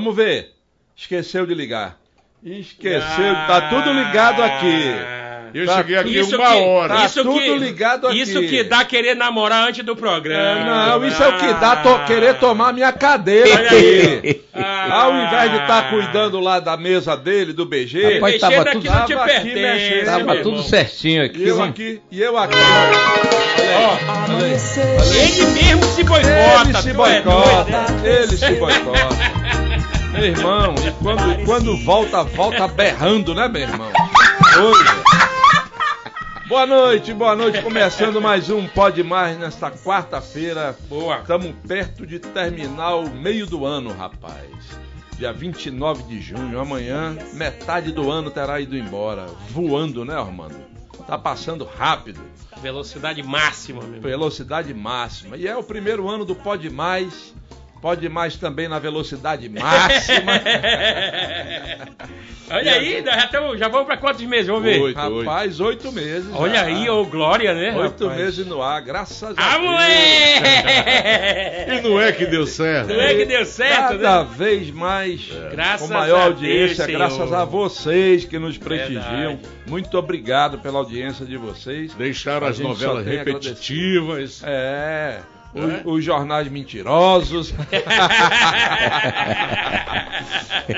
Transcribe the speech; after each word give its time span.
Vamos 0.00 0.16
ver. 0.16 0.52
Esqueceu 0.96 1.44
de 1.46 1.54
ligar. 1.54 1.98
Esqueceu. 2.42 3.34
Tá 3.46 3.68
tudo 3.68 3.92
ligado 3.92 4.42
aqui. 4.42 4.84
Eu 5.52 5.66
Tá 5.66 5.78
cheguei 5.78 5.96
aqui 5.96 6.18
Isso 6.20 6.36
uma 6.36 6.52
que- 6.52 6.56
hora. 6.62 6.94
Tá 6.94 7.04
isso 7.06 7.22
tudo 7.24 7.38
que, 7.38 7.58
ligado 7.58 8.06
aqui. 8.06 8.20
Isso 8.20 8.40
que 8.40 8.62
dá 8.64 8.82
querer 8.84 9.14
namorar 9.16 9.68
antes 9.68 9.84
do 9.84 9.94
programa. 9.96 10.64
Não, 10.98 11.04
isso 11.06 11.20
é 11.22 11.28
o 11.28 11.36
que 11.38 11.52
dá 11.54 11.76
to- 11.76 12.04
querer 12.06 12.34
tomar 12.38 12.72
minha 12.72 12.92
cadeira 12.92 13.50
Olha 13.56 13.66
aqui. 13.66 14.42
Ah. 14.54 14.92
Ao 15.02 15.12
invés 15.26 15.50
de 15.50 15.58
estar 15.58 15.90
cuidando 15.90 16.38
lá 16.40 16.60
da 16.60 16.76
mesa 16.76 17.16
dele, 17.16 17.52
do 17.52 17.66
BG, 17.66 18.14
Rapaz, 18.14 18.40
tava 18.40 18.64
tudo- 18.64 18.74
não 18.74 18.80
te 18.80 19.12
tava 19.12 19.24
aqui 19.24 19.32
pertence. 19.50 19.60
mexendo. 19.60 20.04
Tava 20.06 20.36
tudo 20.36 20.48
irmão. 20.50 20.62
certinho 20.62 21.22
e 21.22 21.26
aqui. 21.26 21.46
eu 21.48 21.58
ó. 21.58 21.64
aqui, 21.64 22.00
e 22.10 22.20
eu 22.22 22.38
aqui. 22.38 22.54
Olha 22.56 24.46
aí. 24.46 24.52
Ele 25.20 25.46
mesmo 25.50 25.84
se 25.84 26.04
boicota. 26.04 26.68
Ele 26.68 26.78
se 26.82 26.90
é 26.90 26.92
boicota, 26.92 27.86
ele 28.04 28.36
se 28.36 28.52
boicota. 28.54 29.39
Meu 30.12 30.24
irmão, 30.24 30.74
e 30.86 30.90
quando, 31.02 31.44
quando 31.44 31.76
volta, 31.84 32.24
volta 32.24 32.66
berrando, 32.66 33.32
né, 33.32 33.46
meu 33.46 33.62
irmão? 33.62 33.88
Oi. 33.88 34.84
Boa 36.48 36.66
noite, 36.66 37.14
boa 37.14 37.36
noite. 37.36 37.62
Começando 37.62 38.20
mais 38.20 38.50
um 38.50 38.66
Pode 38.66 39.04
Mais 39.04 39.38
nesta 39.38 39.70
quarta-feira. 39.70 40.76
Boa. 40.88 41.18
Estamos 41.18 41.54
perto 41.66 42.04
de 42.04 42.18
terminar 42.18 42.96
o 42.96 43.08
meio 43.08 43.46
do 43.46 43.64
ano, 43.64 43.92
rapaz. 43.92 44.50
Dia 45.16 45.32
29 45.32 46.02
de 46.02 46.20
junho, 46.20 46.58
amanhã, 46.58 47.16
metade 47.34 47.92
do 47.92 48.10
ano 48.10 48.32
terá 48.32 48.60
ido 48.60 48.76
embora. 48.76 49.26
Voando, 49.50 50.04
né, 50.04 50.14
Armando? 50.14 50.56
Tá 51.06 51.16
passando 51.16 51.64
rápido. 51.64 52.20
Velocidade 52.60 53.22
máxima, 53.22 53.80
meu 53.80 53.94
irmão. 53.94 54.02
Velocidade 54.02 54.74
máxima. 54.74 55.36
E 55.36 55.46
é 55.46 55.56
o 55.56 55.62
primeiro 55.62 56.08
ano 56.08 56.24
do 56.24 56.34
Pode 56.34 56.68
Mais. 56.68 57.32
Pode 57.80 58.08
Mais 58.10 58.36
também 58.36 58.68
na 58.68 58.78
velocidade 58.78 59.48
máxima. 59.48 60.32
Olha 62.52 62.72
aí, 62.72 63.00
já, 63.04 63.26
tamo, 63.28 63.56
já 63.56 63.68
vamos 63.68 63.86
pra 63.86 63.96
quantos 63.96 64.24
meses? 64.24 64.48
Vamos 64.48 64.64
ver. 64.64 64.80
Oito. 64.82 64.96
Rapaz, 64.96 65.60
oito 65.60 65.92
meses. 65.92 66.28
Olha 66.34 66.54
já. 66.56 66.64
aí, 66.64 66.90
ô 66.90 67.04
Glória, 67.04 67.54
né? 67.54 67.72
Oito 67.76 68.04
rapaz? 68.08 68.20
meses 68.20 68.44
no 68.44 68.60
ar, 68.60 68.82
graças 68.82 69.22
a 69.22 69.34
Ah, 69.36 69.56
Deus. 69.56 69.62
moleque! 69.70 70.50
E 71.70 71.80
não 71.88 72.00
é 72.00 72.10
que 72.10 72.26
deu 72.26 72.44
certo. 72.46 72.88
Não 72.88 73.00
é 73.00 73.14
que 73.14 73.24
deu 73.24 73.44
certo, 73.46 73.98
Cada 74.00 74.24
né? 74.24 74.28
vez 74.36 74.70
mais, 74.72 75.28
Graças 75.52 75.86
com 75.88 75.94
maior 75.94 76.20
a 76.20 76.24
audiência, 76.24 76.86
Deus, 76.86 76.98
graças 76.98 77.16
Senhor. 77.28 77.34
a 77.40 77.44
vocês 77.44 78.24
que 78.24 78.38
nos 78.38 78.58
prestigiam. 78.58 79.36
Verdade. 79.36 79.48
Muito 79.68 79.96
obrigado 79.96 80.58
pela 80.58 80.78
audiência 80.80 81.24
de 81.24 81.36
vocês. 81.36 81.94
Deixaram 81.94 82.46
A 82.48 82.50
as 82.50 82.58
novelas 82.58 83.06
repetitivas. 83.06 84.42
É. 84.44 85.20
os- 85.54 85.70
É? 85.70 85.82
Os, 85.84 86.04
jornais 86.04 86.48
mentirosos 86.48 87.52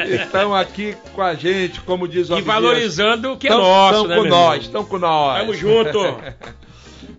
estão 0.08 0.54
aqui 0.54 0.96
com 1.14 1.22
a 1.22 1.34
gente, 1.34 1.80
como 1.82 2.08
diz 2.08 2.30
o 2.30 2.38
E 2.38 2.42
valorizando 2.42 3.32
o 3.32 3.36
que 3.36 3.46
é 3.46 3.50
Tão- 3.50 3.58
nosso, 3.60 3.92
tão 4.00 4.06
né, 4.08 4.16
com 4.16 4.22
meu 4.22 4.30
nós, 4.30 4.62
estão 4.62 4.84
com 4.84 4.98
nós. 4.98 5.40
Tamo 5.40 5.54
junto. 5.54 5.98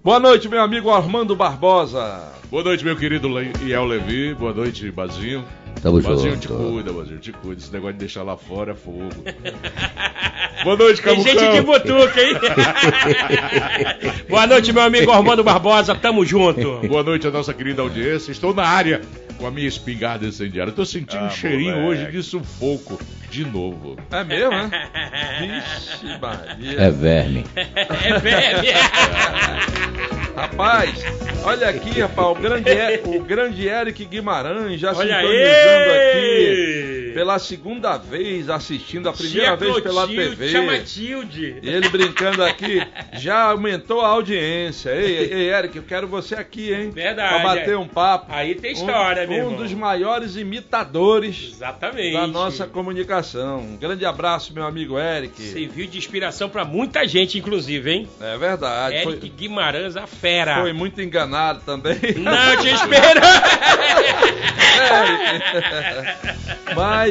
Boa 0.04 0.20
noite, 0.20 0.50
meu 0.50 0.62
amigo 0.62 0.90
Armando 0.90 1.36
Barbosa. 1.36 2.34
Boa 2.52 2.64
noite, 2.64 2.84
meu 2.84 2.96
querido 2.98 3.30
Iel 3.66 3.86
Levi. 3.86 4.34
Boa 4.34 4.54
noite, 4.54 4.92
Bazinho. 4.92 5.46
Tamo 5.82 6.02
Bazinho, 6.02 6.38
te 6.38 6.48
cuida, 6.48 6.92
Bazinho, 6.92 7.20
te 7.20 7.32
cuida. 7.32 7.62
Esse 7.62 7.72
negócio 7.72 7.94
de 7.94 8.00
deixar 8.00 8.24
lá 8.24 8.36
fora 8.38 8.74
é 8.74 8.76
fogo. 8.76 9.10
Boa 10.64 10.78
noite, 10.78 11.02
Tem 11.02 11.12
Camucão. 11.16 11.34
gente 11.40 11.52
de 11.52 11.62
butuca, 11.62 12.22
hein? 12.22 12.36
Boa 14.30 14.46
noite, 14.48 14.72
meu 14.74 14.84
amigo 14.84 15.10
Armando 15.12 15.44
Barbosa. 15.44 15.96
Tamo 15.96 16.26
junto. 16.26 16.80
Boa 16.88 17.04
noite 17.04 17.26
à 17.28 17.32
nossa 17.32 17.54
querida 17.54 17.82
audiência. 17.82 18.32
Estou 18.32 18.54
na 18.54 18.64
área 18.66 19.02
com 19.38 19.48
a 19.48 19.52
minha 19.52 19.68
espingarda 19.68 20.26
incendiária. 20.26 20.70
Estou 20.70 20.86
sentindo 20.86 21.24
Ah, 21.24 21.28
um 21.28 21.30
cheirinho 21.32 21.76
moleque. 21.82 22.04
hoje 22.04 22.12
de 22.12 22.24
sufoco. 22.24 23.00
De 23.34 23.44
novo. 23.44 23.98
É 24.12 24.24
mesmo, 24.24 24.52
né? 24.52 24.70
Vixe, 25.40 26.20
Maria. 26.22 26.80
É 26.82 26.92
verme. 26.92 27.44
É 27.56 28.20
velho. 28.20 28.74
Rapaz, 30.38 31.04
olha 31.44 31.68
aqui, 31.68 32.00
rapaz, 32.00 32.28
o 32.28 32.36
grande, 32.36 32.70
o 33.06 33.24
grande 33.24 33.68
Eric 33.68 34.06
Guimarães 34.06 34.80
já 34.80 34.94
Olha 34.94 35.16
sintonizando 35.16 35.92
aí. 35.92 36.10
aqui 36.10 36.93
pela 37.14 37.40
segunda 37.40 37.98
vez, 37.98 38.50
assistindo 38.50 39.10
a 39.10 39.14
primeira 39.14 39.50
Tia 39.50 39.56
vez 39.56 39.80
pela 39.80 40.08
Clotilde, 40.08 40.30
TV. 40.30 40.50
Chama 40.50 40.78
Tilde. 40.80 41.60
E 41.62 41.70
ele 41.70 41.90
brincando 41.90 42.44
aqui, 42.44 42.82
já 43.14 43.52
aumentou 43.52 44.02
a 44.02 44.08
audiência. 44.08 44.90
Ei, 44.92 45.32
ei, 45.32 45.50
Eric, 45.50 45.76
eu 45.78 45.84
quero 45.84 46.08
você 46.08 46.36
aqui, 46.36 46.74
hein? 46.74 46.90
Verdade, 46.90 47.36
Pra 47.36 47.44
bater 47.44 47.74
é. 47.74 47.78
um 47.78 47.88
papo. 47.88 48.26
Aí 48.30 48.56
tem 48.56 48.74
história, 48.74 49.26
um, 49.26 49.30
meu 49.30 49.50
Um 49.50 49.56
dos 49.56 49.74
maiores 49.74 50.36
imitadores 50.36 51.52
Exatamente. 51.54 52.14
da 52.14 52.28
nossa 52.28 52.68
comunicação. 52.68 53.60
Um 53.60 53.78
grande 53.78 54.06
abraço, 54.06 54.54
meu 54.54 54.66
amigo 54.66 54.98
Eric. 55.00 55.42
Serviu 55.42 55.88
de 55.88 55.98
inspiração 55.98 56.50
pra 56.50 56.66
muita 56.66 57.08
gente, 57.08 57.38
inclusive, 57.38 57.92
hein? 57.92 58.10
É 58.20 58.38
verdade. 58.38 58.96
Eric 58.96 59.20
Foi, 59.20 59.30
Guimarães, 59.30 59.96
a 59.96 60.08
fera. 60.08 60.62
foi 60.62 60.74
muito 60.74 61.02
enganado 61.02 61.62
também. 61.66 61.98
Não 62.18 62.58
te 62.62 62.70
espero. 62.70 63.22
Mas, 66.76 67.03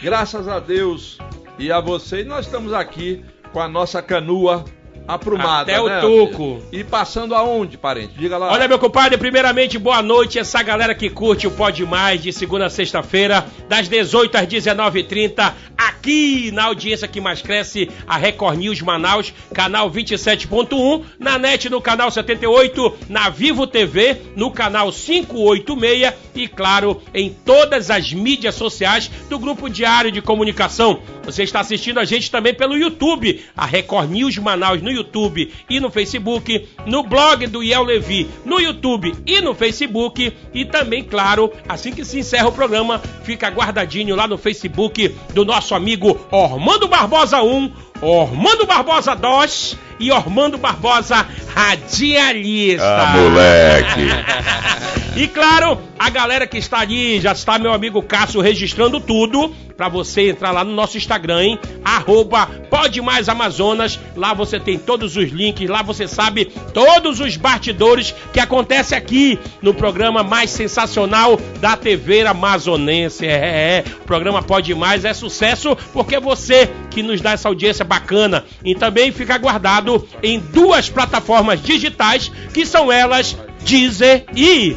graças 0.00 0.46
a 0.46 0.60
Deus 0.60 1.18
e 1.58 1.72
a 1.72 1.80
vocês, 1.80 2.24
nós 2.24 2.46
estamos 2.46 2.72
aqui 2.72 3.24
com 3.52 3.60
a 3.60 3.66
nossa 3.66 4.00
canoa 4.00 4.64
aprumada. 5.06 5.72
Até 5.72 5.80
o 5.80 5.88
né, 5.88 6.00
toco. 6.00 6.62
E 6.72 6.82
passando 6.82 7.34
aonde, 7.34 7.76
parente? 7.76 8.14
Diga 8.16 8.36
lá. 8.36 8.52
Olha, 8.52 8.66
meu 8.68 8.78
compadre, 8.78 9.18
primeiramente, 9.18 9.78
boa 9.78 10.02
noite. 10.02 10.38
Essa 10.38 10.62
galera 10.62 10.94
que 10.94 11.10
curte 11.10 11.46
o 11.46 11.50
Pode 11.50 11.84
Mais 11.84 12.22
de 12.22 12.32
segunda 12.32 12.66
a 12.66 12.70
sexta-feira, 12.70 13.46
das 13.68 13.88
18 13.88 14.36
às 14.36 14.46
19h30, 14.46 15.52
aqui 15.76 16.50
na 16.52 16.64
audiência 16.64 17.08
que 17.08 17.20
mais 17.20 17.42
cresce, 17.42 17.90
a 18.06 18.16
Record 18.16 18.58
News 18.58 18.80
Manaus, 18.80 19.32
canal 19.52 19.90
27.1, 19.90 21.04
na 21.18 21.38
net 21.38 21.68
no 21.68 21.80
canal 21.80 22.10
78, 22.10 22.98
na 23.08 23.28
Vivo 23.28 23.66
TV, 23.66 24.16
no 24.36 24.50
canal 24.50 24.90
586 24.90 26.14
e, 26.34 26.48
claro, 26.48 27.00
em 27.12 27.30
todas 27.30 27.90
as 27.90 28.12
mídias 28.12 28.54
sociais 28.54 29.10
do 29.28 29.38
Grupo 29.38 29.68
Diário 29.68 30.10
de 30.10 30.20
Comunicação. 30.20 31.00
Você 31.24 31.42
está 31.42 31.60
assistindo 31.60 31.98
a 31.98 32.04
gente 32.04 32.30
também 32.30 32.54
pelo 32.54 32.76
YouTube, 32.76 33.42
a 33.56 33.64
Record 33.64 34.10
News 34.10 34.36
Manaus 34.38 34.82
no 34.82 34.90
YouTube 34.94 35.52
e 35.68 35.80
no 35.80 35.90
Facebook, 35.90 36.68
no 36.86 37.02
blog 37.02 37.46
do 37.46 37.62
Iel 37.62 37.82
Levi 37.82 38.28
no 38.44 38.60
YouTube 38.60 39.14
e 39.26 39.40
no 39.40 39.54
Facebook 39.54 40.32
e 40.52 40.64
também, 40.64 41.02
claro, 41.02 41.52
assim 41.68 41.92
que 41.92 42.04
se 42.04 42.18
encerra 42.18 42.48
o 42.48 42.52
programa, 42.52 43.00
fica 43.22 43.48
guardadinho 43.48 44.14
lá 44.14 44.26
no 44.26 44.38
Facebook 44.38 45.14
do 45.32 45.44
nosso 45.44 45.74
amigo 45.74 46.18
Ormando 46.30 46.88
Barbosa 46.88 47.42
1, 47.42 47.72
Ormando 48.00 48.66
Barbosa 48.66 49.14
2 49.14 49.76
e 50.00 50.10
Ormando 50.10 50.58
Barbosa 50.58 51.26
Radialista. 51.54 52.84
Ah, 52.84 53.16
moleque. 53.16 54.84
E 55.16 55.28
claro, 55.28 55.80
a 55.96 56.10
galera 56.10 56.44
que 56.44 56.58
está 56.58 56.80
ali, 56.80 57.20
já 57.20 57.30
está 57.30 57.56
meu 57.56 57.72
amigo 57.72 58.02
Cássio 58.02 58.40
registrando 58.40 58.98
tudo, 59.00 59.54
para 59.76 59.88
você 59.88 60.30
entrar 60.30 60.50
lá 60.50 60.64
no 60.64 60.72
nosso 60.72 60.96
Instagram, 60.96 61.42
hein? 61.42 61.58
Arroba 61.84 62.46
Pode 62.70 63.00
Mais 63.00 63.28
Amazonas, 63.28 63.98
lá 64.16 64.32
você 64.34 64.58
tem 64.58 64.78
todos 64.78 65.16
os 65.16 65.30
links, 65.30 65.68
lá 65.68 65.82
você 65.82 66.06
sabe 66.08 66.46
todos 66.72 67.20
os 67.20 67.36
bastidores 67.36 68.14
que 68.32 68.40
acontece 68.40 68.94
aqui 68.94 69.38
no 69.62 69.74
programa 69.74 70.22
mais 70.22 70.50
sensacional 70.50 71.38
da 71.60 71.76
TV 71.76 72.26
amazonense. 72.26 73.26
É, 73.26 73.32
é, 73.32 73.78
é. 73.78 73.84
o 74.00 74.04
programa 74.04 74.42
Pode 74.42 74.74
Mais 74.74 75.04
é 75.04 75.12
sucesso 75.12 75.76
porque 75.92 76.18
você 76.18 76.70
que 76.90 77.02
nos 77.02 77.20
dá 77.20 77.32
essa 77.32 77.48
audiência 77.48 77.84
bacana. 77.84 78.44
E 78.64 78.74
também 78.74 79.12
fica 79.12 79.36
guardado 79.38 80.06
em 80.22 80.38
duas 80.38 80.88
plataformas 80.88 81.62
digitais, 81.62 82.30
que 82.52 82.64
são 82.64 82.90
elas 82.90 83.36
Deezer 83.64 84.26
e 84.36 84.76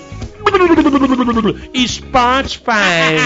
Spotify. 1.88 3.18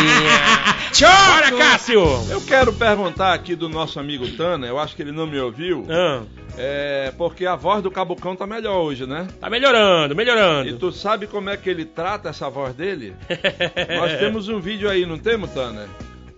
Chora, 0.97 1.51
Cássio! 1.57 2.01
Eu 2.29 2.41
quero 2.41 2.73
perguntar 2.73 3.33
aqui 3.33 3.55
do 3.55 3.69
nosso 3.69 3.99
amigo 3.99 4.27
Tana, 4.35 4.67
eu 4.67 4.77
acho 4.77 4.95
que 4.95 5.01
ele 5.01 5.11
não 5.11 5.25
me 5.25 5.39
ouviu. 5.39 5.85
Ah, 5.89 6.21
É, 6.57 7.13
porque 7.17 7.45
a 7.45 7.55
voz 7.55 7.81
do 7.81 7.89
Cabucão 7.89 8.35
tá 8.35 8.45
melhor 8.45 8.75
hoje, 8.81 9.05
né? 9.07 9.25
tá 9.39 9.49
melhorando, 9.49 10.13
E 10.13 10.17
melhorando. 10.17 10.77
tu 10.77 10.91
sabe 10.91 11.25
como 11.27 11.49
é 11.49 11.55
que 11.55 11.69
ele 11.69 11.85
trata 11.85 12.27
essa 12.29 12.49
voz 12.49 12.73
dele? 12.75 13.15
Nós 13.97 14.17
temos 14.19 14.49
um 14.49 14.59
vídeo 14.59 14.89
aí, 14.89 15.05
não 15.05 15.17
temos, 15.17 15.49
Tana? 15.51 15.88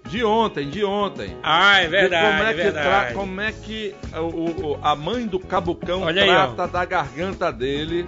De 0.07 0.23
ontem, 0.23 0.69
de 0.69 0.83
ontem. 0.83 1.35
Ah, 1.41 1.79
é 1.79 1.85
De 1.85 1.89
verdade, 1.89 2.27
como 2.37 2.43
é 2.43 2.49
é 2.51 2.53
que, 2.53 2.61
verdade. 2.61 2.87
tra- 2.87 3.13
como 3.13 3.41
é 3.41 3.51
que 3.51 3.95
o- 4.15 4.71
o- 4.73 4.79
a 4.83 4.95
mãe 4.95 5.25
do 5.25 5.39
Cabucão 5.39 6.03
Olha 6.03 6.21
aí, 6.21 6.29
trata 6.29 6.67
da 6.67 6.85
garganta 6.85 7.51
dele. 7.51 8.05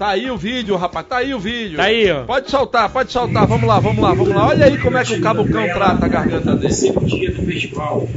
Tá 0.00 0.08
aí 0.08 0.30
o 0.30 0.36
vídeo, 0.38 0.76
rapaz, 0.76 1.06
tá 1.06 1.18
aí 1.18 1.34
o 1.34 1.38
vídeo. 1.38 1.76
Tá 1.76 1.82
aí, 1.84 2.10
ó. 2.10 2.24
Pode 2.24 2.50
soltar, 2.50 2.88
pode 2.88 3.12
soltar. 3.12 3.46
Vamos 3.46 3.68
lá, 3.68 3.78
vamos 3.78 4.02
lá, 4.02 4.14
vamos 4.14 4.30
lá. 4.34 4.46
Olha 4.46 4.64
aí 4.64 4.78
como 4.78 4.96
é 4.96 5.04
que 5.04 5.12
o 5.12 5.20
Cabucão 5.20 5.62
trata 5.68 6.06
a 6.06 6.08
garganta 6.08 6.52
dele. 6.56 6.68
Terceiro 6.68 7.04
dia 7.04 7.30
do 7.30 7.42
festival. 7.42 8.08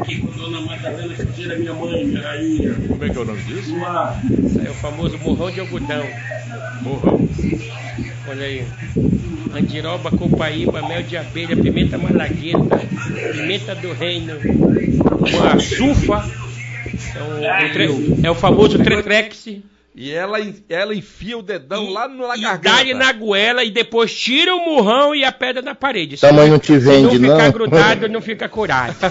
Aqui 0.00 0.16
com 0.20 0.26
dona 0.36 0.60
Madalena 0.62 1.14
Cadeira, 1.14 1.54
minha 1.58 1.72
mãe, 1.74 2.04
minha 2.06 2.20
rainha. 2.22 2.74
Como 2.88 3.04
é 3.04 3.08
que 3.08 3.16
é 3.16 3.20
o 3.20 3.24
nome 3.24 3.40
disso? 3.42 3.78
Lá. 3.78 4.20
É 4.66 4.68
o 4.68 4.74
famoso 4.74 5.16
morrão 5.18 5.48
de 5.52 5.60
algodão. 5.60 6.04
Morrão. 6.82 7.28
Olha 8.28 8.44
aí. 8.44 8.64
Andiroba, 9.54 10.10
copaíba, 10.10 10.82
mel 10.88 11.04
de 11.04 11.16
abelha, 11.16 11.56
pimenta 11.56 11.96
malagueta, 11.96 12.80
pimenta 13.32 13.76
do 13.76 13.92
reino, 13.92 14.34
uma 14.42 15.58
sufa. 15.60 16.28
É 17.14 17.22
o, 17.22 17.68
o 17.68 17.72
tre- 17.72 18.16
é 18.24 18.30
o 18.30 18.34
famoso 18.34 18.76
tretrex. 18.80 19.46
E 19.98 20.12
ela, 20.12 20.36
ela 20.68 20.94
enfia 20.94 21.38
o 21.38 21.42
dedão 21.42 21.90
lá 21.90 22.06
na 22.06 22.36
e 22.36 22.40
garganta. 22.42 22.76
dá-lhe 22.76 22.92
na 22.92 23.10
goela 23.12 23.64
e 23.64 23.70
depois 23.70 24.14
tira 24.14 24.54
o 24.54 24.62
murrão 24.62 25.14
e 25.14 25.24
a 25.24 25.32
pedra 25.32 25.62
na 25.62 25.74
parede. 25.74 26.18
Tamanho 26.18 26.50
não 26.52 26.58
te 26.58 26.66
Se 26.74 26.78
vende, 26.80 27.18
não 27.18 27.30
ficar 27.30 27.44
não? 27.44 27.52
grudado, 27.52 28.08
não 28.10 28.20
fica 28.20 28.46
curado. 28.46 28.94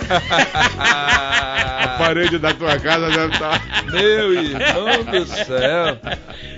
A 0.86 1.96
parede 1.98 2.38
da 2.38 2.54
tua 2.54 2.80
casa 2.80 3.10
deve 3.10 3.34
estar. 3.34 3.86
Meu 3.92 4.34
irmão 4.34 5.04
do 5.12 5.26
céu. 5.26 5.98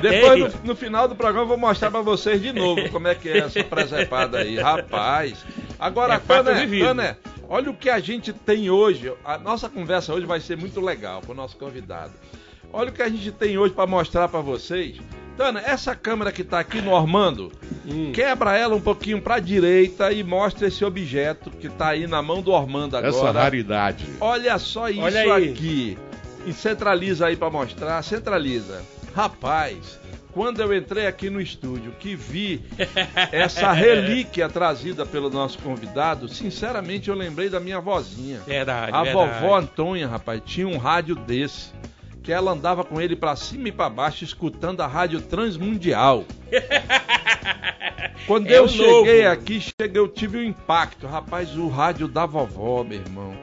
Depois, 0.01 0.53
no, 0.56 0.62
no 0.69 0.75
final 0.75 1.07
do 1.07 1.15
programa, 1.15 1.44
eu 1.44 1.47
vou 1.47 1.57
mostrar 1.57 1.91
pra 1.91 2.01
vocês 2.01 2.41
de 2.41 2.51
novo 2.53 2.89
como 2.89 3.07
é 3.07 3.15
que 3.15 3.29
é 3.29 3.38
essa 3.39 3.63
presepada 3.63 4.39
aí. 4.39 4.57
Rapaz. 4.57 5.45
Agora, 5.79 6.15
É. 6.15 6.79
Tané, 6.83 7.18
olha 7.47 7.69
o 7.69 7.74
que 7.74 7.89
a 7.89 8.00
gente 8.00 8.33
tem 8.33 8.69
hoje. 8.69 9.12
A 9.24 9.38
nossa 9.38 9.69
conversa 9.69 10.13
hoje 10.13 10.25
vai 10.25 10.39
ser 10.39 10.57
muito 10.57 10.81
legal 10.81 11.21
com 11.25 11.31
o 11.31 11.35
nosso 11.35 11.56
convidado. 11.57 12.12
Olha 12.71 12.89
o 12.89 12.93
que 12.93 13.01
a 13.01 13.09
gente 13.09 13.31
tem 13.31 13.57
hoje 13.57 13.73
pra 13.73 13.87
mostrar 13.87 14.27
pra 14.27 14.39
vocês. 14.41 14.97
Tana, 15.35 15.59
essa 15.61 15.95
câmera 15.95 16.31
que 16.31 16.43
tá 16.43 16.59
aqui 16.59 16.81
no 16.81 16.91
Ormando, 16.91 17.51
Hum. 17.87 18.11
quebra 18.11 18.57
ela 18.57 18.75
um 18.75 18.81
pouquinho 18.81 19.21
pra 19.21 19.39
direita 19.39 20.11
e 20.11 20.23
mostra 20.23 20.67
esse 20.67 20.83
objeto 20.83 21.51
que 21.51 21.69
tá 21.69 21.89
aí 21.89 22.07
na 22.07 22.21
mão 22.21 22.41
do 22.41 22.51
Ormando 22.51 22.97
agora. 22.97 23.15
Essa 23.15 23.31
raridade. 23.31 24.05
Olha 24.19 24.57
só 24.57 24.89
isso 24.89 24.99
Olha 25.01 25.35
aqui. 25.37 25.97
E 26.45 26.53
centraliza 26.53 27.27
aí 27.27 27.35
pra 27.35 27.49
mostrar, 27.51 28.01
centraliza. 28.03 28.81
Rapaz, 29.15 29.99
quando 30.31 30.59
eu 30.61 30.75
entrei 30.75 31.05
aqui 31.07 31.29
no 31.29 31.39
estúdio, 31.41 31.91
que 31.99 32.15
vi 32.15 32.63
essa 33.31 33.71
relíquia 33.73 34.49
trazida 34.49 35.05
pelo 35.05 35.29
nosso 35.29 35.59
convidado, 35.59 36.27
sinceramente 36.27 37.09
eu 37.09 37.15
lembrei 37.15 37.47
da 37.49 37.59
minha 37.59 37.79
vozinha. 37.79 38.39
Verdade, 38.45 38.91
A 38.93 39.03
verdade. 39.03 39.39
vovó 39.41 39.55
Antônia, 39.57 40.07
rapaz, 40.07 40.41
tinha 40.45 40.67
um 40.67 40.77
rádio 40.77 41.15
desse. 41.15 41.71
Que 42.27 42.33
ela 42.33 42.51
andava 42.51 42.83
com 42.83 43.00
ele 43.00 43.15
pra 43.15 43.38
cima 43.38 43.69
e 43.69 43.71
pra 43.71 43.89
baixo, 43.89 44.25
escutando 44.25 44.81
a 44.81 44.85
rádio 44.85 45.21
Transmundial. 45.21 46.25
Quando 48.27 48.47
É 48.47 48.57
eu 48.57 48.68
cheguei 48.68 49.24
novo. 49.24 49.31
aqui, 49.31 49.62
cheguei, 49.62 49.97
eu 50.01 50.09
tive 50.09 50.38
um 50.38 50.44
impacto. 50.44 51.07
Rapaz, 51.07 51.56
o 51.56 51.69
rádio 51.69 52.06
da 52.06 52.25
vovó, 52.25 52.83
meu 52.83 53.00
irmão. 53.00 53.33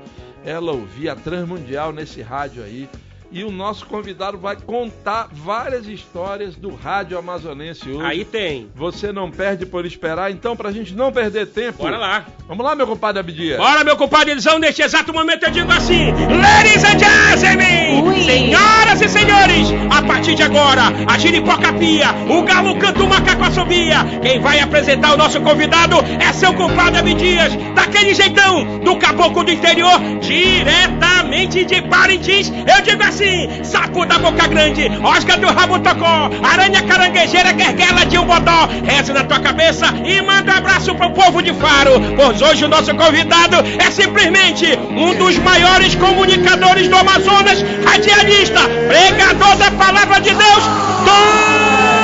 Ela 0.44 0.72
ouvia 0.72 1.12
a 1.14 1.16
Transmundial 1.16 1.92
nesse 1.94 2.20
rádio 2.20 2.62
aí. 2.62 2.86
E 3.34 3.42
o 3.42 3.50
nosso 3.50 3.84
convidado 3.86 4.38
vai 4.38 4.54
contar 4.54 5.26
várias 5.32 5.88
histórias 5.88 6.54
do 6.54 6.72
rádio 6.72 7.18
amazonense 7.18 7.90
hoje. 7.90 8.06
Aí 8.06 8.24
tem. 8.24 8.70
Você 8.76 9.10
não 9.10 9.28
perde 9.28 9.66
por 9.66 9.84
esperar, 9.84 10.30
então, 10.30 10.54
pra 10.54 10.70
gente 10.70 10.94
não 10.94 11.10
perder 11.10 11.48
tempo. 11.48 11.82
Bora 11.82 11.98
lá. 11.98 12.26
Vamos 12.46 12.64
lá, 12.64 12.76
meu 12.76 12.86
compadre 12.86 13.18
Abdias. 13.18 13.58
Bora, 13.58 13.82
meu 13.82 13.96
compadre 13.96 14.30
Elisão, 14.30 14.60
neste 14.60 14.82
exato 14.82 15.12
momento 15.12 15.46
eu 15.46 15.50
digo 15.50 15.72
assim: 15.72 16.12
Ladies 16.12 16.84
and 16.84 16.98
gentlemen, 17.00 18.22
senhoras 18.22 19.00
e 19.00 19.08
senhores, 19.08 19.68
a 19.90 20.02
partir 20.02 20.36
de 20.36 20.44
agora, 20.44 20.82
a 21.08 21.18
giripoca 21.18 21.72
pia, 21.72 22.10
o 22.30 22.40
galo 22.44 22.78
canta 22.78 23.02
o 23.02 23.08
macaco 23.08 23.42
assobia. 23.42 24.04
Quem 24.22 24.38
vai 24.38 24.60
apresentar 24.60 25.12
o 25.12 25.16
nosso 25.16 25.40
convidado 25.40 25.96
é 26.20 26.32
seu 26.32 26.54
compadre 26.54 27.00
Abdias, 27.00 27.52
daquele 27.74 28.14
jeitão, 28.14 28.78
do 28.78 28.96
caboclo 28.96 29.42
do 29.42 29.50
interior, 29.50 29.98
diretamente 30.20 31.64
de 31.64 31.82
Parintins. 31.82 32.48
Eu 32.50 32.80
digo 32.84 33.02
assim: 33.02 33.23
sapo 33.62 34.04
da 34.06 34.18
boca 34.18 34.46
grande, 34.46 34.90
osca 35.02 35.36
do 35.36 35.46
rabo 35.46 35.78
tocó, 35.78 36.30
aranha 36.42 36.82
caranguejeira, 36.82 37.52
guerguela 37.52 38.04
de 38.06 38.18
um 38.18 38.24
bodó. 38.24 38.68
Reze 38.84 39.12
na 39.12 39.24
tua 39.24 39.40
cabeça 39.40 39.86
e 40.04 40.20
manda 40.22 40.52
um 40.52 40.56
abraço 40.58 40.94
pro 40.94 41.10
povo 41.10 41.42
de 41.42 41.52
Faro, 41.54 42.00
pois 42.16 42.40
hoje 42.42 42.64
o 42.64 42.68
nosso 42.68 42.94
convidado 42.94 43.56
é 43.78 43.90
simplesmente 43.90 44.66
um 44.90 45.14
dos 45.14 45.38
maiores 45.38 45.94
comunicadores 45.94 46.88
do 46.88 46.96
Amazonas, 46.96 47.64
radialista, 47.84 48.60
pregador 48.88 49.56
da 49.56 49.70
palavra 49.72 50.20
de 50.20 50.30
Deus, 50.30 50.64
Tom 51.04 51.94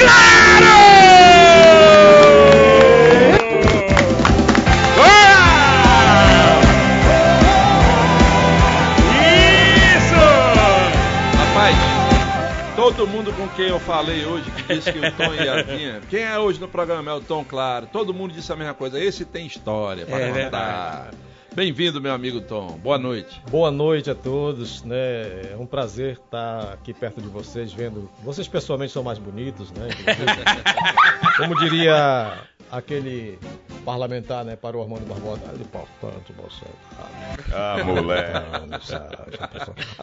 Claro! 0.00 0.89
Todo 12.94 13.06
mundo 13.06 13.32
com 13.32 13.48
quem 13.50 13.68
eu 13.68 13.78
falei 13.78 14.24
hoje 14.24 14.50
que 14.50 14.74
disse 14.74 14.92
que 14.92 14.98
o 14.98 15.12
Tom 15.12 15.32
ia 15.34 15.62
vir. 15.62 16.00
Quem 16.08 16.22
é 16.22 16.38
hoje 16.38 16.60
no 16.60 16.66
programa 16.68 17.10
é 17.10 17.14
o 17.14 17.20
Tom 17.20 17.44
Claro. 17.44 17.86
Todo 17.92 18.12
mundo 18.12 18.32
disse 18.34 18.52
a 18.52 18.56
mesma 18.56 18.74
coisa. 18.74 18.98
Esse 18.98 19.24
tem 19.24 19.46
história 19.46 20.04
para 20.06 20.18
É 20.18 20.26
contar. 20.28 20.34
verdade. 20.40 21.16
Bem-vindo, 21.54 22.00
meu 22.00 22.12
amigo 22.12 22.40
Tom. 22.40 22.78
Boa 22.82 22.98
noite. 22.98 23.40
Boa 23.50 23.70
noite 23.70 24.10
a 24.10 24.14
todos, 24.14 24.82
né? 24.84 25.52
É 25.52 25.56
um 25.58 25.66
prazer 25.66 26.12
estar 26.24 26.72
aqui 26.74 26.92
perto 26.92 27.20
de 27.20 27.28
vocês, 27.28 27.72
vendo. 27.72 28.08
Vocês 28.22 28.46
pessoalmente 28.46 28.92
são 28.92 29.02
mais 29.02 29.18
bonitos, 29.18 29.70
né? 29.72 29.88
Como 31.38 31.56
diria 31.58 32.38
aquele 32.70 33.38
parlamentar, 33.84 34.44
né, 34.44 34.56
para 34.56 34.76
o 34.76 34.82
Armando 34.82 35.06
Barbosa, 35.06 35.42
é 35.50 35.54
importante 35.60 36.32
você. 36.32 36.66
Ah, 37.52 37.82
moleque. 37.84 38.30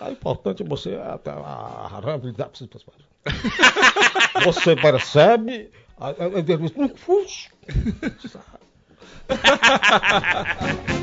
É 0.02 0.12
importante 0.12 0.64
você. 0.64 0.96
ah, 0.96 1.18
tá, 1.18 1.34
ah, 1.34 2.02
Você 4.44 4.76
percebe? 4.76 5.70
Ah, 6.00 6.14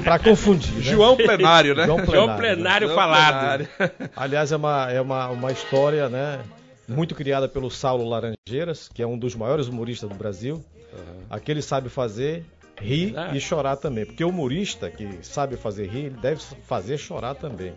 Para 0.04 0.18
confundir. 0.18 0.72
Né? 0.74 0.82
João 0.82 1.16
Plenário, 1.16 1.74
né? 1.74 1.84
João 1.84 2.04
João 2.06 2.36
Plenário 2.36 2.94
falado. 2.94 3.66
Plenário. 3.66 4.10
Aliás, 4.16 4.52
é 4.52 4.56
uma, 4.56 4.90
é 4.90 5.00
uma, 5.00 5.28
uma 5.28 5.52
história, 5.52 6.08
né? 6.08 6.40
Muito 6.88 7.14
criada 7.14 7.48
pelo 7.48 7.70
Saulo 7.70 8.08
Laranjeiras, 8.08 8.88
que 8.92 9.02
é 9.02 9.06
um 9.06 9.18
dos 9.18 9.34
maiores 9.34 9.68
humoristas 9.68 10.08
do 10.08 10.14
Brasil. 10.14 10.64
Aquele 11.30 11.62
sabe 11.62 11.88
fazer 11.88 12.44
rir 12.80 13.16
Ah. 13.16 13.34
e 13.34 13.40
chorar 13.40 13.76
também. 13.76 14.04
Porque 14.04 14.24
o 14.24 14.28
humorista 14.28 14.90
que 14.90 15.18
sabe 15.22 15.56
fazer 15.56 15.86
rir, 15.88 16.06
ele 16.06 16.16
deve 16.16 16.40
fazer 16.64 16.98
chorar 16.98 17.34
também. 17.34 17.72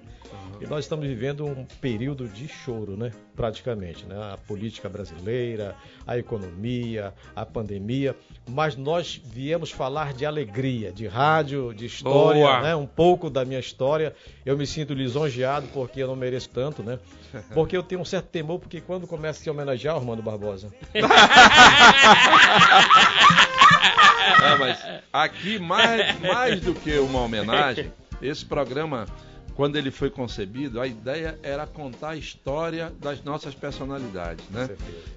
E 0.60 0.68
nós 0.68 0.86
estamos 0.86 1.06
vivendo 1.06 1.46
um 1.46 1.66
período 1.80 2.28
de 2.28 2.48
choro, 2.48 2.98
né? 2.98 3.12
Praticamente, 3.36 4.06
né? 4.06 4.16
A 4.34 4.38
política 4.38 4.90
brasileira, 4.90 5.76
a 6.06 6.18
economia, 6.18 7.14
a 7.36 7.46
pandemia. 7.46 8.16
Mas 8.50 8.76
nós 8.76 9.22
viemos 9.24 9.72
falar 9.72 10.14
de 10.14 10.26
alegria, 10.26 10.92
de 10.92 11.08
rádio, 11.08 11.74
de 11.74 11.86
história, 11.86 12.42
Boa. 12.42 12.62
né? 12.62 12.76
Um 12.76 12.88
pouco 12.88 13.30
da 13.30 13.46
minha 13.46 13.60
história. 13.60 14.16
Eu 14.46 14.58
me 14.58 14.66
sinto 14.66 14.94
lisonjeado 14.94 15.68
porque 15.74 16.02
eu 16.02 16.08
não 16.08 16.16
mereço 16.16 16.50
tanto, 16.50 16.82
né? 16.82 17.00
Porque 17.54 17.76
eu 17.76 17.84
tenho 17.84 18.02
um 18.02 18.06
certo 18.06 18.28
temor, 18.28 18.60
porque 18.60 18.82
quando 18.82 19.06
começa 19.06 19.40
a 19.40 19.44
se 19.44 19.50
homenagear 19.50 19.96
o 19.96 20.00
Armando 20.00 20.22
Barbosa, 20.22 20.70
É, 24.44 24.56
mas 24.58 24.80
aqui, 25.12 25.58
mais, 25.60 26.20
mais 26.20 26.62
do 26.62 26.74
que 26.74 26.98
uma 27.00 27.22
homenagem, 27.22 27.92
esse 28.22 28.46
programa, 28.46 29.06
quando 29.58 29.76
ele 29.76 29.90
foi 29.90 30.12
concebido, 30.12 30.80
a 30.80 30.86
ideia 30.86 31.40
era 31.42 31.66
contar 31.66 32.10
a 32.10 32.16
história 32.16 32.94
das 33.02 33.24
nossas 33.24 33.56
personalidades, 33.56 34.46
né? 34.52 34.70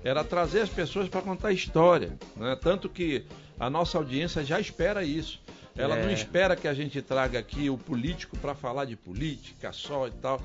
Era 0.03 0.25
trazer 0.25 0.63
as 0.63 0.71
pessoas 0.71 1.11
para 1.11 1.21
contar 1.21 1.49
a 1.49 1.53
história, 1.53 2.17
né? 2.35 2.57
Tanto 2.59 2.89
que 2.89 3.27
a 3.59 3.69
nossa 3.69 3.99
audiência 3.99 4.43
já 4.43 4.59
espera 4.59 5.05
isso. 5.05 5.43
Ela 5.77 5.99
É. 5.99 6.03
não 6.07 6.11
espera 6.11 6.57
que 6.57 6.67
a 6.67 6.73
gente 6.73 7.03
traga 7.03 7.39
aqui 7.39 7.69
o 7.69 7.77
político 7.77 8.35
para 8.39 8.55
falar 8.55 8.87
de 8.87 8.97
política 8.97 9.75
só 9.75 10.09
e 10.09 10.11
tal. 10.13 10.41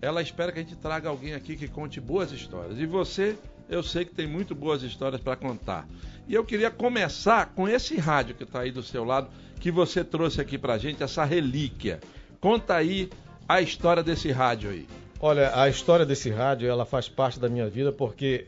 Ela 0.00 0.22
espera 0.22 0.52
que 0.52 0.60
a 0.60 0.62
gente 0.62 0.76
traga 0.76 1.08
alguém 1.08 1.34
aqui 1.34 1.56
que 1.56 1.66
conte 1.66 2.00
boas 2.00 2.30
histórias. 2.30 2.78
E 2.78 2.86
você 2.86 3.36
eu 3.68 3.82
sei 3.82 4.04
que 4.04 4.14
tem 4.14 4.28
muito 4.28 4.54
boas 4.54 4.84
histórias 4.84 5.20
para 5.20 5.34
contar. 5.34 5.88
E 6.28 6.34
eu 6.34 6.44
queria 6.44 6.70
começar 6.70 7.46
com 7.46 7.68
esse 7.68 7.96
rádio 7.96 8.36
que 8.36 8.44
está 8.44 8.60
aí 8.60 8.70
do 8.70 8.82
seu 8.82 9.02
lado, 9.02 9.28
que 9.58 9.72
você 9.72 10.04
trouxe 10.04 10.40
aqui 10.40 10.56
para 10.56 10.78
gente, 10.78 11.02
essa 11.02 11.24
relíquia. 11.24 11.98
Conta 12.40 12.74
aí 12.76 13.10
a 13.50 13.60
história 13.60 14.00
desse 14.00 14.30
rádio 14.30 14.70
aí. 14.70 14.86
Olha, 15.18 15.50
a 15.60 15.68
história 15.68 16.06
desse 16.06 16.30
rádio, 16.30 16.70
ela 16.70 16.84
faz 16.84 17.08
parte 17.08 17.40
da 17.40 17.48
minha 17.48 17.68
vida 17.68 17.90
porque 17.90 18.46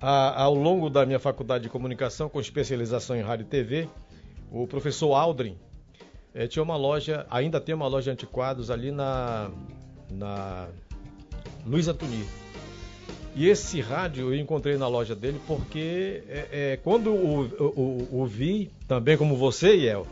a, 0.00 0.44
ao 0.44 0.54
longo 0.54 0.88
da 0.88 1.04
minha 1.04 1.18
faculdade 1.18 1.64
de 1.64 1.68
comunicação, 1.68 2.26
com 2.26 2.40
especialização 2.40 3.14
em 3.14 3.20
rádio 3.20 3.44
e 3.44 3.48
TV, 3.48 3.86
o 4.50 4.66
professor 4.66 5.12
Aldrin 5.12 5.58
eh, 6.34 6.46
tinha 6.46 6.62
uma 6.62 6.76
loja, 6.78 7.26
ainda 7.30 7.60
tem 7.60 7.74
uma 7.74 7.86
loja 7.86 8.04
de 8.04 8.10
antiquados 8.12 8.70
ali 8.70 8.90
na, 8.90 9.50
na 10.10 10.68
Luiz 11.66 11.86
Antoni. 11.86 12.24
E 13.36 13.46
esse 13.46 13.82
rádio 13.82 14.32
eu 14.32 14.40
encontrei 14.40 14.78
na 14.78 14.88
loja 14.88 15.14
dele 15.14 15.38
porque 15.46 16.24
é, 16.26 16.48
é, 16.50 16.76
quando 16.82 17.10
o, 17.10 17.42
o, 17.42 18.08
o, 18.16 18.22
o 18.22 18.26
vi, 18.26 18.70
também 18.88 19.18
como 19.18 19.36
você, 19.36 19.76
Iel, 19.76 20.06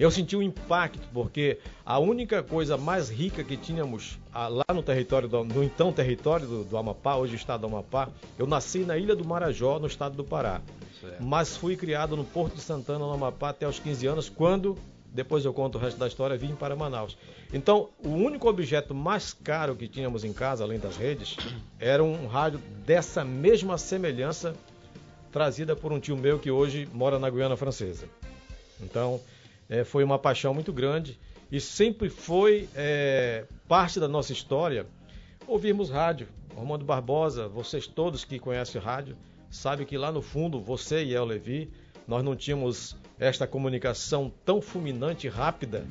eu 0.00 0.10
senti 0.10 0.34
um 0.34 0.42
impacto, 0.42 1.06
porque 1.12 1.58
a 1.84 1.98
única 1.98 2.42
coisa 2.42 2.78
mais 2.78 3.10
rica 3.10 3.44
que 3.44 3.54
tínhamos 3.54 4.18
ah, 4.32 4.48
lá 4.48 4.64
no 4.72 4.82
território, 4.82 5.28
do, 5.28 5.44
no 5.44 5.62
então 5.62 5.92
território 5.92 6.46
do, 6.46 6.64
do, 6.64 6.78
Amapá, 6.78 7.16
hoje 7.16 7.36
estado 7.36 7.60
do 7.60 7.66
Amapá, 7.66 8.08
eu 8.38 8.46
nasci 8.46 8.78
na 8.78 8.96
Ilha 8.96 9.14
do 9.14 9.26
Marajó, 9.26 9.78
no 9.78 9.86
estado 9.86 10.16
do 10.16 10.24
Pará. 10.24 10.62
Certo. 10.98 11.22
Mas 11.22 11.54
fui 11.54 11.76
criado 11.76 12.16
no 12.16 12.24
Porto 12.24 12.54
de 12.54 12.62
Santana, 12.62 13.00
no 13.00 13.12
Amapá, 13.12 13.50
até 13.50 13.68
os 13.68 13.78
15 13.78 14.06
anos, 14.06 14.30
quando, 14.30 14.78
depois 15.12 15.44
eu 15.44 15.52
conto 15.52 15.76
o 15.76 15.78
resto 15.78 15.98
da 15.98 16.08
história, 16.08 16.34
vim 16.34 16.54
para 16.54 16.74
Manaus. 16.74 17.18
Então, 17.52 17.90
o 18.02 18.08
único 18.08 18.48
objeto 18.48 18.94
mais 18.94 19.34
caro 19.34 19.76
que 19.76 19.86
tínhamos 19.86 20.24
em 20.24 20.32
casa, 20.32 20.64
além 20.64 20.78
das 20.78 20.96
redes, 20.96 21.36
era 21.78 22.02
um 22.02 22.26
rádio 22.26 22.58
dessa 22.86 23.22
mesma 23.22 23.76
semelhança, 23.76 24.54
trazida 25.30 25.76
por 25.76 25.92
um 25.92 26.00
tio 26.00 26.16
meu 26.16 26.38
que 26.38 26.50
hoje 26.50 26.88
mora 26.90 27.18
na 27.18 27.28
Guiana 27.28 27.54
Francesa. 27.54 28.06
Então, 28.82 29.20
é, 29.70 29.84
foi 29.84 30.02
uma 30.02 30.18
paixão 30.18 30.52
muito 30.52 30.72
grande 30.72 31.18
e 31.50 31.60
sempre 31.60 32.10
foi 32.10 32.68
é, 32.74 33.46
parte 33.68 34.00
da 34.00 34.08
nossa 34.08 34.32
história 34.32 34.84
ouvirmos 35.46 35.88
rádio. 35.88 36.28
Romando 36.54 36.84
Barbosa, 36.84 37.48
vocês 37.48 37.86
todos 37.86 38.24
que 38.24 38.38
conhecem 38.38 38.80
rádio, 38.80 39.16
sabem 39.48 39.86
que 39.86 39.96
lá 39.96 40.10
no 40.10 40.20
fundo, 40.20 40.60
você 40.60 41.04
e 41.04 41.12
eu, 41.12 41.24
Levi, 41.24 41.70
nós 42.06 42.24
não 42.24 42.34
tínhamos 42.34 42.96
esta 43.18 43.46
comunicação 43.46 44.32
tão 44.44 44.60
fulminante 44.60 45.28
e 45.28 45.30
rápida 45.30 45.86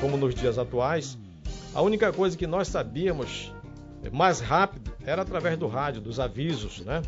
como 0.00 0.16
nos 0.16 0.34
dias 0.34 0.56
atuais. 0.56 1.18
A 1.74 1.82
única 1.82 2.12
coisa 2.12 2.36
que 2.38 2.46
nós 2.46 2.68
sabíamos 2.68 3.52
mais 4.12 4.38
rápido 4.38 4.92
era 5.04 5.22
através 5.22 5.58
do 5.58 5.66
rádio, 5.66 6.00
dos 6.00 6.20
avisos, 6.20 6.80
né? 6.80 7.02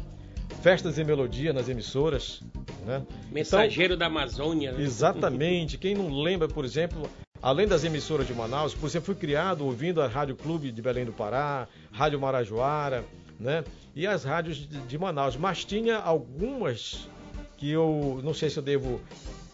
Festas 0.63 0.99
e 0.99 1.05
melodia 1.05 1.53
nas 1.53 1.69
emissoras, 1.69 2.43
né? 2.85 3.03
Mensageiro 3.31 3.95
então, 3.95 3.99
da 3.99 4.07
Amazônia. 4.07 4.73
Né? 4.73 4.83
Exatamente. 4.83 5.79
Quem 5.79 5.95
não 5.95 6.11
lembra, 6.21 6.49
por 6.49 6.65
exemplo, 6.65 7.09
além 7.43 7.67
das 7.67 7.85
emissoras 7.85 8.27
de 8.27 8.35
Manaus, 8.35 8.75
por 8.75 8.87
exemplo, 8.87 9.07
fui 9.07 9.15
criado 9.15 9.65
ouvindo 9.65 10.01
a 10.01 10.07
Rádio 10.07 10.37
Clube 10.37 10.73
de 10.73 10.83
Belém 10.83 11.05
do 11.05 11.13
Pará, 11.13 11.69
Rádio 11.93 12.21
Marajoara, 12.21 13.05
né? 13.39 13.65
E 13.95 14.07
as 14.07 14.25
rádios 14.25 14.57
de, 14.57 14.79
de 14.81 14.99
Manaus. 14.99 15.37
Mas 15.37 15.65
tinha 15.65 15.99
algumas 15.99 17.09
que 17.57 17.71
eu 17.71 18.21
não 18.23 18.35
sei 18.35 18.51
se 18.51 18.59
eu 18.59 18.63
devo 18.63 19.01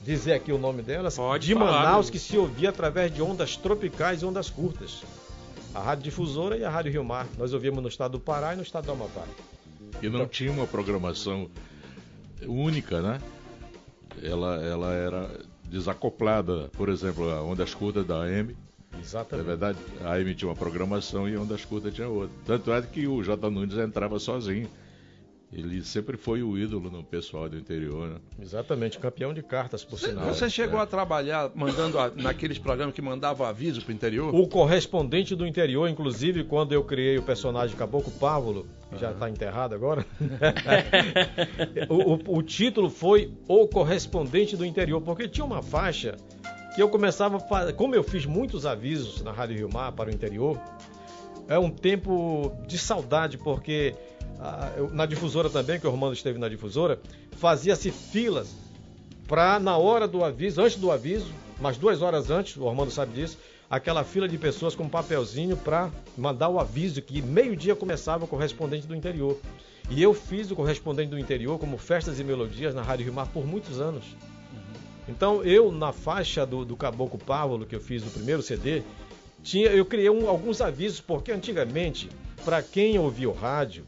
dizer 0.00 0.32
aqui 0.34 0.52
o 0.52 0.58
nome 0.58 0.82
delas, 0.82 1.16
Pode 1.16 1.46
de 1.46 1.54
falar, 1.54 1.84
Manaus, 1.84 2.06
meu. 2.06 2.12
que 2.12 2.18
se 2.18 2.36
ouvia 2.36 2.70
através 2.70 3.12
de 3.14 3.22
ondas 3.22 3.56
tropicais 3.56 4.22
e 4.22 4.24
ondas 4.24 4.50
curtas. 4.50 5.02
A 5.74 5.80
Rádio 5.80 6.04
Difusora 6.04 6.56
e 6.56 6.64
a 6.64 6.70
Rádio 6.70 6.92
Rio 6.92 7.04
Mar. 7.04 7.26
Nós 7.38 7.54
ouvíamos 7.54 7.82
no 7.82 7.88
estado 7.88 8.12
do 8.12 8.20
Pará 8.20 8.52
e 8.52 8.56
no 8.56 8.62
estado 8.62 8.86
do 8.86 8.92
Amapá. 8.92 9.24
E 10.00 10.08
não 10.08 10.26
tinha 10.26 10.50
uma 10.52 10.66
programação 10.66 11.50
única, 12.46 13.00
né? 13.00 13.20
Ela, 14.22 14.62
ela 14.62 14.92
era 14.92 15.40
desacoplada, 15.64 16.68
por 16.72 16.88
exemplo, 16.88 17.30
a 17.30 17.42
Ondas 17.42 17.74
Curtas 17.74 18.06
da 18.06 18.22
AM. 18.22 18.56
Exatamente. 19.00 19.44
É 19.44 19.48
verdade, 19.48 19.78
a 20.04 20.12
AM 20.12 20.34
tinha 20.34 20.48
uma 20.48 20.56
programação 20.56 21.28
e 21.28 21.34
a 21.34 21.40
Ondas 21.40 21.64
Curtas 21.64 21.94
tinha 21.94 22.08
outra. 22.08 22.36
Tanto 22.44 22.72
é 22.72 22.82
que 22.82 23.06
o 23.06 23.22
J. 23.22 23.50
Nunes 23.50 23.76
entrava 23.78 24.18
sozinho. 24.18 24.68
Ele 25.52 25.84
sempre 25.84 26.16
foi 26.16 26.42
o 26.42 26.56
ídolo 26.56 26.90
no 26.90 27.04
pessoal 27.04 27.46
do 27.46 27.58
interior, 27.58 28.08
né? 28.08 28.16
Exatamente, 28.40 28.98
campeão 28.98 29.34
de 29.34 29.42
cartas, 29.42 29.84
por 29.84 29.98
sinal. 29.98 30.24
Você 30.24 30.48
chegou 30.48 30.80
é. 30.80 30.82
a 30.82 30.86
trabalhar 30.86 31.50
mandando 31.54 31.98
a, 31.98 32.10
naqueles 32.10 32.58
programas 32.58 32.94
que 32.94 33.02
mandavam 33.02 33.46
aviso 33.46 33.82
pro 33.82 33.92
interior? 33.92 34.34
O 34.34 34.48
correspondente 34.48 35.36
do 35.36 35.46
interior, 35.46 35.88
inclusive, 35.90 36.44
quando 36.44 36.72
eu 36.72 36.82
criei 36.82 37.18
o 37.18 37.22
personagem 37.22 37.76
Caboclo 37.76 38.10
Pávolo, 38.12 38.66
que 38.90 38.98
já 38.98 39.12
está 39.12 39.28
enterrado 39.28 39.74
agora, 39.74 40.06
o, 41.90 42.14
o, 42.14 42.38
o 42.38 42.42
título 42.42 42.88
foi 42.88 43.30
O 43.46 43.68
Correspondente 43.68 44.56
do 44.56 44.64
Interior, 44.64 45.02
porque 45.02 45.28
tinha 45.28 45.44
uma 45.44 45.62
faixa 45.62 46.16
que 46.74 46.82
eu 46.82 46.88
começava, 46.88 47.36
a, 47.36 47.72
como 47.74 47.94
eu 47.94 48.02
fiz 48.02 48.24
muitos 48.24 48.64
avisos 48.64 49.20
na 49.22 49.32
Rádio 49.32 49.56
Rio 49.58 49.68
Mar 49.70 49.92
para 49.92 50.10
o 50.10 50.12
interior, 50.14 50.58
é 51.48 51.58
um 51.58 51.70
tempo 51.70 52.56
de 52.66 52.78
saudade, 52.78 53.36
porque 53.36 53.94
na 54.92 55.06
difusora 55.06 55.48
também, 55.48 55.78
que 55.78 55.86
o 55.86 55.90
Romano 55.90 56.12
esteve 56.12 56.38
na 56.38 56.48
difusora, 56.48 57.00
fazia-se 57.32 57.90
filas 57.90 58.54
para, 59.28 59.58
na 59.58 59.76
hora 59.76 60.08
do 60.08 60.24
aviso, 60.24 60.60
antes 60.60 60.76
do 60.76 60.90
aviso, 60.90 61.32
mas 61.60 61.78
duas 61.78 62.02
horas 62.02 62.30
antes, 62.30 62.56
o 62.56 62.64
Romano 62.64 62.90
sabe 62.90 63.12
disso, 63.12 63.38
aquela 63.70 64.04
fila 64.04 64.28
de 64.28 64.36
pessoas 64.36 64.74
com 64.74 64.84
um 64.84 64.88
papelzinho 64.88 65.56
para 65.56 65.90
mandar 66.16 66.48
o 66.48 66.58
aviso 66.58 67.00
que 67.00 67.22
meio-dia 67.22 67.74
começava 67.74 68.24
o 68.24 68.28
correspondente 68.28 68.86
do 68.86 68.94
interior. 68.94 69.38
E 69.90 70.02
eu 70.02 70.12
fiz 70.12 70.50
o 70.50 70.56
correspondente 70.56 71.10
do 71.10 71.18
interior 71.18 71.58
como 71.58 71.78
festas 71.78 72.20
e 72.20 72.24
melodias 72.24 72.74
na 72.74 72.82
Rádio 72.82 73.04
Rio 73.04 73.14
Mar 73.14 73.28
por 73.28 73.46
muitos 73.46 73.80
anos. 73.80 74.04
Então 75.08 75.42
eu, 75.42 75.72
na 75.72 75.92
faixa 75.92 76.44
do, 76.44 76.64
do 76.64 76.76
Caboclo 76.76 77.18
Pávolo, 77.18 77.66
que 77.66 77.74
eu 77.74 77.80
fiz 77.80 78.04
no 78.04 78.10
primeiro 78.10 78.42
CD, 78.42 78.82
tinha, 79.42 79.68
eu 79.68 79.84
criei 79.84 80.10
um, 80.10 80.28
alguns 80.28 80.60
avisos, 80.60 81.00
porque 81.00 81.32
antigamente, 81.32 82.08
para 82.44 82.62
quem 82.62 82.98
ouvia 82.98 83.28
o 83.28 83.32
rádio, 83.32 83.84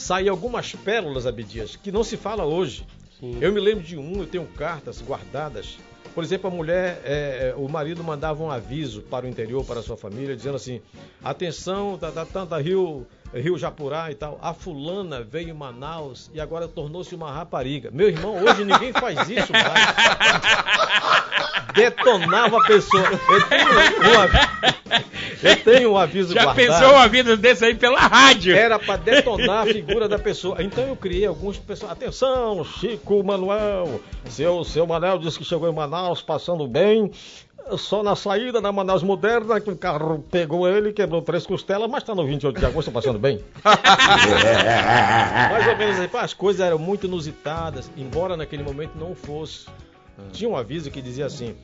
saíam 0.00 0.32
algumas 0.32 0.74
pérolas, 0.74 1.26
Abdias, 1.26 1.76
que 1.76 1.92
não 1.92 2.02
se 2.02 2.16
fala 2.16 2.44
hoje. 2.44 2.86
Sim. 3.18 3.36
Eu 3.40 3.52
me 3.52 3.60
lembro 3.60 3.84
de 3.84 3.98
um, 3.98 4.20
eu 4.20 4.26
tenho 4.26 4.46
cartas 4.46 5.02
guardadas. 5.02 5.78
Por 6.14 6.24
exemplo, 6.24 6.50
a 6.50 6.52
mulher, 6.52 7.00
é, 7.04 7.50
é, 7.50 7.54
o 7.56 7.68
marido 7.68 8.02
mandava 8.02 8.42
um 8.42 8.50
aviso 8.50 9.02
para 9.02 9.26
o 9.26 9.28
interior, 9.28 9.64
para 9.64 9.80
a 9.80 9.82
sua 9.82 9.96
família, 9.96 10.34
dizendo 10.34 10.56
assim: 10.56 10.80
atenção, 11.22 11.98
da, 11.98 12.10
da, 12.10 12.24
da, 12.24 12.44
da 12.44 12.58
Rio, 12.58 13.06
Rio 13.32 13.56
Japurá 13.58 14.10
e 14.10 14.14
tal, 14.14 14.38
a 14.42 14.52
fulana 14.52 15.22
veio 15.22 15.50
em 15.50 15.52
Manaus 15.52 16.30
e 16.34 16.40
agora 16.40 16.66
tornou-se 16.66 17.14
uma 17.14 17.30
rapariga. 17.30 17.90
Meu 17.92 18.08
irmão, 18.08 18.42
hoje 18.42 18.64
ninguém 18.64 18.92
faz 18.92 19.28
isso 19.28 19.52
mais. 19.52 19.64
Detonava 21.74 22.58
a 22.58 22.66
pessoa. 22.66 23.04
Eu 23.28 23.48
tenho 23.48 23.68
uma, 23.70 24.79
eu 25.42 25.56
tenho 25.62 25.92
um 25.92 25.96
aviso 25.96 26.34
Já 26.34 26.44
guardado. 26.44 26.66
pensou 26.66 26.94
um 26.94 26.98
aviso 26.98 27.36
desse 27.36 27.64
aí 27.64 27.74
pela 27.74 28.00
rádio? 28.00 28.54
Era 28.54 28.78
para 28.78 28.96
detonar 28.96 29.62
a 29.62 29.66
figura 29.66 30.08
da 30.08 30.18
pessoa. 30.18 30.62
Então 30.62 30.86
eu 30.86 30.96
criei 30.96 31.26
alguns 31.26 31.58
pessoas. 31.58 31.92
Atenção, 31.92 32.64
Chico 32.64 33.22
Manuel. 33.22 34.00
Seu, 34.26 34.64
seu 34.64 34.86
Manuel 34.86 35.18
disse 35.18 35.38
que 35.38 35.44
chegou 35.44 35.68
em 35.68 35.74
Manaus 35.74 36.22
passando 36.22 36.66
bem. 36.66 37.10
Só 37.76 38.02
na 38.02 38.16
saída 38.16 38.60
da 38.60 38.72
Manaus 38.72 39.02
Moderna 39.02 39.60
que 39.60 39.70
o 39.70 39.76
carro 39.76 40.24
pegou 40.30 40.68
ele, 40.68 40.92
quebrou 40.92 41.22
três 41.22 41.46
costelas, 41.46 41.88
mas 41.88 42.02
está 42.02 42.14
no 42.14 42.26
28 42.26 42.58
de 42.58 42.66
agosto 42.66 42.90
passando 42.90 43.18
bem. 43.18 43.40
Mais 43.62 45.66
ou 45.68 45.76
menos 45.76 46.00
aí, 46.00 46.10
as 46.14 46.34
coisas 46.34 46.60
eram 46.60 46.78
muito 46.78 47.06
inusitadas, 47.06 47.90
embora 47.96 48.36
naquele 48.36 48.62
momento 48.62 48.92
não 48.96 49.14
fosse. 49.14 49.66
Tinha 50.32 50.50
um 50.50 50.56
aviso 50.56 50.90
que 50.90 51.00
dizia 51.00 51.26
assim: 51.26 51.54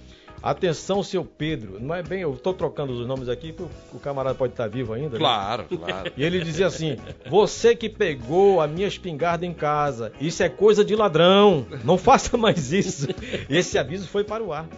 Atenção, 0.47 1.03
seu 1.03 1.25
Pedro. 1.25 1.81
Não 1.81 1.93
é 1.93 2.05
bem, 2.05 2.21
eu 2.21 2.33
estou 2.33 2.55
trocando 2.55 2.93
os 2.93 3.05
nomes 3.05 3.29
aqui, 3.29 3.53
porque 3.53 3.75
o 3.93 3.99
camarada 3.99 4.33
pode 4.33 4.53
estar 4.53 4.69
vivo 4.69 4.93
ainda. 4.93 5.11
Né? 5.11 5.19
Claro, 5.19 5.65
claro. 5.65 6.13
E 6.17 6.23
ele 6.23 6.41
dizia 6.41 6.69
assim: 6.69 6.97
Você 7.29 7.75
que 7.75 7.89
pegou 7.89 8.61
a 8.61 8.69
minha 8.69 8.87
espingarda 8.87 9.45
em 9.45 9.53
casa, 9.53 10.13
isso 10.21 10.45
é 10.45 10.49
coisa 10.49 10.85
de 10.85 10.95
ladrão. 10.95 11.67
Não 11.83 11.99
faça 11.99 12.37
mais 12.37 12.73
isso. 12.73 13.09
Esse 13.51 13.77
aviso 13.77 14.07
foi 14.07 14.23
para 14.23 14.45
o 14.45 14.53
ar. 14.53 14.69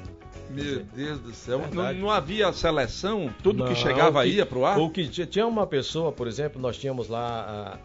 Meu 0.48 0.82
Deus 0.94 1.20
do 1.20 1.34
céu. 1.34 1.60
Não, 1.70 1.92
não, 1.92 2.10
havia 2.10 2.50
seleção? 2.54 3.28
Tudo 3.42 3.58
não, 3.58 3.66
que 3.66 3.75
chegava 3.75 4.22
que, 4.22 4.30
ia 4.30 4.46
para 4.46 4.58
o 4.58 4.64
ar? 4.64 4.78
O 4.78 4.88
que 4.88 5.06
tinha 5.06 5.46
uma 5.46 5.66
pessoa, 5.66 6.10
por 6.10 6.26
exemplo, 6.26 6.58
nós 6.58 6.78
tínhamos 6.78 7.08
lá 7.08 7.78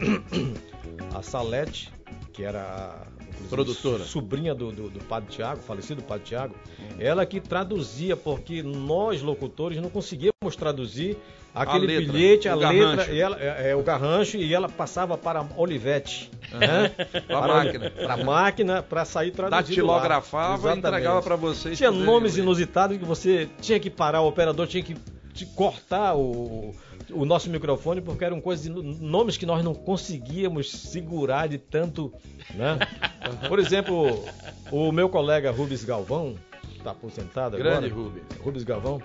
a, 1.12 1.18
a 1.20 1.22
Salete, 1.22 1.92
que 2.32 2.44
era 2.44 3.06
produtora. 3.50 4.04
Sobrinha 4.04 4.54
do, 4.54 4.72
do, 4.72 4.90
do 4.90 5.04
Padre 5.06 5.30
Tiago, 5.30 5.62
falecido 5.62 6.02
Padre 6.02 6.26
Tiago, 6.26 6.56
ela 7.00 7.26
que 7.26 7.40
traduzia, 7.40 8.16
porque 8.16 8.64
nós, 8.64 9.22
locutores, 9.22 9.80
não 9.80 9.90
conseguíamos 9.90 10.56
traduzir 10.58 11.18
aquele 11.54 11.96
a 11.96 12.00
letra, 12.00 12.14
bilhete, 12.14 12.50
a 12.50 12.56
letra, 12.56 13.12
e 13.12 13.20
ela, 13.20 13.38
é, 13.40 13.72
é, 13.72 13.76
o 13.76 13.84
garrancho, 13.84 14.38
e 14.38 14.54
ela 14.54 14.68
passava 14.68 15.18
para 15.18 15.46
Olivete. 15.56 16.32
Uhum. 16.52 16.60
Né? 16.60 16.90
para 17.28 17.38
a 17.38 17.48
máquina. 17.48 17.90
Para 17.92 18.14
a 18.14 18.18
máquina, 18.18 18.84
para 18.84 19.06
sair 19.06 19.32
traduzido. 19.32 19.68
Datilografava 19.68 20.74
e 20.74 20.78
entregava 20.78 21.22
para 21.22 21.36
vocês. 21.36 21.78
Tinha 21.78 21.92
nomes 21.92 22.38
inusitados 22.38 22.98
que 22.98 23.06
você 23.06 23.50
tinha 23.62 23.80
que 23.80 23.90
parar, 23.90 24.22
o 24.22 24.28
operador 24.28 24.68
tinha 24.68 24.84
que 24.84 24.96
de 25.34 25.48
cortar 25.48 26.16
o, 26.16 26.76
o 27.12 27.26
nosso 27.26 27.50
microfone 27.50 28.02
porque 28.02 28.24
eram 28.24 28.40
coisas 28.42 28.64
de 28.66 28.70
nomes 28.72 29.38
que 29.38 29.46
nós 29.46 29.64
não 29.64 29.74
conseguíamos 29.74 30.72
segurar 30.72 31.48
de 31.48 31.58
tanto, 31.58 32.14
né? 32.56 32.78
Por 33.50 33.60
exemplo, 33.60 34.24
o 34.72 34.92
meu 34.92 35.10
colega 35.10 35.52
Rubens 35.52 35.84
Galvão, 35.84 36.36
está 36.78 36.92
aposentado 36.92 37.58
Grande 37.58 37.88
agora. 37.88 38.04
Rubens. 38.04 38.24
Rubens 38.44 38.64
Galvão. 38.64 39.02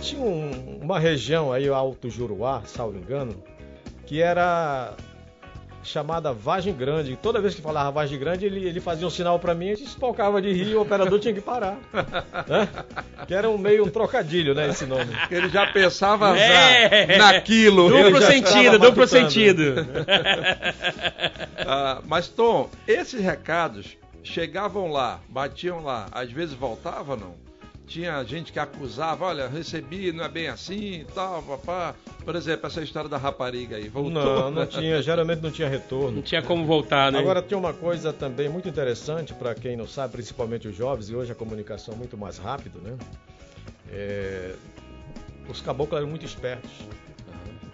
Tinha 0.00 0.20
um- 0.20 0.80
uma 0.82 0.98
região 0.98 1.52
aí, 1.52 1.68
Alto 1.68 2.10
Juruá, 2.10 2.62
salvo 2.64 2.98
engano, 2.98 3.36
que 4.06 4.20
era 4.20 4.94
chamada 5.82 6.32
Vagem 6.32 6.72
Grande. 6.74 7.18
Toda 7.20 7.40
vez 7.40 7.54
que 7.54 7.60
falava 7.62 7.90
Vagem 7.90 8.18
Grande, 8.18 8.46
ele, 8.46 8.66
ele 8.66 8.80
fazia 8.80 9.06
um 9.06 9.10
sinal 9.10 9.38
pra 9.38 9.54
mim, 9.54 9.70
a 9.70 9.74
gente 9.74 9.88
espalcava 9.88 10.40
de 10.40 10.52
rir 10.52 10.70
e 10.70 10.74
o 10.74 10.80
operador 10.82 11.18
tinha 11.18 11.34
que 11.34 11.40
parar. 11.40 11.78
né? 12.48 12.68
Que 13.26 13.34
era 13.34 13.48
um 13.48 13.58
meio 13.58 13.84
um 13.84 13.88
trocadilho, 13.90 14.54
né, 14.54 14.68
esse 14.68 14.86
nome. 14.86 15.12
Ele 15.30 15.48
já 15.48 15.66
pensava 15.72 16.36
É. 16.38 17.16
naquilo. 17.18 17.88
Duplo 17.90 18.22
sentido, 18.22 18.78
duplo 18.78 19.06
sentido. 19.06 19.86
Ah, 21.64 22.00
mas, 22.06 22.28
Tom, 22.28 22.68
esses 22.86 23.20
recados 23.22 23.96
chegavam 24.22 24.90
lá, 24.90 25.20
batiam 25.28 25.82
lá, 25.82 26.06
às 26.12 26.30
vezes 26.30 26.54
voltavam 26.54 27.16
não? 27.16 27.34
Tinha 27.86 28.22
gente 28.24 28.52
que 28.52 28.58
acusava, 28.58 29.26
olha, 29.26 29.48
recebi, 29.48 30.12
não 30.12 30.24
é 30.24 30.28
bem 30.28 30.48
assim 30.48 31.00
e 31.00 31.04
tal, 31.04 31.42
papá. 31.42 31.94
Por 32.24 32.36
exemplo, 32.36 32.66
essa 32.66 32.80
história 32.80 33.08
da 33.08 33.18
rapariga 33.18 33.76
aí, 33.76 33.88
voltou. 33.88 34.12
Não, 34.12 34.50
não 34.50 34.66
tinha, 34.66 35.02
geralmente 35.02 35.42
não 35.42 35.50
tinha 35.50 35.68
retorno. 35.68 36.16
Não 36.16 36.22
tinha 36.22 36.40
como 36.40 36.64
voltar, 36.64 37.10
né? 37.12 37.18
Agora 37.18 37.42
tem 37.42 37.58
uma 37.58 37.74
coisa 37.74 38.12
também 38.12 38.48
muito 38.48 38.68
interessante 38.68 39.34
para 39.34 39.54
quem 39.54 39.76
não 39.76 39.86
sabe, 39.86 40.12
principalmente 40.12 40.68
os 40.68 40.76
jovens, 40.76 41.10
e 41.10 41.16
hoje 41.16 41.32
a 41.32 41.34
comunicação 41.34 41.94
é 41.94 41.96
muito 41.96 42.16
mais 42.16 42.38
rápido, 42.38 42.80
né? 42.80 42.96
É, 43.90 44.54
Os 45.48 45.60
caboclos 45.60 45.98
eram 45.98 46.08
muito 46.08 46.24
espertos. 46.24 46.70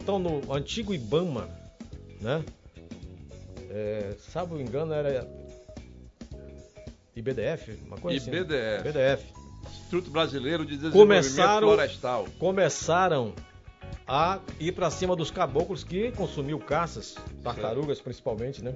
Então 0.00 0.18
no 0.18 0.52
antigo 0.52 0.94
Ibama, 0.94 1.48
né? 2.20 2.42
É, 3.70 4.14
salvo 4.18 4.58
engano 4.58 4.94
era 4.94 5.28
IBDF, 7.14 7.78
uma 7.86 7.98
coisa 7.98 8.18
assim. 8.18 8.30
IBDF. 8.30 9.37
Instituto 9.66 10.10
Brasileiro 10.10 10.64
de 10.64 10.76
Desenvolvimento 10.76 11.22
Começaram- 11.24 11.68
Florestal. 11.68 12.26
Começaram 12.38 13.32
a 14.06 14.38
ir 14.60 14.72
para 14.72 14.90
cima 14.90 15.14
dos 15.16 15.30
caboclos 15.30 15.84
que 15.84 16.10
consumiam 16.12 16.58
caças, 16.58 17.16
tartarugas 17.42 18.00
principalmente, 18.00 18.62
né? 18.62 18.74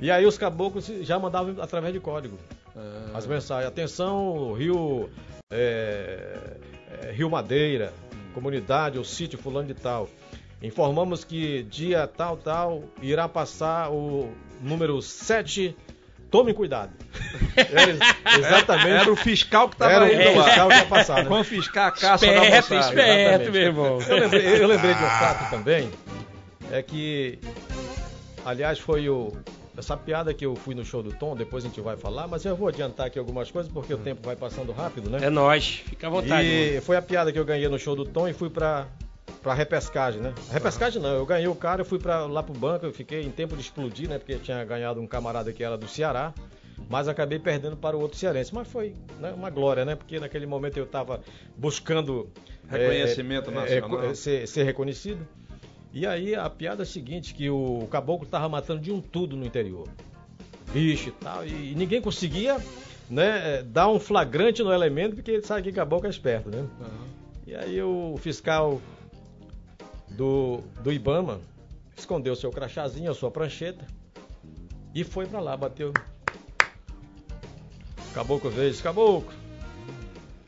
E 0.00 0.10
aí 0.10 0.24
os 0.26 0.38
caboclos 0.38 0.86
já 1.02 1.18
mandavam 1.18 1.60
através 1.62 1.92
de 1.92 2.00
código 2.00 2.38
Ah, 2.76 3.10
as 3.18 3.26
mensagens. 3.26 3.66
Atenção, 3.68 4.52
Rio, 4.52 5.10
é, 5.50 6.56
é, 7.02 7.10
Rio 7.12 7.28
Madeira, 7.28 7.92
comunidade 8.32 8.98
ou 8.98 9.04
sítio 9.04 9.36
fulano 9.38 9.66
de 9.66 9.74
tal. 9.74 10.08
Informamos 10.62 11.24
que 11.24 11.64
dia 11.64 12.06
tal, 12.06 12.36
tal, 12.36 12.84
irá 13.02 13.28
passar 13.28 13.90
o 13.90 14.30
número 14.60 15.00
7. 15.02 15.76
Tome 16.30 16.52
cuidado. 16.52 16.92
Era 17.56 17.90
exatamente. 18.38 18.88
Era 18.90 19.12
o 19.12 19.16
fiscal 19.16 19.68
que 19.68 19.74
estava 19.76 19.92
Era 19.92 20.04
o 20.04 20.36
lá. 20.36 20.44
fiscal 20.44 20.68
que 20.68 20.74
ia 20.76 20.86
passar, 20.86 21.22
né? 21.24 21.28
Confiscar 21.28 21.86
a 21.88 21.90
caça 21.92 22.26
da 22.26 22.32
Esperto, 22.32 22.74
moçada. 22.74 23.00
esperto, 23.00 23.52
meu 23.52 23.62
irmão. 23.62 23.98
Eu 24.06 24.16
lembrei, 24.18 24.62
eu 24.62 24.66
lembrei 24.68 24.94
de 24.94 25.02
um 25.04 25.08
fato 25.08 25.50
também, 25.50 25.90
é 26.70 26.82
que, 26.82 27.38
aliás, 28.44 28.78
foi 28.78 29.08
o, 29.08 29.32
essa 29.76 29.96
piada 29.96 30.34
que 30.34 30.44
eu 30.44 30.54
fui 30.54 30.74
no 30.74 30.84
show 30.84 31.02
do 31.02 31.12
Tom, 31.12 31.34
depois 31.34 31.64
a 31.64 31.68
gente 31.68 31.80
vai 31.80 31.96
falar, 31.96 32.26
mas 32.28 32.44
eu 32.44 32.54
vou 32.54 32.68
adiantar 32.68 33.06
aqui 33.06 33.18
algumas 33.18 33.50
coisas 33.50 33.70
porque 33.72 33.94
o 33.94 33.98
tempo 33.98 34.20
vai 34.24 34.36
passando 34.36 34.70
rápido, 34.72 35.08
né? 35.08 35.18
É 35.22 35.30
nóis, 35.30 35.82
fica 35.86 36.06
à 36.08 36.10
vontade. 36.10 36.46
E 36.46 36.68
mano. 36.70 36.82
foi 36.82 36.96
a 36.96 37.02
piada 37.02 37.32
que 37.32 37.38
eu 37.38 37.44
ganhei 37.44 37.68
no 37.68 37.78
show 37.78 37.96
do 37.96 38.04
Tom 38.04 38.28
e 38.28 38.32
fui 38.34 38.50
pra, 38.50 38.86
pra 39.42 39.54
repescagem, 39.54 40.20
né? 40.20 40.34
Repescagem 40.50 41.00
não, 41.00 41.10
eu 41.10 41.26
ganhei 41.26 41.48
o 41.48 41.54
cara, 41.54 41.82
eu 41.82 41.84
fui 41.84 41.98
pra, 41.98 42.26
lá 42.26 42.42
pro 42.42 42.58
banco, 42.58 42.86
eu 42.86 42.92
fiquei 42.92 43.22
em 43.22 43.30
tempo 43.30 43.54
de 43.54 43.62
explodir, 43.62 44.08
né? 44.08 44.18
Porque 44.18 44.36
tinha 44.36 44.64
ganhado 44.64 45.00
um 45.00 45.06
camarada 45.06 45.52
que 45.52 45.62
era 45.62 45.76
do 45.76 45.88
Ceará, 45.88 46.32
mas 46.88 47.08
acabei 47.08 47.38
perdendo 47.38 47.76
para 47.76 47.96
o 47.96 48.00
outro 48.00 48.18
cearense. 48.18 48.54
Mas 48.54 48.68
foi 48.68 48.94
né, 49.18 49.32
uma 49.32 49.50
glória, 49.50 49.84
né? 49.84 49.94
Porque 49.94 50.18
naquele 50.18 50.46
momento 50.46 50.76
eu 50.76 50.84
estava 50.84 51.20
buscando 51.56 52.28
Reconhecimento 52.68 53.50
é, 53.50 53.54
nacional. 53.54 54.04
é, 54.04 54.14
ser, 54.14 54.46
ser 54.46 54.64
reconhecido. 54.64 55.26
E 55.92 56.06
aí 56.06 56.34
a 56.34 56.48
piada 56.50 56.82
é 56.82 56.84
a 56.84 56.86
seguinte, 56.86 57.34
que 57.34 57.48
o 57.48 57.88
caboclo 57.90 58.26
estava 58.26 58.48
matando 58.48 58.80
de 58.80 58.92
um 58.92 59.00
tudo 59.00 59.36
no 59.36 59.44
interior. 59.44 59.88
Bicho 60.72 61.08
e 61.08 61.12
tal, 61.12 61.46
e 61.46 61.74
ninguém 61.74 62.00
conseguia 62.00 62.58
né, 63.08 63.62
dar 63.62 63.88
um 63.88 63.98
flagrante 63.98 64.62
no 64.62 64.70
elemento, 64.70 65.14
porque 65.14 65.30
ele 65.30 65.42
sabe 65.42 65.62
que 65.62 65.72
caboclo 65.72 66.06
é 66.06 66.10
esperto, 66.10 66.50
né? 66.50 66.66
E 67.46 67.54
aí 67.54 67.80
o 67.82 68.16
fiscal 68.18 68.78
do, 70.10 70.60
do 70.82 70.92
Ibama 70.92 71.40
escondeu 71.96 72.36
seu 72.36 72.50
crachazinho, 72.50 73.10
a 73.10 73.14
sua 73.14 73.30
prancheta, 73.30 73.86
e 74.94 75.04
foi 75.04 75.26
pra 75.26 75.40
lá, 75.40 75.56
bateu. 75.56 75.92
Caboclo 78.14 78.50
veio, 78.50 78.70
disse, 78.70 78.82
caboclo, 78.82 79.32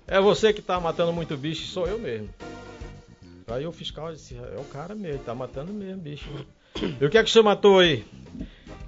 é 0.06 0.20
você 0.20 0.52
que 0.52 0.62
tá 0.62 0.80
matando 0.80 1.12
muito 1.12 1.36
bicho, 1.36 1.66
sou 1.66 1.86
eu 1.86 1.98
mesmo. 1.98 2.28
Aí 3.48 3.66
o 3.66 3.72
fiscal 3.72 4.12
disse, 4.12 4.36
é 4.36 4.60
o 4.60 4.64
cara 4.64 4.94
mesmo, 4.94 5.24
tá 5.24 5.34
matando 5.34 5.72
mesmo 5.72 6.00
bicho. 6.00 6.28
E 7.00 7.04
o 7.04 7.10
que 7.10 7.18
é 7.18 7.24
que 7.24 7.30
você 7.30 7.42
matou 7.42 7.80
aí? 7.80 8.04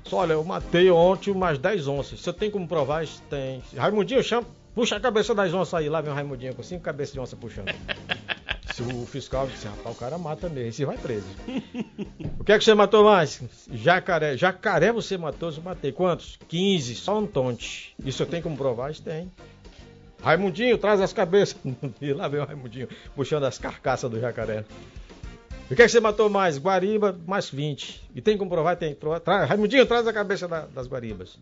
Disse, 0.02 0.14
Olha, 0.14 0.35
eu 0.35 0.44
matei 0.44 0.90
ontem 0.90 1.30
umas 1.30 1.58
10 1.58 1.88
onças. 1.88 2.20
Você 2.20 2.32
tem 2.32 2.50
como 2.50 2.66
provar? 2.68 3.04
Disse, 3.04 3.20
Tem. 3.22 3.62
Raimundinho, 3.76 4.22
chama, 4.22 4.46
puxa 4.74 4.96
a 4.96 5.00
cabeça 5.00 5.35
das 5.35 5.52
onças 5.52 5.74
aí. 5.74 5.88
Lá 5.88 6.00
vem 6.00 6.12
o 6.12 6.14
Raimundinho 6.14 6.54
com 6.54 6.62
cinco 6.62 6.82
cabeças 6.82 7.12
de 7.12 7.20
onça 7.20 7.37
puxando. 7.37 7.72
Se 8.74 8.82
o 8.82 9.04
fiscal 9.06 9.46
disse, 9.46 9.66
rapaz, 9.66 9.94
o 9.94 9.98
cara 9.98 10.16
mata 10.16 10.48
mesmo, 10.48 10.68
esse 10.70 10.85
vai 10.85 10.96
preso. 10.96 11.26
o 12.40 12.44
que 12.44 12.52
é 12.52 12.58
que 12.58 12.64
você 12.64 12.72
matou 12.74 13.04
mais? 13.04 13.42
Jacaré. 13.70 14.37
Jacaré 14.37 14.90
você 14.90 15.18
matou, 15.18 15.50
eu 15.52 15.62
matei. 15.62 15.92
Quantos? 15.92 16.38
15, 16.48 16.94
só 16.94 17.18
um 17.18 17.26
tonte. 17.26 17.94
Isso 18.02 18.22
eu 18.22 18.26
tenho 18.26 18.42
como 18.42 18.56
provar? 18.56 18.90
Isso 18.90 19.02
tem. 19.02 19.30
Raimundinho, 20.22 20.78
traz 20.78 21.00
as 21.00 21.12
cabeças. 21.12 21.56
E 22.00 22.12
lá 22.14 22.28
vem 22.28 22.40
o 22.40 22.44
Raimundinho 22.44 22.88
puxando 23.14 23.44
as 23.44 23.58
carcaças 23.58 24.11
do 24.11 24.18
jacaré. 24.18 24.64
O 25.70 25.74
que 25.74 25.82
é 25.82 25.85
que 25.85 25.90
você 25.90 26.00
matou 26.00 26.30
mais? 26.30 26.58
Guariba, 26.58 27.18
mais 27.26 27.50
20. 27.50 28.08
E 28.14 28.20
tem 28.22 28.38
como 28.38 28.50
provar? 28.50 28.76
Tem. 28.76 28.94
Tra... 28.94 29.44
Raimundinho, 29.44 29.85
traz 29.85 30.06
a 30.06 30.12
cabeça 30.12 30.48
da- 30.48 30.66
das 30.66 30.87
guaribas. 30.87 31.38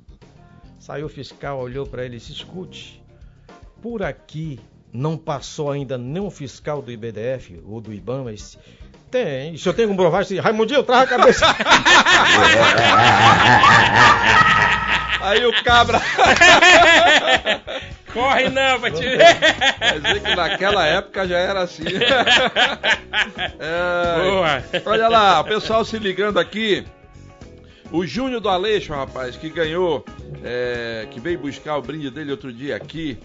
Saiu 0.79 1.07
o 1.07 1.09
fiscal, 1.09 1.61
olhou 1.61 1.87
para 1.87 2.05
ele 2.05 2.17
e 2.17 2.19
disse: 2.19 2.33
escute, 2.33 3.01
por 3.83 4.03
aqui 4.03 4.59
não 4.93 5.17
passou 5.17 5.71
ainda 5.71 5.97
nenhum 5.97 6.31
fiscal 6.31 6.83
do 6.83 6.91
IBDF 6.91 7.61
ou 7.67 7.81
do 7.81 7.93
IBAMA. 7.93 8.33
Disse, 8.33 8.59
tem. 9.11 9.55
E 9.55 9.59
se 9.59 9.69
eu 9.69 9.75
tenho 9.75 9.89
como 9.89 10.01
provar? 10.01 10.23
Disse, 10.23 10.39
Raimundinho, 10.39 10.83
traz 10.83 11.03
a 11.03 11.07
cabeça. 11.07 11.47
Aí 15.21 15.45
o 15.45 15.53
cabra. 15.63 16.01
Corre 18.13 18.49
não, 18.49 18.81
pra 18.81 18.91
te 18.91 19.03
Quer 19.03 20.01
dizer 20.01 20.21
que 20.23 20.35
naquela 20.35 20.85
época 20.87 21.29
já 21.29 21.39
era 21.39 21.61
assim. 21.63 21.85
É, 23.59 24.23
Boa. 24.23 24.63
Olha 24.87 25.09
lá, 25.09 25.41
o 25.41 25.45
pessoal 25.45 25.85
se 25.85 25.99
ligando 25.99 26.39
aqui. 26.39 26.85
O 27.93 28.07
Júnior 28.07 28.41
do 28.41 28.49
Aleixo, 28.49 28.93
rapaz, 28.95 29.37
que 29.37 29.51
ganhou, 29.51 30.05
é, 30.43 31.07
que 31.11 31.21
veio 31.21 31.39
buscar 31.39 31.77
o 31.77 31.83
brinde 31.83 32.11
dele 32.11 32.31
outro 32.31 32.53
dia 32.53 32.77
aqui. 32.77 33.19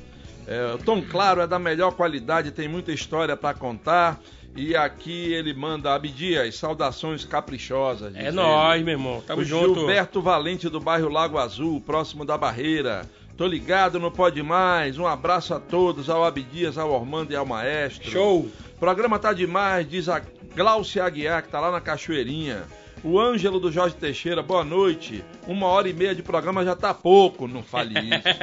É, 0.47 0.77
Tom 0.84 1.01
Claro 1.01 1.41
é 1.41 1.47
da 1.47 1.58
melhor 1.58 1.91
qualidade, 1.93 2.51
tem 2.51 2.67
muita 2.67 2.91
história 2.91 3.36
pra 3.36 3.53
contar. 3.53 4.19
E 4.55 4.73
aqui 4.73 5.34
ele 5.34 5.53
manda 5.53 5.93
Abdias, 5.93 6.55
saudações 6.55 7.25
caprichosas. 7.25 8.15
É 8.15 8.31
nóis, 8.31 8.81
meu 8.84 8.93
irmão. 8.93 9.21
Tamo 9.27 9.41
o 9.41 9.45
junto. 9.45 9.75
Gilberto 9.81 10.21
Valente 10.21 10.69
do 10.69 10.79
bairro 10.79 11.10
Lago 11.10 11.38
Azul, 11.38 11.81
próximo 11.81 12.23
da 12.23 12.38
Barreira. 12.38 13.01
Tô 13.36 13.45
ligado, 13.45 13.99
não 13.99 14.10
pode 14.10 14.41
mais. 14.41 14.97
Um 14.97 15.05
abraço 15.05 15.53
a 15.53 15.60
todos, 15.60 16.10
ao 16.10 16.23
Abdias, 16.23 16.77
ao 16.77 16.89
Ormando 16.89 17.34
e 17.34 17.36
ao 17.36 17.45
Maestro. 17.45 18.10
Show. 18.10 18.49
Programa 18.79 19.19
tá 19.19 19.34
demais, 19.34 19.89
diz 19.89 20.08
a 20.08 20.21
Glaucia 20.55 21.03
Aguiar, 21.03 21.43
que 21.43 21.49
tá 21.49 21.60
lá 21.60 21.69
na 21.69 21.81
Cachoeirinha. 21.81 22.63
O 23.05 23.19
Ângelo 23.19 23.59
do 23.59 23.71
Jorge 23.71 23.93
Teixeira, 23.93 24.41
boa 24.41 24.63
noite. 24.63 25.23
Uma 25.47 25.67
hora 25.67 25.87
e 25.87 25.93
meia 25.93 26.15
de 26.15 26.23
programa 26.23 26.65
já 26.65 26.75
tá 26.75 26.91
pouco. 26.91 27.47
Não 27.47 27.61
fale 27.61 27.93
isso. 27.99 28.27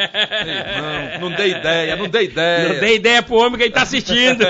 Ei, 0.46 1.20
não, 1.20 1.28
não 1.28 1.36
dei 1.36 1.50
ideia, 1.50 1.96
não 1.96 2.08
dei 2.08 2.26
ideia. 2.26 2.68
Não 2.72 2.78
dei 2.78 2.94
ideia 2.94 3.20
pro 3.24 3.34
homem 3.34 3.58
que 3.58 3.64
ele 3.64 3.74
tá 3.74 3.82
assistindo. 3.82 4.44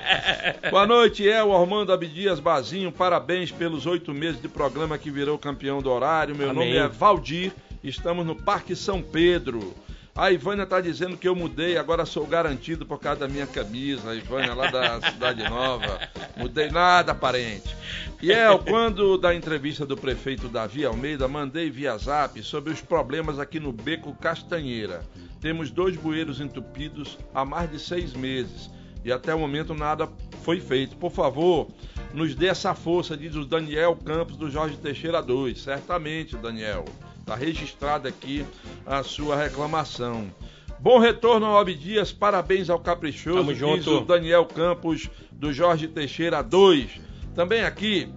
Boa 0.70 0.86
noite, 0.86 1.28
é 1.28 1.44
o 1.44 1.54
Armando 1.54 1.92
Abdias 1.92 2.40
Bazinho. 2.40 2.90
Parabéns 2.90 3.52
pelos 3.52 3.84
oito 3.84 4.14
meses 4.14 4.40
de 4.40 4.48
programa 4.48 4.96
que 4.96 5.10
virou 5.10 5.36
campeão 5.36 5.82
do 5.82 5.90
horário. 5.90 6.34
Meu 6.34 6.48
Amém. 6.48 6.72
nome 6.72 6.76
é 6.78 6.88
Valdir, 6.88 7.52
estamos 7.82 8.24
no 8.24 8.34
Parque 8.34 8.74
São 8.74 9.02
Pedro. 9.02 9.74
A 10.16 10.30
Ivânia 10.30 10.64
tá 10.64 10.80
dizendo 10.80 11.16
que 11.16 11.26
eu 11.26 11.34
mudei, 11.34 11.76
agora 11.76 12.06
sou 12.06 12.24
garantido 12.24 12.86
por 12.86 13.00
causa 13.00 13.20
da 13.20 13.28
minha 13.28 13.48
camisa. 13.48 14.10
A 14.10 14.14
Ivânia 14.14 14.54
lá 14.54 14.70
da 14.70 15.00
Cidade 15.10 15.42
Nova. 15.42 15.98
Mudei 16.36 16.70
nada, 16.70 17.12
parente. 17.12 17.74
E 18.22 18.30
é, 18.30 18.46
quando 18.58 19.18
da 19.18 19.34
entrevista 19.34 19.84
do 19.84 19.96
prefeito 19.96 20.48
Davi 20.48 20.84
Almeida, 20.84 21.26
mandei 21.26 21.68
via 21.68 21.98
zap 21.98 22.40
sobre 22.44 22.72
os 22.72 22.80
problemas 22.80 23.40
aqui 23.40 23.58
no 23.58 23.72
Beco 23.72 24.14
Castanheira. 24.14 25.02
Temos 25.40 25.72
dois 25.72 25.96
bueiros 25.96 26.40
entupidos 26.40 27.18
há 27.34 27.44
mais 27.44 27.68
de 27.68 27.80
seis 27.80 28.12
meses. 28.14 28.70
e 29.04 29.10
até 29.10 29.34
o 29.34 29.38
momento 29.40 29.74
nada 29.74 30.08
foi 30.44 30.60
feito. 30.60 30.96
Por 30.96 31.10
favor, 31.10 31.68
nos 32.14 32.36
dê 32.36 32.46
essa 32.46 32.72
força, 32.72 33.16
diz 33.16 33.34
o 33.34 33.44
Daniel 33.44 33.96
Campos 33.96 34.36
do 34.36 34.48
Jorge 34.48 34.76
Teixeira 34.76 35.20
2. 35.20 35.60
Certamente, 35.60 36.36
Daniel. 36.36 36.84
Está 37.24 37.36
registrada 37.36 38.06
aqui 38.06 38.44
a 38.84 39.02
sua 39.02 39.34
reclamação. 39.34 40.30
Bom 40.78 40.98
retorno 40.98 41.46
ao 41.46 41.58
Abdias, 41.58 42.12
parabéns 42.12 42.68
ao 42.68 42.78
Caprichoso, 42.78 43.38
Tamo 43.38 43.54
junto. 43.54 44.02
Daniel 44.02 44.44
Campos 44.44 45.08
do 45.32 45.50
Jorge 45.50 45.88
Teixeira 45.88 46.42
2. 46.42 47.00
Também 47.34 47.62
aqui, 47.64 48.12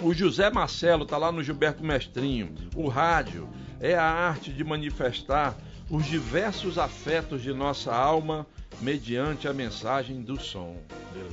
o 0.00 0.14
José 0.14 0.48
Marcelo 0.50 1.02
está 1.02 1.18
lá 1.18 1.32
no 1.32 1.42
Gilberto 1.42 1.82
Mestrinho. 1.82 2.54
O 2.76 2.86
rádio 2.86 3.48
é 3.80 3.96
a 3.96 4.04
arte 4.04 4.52
de 4.52 4.62
manifestar 4.62 5.56
os 5.90 6.06
diversos 6.06 6.78
afetos 6.78 7.42
de 7.42 7.52
nossa 7.52 7.92
alma 7.92 8.46
mediante 8.80 9.48
a 9.48 9.52
mensagem 9.52 10.20
do 10.20 10.40
som. 10.40 10.76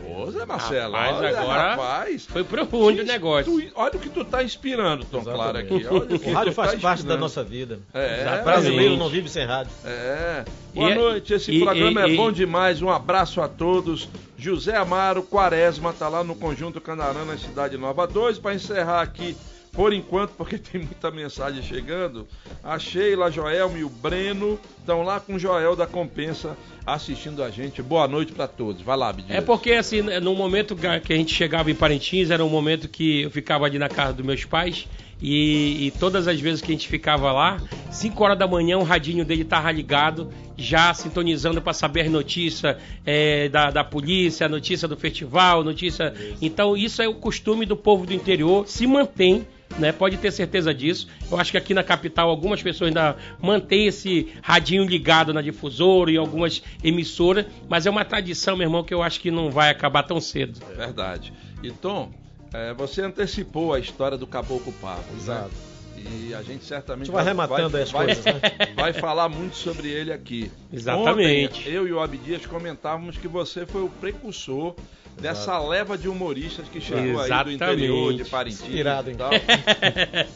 Ô, 0.07 0.29
Zé 0.31 0.45
Marcelo, 0.45 0.93
Rapaz, 0.95 1.17
olha, 1.17 1.39
agora 1.39 1.69
rapaz. 1.71 2.25
Foi 2.25 2.43
profundo 2.43 3.01
o 3.01 3.05
negócio. 3.05 3.51
Tu- 3.51 3.71
olha 3.75 3.95
o 3.95 3.99
que 3.99 4.09
tu 4.09 4.25
tá 4.25 4.43
inspirando, 4.43 5.05
Tom 5.05 5.23
Claro, 5.23 5.57
aqui. 5.57 5.85
Olha 5.87 5.99
o 6.15 6.19
que 6.19 6.29
O 6.29 6.33
rádio 6.33 6.51
tu 6.51 6.55
faz 6.55 6.71
tá 6.73 6.79
parte 6.79 7.03
da 7.05 7.17
nossa 7.17 7.43
vida. 7.43 7.79
É, 7.93 8.41
brasileiro 8.43 8.97
não 8.97 9.09
vive 9.09 9.29
sem 9.29 9.45
rádio. 9.45 9.71
é. 9.85 10.43
Boa 10.73 10.91
E- 10.91 10.95
noite, 10.95 11.33
esse 11.33 11.51
e- 11.51 11.63
programa 11.63 12.01
e- 12.01 12.03
é 12.03 12.13
e- 12.13 12.17
bom 12.17 12.31
demais. 12.31 12.81
Um 12.81 12.89
abraço 12.89 13.39
a 13.41 13.47
todos. 13.47 14.09
José 14.37 14.75
Amaro 14.75 15.23
Quaresma 15.23 15.93
tá 15.93 16.09
lá 16.09 16.23
no 16.23 16.35
Conjunto 16.35 16.81
Canarana, 16.81 17.25
na 17.25 17.37
Cidade 17.37 17.77
Nova 17.77 18.05
2. 18.05 18.37
Para 18.37 18.53
encerrar 18.55 19.01
aqui, 19.01 19.37
por 19.75 19.93
enquanto, 19.93 20.31
porque 20.31 20.57
tem 20.59 20.81
muita 20.81 21.11
mensagem 21.11 21.61
chegando, 21.61 22.27
a 22.63 22.79
Sheila, 22.79 23.25
a 23.25 23.31
Joelma 23.31 23.77
e 23.77 23.83
o 23.83 23.89
Breno 23.89 24.59
estão 24.79 25.03
lá 25.03 25.19
com 25.19 25.35
o 25.35 25.39
Joel 25.39 25.75
da 25.75 25.85
Compensa 25.85 26.57
assistindo 26.85 27.43
a 27.43 27.49
gente. 27.49 27.81
Boa 27.81 28.07
noite 28.07 28.31
para 28.31 28.47
todos. 28.47 28.81
Vai 28.81 28.97
lá, 28.97 29.11
Bidias. 29.11 29.37
É 29.37 29.41
porque, 29.41 29.73
assim, 29.73 30.01
no 30.01 30.35
momento 30.35 30.75
que 30.75 31.13
a 31.13 31.15
gente 31.15 31.33
chegava 31.33 31.69
em 31.69 31.75
Parintins, 31.75 32.29
era 32.29 32.43
um 32.45 32.49
momento 32.49 32.87
que 32.87 33.23
eu 33.23 33.31
ficava 33.31 33.65
ali 33.65 33.77
na 33.77 33.89
casa 33.89 34.13
dos 34.13 34.25
meus 34.25 34.45
pais. 34.45 34.87
E, 35.21 35.87
e 35.87 35.91
todas 35.91 36.27
as 36.27 36.39
vezes 36.39 36.61
que 36.61 36.71
a 36.71 36.75
gente 36.75 36.87
ficava 36.87 37.31
lá, 37.31 37.57
5 37.89 38.23
horas 38.23 38.37
da 38.37 38.47
manhã, 38.47 38.77
o 38.77 38.83
radinho 38.83 39.23
dele 39.23 39.45
tava 39.45 39.71
ligado, 39.71 40.31
já 40.57 40.93
sintonizando 40.93 41.61
para 41.61 41.73
saber 41.73 42.09
notícia 42.09 42.77
é, 43.05 43.47
da, 43.49 43.71
da 43.71 43.83
polícia, 43.83 44.47
notícia 44.49 44.87
do 44.87 44.97
festival, 44.97 45.63
notícia. 45.63 46.13
Então, 46.41 46.75
isso 46.75 47.01
é 47.01 47.07
o 47.07 47.13
costume 47.13 47.65
do 47.65 47.77
povo 47.77 48.05
do 48.05 48.13
interior, 48.13 48.67
se 48.67 48.85
mantém. 48.85 49.47
Né, 49.79 49.91
pode 49.91 50.15
ter 50.17 50.31
certeza 50.31 50.73
disso. 50.73 51.07
Eu 51.29 51.37
acho 51.37 51.51
que 51.51 51.57
aqui 51.57 51.73
na 51.73 51.83
capital 51.83 52.29
algumas 52.29 52.61
pessoas 52.61 52.89
ainda 52.89 53.17
mantêm 53.41 53.87
esse 53.87 54.31
radinho 54.41 54.85
ligado 54.85 55.33
na 55.33 55.41
difusora 55.41 56.11
e 56.11 56.17
algumas 56.17 56.61
emissoras, 56.81 57.47
mas 57.67 57.85
é 57.85 57.89
uma 57.89 58.05
tradição, 58.05 58.55
meu 58.55 58.67
irmão, 58.67 58.83
que 58.83 58.93
eu 58.93 59.01
acho 59.01 59.19
que 59.19 59.31
não 59.31 59.49
vai 59.49 59.71
acabar 59.71 60.03
tão 60.03 60.21
cedo. 60.21 60.59
Verdade. 60.77 61.33
E 61.61 61.71
Tom, 61.71 62.13
é, 62.55 62.73
você 62.73 63.01
antecipou 63.01 63.73
a 63.73 63.79
história 63.79 64.17
do 64.17 64.25
Caboclo 64.25 64.71
Pavo. 64.73 65.01
né? 65.11 65.17
Exato. 65.17 65.51
E 65.97 66.33
a 66.33 66.41
gente 66.41 66.63
certamente 66.63 67.03
A 67.03 67.05
gente 67.05 67.13
vai 67.13 67.23
rematando 67.23 67.77
aí 67.77 67.83
as 67.83 67.91
vai, 67.91 68.05
coisas, 68.05 68.25
né? 68.25 68.41
vai 68.75 68.93
falar 68.93 69.27
muito 69.27 69.55
sobre 69.55 69.89
ele 69.89 70.13
aqui. 70.13 70.51
Exatamente. 70.71 71.61
Ontem, 71.61 71.71
eu 71.71 71.87
e 71.87 71.93
o 71.93 71.99
Abdias 71.99 72.45
comentávamos 72.45 73.17
que 73.17 73.27
você 73.27 73.65
foi 73.65 73.81
o 73.81 73.89
precursor 73.89 74.75
dessa 75.19 75.57
leva 75.59 75.97
de 75.97 76.07
humoristas 76.07 76.67
que 76.67 76.81
chegou 76.81 77.01
aí 77.01 77.13
do 77.13 77.21
Exatamente. 77.21 77.63
interior, 77.63 78.13
de 78.13 78.25
Parintins 78.25 78.61
Inspirado, 78.61 79.11
e 79.11 79.15
tal. 79.15 79.31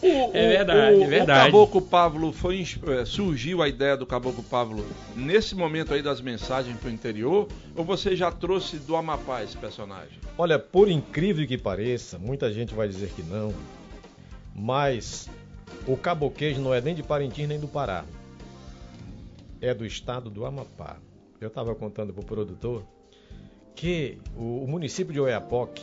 O, 0.01 0.31
É 0.33 0.49
verdade, 0.49 0.95
o, 0.95 1.03
é 1.03 1.07
verdade. 1.07 1.39
O 1.39 1.45
Caboclo 1.45 1.81
Pablo 1.81 2.33
foi, 2.33 2.61
eh, 2.61 3.05
surgiu 3.05 3.61
a 3.61 3.67
ideia 3.67 3.97
do 3.97 4.05
Caboclo 4.05 4.43
Pablo 4.43 4.85
nesse 5.15 5.55
momento 5.55 5.93
aí 5.93 6.01
das 6.01 6.21
mensagens 6.21 6.77
pro 6.77 6.89
interior 6.89 7.47
ou 7.75 7.83
você 7.83 8.15
já 8.15 8.31
trouxe 8.31 8.77
do 8.77 8.95
Amapá 8.95 9.43
esse 9.43 9.57
personagem? 9.57 10.19
Olha, 10.37 10.57
por 10.57 10.89
incrível 10.89 11.45
que 11.45 11.57
pareça, 11.57 12.17
muita 12.17 12.51
gente 12.51 12.73
vai 12.73 12.87
dizer 12.87 13.09
que 13.09 13.21
não, 13.21 13.53
mas 14.55 15.29
o 15.85 15.97
caboquejo 15.97 16.61
não 16.61 16.73
é 16.73 16.81
nem 16.81 16.95
de 16.95 17.03
Parintins 17.03 17.47
nem 17.47 17.59
do 17.59 17.67
Pará. 17.67 18.05
É 19.61 19.73
do 19.73 19.85
estado 19.85 20.29
do 20.29 20.45
Amapá. 20.45 20.97
Eu 21.41 21.49
estava 21.49 21.75
contando 21.75 22.13
para 22.13 22.21
o 22.21 22.25
produtor 22.25 22.83
que 23.79 24.17
o, 24.35 24.65
o 24.65 24.67
município 24.67 25.13
de 25.13 25.21
Oiapoque, 25.21 25.81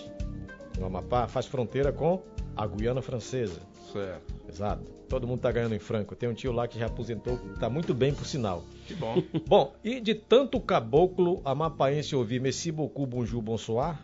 no 0.79 0.85
Amapá, 0.85 1.27
faz 1.27 1.47
fronteira 1.47 1.91
com 1.91 2.23
a 2.55 2.67
Guiana 2.67 3.01
Francesa. 3.01 3.59
Certo. 3.91 4.35
Exato. 4.47 4.85
Todo 5.09 5.27
mundo 5.27 5.41
tá 5.41 5.51
ganhando 5.51 5.75
em 5.75 5.79
franco. 5.79 6.15
Tem 6.15 6.29
um 6.29 6.35
tio 6.35 6.53
lá 6.53 6.69
que 6.69 6.79
já 6.79 6.87
aposentou, 6.87 7.39
tá 7.59 7.71
muito 7.71 7.95
bem 7.95 8.13
por 8.13 8.27
sinal. 8.27 8.63
Que 8.87 8.93
bom. 8.95 9.23
Bom, 9.49 9.75
e 9.83 9.99
de 9.99 10.15
tanto 10.15 10.61
caboclo 10.61 11.41
amapaense 11.45 12.15
ouvir 12.15 12.39
Messi 12.39 12.71
beaucoup 12.71 13.07
bonjour 13.07 13.41
bonsoir, 13.41 13.99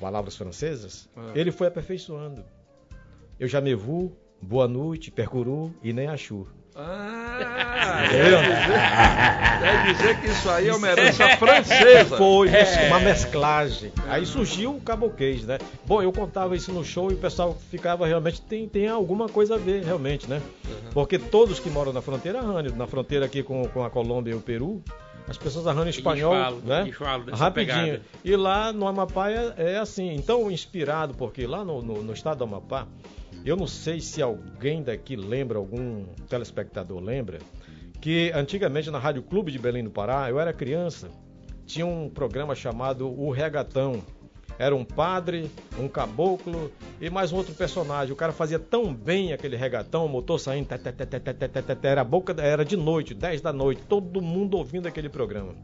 palavras 0.00 0.34
francesas, 0.34 1.08
Ah. 1.14 1.32
ele 1.34 1.52
foi 1.52 1.66
aperfeiçoando. 1.66 2.42
Eu 3.38 3.48
já 3.48 3.60
me 3.60 3.74
vu, 3.74 4.16
boa 4.40 4.66
noite, 4.66 5.10
percuru 5.10 5.74
e 5.82 5.92
nem 5.92 6.06
achu. 6.06 6.46
Ah, 6.74 8.04
quer 8.08 9.78
dizer, 9.78 9.92
dizer 9.92 10.20
que 10.20 10.26
isso 10.28 10.48
aí 10.50 10.68
é 10.68 10.74
uma 10.74 10.88
herança 10.88 11.28
francesa. 11.36 12.16
Foi 12.16 12.48
isso, 12.48 12.80
uma 12.86 12.98
mesclagem. 13.00 13.92
Aí 14.08 14.24
surgiu 14.24 14.76
o 14.76 14.80
caboquês, 14.80 15.44
né? 15.44 15.58
Bom, 15.86 16.02
eu 16.02 16.10
contava 16.12 16.56
isso 16.56 16.72
no 16.72 16.84
show 16.84 17.10
e 17.10 17.14
o 17.14 17.18
pessoal 17.18 17.56
ficava 17.70 18.06
realmente, 18.06 18.40
tem, 18.40 18.68
tem 18.68 18.88
alguma 18.88 19.28
coisa 19.28 19.56
a 19.56 19.58
ver, 19.58 19.84
realmente, 19.84 20.28
né? 20.28 20.40
Porque 20.92 21.18
todos 21.18 21.58
que 21.60 21.68
moram 21.68 21.92
na 21.92 22.00
fronteira 22.00 22.38
arranham, 22.40 22.74
na 22.76 22.86
fronteira 22.86 23.26
aqui 23.26 23.42
com, 23.42 23.62
com 23.68 23.84
a 23.84 23.90
Colômbia 23.90 24.32
e 24.32 24.34
o 24.34 24.40
Peru, 24.40 24.82
as 25.28 25.36
pessoas 25.38 25.66
arranham 25.66 25.88
espanhol, 25.90 26.32
falam, 26.34 26.58
né? 26.60 26.84
Rapidinho. 27.38 27.76
pegada. 27.76 28.02
E 28.24 28.34
lá 28.36 28.72
no 28.72 28.86
Amapá 28.88 29.30
é, 29.30 29.52
é 29.56 29.78
assim. 29.78 30.14
Então, 30.14 30.50
inspirado, 30.50 31.14
porque 31.14 31.46
lá 31.46 31.64
no, 31.64 31.80
no- 31.82 32.02
no 32.02 32.12
estado 32.12 32.38
do 32.38 32.44
Amapá, 32.44 32.86
eu 33.44 33.56
não 33.56 33.66
sei 33.66 34.00
se 34.00 34.22
alguém 34.22 34.84
daqui 34.84 35.16
lembra, 35.16 35.58
algum 35.58 36.04
telespectador 36.28 37.00
lembra, 37.00 37.40
que 38.00 38.30
antigamente 38.34 38.88
na 38.88 39.00
Rádio 39.00 39.22
Clube 39.22 39.50
de 39.50 39.58
Belém 39.58 39.82
do 39.82 39.90
Pará, 39.90 40.30
eu 40.30 40.38
era 40.38 40.52
criança, 40.52 41.10
tinha 41.66 41.84
um 41.84 42.08
programa 42.08 42.54
chamado 42.54 43.08
O 43.08 43.30
Regatão. 43.30 44.00
Era 44.58 44.76
um 44.76 44.84
padre, 44.84 45.50
um 45.78 45.88
caboclo 45.88 46.70
e 47.00 47.10
mais 47.10 47.32
um 47.32 47.36
outro 47.36 47.54
personagem. 47.54 48.12
O 48.12 48.16
cara 48.16 48.32
fazia 48.32 48.58
tão 48.58 48.94
bem 48.94 49.32
aquele 49.32 49.56
regatão, 49.56 50.04
o 50.04 50.08
motor 50.08 50.38
saindo, 50.38 50.68
era 51.82 52.04
boca, 52.04 52.36
era 52.38 52.64
de 52.64 52.76
noite, 52.76 53.14
10 53.14 53.40
da 53.40 53.52
noite, 53.52 53.82
todo 53.88 54.20
mundo 54.20 54.56
ouvindo 54.56 54.86
aquele 54.86 55.08
programa. 55.08 55.54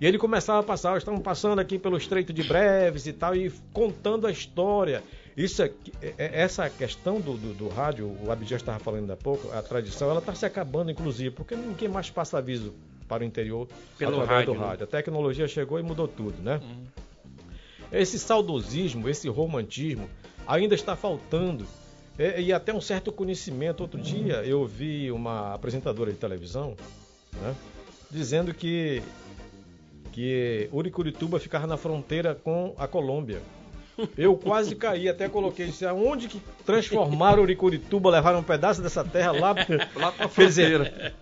E 0.00 0.06
ele 0.06 0.18
começava 0.18 0.60
a 0.60 0.62
passar, 0.62 0.98
estavam 0.98 1.20
passando 1.20 1.58
aqui 1.58 1.78
pelo 1.78 1.96
Estreito 1.96 2.32
de 2.32 2.42
Breves 2.42 3.06
e 3.06 3.12
tal, 3.12 3.34
e 3.34 3.50
contando 3.72 4.26
a 4.26 4.30
história. 4.30 5.02
Isso 5.36 5.62
aqui, 5.62 5.92
é- 6.02 6.14
é- 6.18 6.40
essa 6.42 6.68
questão 6.68 7.20
do, 7.20 7.36
do, 7.36 7.54
do 7.54 7.68
rádio, 7.68 8.06
o 8.22 8.30
Abdias 8.30 8.60
estava 8.60 8.78
falando 8.78 9.10
há 9.10 9.16
pouco, 9.16 9.50
a 9.52 9.62
tradição, 9.62 10.10
ela 10.10 10.18
está 10.20 10.34
se 10.34 10.44
acabando, 10.44 10.90
inclusive, 10.90 11.30
porque 11.30 11.54
ninguém 11.56 11.88
mais 11.88 12.10
passa 12.10 12.38
aviso 12.38 12.74
para 13.08 13.22
o 13.22 13.26
interior 13.26 13.66
Pelo 13.98 14.12
através 14.20 14.30
rádio, 14.40 14.54
do 14.54 14.60
né? 14.60 14.66
rádio. 14.66 14.84
A 14.84 14.86
tecnologia 14.86 15.48
chegou 15.48 15.78
e 15.78 15.82
mudou 15.82 16.06
tudo, 16.06 16.42
né? 16.42 16.60
Esse 17.90 18.18
saudosismo, 18.18 19.08
esse 19.08 19.28
romantismo, 19.28 20.08
ainda 20.46 20.74
está 20.74 20.96
faltando. 20.96 21.66
É, 22.18 22.40
e 22.40 22.52
até 22.52 22.72
um 22.72 22.80
certo 22.80 23.10
conhecimento. 23.10 23.80
Outro 23.82 24.00
dia 24.00 24.42
eu 24.44 24.60
ouvi 24.60 25.10
uma 25.10 25.54
apresentadora 25.54 26.10
de 26.10 26.18
televisão 26.18 26.76
né, 27.40 27.54
dizendo 28.10 28.52
que, 28.52 29.02
que 30.12 30.68
Uricurituba 30.72 31.40
ficava 31.40 31.66
na 31.66 31.76
fronteira 31.76 32.34
com 32.34 32.74
a 32.78 32.86
Colômbia. 32.86 33.40
Eu 34.16 34.36
quase 34.36 34.74
caí, 34.74 35.08
até 35.08 35.28
coloquei 35.28 35.66
isso. 35.66 35.86
Aonde 35.86 36.28
que 36.28 36.40
transformaram 36.64 37.42
Uricurituba, 37.42 38.10
levaram 38.10 38.40
um 38.40 38.42
pedaço 38.42 38.82
dessa 38.82 39.04
terra 39.04 39.32
lá 39.32 39.54
Lá 39.94 40.12
pra 40.12 40.28
fronteira. 40.28 41.12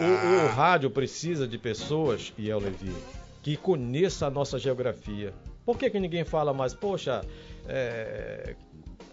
o, 0.00 0.44
o 0.44 0.48
rádio 0.48 0.90
precisa 0.90 1.46
de 1.46 1.58
pessoas, 1.58 2.32
e 2.36 2.50
é 2.50 2.56
o 2.56 2.58
Levi, 2.58 2.92
que 3.42 3.56
conheça 3.56 4.26
a 4.26 4.30
nossa 4.30 4.58
geografia. 4.58 5.32
Por 5.64 5.78
que, 5.78 5.88
que 5.88 6.00
ninguém 6.00 6.24
fala 6.24 6.52
mais, 6.52 6.74
poxa, 6.74 7.22
é, 7.68 8.54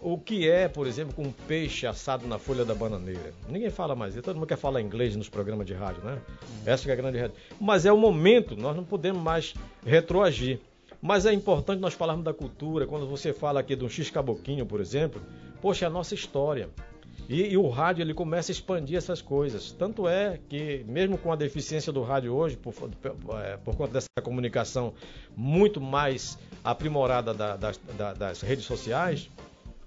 o 0.00 0.18
que 0.18 0.48
é, 0.48 0.68
por 0.68 0.86
exemplo, 0.86 1.14
com 1.14 1.22
um 1.22 1.32
peixe 1.32 1.86
assado 1.86 2.26
na 2.26 2.38
folha 2.38 2.64
da 2.64 2.74
bananeira? 2.74 3.32
Ninguém 3.48 3.70
fala 3.70 3.94
mais 3.94 4.14
isso. 4.14 4.22
Todo 4.22 4.36
mundo 4.36 4.46
quer 4.46 4.56
falar 4.56 4.80
inglês 4.80 5.16
nos 5.16 5.28
programas 5.28 5.66
de 5.66 5.74
rádio, 5.74 6.02
né? 6.04 6.18
Essa 6.64 6.84
que 6.84 6.90
é 6.90 6.92
a 6.92 6.96
grande 6.96 7.18
realidade. 7.18 7.42
Mas 7.60 7.84
é 7.84 7.92
o 7.92 7.96
momento, 7.96 8.56
nós 8.56 8.76
não 8.76 8.84
podemos 8.84 9.22
mais 9.22 9.54
retroagir. 9.84 10.60
Mas 11.00 11.26
é 11.26 11.32
importante 11.32 11.80
nós 11.80 11.94
falarmos 11.94 12.24
da 12.24 12.34
cultura. 12.34 12.86
Quando 12.86 13.06
você 13.06 13.32
fala 13.32 13.60
aqui 13.60 13.76
de 13.76 13.84
um 13.84 13.88
X 13.88 14.10
Caboquinho, 14.10 14.66
por 14.66 14.80
exemplo, 14.80 15.22
poxa, 15.62 15.84
é 15.84 15.88
a 15.88 15.90
nossa 15.90 16.14
história. 16.14 16.68
E, 17.28 17.42
e 17.52 17.56
o 17.56 17.68
rádio 17.68 18.02
ele 18.02 18.14
começa 18.14 18.50
a 18.50 18.54
expandir 18.54 18.96
essas 18.96 19.20
coisas. 19.20 19.70
Tanto 19.72 20.08
é 20.08 20.40
que, 20.48 20.82
mesmo 20.88 21.18
com 21.18 21.30
a 21.30 21.36
deficiência 21.36 21.92
do 21.92 22.02
rádio 22.02 22.32
hoje, 22.34 22.56
por, 22.56 22.72
por, 22.72 22.90
é, 23.40 23.56
por 23.58 23.76
conta 23.76 23.92
dessa 23.94 24.06
comunicação 24.22 24.94
muito 25.36 25.80
mais 25.80 26.38
aprimorada 26.64 27.34
da- 27.34 27.56
das, 27.56 27.78
da- 27.96 28.14
das 28.14 28.40
redes 28.40 28.64
sociais, 28.64 29.28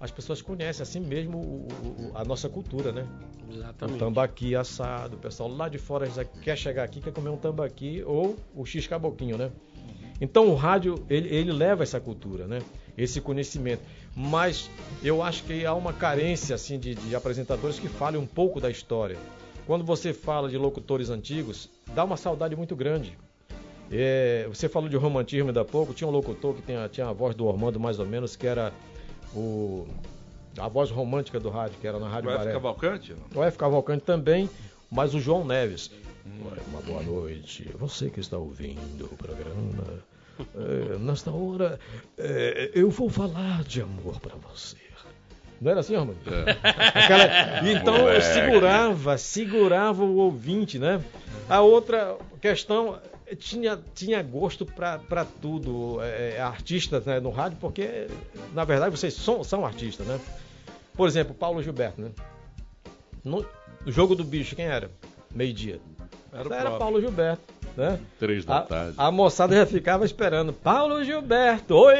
as 0.00 0.10
pessoas 0.10 0.40
conhecem 0.40 0.82
assim 0.82 1.00
mesmo 1.00 1.38
o- 1.38 1.68
o- 1.68 2.12
a 2.14 2.24
nossa 2.24 2.48
cultura, 2.48 2.92
né? 2.92 3.06
O 3.48 3.52
Exatamente. 3.54 3.98
tambaqui 3.98 4.54
assado, 4.54 5.16
o 5.16 5.18
pessoal 5.18 5.48
lá 5.50 5.68
de 5.68 5.78
fora 5.78 6.06
já 6.08 6.24
quer 6.24 6.56
chegar 6.56 6.84
aqui, 6.84 7.00
quer 7.00 7.12
comer 7.12 7.30
um 7.30 7.36
tambaqui 7.36 8.02
ou 8.06 8.36
o 8.54 8.64
X 8.64 8.86
caboquinho, 8.86 9.36
né? 9.36 9.50
Então 10.22 10.46
o 10.48 10.54
rádio, 10.54 11.04
ele, 11.10 11.28
ele 11.34 11.50
leva 11.50 11.82
essa 11.82 11.98
cultura, 11.98 12.46
né? 12.46 12.62
Esse 12.96 13.20
conhecimento. 13.20 13.82
Mas 14.14 14.70
eu 15.02 15.20
acho 15.20 15.42
que 15.42 15.66
há 15.66 15.74
uma 15.74 15.92
carência 15.92 16.54
assim 16.54 16.78
de, 16.78 16.94
de 16.94 17.16
apresentadores 17.16 17.80
que 17.80 17.88
falem 17.88 18.20
um 18.20 18.26
pouco 18.26 18.60
da 18.60 18.70
história. 18.70 19.18
Quando 19.66 19.84
você 19.84 20.12
fala 20.12 20.48
de 20.48 20.56
locutores 20.56 21.10
antigos, 21.10 21.68
dá 21.92 22.04
uma 22.04 22.16
saudade 22.16 22.54
muito 22.54 22.76
grande. 22.76 23.18
É, 23.90 24.46
você 24.48 24.68
falou 24.68 24.88
de 24.88 24.96
romantismo 24.96 25.48
ainda 25.48 25.62
há 25.62 25.64
pouco, 25.64 25.92
tinha 25.92 26.06
um 26.06 26.12
locutor 26.12 26.54
que 26.54 26.62
tinha, 26.62 26.88
tinha 26.88 27.08
a 27.08 27.12
voz 27.12 27.34
do 27.34 27.44
Ormando 27.44 27.80
mais 27.80 27.98
ou 27.98 28.06
menos, 28.06 28.36
que 28.36 28.46
era 28.46 28.72
o, 29.34 29.88
a 30.56 30.68
voz 30.68 30.88
romântica 30.88 31.40
do 31.40 31.50
rádio, 31.50 31.78
que 31.80 31.86
era 31.86 31.98
na 31.98 32.08
Rádio 32.08 32.30
Baré. 32.30 32.40
ficar 32.42 32.52
Cavalcante? 32.52 33.12
não? 33.12 33.42
O 33.42 33.44
F. 33.44 33.58
Cavalcante 33.58 34.04
também, 34.04 34.48
mas 34.88 35.14
o 35.14 35.20
João 35.20 35.44
Neves. 35.44 35.90
Uma 36.68 36.80
boa 36.80 37.02
noite. 37.02 37.68
Você 37.76 38.08
que 38.08 38.20
está 38.20 38.38
ouvindo 38.38 39.06
o 39.06 39.16
programa. 39.16 40.11
É, 40.54 40.98
nesta 40.98 41.30
hora, 41.30 41.78
é, 42.18 42.70
eu 42.74 42.90
vou 42.90 43.08
falar 43.08 43.62
de 43.64 43.80
amor 43.82 44.20
para 44.20 44.34
você. 44.36 44.76
Não 45.60 45.70
era 45.70 45.78
assim, 45.78 45.94
Armando? 45.94 46.18
Aquela- 46.92 47.70
Então 47.70 47.94
eu 47.96 48.02
Moleque. 48.02 48.22
segurava, 48.24 49.16
segurava 49.18 50.02
o 50.02 50.16
ouvinte, 50.16 50.76
né? 50.76 51.00
A 51.48 51.60
outra 51.60 52.16
questão 52.40 52.98
tinha, 53.38 53.78
tinha 53.94 54.20
gosto 54.24 54.66
para 54.66 55.24
tudo, 55.40 55.98
é, 56.02 56.40
artistas 56.40 57.04
né, 57.04 57.20
no 57.20 57.30
rádio, 57.30 57.58
porque 57.60 58.08
na 58.52 58.64
verdade 58.64 58.90
vocês 58.96 59.14
são, 59.14 59.44
são 59.44 59.64
artistas, 59.64 60.04
né? 60.04 60.18
Por 60.96 61.06
exemplo, 61.06 61.32
Paulo 61.32 61.62
Gilberto, 61.62 62.00
né? 62.00 62.10
No, 63.24 63.46
jogo 63.86 64.16
do 64.16 64.24
bicho, 64.24 64.56
quem 64.56 64.64
era? 64.66 64.90
Meio-dia. 65.30 65.80
Era 66.32 66.56
Era. 66.56 66.70
Paulo 66.72 67.00
Gilberto, 67.00 67.42
né? 67.76 67.98
Três 68.18 68.44
da 68.44 68.58
A, 68.58 68.60
tarde. 68.62 68.94
a 68.96 69.10
moçada 69.10 69.54
já 69.56 69.66
ficava 69.66 70.04
esperando. 70.04 70.52
Paulo 70.52 71.02
Gilberto, 71.04 71.74
oi! 71.74 71.96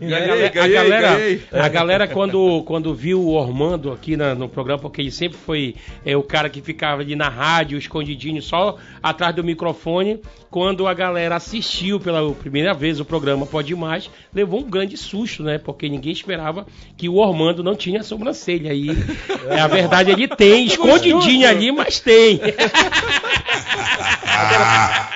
Ganhei, 0.00 0.46
a 0.46 0.48
ganhei, 0.48 0.72
galera, 0.74 1.12
ganhei. 1.18 1.42
a 1.52 1.68
galera 1.68 2.08
quando, 2.08 2.62
quando 2.62 2.94
viu 2.94 3.20
o 3.20 3.34
Ormando 3.34 3.92
aqui 3.92 4.16
na- 4.16 4.34
no 4.34 4.48
programa, 4.48 4.80
porque 4.80 5.02
ele 5.02 5.10
sempre 5.10 5.36
foi 5.36 5.74
é, 6.06 6.16
o 6.16 6.22
cara 6.22 6.48
que 6.48 6.62
ficava 6.62 7.02
ali 7.02 7.14
na 7.14 7.28
rádio, 7.28 7.76
escondidinho, 7.76 8.40
só 8.40 8.78
atrás 9.02 9.34
do 9.34 9.44
microfone. 9.44 10.20
Quando 10.50 10.86
a 10.86 10.94
galera 10.94 11.34
assistiu 11.36 11.98
pela 12.00 12.32
primeira 12.32 12.72
vez 12.72 12.98
o 13.00 13.04
programa 13.04 13.44
Pode 13.44 13.74
Mais, 13.74 14.08
levou 14.32 14.60
um 14.60 14.70
grande 14.70 14.96
susto, 14.96 15.42
né? 15.42 15.58
Porque 15.58 15.88
ninguém 15.88 16.12
esperava 16.12 16.64
que 16.96 17.08
o 17.08 17.16
Ormando 17.16 17.62
não 17.62 17.74
tinha 17.74 18.02
sobrancelha. 18.04 18.72
E 18.72 18.88
é 19.50 19.60
a 19.60 19.66
verdade, 19.66 20.12
ele 20.12 20.28
tem, 20.28 20.64
escondidinho 20.66 21.46
ali, 21.48 21.70
mas 21.72 21.98
tem. 22.00 22.40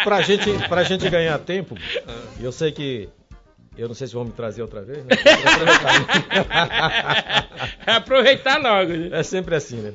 pra 0.04 0.20
gente, 0.22 0.68
pra 0.68 0.82
gente 0.82 1.08
ganhar 1.10 1.38
tempo, 1.38 1.74
eu 2.40 2.52
sei 2.52 2.72
que. 2.72 3.08
Eu 3.76 3.86
não 3.86 3.94
sei 3.94 4.08
se 4.08 4.14
vão 4.14 4.24
me 4.24 4.32
trazer 4.32 4.60
outra 4.62 4.82
vez, 4.82 5.04
né? 5.04 5.10
Aproveitar, 5.46 6.00
né? 6.00 7.48
Aproveitar 7.86 8.58
logo. 8.60 8.92
né? 8.92 9.18
É 9.18 9.22
sempre 9.22 9.54
assim, 9.54 9.76
né? 9.76 9.94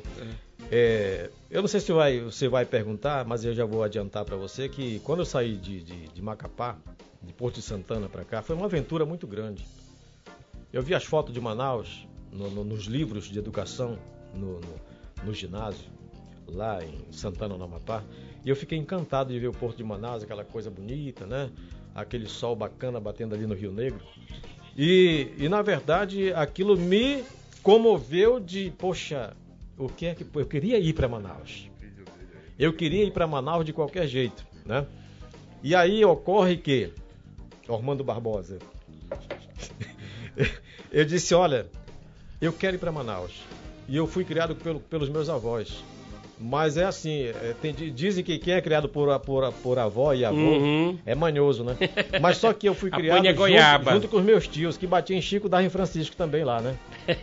É, 0.70 1.28
eu 1.50 1.60
não 1.60 1.68
sei 1.68 1.80
se 1.80 1.92
vai, 1.92 2.20
você 2.20 2.48
vai 2.48 2.64
perguntar, 2.64 3.24
mas 3.26 3.44
eu 3.44 3.54
já 3.54 3.64
vou 3.66 3.82
adiantar 3.82 4.24
para 4.24 4.36
você 4.36 4.68
que 4.68 5.00
quando 5.00 5.18
eu 5.20 5.26
saí 5.26 5.56
de, 5.56 5.82
de, 5.82 6.08
de 6.08 6.22
Macapá, 6.22 6.76
de 7.22 7.32
Porto 7.34 7.56
de 7.56 7.62
Santana 7.62 8.08
para 8.08 8.24
cá, 8.24 8.40
foi 8.42 8.56
uma 8.56 8.64
aventura 8.66 9.04
muito 9.04 9.26
grande. 9.26 9.64
Eu 10.72 10.82
vi 10.82 10.94
as 10.94 11.04
fotos 11.04 11.32
de 11.34 11.40
Manaus 11.40 12.06
no- 12.32 12.50
no- 12.50 12.64
nos 12.64 12.84
livros 12.86 13.26
de 13.26 13.38
educação 13.38 13.98
no, 14.34 14.60
no- 14.60 14.80
no 15.24 15.34
ginásio, 15.34 15.84
lá 16.48 16.82
em 16.82 17.06
Santana, 17.12 17.56
no 17.56 17.64
Amapá, 17.64 18.02
e 18.44 18.48
eu 18.50 18.56
fiquei 18.56 18.76
encantado 18.78 19.32
de 19.32 19.38
ver 19.38 19.48
o 19.48 19.52
Porto 19.52 19.76
de 19.76 19.84
Manaus, 19.84 20.22
aquela 20.22 20.44
coisa 20.44 20.70
bonita, 20.70 21.24
né? 21.26 21.50
Aquele 21.94 22.28
sol 22.28 22.54
bacana 22.54 23.00
batendo 23.00 23.34
ali 23.34 23.46
no 23.46 23.54
Rio 23.54 23.72
Negro. 23.72 24.00
E, 24.76 25.28
e 25.38 25.48
na 25.48 25.62
verdade 25.62 26.32
aquilo 26.34 26.76
me 26.76 27.24
comoveu 27.62 28.38
de, 28.40 28.72
poxa, 28.76 29.34
o 29.78 29.88
que 29.88 30.06
é 30.06 30.14
que 30.14 30.26
eu 30.34 30.46
queria 30.46 30.78
ir 30.78 30.92
para 30.92 31.08
Manaus. 31.08 31.70
Eu 32.58 32.72
queria 32.72 33.04
ir 33.04 33.12
para 33.12 33.26
Manaus 33.26 33.64
de 33.64 33.72
qualquer 33.72 34.06
jeito, 34.06 34.44
né? 34.66 34.86
E 35.62 35.74
aí 35.74 36.04
ocorre 36.04 36.56
que 36.56 36.92
Ormando 37.66 38.04
Barbosa 38.04 38.58
eu 40.92 41.04
disse, 41.04 41.34
olha, 41.34 41.66
eu 42.40 42.52
quero 42.52 42.76
ir 42.76 42.78
para 42.78 42.92
Manaus. 42.92 43.32
E 43.88 43.96
eu 43.96 44.06
fui 44.06 44.24
criado 44.24 44.54
pelo- 44.56 44.80
pelos 44.80 45.08
meus 45.08 45.28
avós. 45.28 45.82
Mas 46.38 46.76
é 46.76 46.84
assim, 46.84 47.22
é, 47.26 47.54
tem- 47.62 47.72
dizem 47.94 48.24
que 48.24 48.38
quem 48.38 48.54
é 48.54 48.60
criado 48.60 48.88
por, 48.88 49.18
por, 49.20 49.52
por 49.52 49.78
avó 49.78 50.12
e 50.12 50.24
avô 50.24 50.36
Uhum. 50.36 50.98
é 51.06 51.14
manhoso, 51.14 51.62
né? 51.62 51.76
Mas 52.20 52.38
só 52.38 52.52
que 52.52 52.68
eu 52.68 52.74
fui 52.74 52.90
criado 52.92 53.24
junto, 53.24 53.90
junto 53.92 54.08
com 54.08 54.16
os 54.16 54.24
meus 54.24 54.48
tios, 54.48 54.76
que 54.76 54.86
batiam 54.86 55.16
em 55.16 55.22
Chico, 55.22 55.48
dava 55.48 55.62
em 55.62 55.68
Francisco 55.68 56.16
também 56.16 56.42
lá, 56.44 56.60
né? 56.60 56.76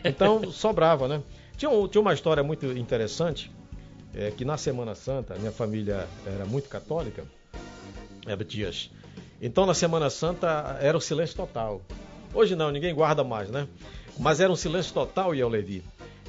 Então, 0.05 0.41
sobrava, 0.51 1.07
né? 1.09 1.21
Tinha, 1.57 1.69
um- 1.69 1.87
tinha 1.89 2.01
uma 2.01 2.13
história 2.13 2.41
muito 2.41 2.65
interessante, 2.67 3.51
é, 4.15 4.31
que 4.31 4.45
na 4.45 4.55
Semana 4.57 4.95
Santa, 4.95 5.35
minha 5.35 5.51
família 5.51 6.07
era 6.25 6.45
muito 6.45 6.69
católica, 6.69 7.23
era 8.25 8.43
dias. 8.45 8.89
Então, 9.41 9.65
na 9.65 9.73
Semana 9.73 10.09
Santa, 10.09 10.77
era 10.81 10.97
o 10.97 11.01
silêncio 11.01 11.35
total. 11.35 11.81
Hoje 12.33 12.55
não, 12.55 12.71
ninguém 12.71 12.93
guarda 12.95 13.23
mais, 13.25 13.49
né? 13.49 13.67
Mas 14.17 14.39
era 14.39 14.51
um 14.51 14.55
silêncio 14.55 14.93
total, 14.93 15.35
Iel 15.35 15.49
Levi. 15.49 15.83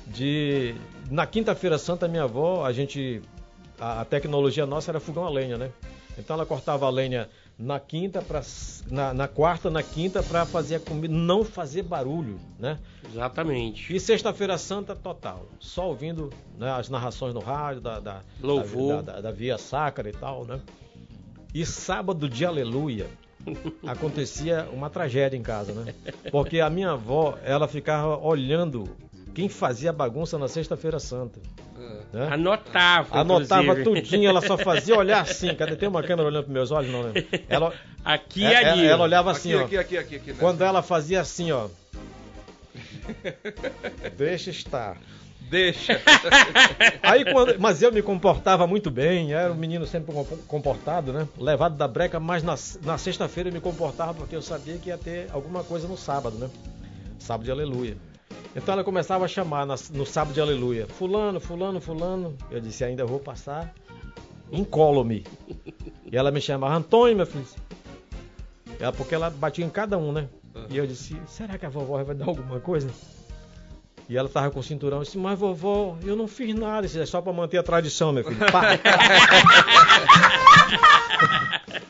De... 0.06 0.74
Na 1.10 1.26
quinta-feira 1.26 1.78
santa, 1.78 2.08
minha 2.08 2.24
avó, 2.24 2.64
a 2.64 2.72
gente... 2.72 3.22
A, 3.78 4.02
a 4.02 4.04
tecnologia 4.04 4.66
nossa 4.66 4.90
era 4.90 5.00
fogão 5.00 5.24
a 5.24 5.30
lenha, 5.30 5.58
né? 5.58 5.70
Então 6.18 6.34
ela 6.34 6.46
cortava 6.46 6.86
a 6.86 6.90
lenha 6.90 7.28
na 7.58 7.78
quinta, 7.78 8.20
pra, 8.20 8.42
na, 8.90 9.14
na 9.14 9.28
quarta, 9.28 9.70
na 9.70 9.82
quinta, 9.82 10.22
para 10.22 10.44
fazer 10.44 10.76
a 10.76 10.80
comida, 10.80 11.14
não 11.14 11.44
fazer 11.44 11.82
barulho, 11.82 12.38
né? 12.58 12.78
Exatamente. 13.08 13.94
E 13.94 14.00
sexta-feira 14.00 14.58
santa 14.58 14.96
total, 14.96 15.46
só 15.60 15.88
ouvindo 15.88 16.30
né, 16.58 16.70
as 16.70 16.88
narrações 16.88 17.34
no 17.34 17.40
rádio, 17.40 17.80
da, 17.80 18.00
da, 18.00 18.20
Louvor. 18.40 19.02
da, 19.02 19.12
da, 19.12 19.20
da 19.20 19.30
via 19.30 19.58
sacra 19.58 20.08
e 20.08 20.12
tal, 20.12 20.44
né? 20.44 20.60
E 21.54 21.64
sábado 21.66 22.28
de 22.28 22.44
aleluia 22.44 23.06
acontecia 23.86 24.68
uma 24.72 24.88
tragédia 24.88 25.36
em 25.36 25.42
casa, 25.42 25.72
né? 25.72 25.94
Porque 26.30 26.60
a 26.60 26.70
minha 26.70 26.92
avó, 26.92 27.38
ela 27.44 27.68
ficava 27.68 28.16
olhando 28.16 28.88
quem 29.34 29.48
fazia 29.48 29.92
bagunça 29.92 30.38
na 30.38 30.48
sexta-feira 30.48 30.98
santa. 30.98 31.40
Né? 32.12 32.28
Anotava. 32.30 33.18
Anotava 33.20 33.62
inclusive. 33.80 34.02
tudinho, 34.02 34.28
ela 34.28 34.42
só 34.42 34.58
fazia 34.58 34.96
olhar 34.96 35.22
assim. 35.28 35.54
Cadê? 35.54 35.76
Tem 35.76 35.88
uma 35.88 36.02
câmera 36.02 36.28
olhando 36.28 36.44
para 36.44 36.52
meus 36.52 36.70
olhos? 36.70 36.90
Não, 36.92 37.04
né? 37.04 37.12
Ela, 37.48 37.72
Aqui 38.04 38.42
e 38.42 38.44
é- 38.44 38.68
ali. 38.70 38.84
é- 38.86 38.90
ela 38.90 39.04
olhava 39.04 39.30
assim, 39.30 39.52
aqui, 39.54 39.62
ó. 39.62 39.74
aqui, 39.78 39.78
aqui, 39.78 39.98
aqui, 39.98 40.16
aqui, 40.16 40.30
né? 40.32 40.36
Quando 40.38 40.62
ela 40.62 40.82
fazia 40.82 41.20
assim, 41.20 41.50
ó. 41.52 41.68
Deixa 44.16 44.50
estar. 44.50 44.96
Deixa. 45.50 46.00
Aí 47.02 47.30
quando, 47.30 47.58
mas 47.60 47.82
eu 47.82 47.92
me 47.92 48.00
comportava 48.02 48.66
muito 48.66 48.90
bem, 48.90 49.34
era 49.34 49.52
um 49.52 49.56
menino 49.56 49.86
sempre 49.86 50.12
com- 50.14 50.24
comportado, 50.46 51.12
né? 51.12 51.28
Levado 51.38 51.76
da 51.76 51.86
breca, 51.86 52.18
mas 52.18 52.42
na, 52.42 52.54
na 52.84 52.96
sexta-feira 52.96 53.50
eu 53.50 53.52
me 53.52 53.60
comportava 53.60 54.14
porque 54.14 54.34
eu 54.34 54.40
sabia 54.42 54.78
que 54.78 54.88
ia 54.88 54.96
ter 54.96 55.26
alguma 55.30 55.62
coisa 55.62 55.86
no 55.86 55.96
sábado, 55.96 56.38
né? 56.38 56.48
Sábado 57.18 57.44
de 57.44 57.50
aleluia. 57.50 57.96
Então 58.54 58.74
ela 58.74 58.84
começava 58.84 59.24
a 59.24 59.28
chamar 59.28 59.66
no 59.66 60.06
sábado 60.06 60.34
de 60.34 60.40
aleluia: 60.40 60.86
Fulano, 60.86 61.40
Fulano, 61.40 61.80
Fulano. 61.80 62.36
Eu 62.50 62.60
disse: 62.60 62.84
Ainda 62.84 63.04
vou 63.04 63.18
passar 63.18 63.72
incólume. 64.52 65.24
E 66.10 66.16
ela 66.16 66.30
me 66.30 66.40
chamava 66.40 66.74
Antônio, 66.76 67.16
meu 67.16 67.26
filho. 67.26 67.46
Ela, 68.78 68.92
porque 68.92 69.14
ela 69.14 69.30
batia 69.30 69.64
em 69.64 69.70
cada 69.70 69.96
um, 69.96 70.12
né? 70.12 70.28
E 70.68 70.76
eu 70.76 70.86
disse: 70.86 71.16
Será 71.26 71.56
que 71.56 71.64
a 71.64 71.70
vovó 71.70 72.02
vai 72.04 72.14
dar 72.14 72.26
alguma 72.26 72.60
coisa? 72.60 72.90
E 74.08 74.16
ela 74.16 74.28
tava 74.28 74.50
com 74.50 74.60
o 74.60 74.62
cinturão. 74.62 74.98
Eu 74.98 75.04
disse: 75.04 75.16
Mas 75.16 75.38
vovó, 75.38 75.96
eu 76.04 76.14
não 76.14 76.28
fiz 76.28 76.54
nada. 76.54 76.86
Isso 76.86 77.00
é 77.00 77.06
só 77.06 77.22
pra 77.22 77.32
manter 77.32 77.56
a 77.58 77.62
tradição, 77.62 78.12
meu 78.12 78.22
filho. 78.24 78.36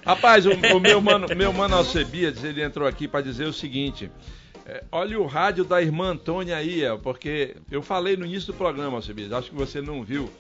Rapaz, 0.05 0.47
o, 0.47 0.51
o 0.51 0.81
meu 0.81 1.01
mano, 1.01 1.27
meu 1.35 1.53
mano 1.53 1.77
Alcebiades, 1.77 2.43
ele 2.45 2.63
entrou 2.63 2.87
aqui 2.87 3.09
para 3.09 3.23
dizer 3.23 3.47
o 3.47 3.53
seguinte. 3.53 4.11
É, 4.67 4.85
olha 4.93 5.19
o 5.21 5.27
rádio 5.27 5.65
da 5.65 5.81
irmã 5.83 6.11
Antônia 6.11 6.57
aí, 6.57 6.85
é, 6.85 6.97
porque 6.97 7.57
eu 7.71 7.83
falei 7.83 8.17
no 8.17 8.25
início 8.25 8.53
do 8.53 8.59
programa, 8.59 8.97
Alcebiades, 8.97 9.33
acho 9.33 9.51
que 9.51 9.57
você 9.57 9.81
não 9.81 10.03
viu, 10.03 10.31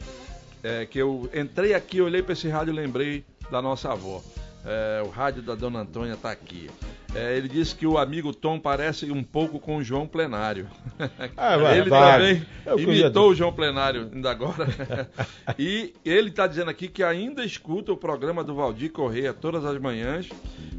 é, 0.63 0.87
que 0.87 0.99
eu 0.99 1.29
entrei 1.35 1.75
aqui, 1.75 2.01
olhei 2.01 2.23
para 2.23 2.33
esse 2.33 2.49
rádio 2.49 2.73
e 2.73 2.77
lembrei 2.77 3.25
da 3.51 3.61
nossa 3.61 3.93
avó. 3.93 4.23
É, 4.65 5.03
o 5.05 5.09
rádio 5.09 5.43
da 5.43 5.57
dona 5.57 5.81
Antônia 5.81 6.17
tá 6.17 6.31
aqui. 6.31 6.71
É, 7.15 7.37
ele 7.37 7.49
disse 7.49 7.75
que 7.75 7.87
o 7.87 7.99
amigo 7.99 8.33
Tom 8.33 8.59
parece 8.59 9.11
um 9.11 9.23
pouco 9.23 9.59
com 9.59 9.77
o 9.77 9.83
João 9.83 10.07
Plenário. 10.07 10.69
Ah, 11.37 11.55
ele 11.57 11.83
verdade. 11.83 12.47
Eu 12.65 12.71
também 12.73 12.87
queria- 12.87 13.01
imitou 13.07 13.31
o 13.31 13.35
João 13.35 13.53
Plenário 13.53 14.09
ainda 14.13 14.31
agora. 14.31 15.09
e 15.59 15.93
ele 16.05 16.29
está 16.29 16.47
dizendo 16.47 16.71
aqui 16.71 16.87
que 16.87 17.03
ainda 17.03 17.45
escuta 17.45 17.93
o 17.93 17.97
programa 17.97 18.45
do 18.45 18.55
Valdir 18.55 18.93
Correia 18.93 19.35
todas 19.35 19.65
as 19.65 19.79
manhãs 19.81 20.29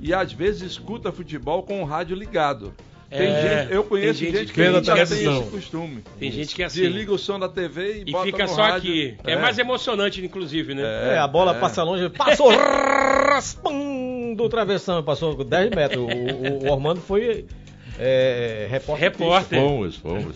e 0.01 0.13
às 0.13 0.31
vezes 0.31 0.71
escuta 0.71 1.11
futebol 1.11 1.61
com 1.63 1.81
o 1.81 1.85
rádio 1.85 2.15
ligado. 2.15 2.73
Tem 3.15 3.27
É, 3.27 3.59
gente, 3.61 3.73
eu 3.73 3.83
conheço 3.83 4.19
tem 4.19 4.27
gente, 4.29 4.37
gente 4.39 4.47
que 4.49 4.53
que 4.55 4.61
ainda 4.61 4.81
tem 4.81 5.01
assim. 5.01 5.39
esse 5.41 5.49
costume. 5.51 6.03
Tem 6.19 6.31
gente 6.31 6.55
que 6.55 6.63
é 6.63 6.65
assim. 6.65 6.81
Desliga 6.81 7.13
o 7.13 7.17
som 7.17 7.37
da 7.39 7.47
TV 7.47 7.99
e, 7.99 8.09
E 8.09 8.11
bota 8.11 8.25
fica 8.25 8.43
no 8.43 8.49
só 8.49 8.61
rádio. 8.63 8.77
aqui. 8.77 9.17
que 9.23 9.31
É. 9.31 9.35
mais 9.39 9.57
emocionante, 9.59 10.25
inclusive, 10.25 10.73
né? 10.75 10.83
É, 11.13 11.17
a 11.19 11.27
bola 11.27 11.53
passa 11.55 11.83
longe, 11.83 12.09
passou 12.09 12.49
raspam 12.49 14.33
do 14.35 14.49
travessão, 14.49 15.03
passou 15.03 15.43
10 15.43 15.69
metros. 15.69 16.01
O, 16.03 16.07
o- 16.07 16.65
o 16.67 16.71
Ormando 16.71 17.01
foi 17.01 17.45
é, 17.99 18.67
repórter. 18.69 19.11
Repórter. 19.11 19.59
Fomos, 19.61 19.95
fomos. 19.97 20.35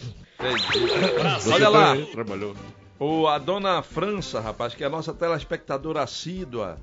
Olha 1.52 1.70
lá, 1.70 1.98
Trabalhou. 2.12 2.56
o, 3.00 3.28
a 3.28 3.38
dona 3.38 3.82
França, 3.82 4.40
rapaz, 4.40 4.74
que 4.76 4.84
é 4.84 4.88
a 4.88 4.90
nossa 4.90 5.14
telespectadora 5.14 6.02
assídua, 6.04 6.78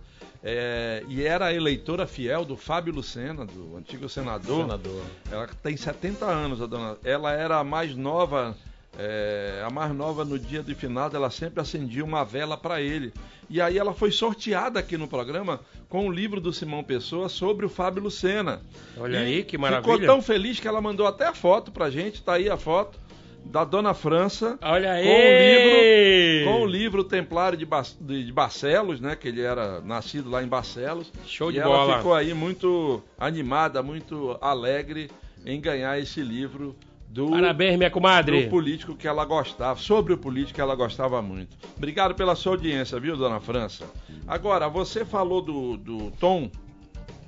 é, 0.47 1.03
e 1.09 1.25
era 1.25 1.47
a 1.47 1.55
eleitora 1.55 2.07
fiel 2.07 2.45
do 2.45 2.55
Fábio 2.55 2.93
Lucena, 2.93 3.47
do 3.47 3.79
antigo 3.79 4.11
senador. 4.11 4.67
Senador. 4.67 5.03
Ela 5.33 5.49
tem 5.63 5.75
70 5.75 6.27
anos, 6.27 6.61
a 6.61 6.67
dona. 6.67 6.99
Ela 7.03 7.33
era 7.33 7.61
a 7.61 7.65
mais 7.65 7.97
nova, 7.97 8.55
é, 8.99 9.65
a 9.67 9.71
mais 9.71 9.95
nova 9.95 10.23
no 10.23 10.39
dia 10.39 10.63
de 10.63 10.75
finado, 10.75 11.17
ela 11.17 11.31
sempre 11.31 11.63
acendia 11.63 12.05
uma 12.05 12.25
vela 12.25 12.59
para 12.59 12.83
ele. 12.83 13.11
E 13.49 13.59
aí 13.59 13.79
ela 13.79 13.95
foi 13.95 14.11
sorteada 14.11 14.79
aqui 14.79 14.99
no 14.99 15.09
programa 15.09 15.61
com 15.89 16.07
o 16.09 16.13
livro 16.13 16.43
do 16.43 16.53
Simão 16.53 16.85
Pessoa 16.85 17.31
sobre 17.31 17.65
o 17.65 17.71
Fábio 17.71 18.03
Lucena. 18.03 18.61
Olha 18.99 19.17
E 19.17 19.17
aí, 19.17 19.45
que 19.45 19.57
maravilha. 19.57 19.95
Ficou 19.95 20.07
tão 20.07 20.21
feliz 20.21 20.61
que 20.61 20.69
ela 20.69 20.81
mandou 20.81 21.07
até 21.07 21.27
a 21.27 21.35
foto 21.35 21.73
pra 21.73 21.89
gente, 21.89 22.23
tá 22.23 22.35
aí 22.35 22.51
a 22.51 22.59
foto 22.59 22.99
da 23.45 23.65
dona 23.65 23.95
França 23.95 24.59
Olha 24.63 24.93
aí! 24.93 25.05
com 25.05 25.11
o 25.11 25.37
livro, 25.39 26.45
com 26.59 26.63
o 26.63 26.67
livro 26.67 27.05
Templário 27.05 27.57
de, 27.59 27.65
Bas- 27.67 27.97
de- 28.01 28.25
de 28.25 28.33
Barcelos, 28.33 29.01
né? 29.01 29.15
Que 29.17 29.29
ele 29.29 29.43
era 29.43 29.81
nascido 29.81 30.31
lá 30.31 30.43
em 30.43 30.47
Barcelos. 30.49 31.13
Show 31.27 31.53
de 31.53 31.59
e 31.59 31.63
bola. 31.63 31.85
ela 31.93 31.97
ficou 31.99 32.15
aí 32.15 32.33
muito 32.35 33.03
animada, 33.19 33.83
muito 33.83 34.37
alegre 34.41 35.11
em 35.47 35.61
ganhar 35.61 35.99
esse 35.99 36.21
livro 36.23 36.75
do, 37.09 37.31
Parabéns, 37.31 37.77
minha 37.77 37.91
comadre. 37.91 38.45
do 38.45 38.51
político 38.51 38.97
que 38.97 39.07
ela 39.07 39.25
gostava, 39.25 39.79
sobre 39.79 40.13
o 40.15 40.19
político 40.19 40.55
que 40.55 40.61
ela 40.61 40.75
gostava 40.75 41.23
muito. 41.23 41.57
Obrigado 41.77 42.15
pela 42.15 42.35
sua 42.35 42.53
audiência, 42.55 42.99
viu, 42.99 43.17
dona 43.17 43.39
França? 43.39 43.85
Agora, 44.27 44.69
você 44.69 45.05
falou 45.05 45.41
do, 45.41 45.77
do 45.77 46.11
Tom, 46.19 46.51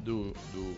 do, 0.00 0.32
do- 0.52 0.74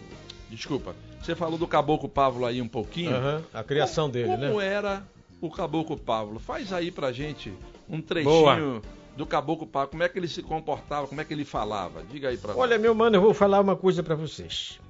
Desculpa, 0.50 0.94
você 1.22 1.34
falou 1.34 1.58
do 1.58 1.66
Caboclo 1.66 2.08
Pávolo 2.08 2.44
aí 2.46 2.60
um 2.60 2.68
pouquinho. 2.68 3.14
Aham, 3.14 3.42
a 3.54 3.62
criação 3.62 4.08
dele, 4.10 4.28
Como 4.30 4.58
né? 4.58 4.66
era 4.66 5.02
o 5.40 5.50
Caboclo 5.50 5.96
Pávolo? 5.96 6.38
Faz 6.38 6.72
aí 6.72 6.90
pra 6.90 7.12
gente 7.12 7.52
um 7.88 8.00
trechinho 8.00 8.32
Boa. 8.32 8.82
do 9.16 9.26
Caboclo 9.26 9.66
Pávolo. 9.66 9.90
Como 9.90 10.02
é 10.02 10.08
que 10.08 10.18
ele 10.18 10.28
se 10.28 10.42
comportava? 10.42 11.06
Como 11.06 11.20
é 11.20 11.24
que 11.24 11.32
ele 11.32 11.44
falava? 11.44 12.02
Diga 12.02 12.28
aí 12.28 12.36
pra 12.36 12.52
nós. 12.52 12.58
Olha, 12.60 12.78
meu 12.78 12.94
mano, 12.94 13.16
eu 13.16 13.20
vou 13.20 13.34
falar 13.34 13.60
uma 13.60 13.76
coisa 13.76 14.02
pra 14.02 14.14
vocês. 14.14 14.80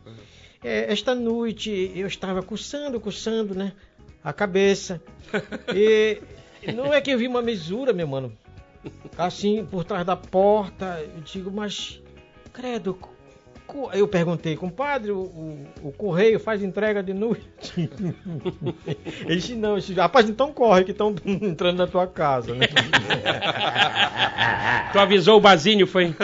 É, 0.63 0.93
esta 0.93 1.15
noite 1.15 1.93
eu 1.95 2.07
estava 2.07 2.43
coçando, 2.43 3.01
coçando, 3.01 3.55
né? 3.55 3.73
A 4.23 4.33
cabeça. 4.33 5.01
E 5.75 6.21
não 6.75 6.93
é 6.93 7.01
que 7.01 7.11
eu 7.11 7.19
vi 7.19 7.27
uma 7.27 7.43
mesura, 7.43 7.93
meu 7.93 8.09
mano. 8.09 8.37
Assim, 9.17 9.65
por 9.65 9.85
trás 9.85 10.05
da 10.05 10.17
porta. 10.17 11.01
Eu 11.01 11.21
digo, 11.21 11.51
mas. 11.51 12.01
Credo. 12.53 12.99
Eu 13.93 14.09
perguntei, 14.09 14.57
compadre, 14.57 15.11
o, 15.11 15.19
o, 15.19 15.67
o 15.83 15.93
correio 15.93 16.41
faz 16.41 16.63
entrega 16.63 17.03
de 17.03 17.13
noite? 17.13 17.47
Ele 19.27 19.37
disse, 19.37 19.55
não, 19.55 19.73
eu 19.73 19.79
disse, 19.79 19.93
rapaz, 19.93 20.29
então 20.29 20.53
corre 20.53 20.85
que 20.85 20.93
estão 20.93 21.15
entrando 21.25 21.77
na 21.79 21.87
tua 21.87 22.07
casa, 22.07 22.55
né? 22.55 22.67
Tu 24.93 24.99
avisou 24.99 25.37
o 25.37 25.41
Bazinho, 25.41 25.87
foi? 25.87 26.15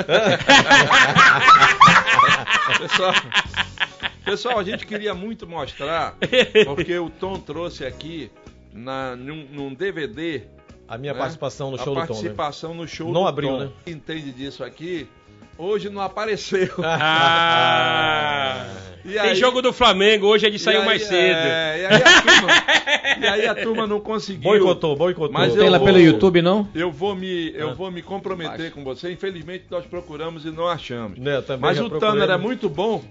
Pessoal, 2.79 3.13
pessoal, 4.25 4.59
a 4.59 4.65
gente 4.65 4.87
queria 4.87 5.15
muito 5.15 5.47
mostrar, 5.47 6.17
porque 6.65 6.99
o 6.99 7.11
Tom 7.11 7.39
trouxe 7.39 7.85
aqui 7.85 8.31
na, 8.73 9.15
num, 9.17 9.47
num 9.53 9.75
DVD 9.75 10.43
A 10.89 10.97
minha 10.99 11.13
né, 11.13 11.19
participação 11.19 11.71
no 11.71 11.77
a 11.77 11.85
show 11.85 11.95
do 11.95 12.01
Tom, 12.01 12.01
né? 12.01 12.07
participação 12.09 12.75
no 12.75 12.89
show 12.89 13.13
Não 13.13 13.23
do 13.23 13.29
abriu, 13.29 13.51
Tom. 13.51 13.59
né? 13.59 13.71
Quem 13.85 13.95
entende 13.95 14.33
disso 14.33 14.65
aqui, 14.65 15.09
hoje 15.59 15.89
não 15.91 16.01
apareceu. 16.03 16.69
Ah! 16.85 18.67
E 19.07 19.11
Tem 19.13 19.21
aí- 19.21 19.35
jogo 19.35 19.61
do 19.61 19.71
Flamengo, 19.71 20.27
hoje 20.27 20.47
ele 20.47 20.59
saiu 20.59 20.81
aí, 20.81 20.87
mais 20.87 21.03
cedo. 21.03 21.15
é, 21.37 21.79
e, 21.83 21.85
aí 21.85 22.03
a 22.03 22.23
turma, 22.23 22.49
e 23.21 23.27
aí 23.27 23.47
a 23.47 23.55
turma 23.55 23.87
não 23.87 24.01
conseguiu. 24.01 24.45
Boicotou, 24.45 24.97
boicotou. 24.97 25.31
Mas 25.31 25.53
Tem 25.53 25.63
eu 25.63 25.71
lá 25.71 25.77
vou- 25.77 25.85
pelo 25.87 26.01
YouTube, 26.01 26.41
não? 26.41 26.67
Eu 26.75 26.91
vou 26.91 27.15
me, 27.15 27.53
eu 27.55 27.69
Ah. 27.69 27.75
vou 27.75 27.91
me 27.91 28.01
comprometer 28.01 28.71
com 28.71 28.83
você. 28.83 29.13
Infelizmente 29.13 29.65
nós 29.71 29.85
procuramos 29.85 30.47
e 30.47 30.51
não 30.51 30.67
achamos. 30.67 31.19
Né, 31.19 31.37
eu 31.37 31.43
também 31.43 31.61
Mas 31.61 31.79
o 31.79 31.85
é 31.85 32.27
né? 32.29 32.37
muito 32.39 32.67
bom 32.71 33.05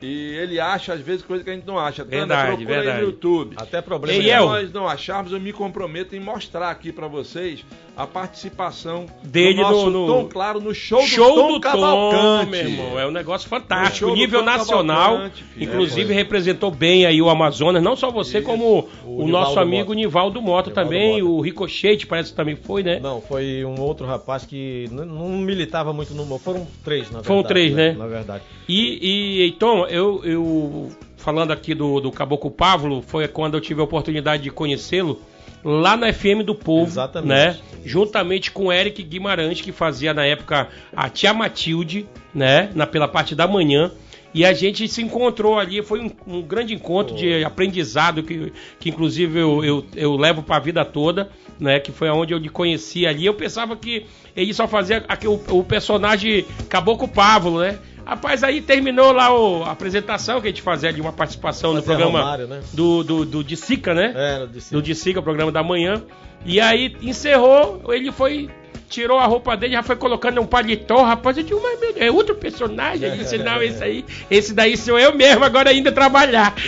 e 0.00 0.34
ele 0.36 0.60
acha 0.60 0.92
às 0.92 1.00
vezes 1.00 1.22
coisa 1.22 1.42
que 1.42 1.50
a 1.50 1.54
gente 1.54 1.66
não 1.66 1.78
acha. 1.78 2.04
Tanner, 2.04 2.20
Verdade, 2.20 2.46
procura 2.56 2.74
aí 2.74 2.76
verdade. 2.84 3.00
no 3.02 3.06
YouTube. 3.08 3.56
Até 3.56 3.80
problema. 3.80 4.22
Se 4.22 4.28
El. 4.30 4.46
nós 4.46 4.72
não 4.72 4.86
acharmos, 4.88 5.32
eu 5.32 5.40
me 5.40 5.52
comprometo 5.52 6.14
em 6.14 6.20
mostrar 6.20 6.70
aqui 6.70 6.92
pra 6.92 7.06
vocês 7.08 7.64
a 7.96 8.06
participação 8.06 9.06
Dele 9.24 9.56
do 9.56 9.62
nosso 9.62 9.90
no- 9.90 10.06
no- 10.06 10.06
Tom 10.06 10.28
Claro 10.28 10.60
no 10.60 10.72
show, 10.74 11.02
Show 11.02 11.34
do 11.34 11.40
Tom 11.40 11.48
do 11.48 11.54
Tom, 11.54 11.60
Cavalcante. 11.60 12.50
meu 12.50 12.60
irmão. 12.60 12.98
É 13.00 13.06
um 13.06 13.10
negócio 13.10 13.48
fantástico. 13.48 14.10
Nível 14.14 14.40
Tom 14.40 14.46
nacional. 14.46 15.20
Inclusive 15.56 16.02
É, 16.02 16.06
foi. 16.06 16.14
representou 16.14 16.70
bem 16.70 17.04
aí 17.06 17.20
o 17.20 17.28
Amazonas. 17.28 17.82
Não 17.82 17.96
só 17.96 18.10
você, 18.10 18.38
Isso. 18.38 18.46
como 18.46 18.88
O 19.04 19.24
o, 19.24 19.26
nosso 19.28 19.50
Nivaldo 19.50 19.60
amigo 19.60 19.88
Mota. 19.88 19.94
Nivaldo 19.96 20.42
Mota 20.42 20.70
Nivaldo 20.70 20.70
também. 20.70 21.20
Mota. 21.22 21.32
O 21.32 21.40
Ricochete 21.40 22.06
parece 22.06 22.30
que 22.30 22.36
também 22.36 22.54
foi, 22.56 22.82
né? 22.84 23.00
Não, 23.00 23.20
foi 23.20 23.64
um 23.64 23.80
outro 23.80 24.06
rapaz 24.06 24.44
que 24.46 24.84
n- 24.92 25.04
não 25.04 25.28
militava 25.30 25.92
muito 25.92 26.14
no. 26.14 26.38
Foram 26.38 26.66
três, 26.84 27.02
na 27.06 27.20
verdade. 27.20 27.26
Foram 27.26 27.42
três, 27.42 27.74
né? 27.74 27.96
Na 27.98 28.06
verdade. 28.06 28.44
E, 28.68 28.98
e 29.42 29.48
então, 29.48 29.86
eu, 29.90 30.24
eu 30.24 30.90
falando 31.16 31.52
aqui 31.52 31.74
do, 31.74 32.00
do 32.00 32.10
Caboclo 32.10 32.50
Pávolo, 32.50 33.02
foi 33.02 33.26
quando 33.28 33.54
eu 33.54 33.60
tive 33.60 33.80
a 33.80 33.84
oportunidade 33.84 34.42
de 34.42 34.50
conhecê-lo 34.50 35.20
lá 35.64 35.96
na 35.96 36.12
FM 36.12 36.42
do 36.44 36.54
Povo, 36.54 36.90
Exatamente. 36.90 37.28
né? 37.28 37.58
Juntamente 37.84 38.50
com 38.50 38.66
o 38.66 38.72
Eric 38.72 39.02
Guimarães, 39.02 39.60
que 39.60 39.72
fazia 39.72 40.14
na 40.14 40.24
época 40.24 40.68
a 40.94 41.08
Tia 41.08 41.32
Matilde, 41.34 42.06
né? 42.34 42.70
Na, 42.74 42.86
pela 42.86 43.08
parte 43.08 43.34
da 43.34 43.46
manhã. 43.46 43.90
E 44.34 44.44
a 44.44 44.52
gente 44.52 44.86
se 44.86 45.02
encontrou 45.02 45.58
ali, 45.58 45.82
foi 45.82 46.00
um, 46.00 46.10
um 46.26 46.42
grande 46.42 46.74
encontro 46.74 47.16
de 47.16 47.42
aprendizado 47.42 48.22
que, 48.22 48.52
que 48.78 48.90
inclusive 48.90 49.38
eu, 49.38 49.64
eu, 49.64 49.86
eu 49.96 50.16
levo 50.16 50.42
para 50.42 50.56
a 50.56 50.60
vida 50.60 50.84
toda, 50.84 51.30
né? 51.58 51.80
Que 51.80 51.90
foi 51.90 52.10
onde 52.10 52.34
eu 52.34 52.38
lhe 52.38 52.48
conheci 52.48 53.06
ali. 53.06 53.24
Eu 53.24 53.34
pensava 53.34 53.74
que 53.74 54.06
ele 54.36 54.52
só 54.52 54.68
fazia 54.68 55.04
aqui, 55.08 55.26
o, 55.26 55.40
o 55.50 55.64
personagem 55.64 56.44
Caboclo 56.68 57.08
Pávolo, 57.08 57.60
né? 57.60 57.78
Rapaz, 58.08 58.42
aí 58.42 58.62
terminou 58.62 59.12
lá 59.12 59.30
o- 59.38 59.64
a 59.64 59.70
apresentação 59.72 60.40
que 60.40 60.46
a 60.46 60.50
gente 60.50 60.62
fazia 60.62 60.88
ali, 60.88 60.98
uma 61.00 61.12
participação 61.12 61.74
no 61.74 61.82
Fazia 61.82 61.96
programa 61.96 62.20
Romário, 62.20 62.46
né? 62.46 62.60
do, 62.72 63.04
do, 63.04 63.24
do 63.26 63.44
de 63.44 63.54
Sica, 63.54 63.92
né? 63.92 64.48
De 64.50 64.70
do 64.70 64.80
Diciga, 64.80 65.20
o 65.20 65.22
programa 65.22 65.52
da 65.52 65.62
manhã. 65.62 66.02
E 66.46 66.58
aí 66.58 66.96
encerrou, 67.02 67.82
ele 67.88 68.10
foi, 68.10 68.48
tirou 68.88 69.18
a 69.18 69.26
roupa 69.26 69.56
dele, 69.56 69.74
já 69.74 69.82
foi 69.82 69.96
colocando 69.96 70.40
um 70.40 70.46
paletó, 70.46 71.02
rapaz. 71.02 71.36
Eu 71.36 71.44
digo, 71.44 71.60
mas 71.62 71.78
meu 71.78 71.92
Deus, 71.92 72.06
é 72.06 72.10
outro 72.10 72.34
personagem? 72.34 73.08
Ele 73.08 73.18
disse, 73.18 73.38
não, 73.38 73.62
esse 73.62 73.82
aí, 73.82 74.04
esse 74.30 74.54
daí 74.54 74.76
sou 74.76 74.98
eu 74.98 75.14
mesmo, 75.14 75.44
agora 75.44 75.70
ainda 75.70 75.92
trabalhar. 75.92 76.54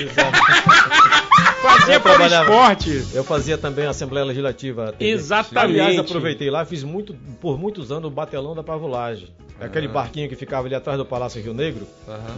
Fazer 1.60 2.00
por 2.00 2.18
esporte. 2.20 3.06
Eu 3.12 3.22
fazia 3.22 3.58
também 3.58 3.86
a 3.86 3.90
Assembleia 3.90 4.24
Legislativa. 4.24 4.92
TV. 4.92 5.10
Exatamente. 5.10 5.80
Aliás, 5.80 5.98
aproveitei 5.98 6.50
lá, 6.50 6.64
fiz 6.64 6.82
muito, 6.82 7.14
por 7.40 7.58
muitos 7.58 7.92
anos 7.92 8.06
o 8.06 8.10
batelão 8.10 8.54
da 8.54 8.62
pavulagem. 8.62 9.28
Aquele 9.60 9.88
barquinho 9.88 10.26
que 10.26 10.34
ficava 10.34 10.66
ali 10.66 10.74
atrás 10.74 10.96
do 10.96 11.04
Palácio 11.04 11.42
Rio 11.42 11.52
Negro, 11.52 11.86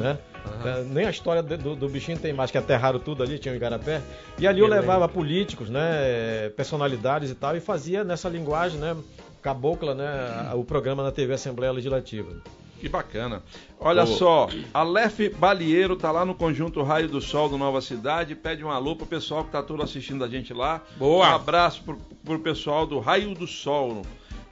né? 0.00 0.18
É, 0.64 0.82
Nem 0.82 1.06
a 1.06 1.10
história 1.10 1.40
do, 1.40 1.76
do 1.76 1.88
bichinho 1.88 2.18
tem 2.18 2.32
mais, 2.32 2.50
que 2.50 2.58
aterraram 2.58 2.98
tudo 2.98 3.22
ali, 3.22 3.38
tinha 3.38 3.52
um 3.52 3.56
igarapé. 3.56 4.00
E 4.40 4.46
ali 4.46 4.58
eu 4.58 4.66
levava 4.66 5.08
políticos, 5.08 5.70
né? 5.70 6.50
Personalidades 6.56 7.30
e 7.30 7.34
tal, 7.36 7.56
e 7.56 7.60
fazia 7.60 8.02
nessa 8.02 8.28
linguagem, 8.28 8.80
né? 8.80 8.96
Cabocla, 9.42 9.94
né? 9.94 10.52
O 10.54 10.64
programa 10.64 11.02
na 11.02 11.10
TV 11.10 11.34
Assembleia 11.34 11.72
Legislativa. 11.72 12.40
Que 12.80 12.88
bacana. 12.88 13.42
Olha 13.78 14.04
só, 14.06 14.48
Aleph 14.74 15.20
Balieiro 15.38 15.94
tá 15.94 16.10
lá 16.10 16.24
no 16.24 16.34
conjunto 16.34 16.82
Raio 16.82 17.08
do 17.08 17.20
Sol 17.20 17.48
do 17.48 17.56
Nova 17.56 17.80
Cidade. 17.80 18.34
Pede 18.34 18.64
um 18.64 18.70
alô 18.70 18.96
pro 18.96 19.06
pessoal 19.06 19.44
que 19.44 19.52
tá 19.52 19.62
todo 19.62 19.82
assistindo 19.82 20.24
a 20.24 20.28
gente 20.28 20.52
lá. 20.52 20.82
Boa. 20.96 21.28
Um 21.28 21.34
abraço 21.34 21.82
pro, 21.84 21.96
pro 22.24 22.38
pessoal 22.40 22.86
do 22.86 22.98
Raio 22.98 23.34
do 23.34 23.46
Sol. 23.46 24.02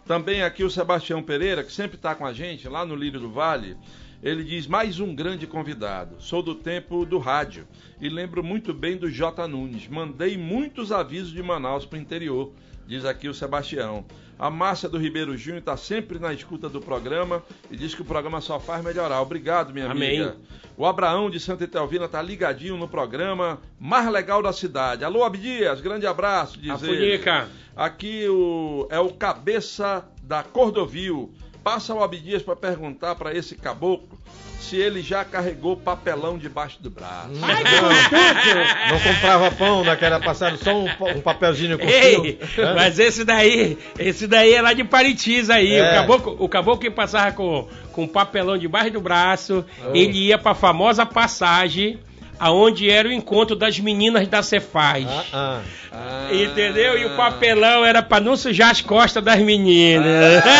Também 0.07 0.43
aqui 0.43 0.63
o 0.63 0.71
Sebastião 0.71 1.23
Pereira, 1.23 1.65
que 1.65 1.73
sempre 1.73 1.97
tá 1.97 2.15
com 2.15 2.25
a 2.25 2.33
gente 2.33 2.69
lá 2.69 2.85
no 2.85 2.95
Lírio 2.95 3.19
do 3.19 3.31
Vale. 3.31 3.77
Ele 4.23 4.45
diz: 4.45 4.67
mais 4.67 5.01
um 5.01 5.15
grande 5.15 5.47
convidado. 5.47 6.15
Sou 6.21 6.43
do 6.43 6.55
tempo 6.55 7.05
do 7.05 7.19
rádio 7.19 7.67
e 8.01 8.09
lembro 8.09 8.45
muito 8.45 8.75
bem 8.75 8.97
do 8.97 9.11
J. 9.11 9.49
Nunes. 9.49 9.89
Mandei 9.89 10.37
muitos 10.37 10.93
avisos 10.93 11.33
de 11.33 11.43
Manaus 11.43 11.85
pro 11.85 11.99
interior, 11.99 12.53
diz 12.87 13.05
aqui 13.05 13.29
o 13.29 13.35
Sebastião. 13.35 14.05
A 14.41 14.49
Márcia 14.49 14.89
do 14.89 14.97
Ribeiro 14.97 15.37
Júnior 15.37 15.59
está 15.59 15.77
sempre 15.77 16.19
na 16.19 16.33
escuta 16.33 16.67
do 16.67 16.81
programa 16.81 17.43
e 17.71 17.77
diz 17.77 17.95
que 17.95 18.01
o 18.01 18.07
programa 18.07 18.41
só 18.41 18.59
faz 18.59 18.83
melhorar. 18.83 19.21
Obrigado, 19.21 19.71
minha 19.71 19.85
Amém. 19.85 20.23
amiga. 20.23 20.37
O 20.79 20.87
Abraão 20.87 21.29
de 21.29 21.39
Santa 21.39 21.65
Etelvina 21.65 22.09
tá 22.09 22.23
ligadinho 22.23 22.79
no 22.79 22.89
programa 22.89 23.61
mais 23.79 24.11
legal 24.11 24.43
da 24.43 24.51
cidade. 24.51 25.05
Alô, 25.05 25.25
Abdias, 25.25 25.83
grande 25.83 26.07
abraço, 26.07 26.59
diz 26.59 26.83
A 26.83 26.87
ele. 26.87 27.23
Aqui 27.77 28.27
o, 28.31 28.89
é 28.89 28.99
o 28.99 29.11
cabeça 29.13 30.09
da 30.23 30.43
Cordovil. 30.43 31.35
Passa 31.63 31.95
o 31.95 32.03
Abdias 32.03 32.43
para 32.43 32.57
perguntar 32.57 33.15
para 33.15 33.35
esse 33.35 33.55
caboclo 33.55 34.19
se 34.61 34.77
ele 34.77 35.01
já 35.03 35.25
carregou 35.25 35.77
papelão 35.77 36.37
debaixo 36.39 36.83
do 36.83 36.91
braço. 36.91 37.31
Não 38.91 39.01
comprava 39.01 39.51
pão, 39.53 39.83
naquela 39.85 40.21
passada 40.21 40.57
só 40.57 40.73
um, 40.79 40.87
um 41.17 41.21
papelzinho 41.21 41.79
com 41.79 41.87
Ei, 41.87 42.39
fio. 42.43 42.75
mas 42.75 42.99
esse 42.99 43.25
daí, 43.25 43.79
esse 43.99 44.27
daí 44.27 44.53
é 44.53 44.63
lá 44.63 44.73
de 44.73 44.85
Paritis 44.85 45.49
aí. 45.51 45.73
É. 45.75 45.91
O, 45.91 45.95
caboclo, 45.95 46.37
o 46.41 46.49
caboclo 46.49 46.81
que 46.81 46.91
passava 46.91 47.33
com, 47.33 47.69
com 47.93 48.07
papelão 48.07 48.59
debaixo 48.59 48.91
do 48.93 49.01
braço, 49.01 49.65
Oh. 49.85 49.95
ele 49.97 50.27
ia 50.27 50.39
pra 50.39 50.55
famosa 50.55 51.07
passagem, 51.07 51.99
aonde 52.41 52.91
era 52.91 53.07
o 53.09 53.13
encontro 53.13 53.55
das 53.55 53.79
meninas 53.79 54.27
da 54.27 54.43
Cefaz. 54.43 55.07
Ah, 55.09 55.25
ah. 55.33 55.61
Ah. 55.93 56.29
Entendeu? 56.35 56.97
E 56.99 57.05
o 57.05 57.11
papelão 57.17 57.85
era 57.85 58.03
pra 58.03 58.19
não 58.19 58.37
sujar 58.37 58.71
as 58.71 58.81
costas 58.81 59.23
das 59.23 59.39
meninas. 59.41 60.43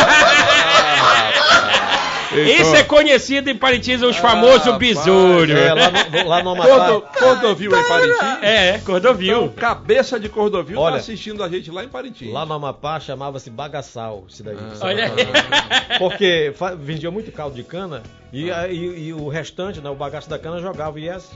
Isso 2.33 2.73
é 2.77 2.83
conhecido 2.83 3.49
em 3.49 3.57
Parintins, 3.57 4.01
os 4.01 4.15
famosos 4.15 4.63
rapaz. 4.65 4.77
besouros. 4.79 5.53
É, 5.53 5.73
lá 5.73 5.91
no, 5.91 6.29
lá 6.29 6.43
no 6.43 6.55
Cordo, 6.55 6.81
Amapá. 6.81 7.19
Cordovil 7.19 7.77
em 7.77 7.83
Parintins? 7.87 8.23
É, 8.41 8.77
Cordovil. 8.85 9.37
Então, 9.43 9.49
cabeça 9.49 10.17
de 10.17 10.29
Cordovil 10.29 10.79
Olha, 10.79 10.93
tá 10.93 10.99
assistindo 11.01 11.43
a 11.43 11.49
gente 11.49 11.69
lá 11.69 11.83
em 11.83 11.89
Parintins. 11.89 12.31
Lá 12.31 12.45
no 12.45 12.53
Amapá 12.53 13.01
chamava-se 13.01 13.49
bagaçal, 13.49 14.23
isso 14.29 14.43
daí. 14.43 14.55
Ah. 14.57 14.73
Olha 14.85 15.05
aí. 15.07 15.11
Porque 15.99 16.53
vendia 16.79 17.11
muito 17.11 17.33
caldo 17.33 17.53
de 17.53 17.63
cana 17.63 18.01
e, 18.31 18.49
a- 18.49 18.69
e- 18.69 19.07
e 19.07 19.13
o 19.13 19.27
restante, 19.27 19.81
né, 19.81 19.89
o 19.89 19.95
bagaço 19.95 20.29
da 20.29 20.39
cana 20.39 20.59
jogava 20.61 20.97
e 21.01 21.09
as, 21.09 21.29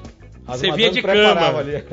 as 0.47 0.59
Você 0.59 0.71
via 0.71 0.91
de 0.91 1.01
cama. 1.01 1.59
ali. 1.59 1.83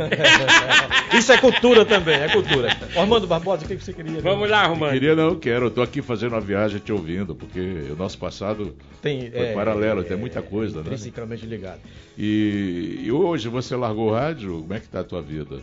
Isso 1.16 1.32
é 1.32 1.38
cultura 1.38 1.84
também, 1.84 2.14
é 2.14 2.28
cultura. 2.28 2.76
Armando 2.96 3.26
Barbosa, 3.26 3.64
o 3.64 3.68
que 3.68 3.76
você 3.76 3.92
queria? 3.92 4.20
Vamos 4.20 4.48
lá, 4.48 4.66
Romano. 4.66 4.92
Queria 4.92 5.16
não, 5.16 5.34
quero. 5.34 5.66
Eu 5.66 5.70
tô 5.70 5.82
aqui 5.82 6.03
fazendo 6.03 6.32
uma 6.32 6.40
viagem 6.40 6.78
te 6.78 6.92
ouvindo, 6.92 7.34
porque 7.34 7.61
o 7.90 7.96
nosso 7.96 8.18
passado 8.18 8.76
Tem, 9.00 9.30
foi 9.30 9.53
paralelo, 9.55 10.05
tem 10.05 10.16
muita 10.16 10.42
coisa, 10.42 10.76
né? 10.76 10.82
Intrinsecamente 10.82 11.46
ligado. 11.46 11.80
E, 12.18 13.00
e 13.05 13.12
hoje 13.12 13.48
você 13.48 13.74
largou 13.74 14.11
o 14.11 14.12
rádio, 14.12 14.61
como 14.61 14.74
é 14.74 14.80
que 14.80 14.88
tá 14.88 15.00
a 15.00 15.05
tua 15.05 15.22
vida? 15.22 15.61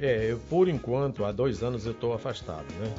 É, 0.00 0.30
eu, 0.30 0.38
por 0.50 0.68
enquanto, 0.68 1.24
há 1.24 1.32
dois 1.32 1.62
anos 1.62 1.84
eu 1.86 1.92
estou 1.92 2.12
afastado, 2.12 2.66
né? 2.80 2.92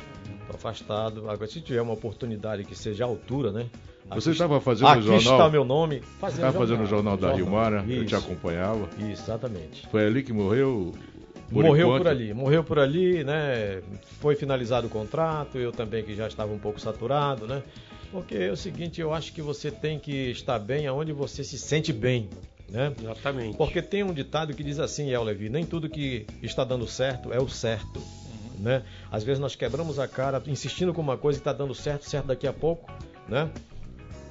Afastado. 0.56 1.30
Agora, 1.30 1.48
se 1.50 1.62
tiver 1.62 1.82
uma 1.82 1.94
oportunidade 1.94 2.64
que 2.64 2.76
seja 2.76 3.04
à 3.04 3.08
altura, 3.08 3.52
né? 3.52 3.68
Você 4.10 4.30
Aqui- 4.30 4.32
estava 4.32 4.60
fazendo 4.60 4.88
Aqui 4.88 5.00
o 5.00 5.04
jornal? 5.04 5.34
está 5.38 5.50
meu 5.50 5.64
nome. 5.64 6.02
Estava 6.28 6.52
fazendo 6.58 6.84
o 6.84 6.86
jornal 6.86 7.16
da 7.18 7.34
Rio 7.34 7.48
Mara, 7.48 7.86
eu 7.88 8.06
te 8.06 8.06
Isso, 8.06 8.16
acompanhava. 8.16 8.90
Exatamente. 9.00 9.88
Foi 9.90 10.06
ali 10.06 10.24
que 10.24 10.34
morreu? 10.34 10.94
morreu 11.52 11.88
enquanto? 11.88 12.04
por 12.04 12.08
ali, 12.08 12.34
morreu 12.34 12.64
por 12.64 12.80
ali, 12.80 13.24
né? 13.24 13.82
Foi 14.20 14.36
finalizado 14.36 14.88
o 14.88 14.90
contrato, 14.90 15.58
eu 15.58 15.72
também 15.72 16.04
que 16.04 16.16
já 16.16 16.28
estava 16.28 16.52
um 16.52 16.60
pouco 16.60 16.80
saturado, 16.82 17.46
né? 17.48 17.62
Porque 18.12 18.36
é 18.36 18.52
o 18.52 18.58
seguinte, 18.58 19.00
eu 19.00 19.14
acho 19.14 19.32
que 19.34 19.42
você 19.42 19.70
tem 19.70 20.00
que 20.00 20.32
estar 20.32 20.58
bem 20.58 20.88
aonde 20.88 21.12
você 21.14 21.44
se 21.44 21.60
sente 21.60 21.94
bem, 21.94 22.30
né? 22.68 22.92
Exatamente. 23.00 23.56
Porque 23.58 23.82
tem 23.82 24.04
um 24.04 24.14
ditado 24.14 24.54
que 24.56 24.64
diz 24.64 24.80
assim, 24.80 25.12
El 25.12 25.24
Levi, 25.24 25.50
nem 25.50 25.64
tudo 25.66 25.88
que 25.88 26.26
está 26.42 26.64
dando 26.64 26.88
certo 26.88 27.32
é 27.32 27.40
o 27.40 27.48
certo, 27.48 28.02
né? 28.60 28.84
Às 29.12 29.24
vezes 29.24 29.40
nós 29.40 29.56
quebramos 29.56 30.00
a 30.00 30.08
cara 30.08 30.42
insistindo 30.48 30.94
com 30.94 31.02
uma 31.02 31.18
coisa 31.18 31.40
que 31.40 31.42
está 31.42 31.54
dando 31.54 31.74
certo, 31.74 32.08
certo 32.08 32.28
daqui 32.28 32.48
a 32.48 32.54
pouco, 32.54 32.92
né? 33.28 33.50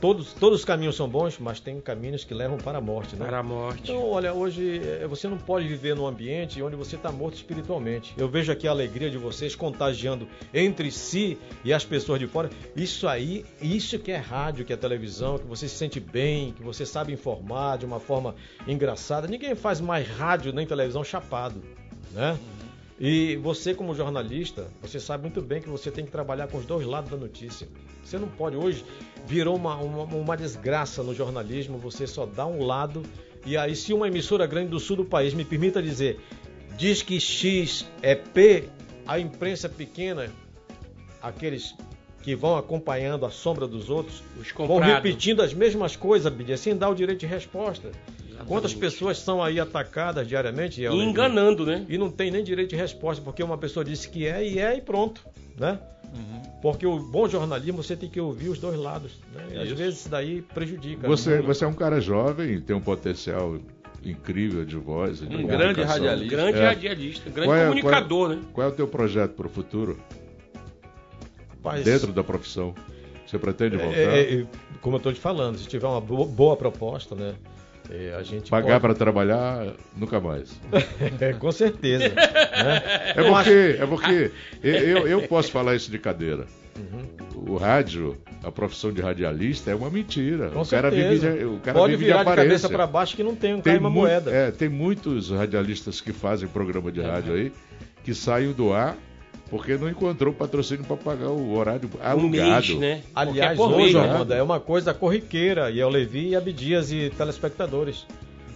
Todos, 0.00 0.32
todos 0.32 0.60
os 0.60 0.64
caminhos 0.64 0.94
são 0.94 1.08
bons, 1.08 1.40
mas 1.40 1.58
tem 1.58 1.80
caminhos 1.80 2.22
que 2.22 2.32
levam 2.32 2.56
para 2.56 2.78
a 2.78 2.80
morte, 2.80 3.16
né? 3.16 3.26
Para 3.26 3.38
a 3.38 3.42
morte. 3.42 3.82
Então, 3.82 4.08
olha, 4.08 4.32
hoje 4.32 4.80
eh, 4.80 5.04
você 5.08 5.26
não 5.26 5.36
pode 5.36 5.66
viver 5.66 5.96
num 5.96 6.06
ambiente 6.06 6.62
onde 6.62 6.76
você 6.76 6.94
está 6.94 7.10
morto 7.10 7.34
espiritualmente. 7.34 8.14
Eu 8.16 8.28
vejo 8.28 8.52
aqui 8.52 8.68
a 8.68 8.70
alegria 8.70 9.10
de 9.10 9.18
vocês 9.18 9.56
contagiando 9.56 10.28
entre 10.54 10.92
si 10.92 11.36
e 11.64 11.72
as 11.72 11.84
pessoas 11.84 12.20
de 12.20 12.28
fora. 12.28 12.48
Isso 12.76 13.08
aí, 13.08 13.44
isso 13.60 13.98
que 13.98 14.12
é 14.12 14.16
rádio, 14.16 14.64
que 14.64 14.72
é 14.72 14.76
televisão, 14.76 15.36
que 15.36 15.46
você 15.48 15.68
se 15.68 15.74
sente 15.74 15.98
bem, 15.98 16.52
que 16.52 16.62
você 16.62 16.86
sabe 16.86 17.12
informar 17.12 17.78
de 17.78 17.84
uma 17.84 17.98
forma 17.98 18.36
engraçada. 18.68 19.26
Ninguém 19.26 19.56
faz 19.56 19.80
mais 19.80 20.06
rádio 20.06 20.52
nem 20.52 20.64
televisão 20.64 21.02
chapado, 21.02 21.60
né? 22.12 22.38
E 23.00 23.36
você, 23.36 23.74
como 23.74 23.94
jornalista, 23.94 24.66
você 24.82 24.98
sabe 24.98 25.22
muito 25.22 25.40
bem 25.40 25.60
que 25.62 25.68
você 25.68 25.90
tem 25.90 26.04
que 26.04 26.10
trabalhar 26.10 26.48
com 26.48 26.58
os 26.58 26.66
dois 26.66 26.84
lados 26.84 27.10
da 27.10 27.16
notícia. 27.16 27.68
Você 28.02 28.18
não 28.18 28.26
pode. 28.26 28.56
Hoje 28.56 28.84
virou 29.26 29.54
uma, 29.54 29.76
uma, 29.76 30.02
uma 30.04 30.36
desgraça 30.36 31.02
no 31.02 31.14
jornalismo, 31.14 31.78
você 31.78 32.06
só 32.06 32.26
dá 32.26 32.44
um 32.44 32.64
lado. 32.64 33.02
E 33.46 33.56
aí, 33.56 33.76
se 33.76 33.92
uma 33.94 34.08
emissora 34.08 34.46
grande 34.46 34.70
do 34.70 34.80
sul 34.80 34.96
do 34.96 35.04
país 35.04 35.32
me 35.32 35.44
permita 35.44 35.80
dizer, 35.80 36.18
diz 36.76 37.00
que 37.00 37.20
X 37.20 37.86
é 38.02 38.16
P, 38.16 38.68
a 39.06 39.20
imprensa 39.20 39.68
pequena, 39.68 40.32
aqueles 41.22 41.76
que 42.22 42.34
vão 42.34 42.56
acompanhando 42.56 43.24
a 43.24 43.30
sombra 43.30 43.66
dos 43.66 43.88
outros, 43.88 44.22
Os 44.40 44.50
vão 44.52 44.78
repetindo 44.78 45.40
as 45.40 45.54
mesmas 45.54 45.94
coisas, 45.94 46.32
Bidia, 46.32 46.56
sem 46.56 46.76
dar 46.76 46.88
o 46.88 46.94
direito 46.94 47.20
de 47.20 47.26
resposta. 47.26 47.92
Quantas 48.46 48.74
pessoas 48.74 49.18
são 49.18 49.42
aí 49.42 49.58
atacadas 49.58 50.26
diariamente? 50.26 50.82
E 50.82 50.86
enganando, 50.86 51.66
né? 51.66 51.84
E 51.88 51.98
não 51.98 52.10
tem 52.10 52.30
nem 52.30 52.42
direito 52.42 52.70
de 52.70 52.76
resposta, 52.76 53.22
porque 53.22 53.42
uma 53.42 53.58
pessoa 53.58 53.84
disse 53.84 54.08
que 54.08 54.26
é 54.26 54.46
e 54.46 54.58
é 54.58 54.76
e 54.76 54.80
pronto, 54.80 55.22
né? 55.58 55.78
Porque 56.62 56.86
o 56.86 56.98
bom 56.98 57.28
jornalismo 57.28 57.82
você 57.82 57.96
tem 57.96 58.08
que 58.08 58.20
ouvir 58.20 58.48
os 58.48 58.58
dois 58.58 58.78
lados, 58.78 59.12
né? 59.32 59.44
E 59.52 59.58
às 59.58 59.70
vezes 59.70 60.00
isso 60.00 60.08
daí 60.08 60.42
prejudica. 60.42 61.06
Você, 61.06 61.36
né? 61.36 61.42
você 61.42 61.64
é 61.64 61.68
um 61.68 61.74
cara 61.74 62.00
jovem, 62.00 62.60
tem 62.60 62.74
um 62.74 62.80
potencial 62.80 63.58
incrível 64.04 64.64
de 64.64 64.76
voz. 64.76 65.20
de 65.20 65.36
Um 65.36 65.46
grande 65.46 65.82
radialista. 65.82 66.36
Grande 66.36 66.58
É. 66.58 66.66
radialista, 66.66 67.30
grande 67.30 67.48
Qual 67.48 67.56
é- 67.56 67.62
comunicador, 67.68 68.28
né? 68.30 68.40
Qual 68.52 68.66
é 68.66 68.70
o 68.70 68.72
teu 68.74 68.88
projeto 68.88 69.32
para 69.34 69.46
o 69.46 69.50
futuro, 69.50 69.98
Rapaz, 71.50 71.84
dentro 71.84 72.12
da 72.12 72.24
profissão? 72.24 72.74
Você 73.26 73.38
pretende 73.38 73.76
é, 73.76 73.78
voltar? 73.78 73.98
é, 73.98 74.34
é, 74.40 74.46
como 74.80 74.96
eu 74.96 74.98
estou 74.98 75.12
te 75.12 75.20
falando, 75.20 75.58
se 75.58 75.68
tiver 75.68 75.86
uma 75.86 76.00
boa, 76.00 76.26
boa 76.26 76.56
proposta, 76.56 77.14
né? 77.14 77.34
É, 77.90 78.14
a 78.18 78.22
gente 78.22 78.50
Pagar 78.50 78.68
pode- 78.68 78.80
para 78.80 78.94
trabalhar, 78.94 79.66
nunca 79.96 80.20
mais. 80.20 80.60
É, 81.20 81.32
com 81.38 81.50
certeza. 81.52 82.08
né? 82.08 82.82
É 83.16 83.22
porque, 83.22 83.76
é 83.82 83.86
porque 83.86 84.30
eu, 84.62 85.06
eu 85.08 85.22
posso 85.28 85.50
falar 85.50 85.74
isso 85.74 85.90
de 85.90 85.98
cadeira. 85.98 86.46
Uhum. 86.76 87.52
O 87.52 87.56
rádio, 87.56 88.16
a 88.42 88.52
profissão 88.52 88.92
de 88.92 89.00
radialista 89.00 89.70
é 89.70 89.74
uma 89.74 89.90
mentira. 89.90 90.50
Com 90.50 90.62
o 90.62 90.66
cara 90.66 90.90
certeza. 90.90 91.30
vive 91.30 91.38
de, 91.40 91.44
o 91.46 91.58
cara 91.58 91.78
Pode 91.78 91.92
vive 91.96 92.04
virar 92.04 92.22
de 92.24 92.34
cabeça 92.36 92.68
para 92.68 92.86
baixo 92.86 93.16
que 93.16 93.22
não 93.24 93.34
tem 93.34 93.54
um 93.54 93.60
tem, 93.60 93.72
cai 93.72 93.80
uma 93.80 93.90
moeda. 93.90 94.30
é, 94.30 94.50
tem 94.52 94.68
muitos 94.68 95.30
radialistas 95.30 96.00
que 96.00 96.12
fazem 96.12 96.48
programa 96.48 96.92
de 96.92 97.00
rádio 97.00 97.34
aí 97.34 97.52
que 98.04 98.14
saem 98.14 98.52
do 98.52 98.72
ar 98.72 98.96
porque 99.50 99.76
não 99.76 99.88
encontrou 99.88 100.32
patrocínio 100.32 100.84
para 100.84 100.96
pagar 100.96 101.28
o 101.30 101.56
horário 101.56 101.88
Um 101.94 102.06
alugado. 102.06 102.66
mês, 102.66 102.78
né? 102.78 103.02
Aliás, 103.14 103.52
é 103.52 103.56
por 103.56 103.72
hoje, 103.72 103.94
né? 103.94 104.00
Armando, 104.00 104.32
é 104.34 104.42
uma 104.42 104.60
coisa 104.60 104.92
corriqueira. 104.92 105.70
E 105.70 105.78
eu 105.78 105.88
Levi 105.88 106.28
e 106.28 106.36
Abdias 106.36 106.92
e 106.92 107.10
telespectadores. 107.16 108.06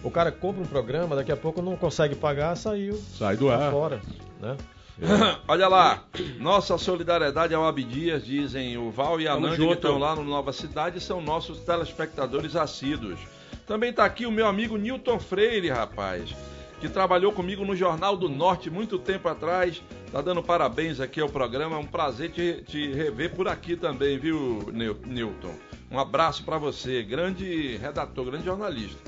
O 0.03 0.11
cara 0.11 0.31
compra 0.31 0.61
um 0.61 0.65
programa, 0.65 1.15
daqui 1.15 1.31
a 1.31 1.37
pouco 1.37 1.61
não 1.61 1.75
consegue 1.75 2.13
pagar, 2.15 2.55
saiu. 2.55 3.01
Sai 3.17 3.37
do 3.37 3.47
Tá 3.47 3.55
ar. 3.57 3.71
fora. 3.71 4.01
Né? 4.41 4.55
Olha 5.47 5.67
lá, 5.67 6.03
nossa 6.39 6.77
solidariedade 6.77 7.53
ao 7.55 7.65
Abdias, 7.65 8.23
dizem 8.23 8.77
o 8.77 8.91
Val 8.91 9.19
e 9.19 9.27
a 9.27 9.39
Nandi 9.39 9.65
que 9.65 9.73
estão 9.73 9.97
lá 9.97 10.15
no 10.15 10.23
Nova 10.23 10.53
Cidade, 10.53 10.99
são 11.01 11.19
nossos 11.21 11.59
telespectadores 11.61 12.55
assíduos. 12.55 13.19
Também 13.65 13.89
está 13.89 14.05
aqui 14.05 14.25
o 14.25 14.31
meu 14.31 14.45
amigo 14.45 14.77
Newton 14.77 15.17
Freire, 15.19 15.69
rapaz, 15.69 16.35
que 16.83 16.89
trabalhou 16.89 17.31
comigo 17.31 17.63
no 17.63 17.77
Jornal 17.77 18.17
do 18.17 18.27
Norte 18.27 18.69
muito 18.69 18.99
tempo 18.99 19.29
atrás. 19.29 19.81
Tá 20.11 20.21
dando 20.21 20.43
parabéns 20.43 20.99
aqui 20.99 21.21
ao 21.21 21.29
programa, 21.29 21.77
é 21.77 21.79
um 21.79 21.85
prazer 21.85 22.29
te, 22.29 22.61
te 22.67 22.91
rever 22.91 23.33
por 23.33 23.47
aqui 23.47 23.77
também, 23.77 24.19
viu, 24.19 24.69
Newton? 25.05 25.55
Um 25.89 25.97
abraço 25.97 26.43
para 26.43 26.57
você, 26.57 27.01
grande 27.01 27.77
redator, 27.77 28.25
grande 28.25 28.43
jornalista. 28.43 28.99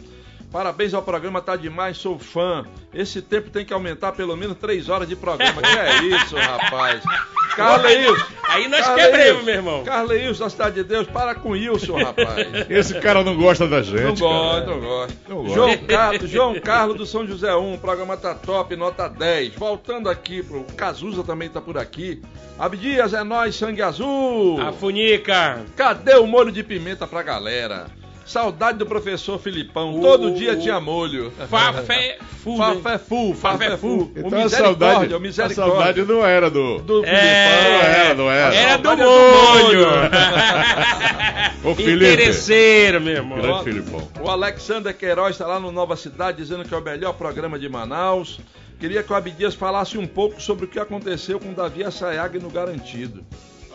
Parabéns 0.53 0.93
ao 0.93 1.01
programa, 1.01 1.41
tá 1.41 1.57
demais, 1.57 1.97
sou 1.97 2.17
fã. 2.17 2.65
Esse 2.93 3.21
tempo 3.21 3.49
tem 3.49 3.65
que 3.65 3.73
aumentar 3.73 4.13
pelo 4.13 4.37
menos 4.37 4.57
três 4.57 4.87
horas 4.87 5.09
de 5.09 5.17
programa. 5.17 5.61
Que 5.61 5.77
é 5.77 6.03
isso, 6.03 6.37
rapaz? 6.37 7.03
Carleilson. 7.55 8.25
Aí 8.47 8.67
nós 8.67 8.81
Carleilson, 8.81 9.11
quebremos, 9.11 9.43
meu 9.43 9.55
irmão. 9.55 9.83
Carleilson 9.83 10.43
da 10.43 10.49
Cidade 10.49 10.75
de 10.75 10.83
Deus, 10.83 11.07
para 11.07 11.35
com 11.35 11.55
isso, 11.55 11.95
rapaz. 11.95 12.47
Esse 12.69 12.99
cara 12.99 13.23
não 13.23 13.35
gosta 13.35 13.67
da 13.67 13.81
gente. 13.81 14.03
Não 14.03 14.15
gosto, 14.15 14.69
não 14.69 14.79
gosto. 14.79 15.53
João 15.53 15.77
Carlos, 15.77 16.29
João 16.29 16.59
Carlos 16.59 16.97
do 16.97 17.05
São 17.05 17.25
José 17.25 17.55
1, 17.55 17.73
o 17.73 17.77
programa 17.77 18.17
tá 18.17 18.33
top, 18.33 18.75
nota 18.75 19.07
10. 19.07 19.55
Voltando 19.55 20.09
aqui 20.09 20.43
pro 20.43 20.63
Cazuza 20.75 21.23
também 21.23 21.49
tá 21.49 21.61
por 21.61 21.77
aqui. 21.77 22.21
Abdias 22.57 23.13
é 23.13 23.23
nós, 23.23 23.55
sangue 23.55 23.81
azul. 23.81 24.61
A 24.61 24.71
funica. 24.71 25.65
Cadê 25.75 26.15
o 26.15 26.27
molho 26.27 26.51
de 26.51 26.63
pimenta 26.63 27.07
pra 27.07 27.21
galera? 27.23 27.87
Saudade 28.25 28.79
do 28.79 28.85
professor 28.87 29.39
Filipão, 29.39 29.99
todo 30.01 30.29
O- 30.29 30.33
dia 30.33 30.55
tinha 30.55 30.79
molho. 30.79 31.31
Fafé 31.47 32.17
full. 32.43 32.57
né? 32.57 32.75
Fafé 32.81 32.97
full, 32.97 33.35
fafé 33.35 33.77
full. 33.77 34.11
Então 34.15 34.31
o 34.31 34.35
a 34.35 34.43
misericórdia, 34.43 34.57
saudade, 34.57 35.13
o 35.13 35.15
a 35.15 35.19
misericórdia. 35.19 35.73
saudade 35.73 36.01
não 36.03 36.25
era 36.25 36.49
do. 36.49 36.79
do 36.79 37.05
É, 37.05 37.13
Não 37.13 37.85
era, 37.85 38.13
não 38.15 38.31
era. 38.31 38.55
Era 38.55 38.77
do 38.77 38.97
molho. 38.97 39.85
Ô, 41.63 41.75
Felipe. 41.75 42.13
Interesseiro, 42.13 42.99
meu 43.01 43.13
irmão. 43.13 43.39
Grande 43.41 43.63
Filipão. 43.63 44.07
O 44.21 44.29
Alexander 44.29 44.95
Queiroz 44.95 45.31
está 45.35 45.45
lá 45.47 45.59
no 45.59 45.71
Nova 45.71 45.95
Cidade 45.95 46.37
dizendo 46.37 46.63
que 46.65 46.73
é 46.73 46.77
o 46.77 46.81
melhor 46.81 47.13
programa 47.13 47.57
de 47.59 47.67
Manaus. 47.69 48.39
Queria 48.79 49.01
que 49.03 49.11
o 49.11 49.15
Abdias 49.15 49.55
falasse 49.55 49.97
um 49.97 50.05
pouco 50.05 50.41
sobre 50.41 50.65
o 50.65 50.67
que 50.67 50.79
aconteceu 50.79 51.39
com 51.39 51.49
o 51.51 51.53
Davi 51.53 51.83
Assayag 51.83 52.39
no 52.39 52.49
Garantido. 52.49 53.23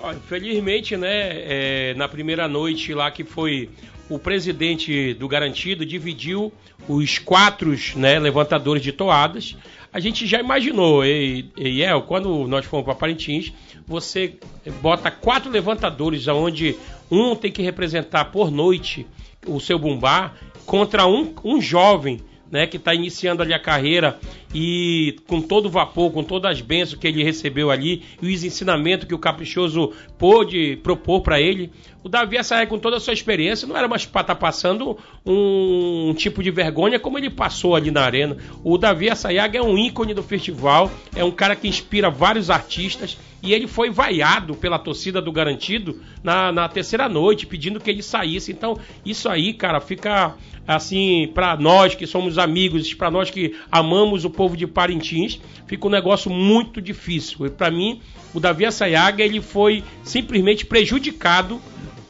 Olha, 0.03 0.19
felizmente, 0.29 0.97
né, 0.97 1.09
é, 1.33 1.95
na 1.97 2.09
primeira 2.09 2.47
noite 2.49 2.95
lá 2.95 3.11
que 3.11 3.25
foi 3.25 3.69
o 4.11 4.19
presidente 4.19 5.15
do 5.15 5.29
Garantido 5.29 5.87
dividiu 5.87 6.53
os 6.89 7.19
quatro 7.19 7.75
né, 7.95 8.19
levantadores 8.19 8.83
de 8.83 8.93
toadas. 8.93 9.57
A 9.93 10.01
gente 10.01 10.27
já 10.27 10.41
imaginou, 10.41 11.05
e, 11.05 11.49
e 11.57 11.83
quando 12.07 12.47
nós 12.49 12.67
fomos 12.67 12.85
para 12.85 12.95
Parintins, 12.95 13.53
você 13.87 14.35
bota 14.83 15.11
quatro 15.11 15.51
levantadores, 15.51 16.27
onde 16.29 16.77
um 17.11 17.37
tem 17.37 17.53
que 17.53 17.63
representar 17.63 18.27
por 18.27 18.51
noite 18.51 19.07
o 19.47 19.61
seu 19.61 19.79
bumbá, 19.79 20.35
contra 20.67 21.07
um, 21.07 21.33
um 21.45 21.61
jovem 21.61 22.21
né, 22.51 22.67
que 22.67 22.77
está 22.77 22.93
iniciando 22.93 23.43
ali 23.43 23.55
a 23.55 23.59
carreira 23.59 24.19
e 24.55 25.17
com 25.27 25.41
todo 25.41 25.67
o 25.67 25.71
vapor, 25.71 26.13
com 26.13 26.25
todas 26.25 26.51
as 26.51 26.61
bênçãos 26.61 27.01
que 27.01 27.07
ele 27.07 27.23
recebeu 27.23 27.71
ali 27.71 28.03
e 28.21 28.35
os 28.35 28.43
ensinamentos 28.43 29.07
que 29.07 29.15
o 29.15 29.19
Caprichoso 29.19 29.93
pôde 30.19 30.77
propor 30.83 31.21
para 31.21 31.41
ele. 31.41 31.71
O 32.03 32.09
Davi 32.09 32.39
Assayag, 32.39 32.71
com 32.71 32.79
toda 32.79 32.97
a 32.97 33.01
sua 33.01 33.13
experiência, 33.13 33.69
não 33.69 33.77
era 33.77 33.87
mais 33.87 34.07
para 34.07 34.23
estar 34.23 34.35
tá 34.35 34.41
passando 34.41 34.99
um, 35.25 36.11
um, 36.11 36.15
tipo 36.15 36.43
de 36.43 36.51
vergonha 36.51 36.99
como 36.99 37.19
ele 37.19 37.29
passou 37.29 37.77
ali 37.77 37.91
na 37.91 38.03
arena. 38.03 38.39
O 38.65 38.79
Davi 38.79 39.11
Assayag 39.11 39.57
é 39.57 39.63
um 39.63 39.77
ícone 39.77 40.15
do 40.15 40.23
festival, 40.23 40.91
é 41.15 41.23
um 41.23 41.31
cara 41.31 41.55
que 41.55 41.69
inspira 41.69 42.09
vários 42.09 42.49
artistas 42.49 43.19
e 43.43 43.53
ele 43.53 43.67
foi 43.67 43.91
vaiado 43.91 44.55
pela 44.55 44.79
torcida 44.79 45.21
do 45.21 45.31
Garantido 45.31 46.01
na, 46.23 46.51
na 46.51 46.69
terceira 46.69 47.07
noite, 47.09 47.47
pedindo 47.47 47.81
que 47.81 47.91
ele 47.91 48.03
saísse. 48.03 48.51
Então, 48.51 48.79
isso 49.05 49.29
aí, 49.29 49.53
cara, 49.53 49.81
fica 49.81 50.35
assim, 50.67 51.31
para 51.35 51.57
nós 51.57 51.95
que 51.95 52.07
somos 52.07 52.39
amigos, 52.39 52.95
para 52.95 53.11
nós 53.11 53.31
que 53.31 53.57
amamos 53.71 54.25
o 54.25 54.31
povo 54.31 54.57
de 54.57 54.67
Parintins, 54.67 55.41
fica 55.67 55.87
um 55.87 55.91
negócio 55.91 56.31
muito 56.31 56.81
difícil. 56.81 57.47
E 57.47 57.51
para 57.51 57.71
mim, 57.71 58.01
o 58.33 58.41
Davi 58.41 58.65
Assayaga, 58.65 59.25
ele 59.25 59.41
foi 59.41 59.83
simplesmente 60.03 60.65
prejudicado 60.65 61.61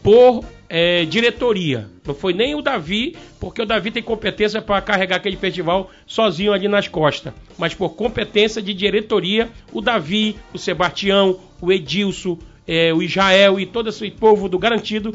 por 0.02 0.44
é, 0.68 1.04
diretoria. 1.04 1.88
Não 2.06 2.14
foi 2.14 2.32
nem 2.32 2.54
o 2.54 2.62
Davi, 2.62 3.16
porque 3.38 3.60
o 3.60 3.66
Davi 3.66 3.90
tem 3.90 4.02
competência 4.02 4.62
para 4.62 4.80
carregar 4.80 5.16
aquele 5.16 5.36
festival 5.36 5.90
sozinho 6.06 6.52
ali 6.52 6.68
nas 6.68 6.88
costas. 6.88 7.32
Mas 7.58 7.74
por 7.74 7.90
competência 7.90 8.62
de 8.62 8.72
diretoria, 8.72 9.48
o 9.72 9.80
Davi, 9.80 10.36
o 10.54 10.58
Sebastião, 10.58 11.40
o 11.60 11.72
Edilson, 11.72 12.38
é, 12.66 12.94
o 12.94 13.02
Israel 13.02 13.58
e 13.58 13.66
todo 13.66 13.88
esse 13.88 14.10
povo 14.10 14.48
do 14.48 14.58
Garantido 14.58 15.14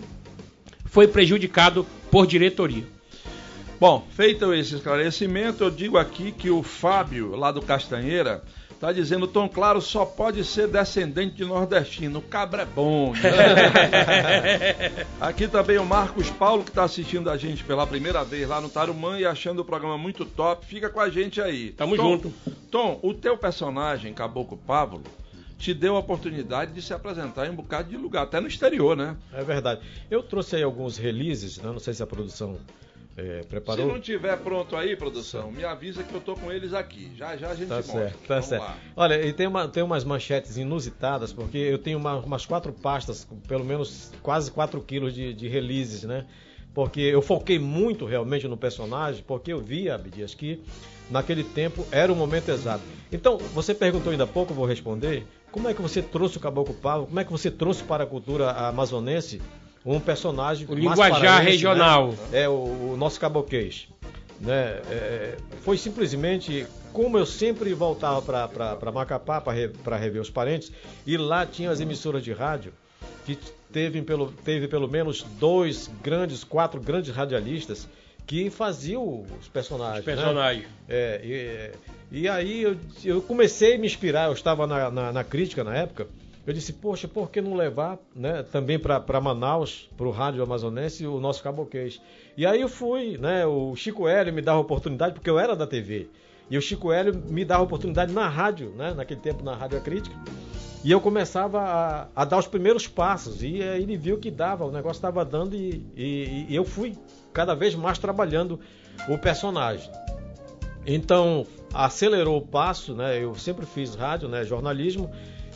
foi 0.85 1.07
prejudicado 1.07 1.85
por 2.11 2.27
diretoria. 2.27 2.83
Bom, 3.79 4.07
feito 4.11 4.53
esse 4.53 4.75
esclarecimento, 4.75 5.63
eu 5.63 5.69
digo 5.69 5.97
aqui 5.97 6.31
que 6.31 6.49
o 6.49 6.63
Fábio, 6.63 7.35
lá 7.35 7.51
do 7.51 7.61
Castanheira, 7.61 8.41
está 8.75 8.91
dizendo 8.91 9.27
Tom 9.27 9.49
Claro 9.49 9.81
só 9.81 10.05
pode 10.05 10.43
ser 10.43 10.67
descendente 10.67 11.35
de 11.35 11.45
nordestino. 11.45 12.19
O 12.19 12.21
cabra 12.21 12.61
é 12.63 12.65
bom. 12.65 13.13
Né? 13.13 15.05
aqui 15.19 15.47
também 15.47 15.77
o 15.77 15.85
Marcos 15.85 16.29
Paulo, 16.29 16.63
que 16.63 16.69
está 16.69 16.83
assistindo 16.83 17.29
a 17.29 17.37
gente 17.37 17.63
pela 17.63 17.87
primeira 17.87 18.23
vez 18.23 18.47
lá 18.47 18.61
no 18.61 18.69
Tarumã 18.69 19.17
e 19.17 19.25
achando 19.25 19.59
o 19.59 19.65
programa 19.65 19.97
muito 19.97 20.25
top. 20.25 20.65
Fica 20.65 20.89
com 20.89 20.99
a 20.99 21.09
gente 21.09 21.41
aí. 21.41 21.71
Tamo 21.71 21.95
Tom, 21.95 22.03
junto. 22.03 22.33
Tom, 22.69 22.99
o 23.01 23.13
teu 23.13 23.37
personagem, 23.37 24.13
Caboclo 24.13 24.57
Pablo, 24.57 25.01
te 25.57 25.73
deu 25.73 25.95
a 25.95 25.99
oportunidade 25.99 26.73
de 26.73 26.81
se 26.81 26.93
apresentar 26.93 27.47
em 27.47 27.51
um 27.51 27.55
bocado 27.55 27.89
de 27.89 27.97
lugar, 27.97 28.23
até 28.23 28.39
no 28.39 28.47
exterior, 28.47 28.95
né? 28.95 29.15
É 29.33 29.43
verdade. 29.43 29.81
Eu 30.11 30.21
trouxe 30.21 30.57
aí 30.57 30.63
alguns 30.63 30.97
releases, 30.97 31.57
né? 31.57 31.71
não 31.71 31.79
sei 31.79 31.93
se 31.93 32.03
a 32.03 32.07
produção 32.07 32.57
é, 33.17 33.43
preparou? 33.43 33.85
Se 33.85 33.93
não 33.93 33.99
tiver 33.99 34.37
pronto 34.37 34.75
aí, 34.75 34.95
produção, 34.95 35.49
me 35.49 35.63
avisa 35.63 36.03
que 36.03 36.13
eu 36.13 36.19
tô 36.19 36.35
com 36.35 36.51
eles 36.51 36.73
aqui. 36.73 37.09
Já 37.15 37.37
já 37.37 37.49
a 37.49 37.55
gente 37.55 37.69
tá 37.69 37.75
mostra. 37.77 37.99
Certo, 37.99 38.17
tá 38.19 38.33
Vamos 38.35 38.45
certo. 38.45 38.61
Lá. 38.61 38.77
Olha, 38.95 39.25
e 39.25 39.31
tem, 39.31 39.47
uma, 39.47 39.67
tem 39.69 39.81
umas 39.81 40.03
manchetes 40.03 40.57
inusitadas, 40.57 41.31
porque 41.31 41.57
eu 41.57 41.77
tenho 41.77 41.97
uma, 41.97 42.17
umas 42.17 42.45
quatro 42.45 42.73
pastas, 42.73 43.25
pelo 43.47 43.63
menos 43.63 44.11
quase 44.21 44.51
4 44.51 44.81
quilos 44.81 45.13
de, 45.13 45.33
de 45.33 45.47
releases, 45.47 46.03
né? 46.03 46.25
Porque 46.73 46.99
eu 46.99 47.21
foquei 47.21 47.57
muito 47.57 48.05
realmente 48.05 48.49
no 48.49 48.57
personagem, 48.57 49.23
porque 49.25 49.53
eu 49.53 49.61
via, 49.61 49.95
Abdias, 49.95 50.35
que 50.35 50.61
naquele 51.09 51.45
tempo 51.45 51.87
era 51.89 52.11
o 52.11 52.15
momento 52.15 52.49
exato. 52.49 52.83
Então, 53.09 53.37
você 53.37 53.73
perguntou 53.73 54.11
ainda 54.11 54.25
há 54.25 54.27
pouco, 54.27 54.51
eu 54.51 54.57
vou 54.57 54.65
responder. 54.65 55.25
Como 55.53 55.69
é 55.69 55.73
que 55.73 55.81
você 55.81 56.01
trouxe 56.01 56.35
o 56.35 56.39
Caboclo 56.41 56.73
Pavo? 56.73 57.05
Como 57.05 57.17
é 57.17 57.23
que 57.23 57.31
você 57.31 57.49
trouxe 57.49 57.81
para 57.81 58.03
a 58.03 58.07
cultura 58.07 58.51
amazonense 58.51 59.41
um 59.85 59.99
personagem. 59.99 60.65
O 60.69 60.73
linguajar 60.73 61.43
né? 61.43 61.49
regional. 61.49 62.11
Né? 62.31 62.43
É, 62.43 62.49
o, 62.49 62.53
o, 62.93 62.95
nosso 62.97 63.19
caboquês. 63.19 63.87
Né? 64.39 64.81
É, 64.89 65.37
foi 65.61 65.77
simplesmente 65.77 66.65
como 66.91 67.17
eu 67.17 67.25
sempre 67.25 67.73
voltava 67.73 68.21
para 68.21 68.91
Macapá 68.91 69.41
para 69.41 69.53
re, 69.53 69.69
rever 69.99 70.21
os 70.21 70.29
parentes, 70.29 70.71
e 71.05 71.17
lá 71.17 71.45
tinha 71.45 71.69
as 71.69 71.81
emissoras 71.81 72.23
de 72.23 72.31
rádio 72.31 72.73
que 73.25 73.37
teve 73.71 74.01
pelo, 74.01 74.31
teve 74.31 74.69
pelo 74.69 74.87
menos 74.87 75.21
dois 75.37 75.91
grandes, 76.01 76.45
quatro 76.45 76.79
grandes 76.79 77.13
radialistas 77.13 77.89
que 78.25 78.49
faziam 78.49 79.25
os 79.39 79.47
personagens. 79.49 79.99
Os 79.99 80.05
né? 80.05 80.15
personagens. 80.15 80.63
Né? 80.63 80.69
É, 80.87 81.71
e, 82.11 82.19
e, 82.21 82.29
aí 82.29 82.61
eu, 82.61 82.77
eu, 83.03 83.21
comecei 83.21 83.75
a 83.75 83.77
me 83.77 83.87
inspirar, 83.87 84.27
eu 84.27 84.33
estava 84.33 84.65
na, 84.65 84.89
na, 84.89 85.11
na 85.11 85.23
crítica 85.23 85.65
na 85.65 85.75
época, 85.75 86.07
eu 86.45 86.53
disse, 86.53 86.73
poxa, 86.73 87.07
por 87.07 87.31
que 87.31 87.41
não 87.41 87.55
levar 87.55 87.97
né, 88.15 88.43
também 88.43 88.77
para 88.77 89.19
Manaus, 89.19 89.89
para 89.97 90.07
o 90.07 90.11
rádio 90.11 90.43
amazonense, 90.43 91.05
o 91.07 91.19
nosso 91.19 91.41
caboquês? 91.41 91.99
E 92.37 92.45
aí 92.45 92.61
eu 92.61 92.69
fui, 92.69 93.17
né? 93.17 93.45
O 93.45 93.75
Chico 93.75 94.07
Hélio 94.07 94.33
me 94.33 94.41
dava 94.41 94.59
oportunidade, 94.59 95.15
porque 95.15 95.29
eu 95.29 95.39
era 95.39 95.55
da 95.55 95.65
TV. 95.65 96.07
E 96.49 96.57
o 96.57 96.61
Chico 96.61 96.91
Hélio 96.91 97.15
me 97.29 97.43
dava 97.43 97.63
oportunidade 97.63 98.13
na 98.13 98.29
rádio, 98.29 98.69
né? 98.77 98.93
Naquele 98.93 99.19
tempo 99.19 99.43
na 99.43 99.55
Rádio 99.55 99.81
Crítica. 99.81 100.15
E 100.83 100.91
eu 100.91 101.01
começava 101.01 101.59
a, 101.61 102.07
a, 102.15 102.25
dar 102.25 102.37
os 102.37 102.45
primeiros 102.45 102.87
passos. 102.87 103.41
E 103.41 103.63
aí 103.63 103.81
ele 103.81 103.97
viu 103.97 104.19
que 104.19 104.29
dava, 104.29 104.65
o 104.65 104.71
negócio 104.71 104.99
estava 104.99 105.25
dando 105.25 105.55
e, 105.55 105.83
e, 105.97 106.45
e 106.49 106.55
eu 106.55 106.63
fui 106.63 106.95
cada 107.33 107.55
vez 107.55 107.73
mais 107.73 107.97
trabalhando 107.97 108.59
o 109.09 109.17
personagem. 109.17 109.89
Então, 110.85 111.47
acelerou 111.73 112.37
o 112.37 112.45
passo, 112.45 112.93
né? 112.93 113.23
Eu 113.23 113.33
sempre 113.33 113.65
fiz 113.65 113.95
rádio, 113.95 114.29
né? 114.29 114.43
Jornalismo. 114.43 115.09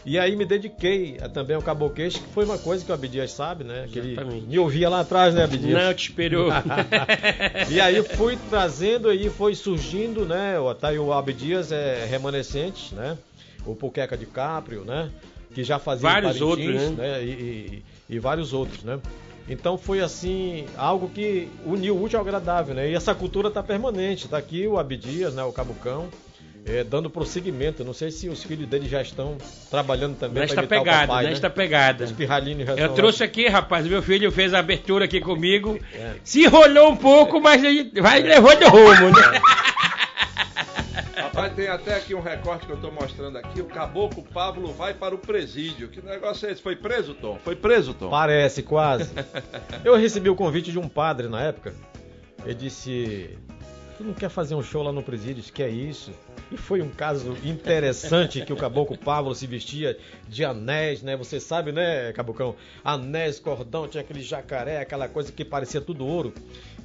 E 0.10 0.18
aí 0.18 0.36
me 0.36 0.44
dediquei 0.44 1.20
também 1.36 1.56
ao 1.56 1.62
Caboclês, 1.62 2.18
que 2.18 2.28
foi 2.34 2.44
uma 2.44 2.58
coisa 2.58 2.84
que 2.84 2.90
o 2.90 2.96
Abdias 2.96 3.32
sabe, 3.32 3.64
né? 3.64 3.88
Que 3.94 4.00
ele 4.00 4.18
me 4.48 4.58
ouvia 4.58 4.90
lá 4.90 5.02
atrás, 5.02 5.36
né, 5.36 5.44
Abdias? 5.44 5.72
Não, 5.72 5.94
te 5.94 6.10
esperou. 6.10 6.50
e 7.70 7.80
aí 7.80 8.02
fui 8.02 8.36
trazendo 8.50 9.10
aí, 9.10 9.30
foi 9.30 9.54
surgindo, 9.54 10.26
né? 10.26 10.56
Tá 10.82 10.88
aí 10.88 10.98
o 10.98 11.14
Abdias 11.14 11.72
é 11.72 12.08
remanescente, 12.10 12.96
né? 12.96 13.20
O 13.68 13.76
Puqueca 13.76 14.18
de 14.18 14.26
Caprio, 14.26 14.84
né? 14.84 15.12
Que 15.54 15.64
já 15.64 15.78
fazia 15.78 16.10
vários 16.10 16.42
outros, 16.42 16.90
né? 16.90 16.90
né? 16.98 17.24
E, 17.24 17.30
e, 17.30 17.84
e, 18.16 18.18
vários 18.18 18.52
outros, 18.52 18.84
né? 18.84 19.00
Então 19.48 19.78
foi 19.78 20.00
assim, 20.00 20.66
algo 20.76 21.08
que 21.10 21.48
uniu 21.64 21.96
o 21.96 22.04
útil 22.04 22.18
ao 22.18 22.26
agradável, 22.26 22.74
né? 22.74 22.90
E 22.90 22.96
essa 22.96 23.14
cultura 23.14 23.52
tá 23.52 23.62
permanente. 23.62 24.28
Tá 24.28 24.40
aqui 24.40 24.66
o 24.66 24.80
Abdias, 24.80 25.36
né? 25.36 25.44
O 25.44 25.54
Cabucão 25.54 26.10
é, 26.66 26.84
dando 26.84 27.10
prosseguimento. 27.10 27.84
Não 27.84 27.94
sei 27.94 28.12
se 28.12 28.30
os 28.30 28.44
filhos 28.44 28.68
dele 28.68 28.88
já 28.88 29.02
estão 29.02 29.38
trabalhando 29.70 30.18
também 30.18 30.42
nesta 30.42 30.64
pegada, 30.64 31.08
papai, 31.08 31.26
nesta 31.26 31.50
né? 31.50 31.54
pegada. 31.56 32.06
Os 32.06 32.12
já 32.12 32.74
Eu 32.76 32.94
trouxe 32.94 33.24
aqui, 33.24 33.48
rapaz, 33.48 33.86
meu 33.86 34.02
filho 34.02 34.32
fez 34.32 34.54
a 34.54 34.60
abertura 34.60 35.06
aqui 35.06 35.20
comigo. 35.20 35.80
É. 35.94 36.16
Se 36.24 36.44
enrolou 36.44 36.92
um 36.92 36.98
pouco, 36.98 37.40
mas 37.40 37.64
ele 37.64 37.92
vai 38.02 38.22
levou 38.22 38.56
de 38.56 38.66
rumo, 38.66 39.10
né? 39.10 39.42
Rapaz, 41.16 41.54
tem 41.54 41.68
até 41.68 41.96
aqui 41.96 42.16
um 42.16 42.22
recorte 42.22 42.66
que 42.66 42.72
eu 42.72 42.76
estou 42.76 42.92
mostrando 42.92 43.38
aqui. 43.38 43.62
O 43.62 43.66
caboclo 43.66 44.24
Pablo 44.24 44.74
vai 44.74 44.94
para 44.94 45.14
o 45.14 45.18
presídio. 45.18 45.88
Que 45.88 46.02
negócio 46.02 46.48
é 46.48 46.52
esse? 46.52 46.62
Foi 46.62 46.76
preso, 46.76 47.14
Tom? 47.14 47.38
Foi 47.44 47.56
preso, 47.56 47.94
Tom? 47.94 48.10
Parece, 48.10 48.64
quase. 48.64 49.12
eu 49.84 49.96
recebi 49.96 50.30
o 50.30 50.36
convite 50.36 50.72
de 50.72 50.80
um 50.80 50.88
padre 50.88 51.28
na 51.28 51.42
época. 51.42 51.74
Ele 52.46 52.56
disse: 52.56 53.38
Tu 53.98 54.04
não 54.04 54.14
quer 54.14 54.30
fazer 54.30 54.56
um 54.56 54.64
show 54.64 54.82
lá 54.82 54.94
no 54.94 55.04
presídio? 55.04 55.44
Que 55.52 55.62
é 55.62 55.70
isso? 55.70 56.12
E 56.52 56.58
foi 56.58 56.82
um 56.82 56.90
caso 56.90 57.38
interessante 57.44 58.44
que 58.44 58.52
o 58.52 58.56
Caboclo 58.56 58.98
Pablo 58.98 59.36
se 59.36 59.46
vestia 59.46 59.98
de 60.28 60.44
anéis, 60.44 61.04
né? 61.04 61.16
Você 61.16 61.40
sabe, 61.40 61.72
né, 61.72 62.12
Cabocão? 62.14 62.56
Anéis, 62.84 63.40
cordão, 63.40 63.88
tinha 63.88 64.02
aquele 64.02 64.22
jacaré, 64.22 64.80
aquela 64.80 65.08
coisa 65.08 65.32
que 65.32 65.46
parecia 65.46 65.80
tudo 65.80 66.06
ouro. 66.06 66.34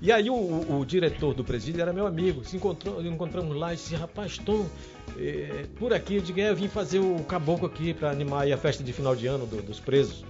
E 0.03 0.13
aí 0.13 0.29
o, 0.29 0.35
o, 0.35 0.81
o 0.81 0.85
diretor 0.85 1.33
do 1.33 1.43
presídio 1.43 1.81
era 1.81 1.93
meu 1.95 2.07
amigo. 2.07 2.45
Se 2.45 2.57
encontrou, 2.57 3.01
encontramos 3.03 3.57
lá 3.57 3.73
e 3.73 3.77
disse, 3.77 3.95
rapaz, 3.95 4.37
Tom, 4.37 4.69
é, 5.19 5.65
por 5.77 5.95
aqui, 5.95 6.17
eu 6.17 6.21
digo, 6.21 6.41
é, 6.41 6.51
eu 6.51 6.57
vim 6.57 6.69
fazer 6.69 6.99
o 6.99 7.25
caboclo 7.25 7.67
aqui 7.67 7.95
para 7.95 8.11
animar 8.11 8.51
a 8.51 8.57
festa 8.59 8.85
de 8.85 8.93
final 8.93 9.17
de 9.17 9.27
ano 9.27 9.47
do, 9.47 9.63
dos 9.63 9.81
presos. 9.81 10.25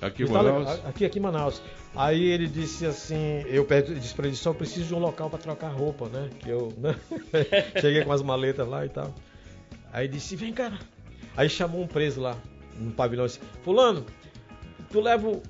Aqui 0.00 0.24
em 0.24 0.28
Manaus? 0.28 0.68
Aqui, 0.84 1.04
aqui 1.04 1.18
em 1.18 1.22
Manaus. 1.22 1.62
Aí 1.94 2.24
ele 2.24 2.46
disse 2.46 2.86
assim, 2.86 3.42
eu 3.46 3.66
disse 3.98 4.14
pra 4.14 4.26
ele, 4.26 4.36
só 4.36 4.52
preciso 4.52 4.86
de 4.86 4.94
um 4.94 4.98
local 4.98 5.28
para 5.28 5.38
trocar 5.38 5.68
roupa, 5.68 6.08
né? 6.08 6.30
Que 6.38 6.50
eu 6.50 6.72
né? 6.78 6.94
cheguei 7.80 8.04
com 8.04 8.12
as 8.12 8.22
maletas 8.22 8.68
lá 8.68 8.84
e 8.84 8.88
tal. 8.88 9.14
Aí 9.92 10.06
disse, 10.06 10.36
vem 10.36 10.52
cara. 10.52 10.78
Aí 11.36 11.48
chamou 11.48 11.82
um 11.82 11.86
preso 11.86 12.20
lá, 12.20 12.36
no 12.78 12.90
pavilhão 12.92 13.24
e 13.24 13.28
disse, 13.28 13.40
fulano, 13.62 14.04
tu 14.90 15.00
leva 15.00 15.40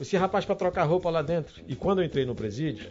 esse 0.00 0.16
rapaz 0.16 0.44
para 0.44 0.54
trocar 0.54 0.84
roupa 0.84 1.10
lá 1.10 1.22
dentro. 1.22 1.60
E 1.66 1.74
quando 1.74 2.00
eu 2.00 2.04
entrei 2.04 2.24
no 2.24 2.34
presídio, 2.34 2.86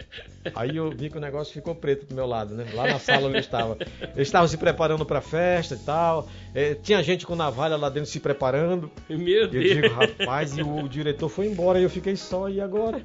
aí 0.53 0.75
eu 0.75 0.89
vi 0.89 1.09
que 1.09 1.17
o 1.17 1.21
negócio 1.21 1.53
ficou 1.53 1.73
preto 1.73 2.05
do 2.05 2.13
meu 2.13 2.25
lado, 2.25 2.53
né? 2.53 2.65
Lá 2.73 2.87
na 2.87 2.99
sala 2.99 3.27
onde 3.27 3.37
eu 3.37 3.41
estava. 3.41 3.77
Eles 4.15 4.27
estavam 4.27 4.47
se 4.47 4.57
preparando 4.57 5.05
para 5.05 5.19
a 5.19 5.21
festa 5.21 5.75
e 5.75 5.79
tal. 5.79 6.27
É, 6.53 6.75
tinha 6.75 7.01
gente 7.01 7.25
com 7.25 7.35
navalha 7.35 7.77
lá 7.77 7.89
dentro 7.89 8.09
se 8.09 8.19
preparando. 8.19 8.91
Meu 9.09 9.47
Deus. 9.47 9.65
Eu 9.65 9.81
digo, 9.81 9.93
rapaz, 9.93 10.57
e 10.57 10.61
o, 10.61 10.87
diretor 10.87 11.29
foi 11.29 11.47
embora 11.47 11.79
e 11.79 11.83
eu 11.83 11.89
fiquei 11.89 12.15
só, 12.15 12.49
e 12.49 12.59
agora? 12.59 13.01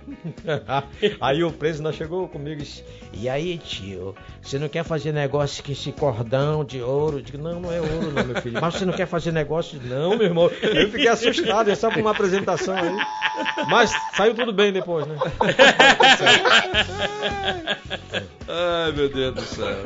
aí 1.20 1.44
o 1.44 1.52
preso 1.52 1.82
não 1.82 1.92
chegou 1.92 2.26
comigo 2.28 2.60
e 2.60 2.64
disse, 2.64 2.84
e 3.12 3.28
aí, 3.28 3.58
tio, 3.58 4.14
você 4.40 4.58
não 4.58 4.68
quer 4.68 4.84
fazer 4.84 5.12
negócio 5.12 5.62
com 5.62 5.70
esse 5.70 5.92
cordão 5.92 6.64
de 6.64 6.82
ouro? 6.82 7.18
Eu 7.18 7.22
digo, 7.22 7.38
não, 7.38 7.60
não 7.60 7.72
é 7.72 7.80
ouro 7.80 8.10
não, 8.10 8.24
meu 8.24 8.40
filho. 8.42 8.60
Mas 8.60 8.74
você 8.74 8.84
não 8.84 8.92
quer 8.92 9.06
fazer 9.06 9.32
negócio? 9.32 9.80
Não, 9.84 10.16
meu 10.16 10.26
irmão. 10.26 10.50
Eu 10.62 10.90
fiquei 10.90 11.08
assustado, 11.08 11.70
é 11.70 11.74
só 11.74 11.90
por 11.90 12.00
uma 12.00 12.10
apresentação 12.10 12.74
aí. 12.74 12.96
Mas 13.68 13.91
saiu 14.16 14.34
tudo 14.34 14.52
bem 14.52 14.72
depois, 14.72 15.06
né? 15.06 15.16
Ai, 18.48 18.92
meu 18.92 19.08
Deus 19.08 19.34
do 19.34 19.42
céu. 19.42 19.84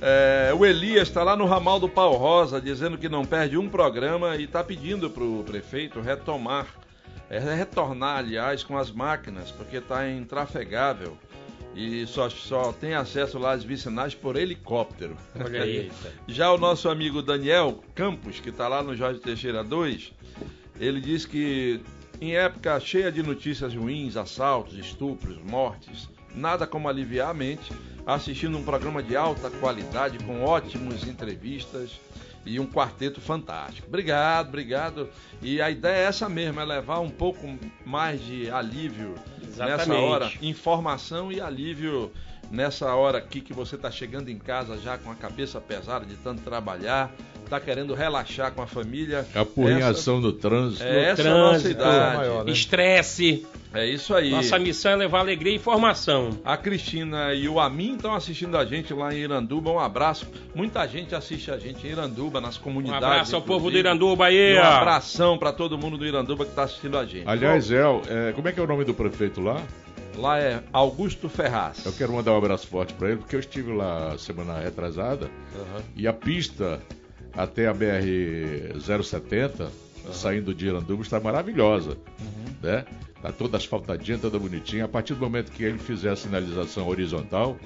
É, 0.00 0.52
o 0.54 0.64
Elias 0.64 1.08
está 1.08 1.22
lá 1.22 1.36
no 1.36 1.46
ramal 1.46 1.78
do 1.78 1.88
Pau 1.88 2.14
Rosa, 2.16 2.60
dizendo 2.60 2.98
que 2.98 3.08
não 3.08 3.24
perde 3.24 3.56
um 3.56 3.68
programa 3.68 4.36
e 4.36 4.44
está 4.44 4.64
pedindo 4.64 5.08
para 5.10 5.24
o 5.24 5.44
prefeito 5.44 6.00
retomar, 6.00 6.66
é, 7.30 7.38
retornar, 7.38 8.18
aliás, 8.18 8.64
com 8.64 8.76
as 8.76 8.90
máquinas, 8.90 9.50
porque 9.50 9.76
está 9.76 10.08
intrafegável 10.08 11.16
e 11.78 12.06
só, 12.06 12.28
só 12.28 12.72
tem 12.72 12.94
acesso 12.94 13.38
lá 13.38 13.52
às 13.52 13.62
vicinais 13.62 14.12
por 14.14 14.36
helicóptero. 14.36 15.16
Olha 15.38 15.62
aí. 15.62 15.92
Já 16.26 16.50
o 16.50 16.58
nosso 16.58 16.88
amigo 16.88 17.22
Daniel 17.22 17.82
Campos, 17.94 18.40
que 18.40 18.48
está 18.48 18.66
lá 18.66 18.82
no 18.82 18.96
Jorge 18.96 19.20
Teixeira 19.20 19.62
2, 19.62 20.12
ele 20.80 21.00
diz 21.00 21.24
que 21.24 21.80
em 22.20 22.36
época 22.36 22.78
cheia 22.80 23.12
de 23.12 23.22
notícias 23.22 23.74
ruins, 23.74 24.16
assaltos, 24.16 24.76
estupros, 24.76 25.38
mortes, 25.42 26.08
nada 26.34 26.66
como 26.66 26.88
aliviar 26.88 27.30
a 27.30 27.34
mente 27.34 27.72
assistindo 28.06 28.56
um 28.56 28.64
programa 28.64 29.02
de 29.02 29.14
alta 29.14 29.50
qualidade 29.50 30.18
com 30.24 30.42
ótimas 30.42 31.06
entrevistas 31.06 32.00
e 32.46 32.58
um 32.58 32.66
quarteto 32.66 33.20
fantástico. 33.20 33.86
Obrigado, 33.86 34.48
obrigado. 34.48 35.10
E 35.42 35.60
a 35.60 35.70
ideia 35.70 36.04
é 36.04 36.04
essa 36.04 36.26
mesmo, 36.26 36.58
é 36.58 36.64
levar 36.64 37.00
um 37.00 37.10
pouco 37.10 37.46
mais 37.84 38.24
de 38.24 38.50
alívio 38.50 39.14
nessa 39.38 39.64
Exatamente. 39.64 40.04
hora, 40.04 40.32
informação 40.40 41.30
e 41.30 41.38
alívio 41.38 42.10
nessa 42.50 42.94
hora 42.94 43.18
aqui 43.18 43.40
que 43.40 43.52
você 43.52 43.76
está 43.76 43.90
chegando 43.90 44.28
em 44.30 44.38
casa 44.38 44.78
já 44.78 44.96
com 44.98 45.10
a 45.10 45.14
cabeça 45.14 45.60
pesada 45.60 46.04
de 46.04 46.14
tanto 46.16 46.42
trabalhar, 46.42 47.12
está 47.44 47.58
querendo 47.58 47.94
relaxar 47.94 48.52
com 48.52 48.62
a 48.62 48.66
família. 48.66 49.26
A 49.34 49.40
apurrinhação 49.40 50.20
no 50.20 50.32
trânsito. 50.32 50.84
É 50.84 51.10
essa 51.10 51.22
a 51.22 51.30
nossa 51.30 51.50
trânsito, 51.60 51.70
idade. 51.70 52.16
maior, 52.16 52.44
né? 52.44 52.52
Estresse. 52.52 53.46
É 53.72 53.86
isso 53.86 54.14
aí. 54.14 54.30
Nossa 54.30 54.58
missão 54.58 54.92
é 54.92 54.96
levar 54.96 55.20
alegria 55.20 55.52
e 55.52 55.56
informação. 55.56 56.30
A 56.42 56.56
Cristina 56.56 57.34
e 57.34 57.46
o 57.48 57.60
Amin 57.60 57.96
estão 57.96 58.14
assistindo 58.14 58.56
a 58.56 58.64
gente 58.64 58.94
lá 58.94 59.12
em 59.12 59.18
Iranduba. 59.18 59.70
Um 59.70 59.78
abraço. 59.78 60.26
Muita 60.54 60.86
gente 60.86 61.14
assiste 61.14 61.50
a 61.50 61.58
gente 61.58 61.86
em 61.86 61.90
Iranduba, 61.90 62.40
nas 62.40 62.56
Um 62.56 62.62
comunidades. 62.62 63.04
abraço 63.04 63.36
ao 63.36 63.42
povo 63.42 63.70
do 63.70 63.76
inclusive. 63.78 63.88
Iranduba 63.88 64.26
aí. 64.26 64.54
E 64.54 64.58
um 64.58 64.62
abração 64.62 65.36
para 65.36 65.52
todo 65.52 65.76
mundo 65.76 65.98
do 65.98 66.06
Iranduba 66.06 66.44
que 66.44 66.50
está 66.50 66.62
assistindo 66.62 66.96
a 66.96 67.04
gente. 67.04 67.28
Aliás, 67.28 67.70
El, 67.70 68.00
é, 68.08 68.32
como 68.32 68.48
é 68.48 68.52
que 68.52 68.58
é 68.60 68.62
o 68.62 68.66
nome 68.66 68.84
do 68.84 68.94
prefeito 68.94 69.40
lá? 69.42 69.62
Lá 70.18 70.38
é 70.38 70.62
Augusto 70.72 71.28
Ferraz. 71.28 71.86
Eu 71.86 71.92
quero 71.92 72.12
mandar 72.12 72.32
um 72.32 72.38
abraço 72.38 72.66
forte 72.66 72.92
para 72.94 73.10
ele, 73.10 73.18
porque 73.18 73.36
eu 73.36 73.40
estive 73.40 73.72
lá 73.72 74.18
semana 74.18 74.58
retrasada 74.58 75.30
e 75.94 76.08
a 76.08 76.12
pista 76.12 76.80
até 77.32 77.68
a 77.68 77.74
BR-070, 77.74 79.68
saindo 80.12 80.52
de 80.52 80.66
Iranduba, 80.66 81.02
está 81.02 81.20
maravilhosa. 81.20 81.96
Né? 82.60 82.84
Tá 83.22 83.30
toda 83.32 83.56
asfaltadinha, 83.56 84.18
toda 84.18 84.38
bonitinha. 84.38 84.86
A 84.86 84.88
partir 84.88 85.14
do 85.14 85.20
momento 85.20 85.52
que 85.52 85.62
ele 85.62 85.78
fizer 85.78 86.10
a 86.10 86.16
sinalização 86.16 86.88
horizontal, 86.88 87.56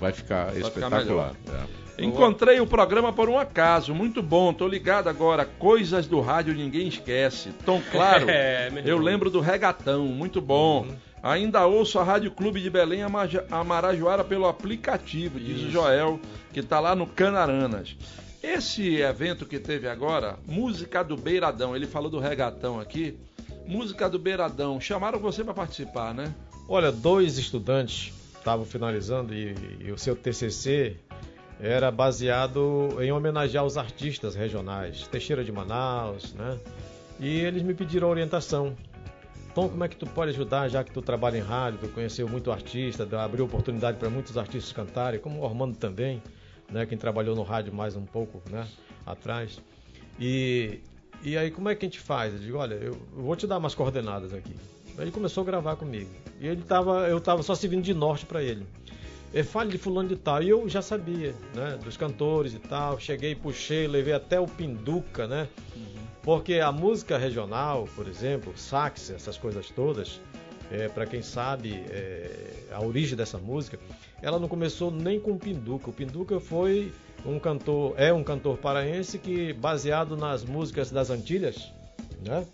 vai 0.00 0.12
ficar 0.12 0.52
ficar 0.52 0.66
espetacular. 0.66 1.34
É. 1.48 1.87
Encontrei 1.98 2.60
o 2.60 2.66
programa 2.66 3.12
por 3.12 3.28
um 3.28 3.38
acaso, 3.38 3.92
muito 3.92 4.22
bom. 4.22 4.52
Tô 4.52 4.68
ligado 4.68 5.08
agora. 5.08 5.44
Coisas 5.44 6.06
do 6.06 6.20
rádio 6.20 6.54
ninguém 6.54 6.86
esquece. 6.86 7.50
Tom 7.64 7.82
Claro, 7.90 8.26
É, 8.30 8.70
eu 8.84 8.98
lembro 8.98 9.30
do 9.30 9.40
regatão, 9.40 10.06
muito 10.06 10.40
bom. 10.40 10.86
Ainda 11.20 11.66
ouço 11.66 11.98
a 11.98 12.04
Rádio 12.04 12.30
Clube 12.30 12.60
de 12.60 12.70
Belém 12.70 13.00
Amarajoara 13.50 14.22
pelo 14.22 14.46
aplicativo, 14.46 15.40
diz 15.40 15.62
o 15.62 15.70
Joel, 15.70 16.20
que 16.52 16.62
tá 16.62 16.78
lá 16.78 16.94
no 16.94 17.08
Canaranas. 17.08 17.96
Esse 18.40 18.96
evento 19.00 19.44
que 19.44 19.58
teve 19.58 19.88
agora, 19.88 20.38
Música 20.46 21.02
do 21.02 21.16
Beiradão, 21.16 21.74
ele 21.74 21.86
falou 21.86 22.08
do 22.08 22.20
regatão 22.20 22.78
aqui. 22.78 23.18
Música 23.66 24.08
do 24.08 24.18
Beiradão, 24.18 24.80
chamaram 24.80 25.18
você 25.18 25.42
para 25.42 25.52
participar, 25.52 26.14
né? 26.14 26.32
Olha, 26.68 26.92
dois 26.92 27.36
estudantes 27.36 28.12
estavam 28.38 28.64
finalizando 28.64 29.34
e, 29.34 29.54
e 29.80 29.90
o 29.90 29.98
seu 29.98 30.14
TCC 30.14 30.96
era 31.60 31.90
baseado 31.90 32.96
em 33.00 33.10
homenagear 33.10 33.64
os 33.64 33.76
artistas 33.76 34.34
regionais, 34.34 35.06
Teixeira 35.08 35.42
de 35.42 35.50
Manaus, 35.50 36.32
né? 36.34 36.58
E 37.18 37.40
eles 37.40 37.62
me 37.62 37.74
pediram 37.74 38.08
orientação. 38.08 38.76
Tom, 39.54 39.68
como 39.68 39.82
é 39.82 39.88
que 39.88 39.96
tu 39.96 40.06
pode 40.06 40.30
ajudar, 40.30 40.68
já 40.68 40.84
que 40.84 40.92
tu 40.92 41.02
trabalha 41.02 41.36
em 41.36 41.40
rádio, 41.40 41.80
tu 41.80 41.88
conheceu 41.88 42.28
muito 42.28 42.52
artista, 42.52 43.08
abriu 43.20 43.44
oportunidade 43.44 43.98
para 43.98 44.08
muitos 44.08 44.38
artistas 44.38 44.72
cantarem, 44.72 45.18
como 45.18 45.40
o 45.40 45.42
Ormando 45.42 45.76
também, 45.76 46.22
né? 46.70 46.86
Quem 46.86 46.96
trabalhou 46.96 47.34
no 47.34 47.42
rádio 47.42 47.74
mais 47.74 47.96
um 47.96 48.04
pouco, 48.04 48.40
né? 48.50 48.66
Atrás. 49.04 49.60
E, 50.20 50.80
e 51.22 51.36
aí, 51.36 51.50
como 51.50 51.68
é 51.68 51.74
que 51.74 51.84
a 51.84 51.88
gente 51.88 51.98
faz? 51.98 52.34
Eu 52.34 52.38
digo, 52.40 52.58
olha, 52.58 52.74
eu, 52.74 52.96
vou 53.12 53.34
te 53.34 53.46
dar 53.48 53.58
umas 53.58 53.74
coordenadas 53.74 54.32
aqui. 54.32 54.54
Ele 54.96 55.10
começou 55.10 55.42
a 55.42 55.46
gravar 55.46 55.76
comigo. 55.76 56.10
E 56.40 56.46
ele 56.46 56.62
tava, 56.62 57.08
eu 57.08 57.20
tava 57.20 57.42
só 57.42 57.54
servindo 57.54 57.82
de 57.82 57.94
norte 57.94 58.26
para 58.26 58.42
ele. 58.42 58.64
Ele 59.32 59.44
fale 59.44 59.70
de 59.70 59.78
fulano 59.78 60.08
de 60.08 60.16
tal. 60.16 60.42
E 60.42 60.48
eu 60.48 60.68
já 60.68 60.80
sabia, 60.80 61.34
né? 61.54 61.78
Dos 61.82 61.96
cantores 61.96 62.54
e 62.54 62.58
tal. 62.58 62.98
Cheguei, 62.98 63.34
puxei, 63.34 63.86
levei 63.86 64.14
até 64.14 64.40
o 64.40 64.46
Pinduca, 64.46 65.26
né? 65.26 65.48
Porque 66.22 66.54
a 66.54 66.72
música 66.72 67.16
regional, 67.16 67.88
por 67.94 68.06
exemplo, 68.06 68.52
sax, 68.56 69.10
essas 69.10 69.38
coisas 69.38 69.70
todas, 69.70 70.20
é, 70.70 70.88
para 70.88 71.06
quem 71.06 71.22
sabe 71.22 71.72
é, 71.88 72.66
a 72.70 72.84
origem 72.84 73.16
dessa 73.16 73.38
música, 73.38 73.78
ela 74.20 74.38
não 74.38 74.48
começou 74.48 74.90
nem 74.90 75.18
com 75.18 75.32
o 75.32 75.38
Pinduca. 75.38 75.88
O 75.88 75.92
Pinduca 75.92 76.38
foi 76.40 76.92
um 77.24 77.38
cantor, 77.38 77.94
é 77.96 78.12
um 78.12 78.22
cantor 78.22 78.58
paraense 78.58 79.18
que, 79.18 79.52
baseado 79.52 80.16
nas 80.16 80.44
músicas 80.44 80.90
das 80.90 81.10
Antilhas, 81.10 81.72
né? 82.24 82.44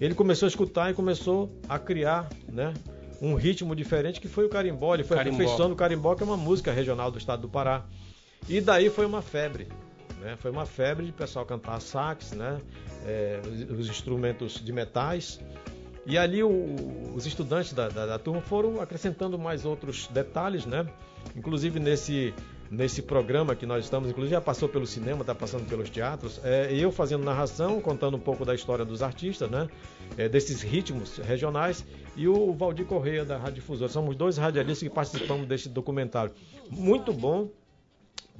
Ele 0.00 0.14
começou 0.14 0.46
a 0.46 0.48
escutar 0.48 0.90
e 0.90 0.94
começou 0.94 1.50
a 1.68 1.78
criar, 1.78 2.28
né? 2.48 2.74
Um 3.22 3.34
ritmo 3.34 3.74
diferente 3.74 4.20
que 4.20 4.28
foi 4.28 4.44
o 4.44 4.48
carimbó. 4.48 4.94
Ele 4.94 5.04
foi 5.04 5.16
Carimbó. 5.16 5.36
aperfeiçoando 5.36 5.74
o 5.74 5.76
carimbó, 5.76 6.14
que 6.14 6.22
é 6.22 6.26
uma 6.26 6.36
música 6.36 6.72
regional 6.72 7.10
do 7.10 7.18
estado 7.18 7.42
do 7.42 7.48
Pará. 7.48 7.84
E 8.48 8.60
daí 8.60 8.90
foi 8.90 9.06
uma 9.06 9.22
febre. 9.22 9.68
Né? 10.20 10.36
Foi 10.38 10.50
uma 10.50 10.66
febre 10.66 11.06
de 11.06 11.12
pessoal 11.12 11.44
cantar 11.46 11.80
sax, 11.80 12.32
né? 12.32 12.60
É, 13.06 13.40
os, 13.70 13.78
os 13.80 13.88
instrumentos 13.88 14.54
de 14.62 14.72
metais. 14.72 15.40
E 16.06 16.18
ali 16.18 16.42
o- 16.42 17.12
os 17.14 17.24
estudantes 17.26 17.72
da, 17.72 17.88
da- 17.88 18.04
da 18.06 18.18
turma 18.18 18.40
foram 18.42 18.80
acrescentando 18.80 19.38
mais 19.38 19.64
outros 19.64 20.06
detalhes, 20.08 20.66
né? 20.66 20.86
Inclusive 21.34 21.78
nesse, 21.80 22.34
nesse 22.74 23.00
programa 23.00 23.54
que 23.54 23.64
nós 23.64 23.84
estamos, 23.84 24.10
inclusive 24.10 24.34
já 24.34 24.40
passou 24.40 24.68
pelo 24.68 24.86
cinema, 24.86 25.20
está 25.20 25.34
passando 25.34 25.66
pelos 25.68 25.88
teatros, 25.88 26.40
é, 26.44 26.72
eu 26.72 26.90
fazendo 26.90 27.24
narração, 27.24 27.80
contando 27.80 28.16
um 28.16 28.20
pouco 28.20 28.44
da 28.44 28.54
história 28.54 28.84
dos 28.84 29.02
artistas, 29.02 29.50
né? 29.50 29.68
É, 30.16 30.28
desses 30.28 30.60
ritmos 30.62 31.18
regionais, 31.18 31.84
e 32.16 32.28
o 32.28 32.52
Valdir 32.52 32.86
Correia 32.86 33.24
da 33.24 33.36
Rádio 33.36 33.54
Difusora. 33.54 33.90
Somos 33.90 34.16
dois 34.16 34.36
radialistas 34.36 34.88
que 34.88 34.94
participamos 34.94 35.46
desse 35.46 35.68
documentário. 35.68 36.32
Muito 36.70 37.12
bom, 37.12 37.48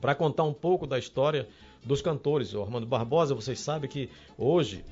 para 0.01 0.14
contar 0.14 0.45
um 0.45 0.53
pouco 0.53 0.87
da 0.87 0.99
história 0.99 1.49
dos 1.85 2.03
cantores. 2.03 2.55
O 2.55 2.62
Armando 2.62 2.87
Barbosa, 2.87 3.35
vocês 3.35 3.61
sabem 3.61 3.89
que 3.89 4.11
hoje 4.37 4.85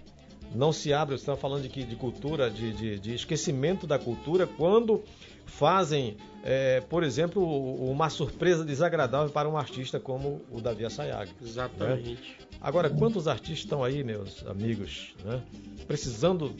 não 0.55 0.72
se 0.72 0.92
abre, 0.92 1.16
você 1.16 1.22
está 1.22 1.36
falando 1.36 1.62
de, 1.62 1.68
que- 1.68 1.84
de 1.84 1.96
cultura, 1.96 2.50
de, 2.50 2.72
de- 2.72 2.98
de 2.98 3.14
esquecimento 3.14 3.86
da 3.86 3.98
cultura, 3.98 4.46
quando 4.46 5.03
fazem, 5.46 6.16
é, 6.44 6.80
por 6.80 7.03
exemplo, 7.03 7.42
uma 7.90 8.09
surpresa 8.09 8.64
desagradável 8.64 9.30
para 9.30 9.48
um 9.48 9.57
artista 9.57 9.98
como 10.00 10.40
o 10.50 10.61
Davi 10.61 10.84
Assayag. 10.84 11.30
Exatamente. 11.42 12.36
Agora, 12.61 12.88
quantos 12.88 13.26
artistas 13.26 13.59
estão 13.59 13.82
aí, 13.82 14.05
meus 14.05 14.46
amigos, 14.46 15.14
né, 15.24 15.42
precisando 15.86 16.55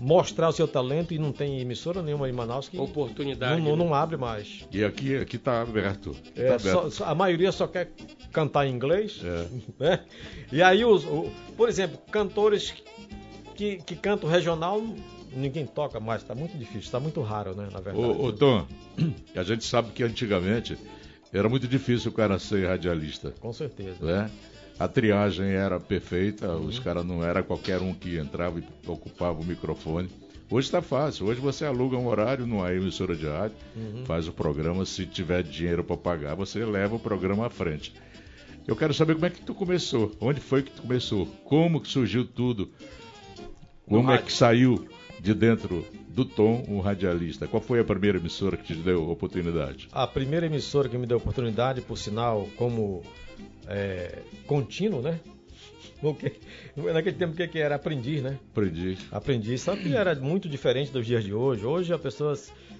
mostrar 0.00 0.48
o 0.48 0.52
seu 0.52 0.66
talento 0.66 1.12
e 1.12 1.18
não 1.18 1.30
tem 1.30 1.60
emissora 1.60 2.02
nenhuma 2.02 2.28
em 2.28 2.32
Manaus 2.32 2.68
que 2.68 2.76
não, 2.78 2.84
Oportunidade. 2.84 3.60
não, 3.60 3.76
não 3.76 3.94
abre 3.94 4.16
mais. 4.16 4.66
E 4.72 4.82
aqui 4.82 5.14
aqui 5.16 5.36
está 5.36 5.60
aberto. 5.60 6.12
Tá 6.34 6.42
É, 6.42 6.46
aberto. 6.54 6.62
só- 6.62 6.90
só- 6.90 7.04
a 7.04 7.14
maioria 7.14 7.52
só 7.52 7.66
quer 7.66 7.90
cantar 8.32 8.66
em 8.66 8.74
inglês, 8.74 9.20
É. 9.22 9.48
né? 9.78 10.04
E 10.50 10.62
aí, 10.62 10.84
os, 10.84 11.04
o- 11.04 11.30
por 11.56 11.68
exemplo, 11.68 11.98
cantores 12.10 12.72
que, 13.54 13.76
que 13.78 13.96
cantam 13.96 14.28
regional, 14.28 14.82
ninguém 15.34 15.66
toca 15.66 15.98
mais, 16.00 16.22
está 16.22 16.34
muito 16.34 16.56
difícil, 16.56 16.80
está 16.80 17.00
muito 17.00 17.20
raro, 17.22 17.54
né, 17.54 17.68
na 17.72 17.80
verdade. 17.80 17.98
Ô, 18.06 18.26
ô, 18.26 18.32
Tom, 18.32 18.66
a 19.34 19.42
gente 19.42 19.64
sabe 19.64 19.90
que 19.92 20.02
antigamente 20.02 20.76
era 21.32 21.48
muito 21.48 21.66
difícil 21.66 22.10
o 22.10 22.14
cara 22.14 22.38
ser 22.38 22.66
radialista, 22.66 23.32
Com 23.40 23.52
certeza. 23.52 23.96
né? 24.04 24.30
A 24.78 24.88
triagem 24.88 25.46
era 25.50 25.78
perfeita, 25.78 26.48
Uhum. 26.48 26.66
os 26.66 26.78
caras 26.78 27.04
não 27.04 27.22
era 27.24 27.42
qualquer 27.42 27.80
um 27.80 27.94
que 27.94 28.16
entrava 28.18 28.58
e 28.58 28.64
ocupava 28.86 29.40
o 29.40 29.44
microfone. 29.44 30.08
Hoje 30.50 30.66
está 30.66 30.82
fácil. 30.82 31.26
Hoje 31.26 31.40
você 31.40 31.64
aluga 31.64 31.96
um 31.96 32.06
horário 32.08 32.46
numa 32.46 32.72
emissora 32.74 33.14
de 33.16 33.26
rádio, 33.26 33.56
Uhum. 33.76 34.04
faz 34.04 34.28
o 34.28 34.32
programa. 34.32 34.84
Se 34.84 35.06
tiver 35.06 35.42
dinheiro 35.42 35.82
para 35.84 35.96
pagar, 35.96 36.34
você 36.34 36.64
leva 36.64 36.96
o 36.96 36.98
programa 36.98 37.46
à 37.46 37.50
frente. 37.50 37.94
Eu 38.66 38.76
quero 38.76 38.92
saber 38.92 39.14
como 39.14 39.26
é 39.26 39.30
que 39.30 39.40
tu 39.40 39.54
começou. 39.54 40.12
Onde 40.20 40.40
foi 40.40 40.62
que 40.62 40.70
tu 40.70 40.82
começou? 40.82 41.26
Como 41.44 41.80
que 41.80 41.88
surgiu 41.88 42.24
tudo? 42.26 42.70
Como 43.92 44.10
é 44.10 44.18
que 44.18 44.32
saiu 44.32 44.88
de 45.20 45.34
dentro 45.34 45.86
do 46.08 46.24
Tom 46.24 46.64
um 46.66 46.80
radialista? 46.80 47.46
Qual 47.46 47.62
foi 47.62 47.80
a 47.80 47.84
primeira 47.84 48.18
emissora 48.18 48.56
que 48.56 48.64
te 48.64 48.74
deu 48.74 49.04
a 49.04 49.12
oportunidade? 49.12 49.88
A 49.92 50.06
primeira 50.06 50.46
emissora 50.46 50.88
que 50.88 50.96
me 50.96 51.06
deu 51.06 51.18
oportunidade, 51.18 51.80
por 51.82 51.98
sinal, 51.98 52.48
como 52.56 53.02
é, 53.66 54.18
contínuo, 54.46 55.02
né? 55.02 55.20
Porque, 56.00 56.32
naquele 56.76 57.16
tempo 57.16 57.34
o 57.34 57.36
que, 57.36 57.46
que 57.46 57.58
era? 57.58 57.76
Aprendiz, 57.76 58.22
né? 58.22 58.38
Aprendi. 58.50 58.98
Aprendiz, 59.10 59.60
só 59.60 59.76
que 59.76 59.94
era 59.94 60.14
muito 60.16 60.48
diferente 60.48 60.90
dos 60.90 61.06
dias 61.06 61.22
de 61.22 61.32
hoje. 61.32 61.64
Hoje 61.64 61.92
a 61.92 61.98
pessoa 61.98 62.34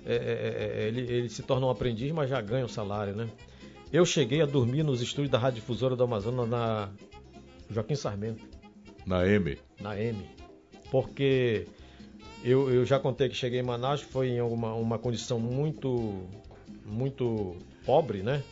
é, 0.04 0.14
é, 0.14 0.84
é, 0.84 0.88
ele, 0.88 1.00
ele 1.02 1.28
se 1.28 1.42
torna 1.42 1.66
um 1.66 1.70
aprendiz, 1.70 2.10
mas 2.10 2.28
já 2.28 2.40
ganha 2.40 2.64
o 2.64 2.68
salário, 2.68 3.14
né? 3.14 3.28
Eu 3.92 4.04
cheguei 4.04 4.40
a 4.40 4.46
dormir 4.46 4.82
nos 4.82 5.00
estúdios 5.02 5.30
da 5.30 5.38
Rádio 5.38 5.60
Difusora 5.60 5.94
do 5.94 6.02
Amazonas 6.02 6.48
na 6.48 6.88
Joaquim 7.70 7.94
Sarmento, 7.94 8.42
Na 9.06 9.26
M. 9.26 9.58
na 9.80 10.00
M. 10.00 10.18
Porque 10.92 11.66
eu, 12.44 12.70
eu 12.70 12.84
já 12.84 12.98
contei 12.98 13.30
que 13.30 13.34
cheguei 13.34 13.60
em 13.60 13.62
Manaus, 13.62 14.02
foi 14.02 14.28
em 14.28 14.42
uma, 14.42 14.74
uma 14.74 14.98
condição 14.98 15.40
muito, 15.40 16.28
muito 16.84 17.56
pobre, 17.86 18.22
né? 18.22 18.44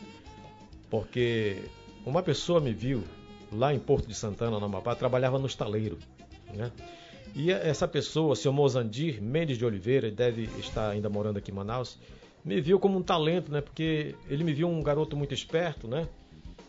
Porque 0.89 1.57
uma 2.03 2.23
pessoa 2.23 2.59
me 2.59 2.73
viu 2.73 3.03
lá 3.51 3.71
em 3.75 3.77
Porto 3.77 4.07
de 4.07 4.15
Santana, 4.15 4.59
no 4.59 4.65
Amapá, 4.65 4.95
trabalhava 4.95 5.37
no 5.37 5.45
estaleiro, 5.45 5.99
né? 6.51 6.71
E 7.35 7.51
essa 7.51 7.87
pessoa, 7.87 8.35
seu 8.35 8.51
Mozandir 8.51 9.21
Mendes 9.21 9.59
de 9.59 9.63
Oliveira, 9.63 10.09
deve 10.09 10.49
estar 10.59 10.89
ainda 10.89 11.09
morando 11.09 11.37
aqui 11.37 11.51
em 11.51 11.53
Manaus, 11.53 11.99
me 12.43 12.59
viu 12.59 12.79
como 12.79 12.97
um 12.97 13.03
talento, 13.03 13.51
né? 13.51 13.61
Porque 13.61 14.15
ele 14.27 14.43
me 14.43 14.51
viu 14.51 14.67
um 14.67 14.81
garoto 14.81 15.15
muito 15.15 15.31
esperto, 15.31 15.87
né? 15.87 16.07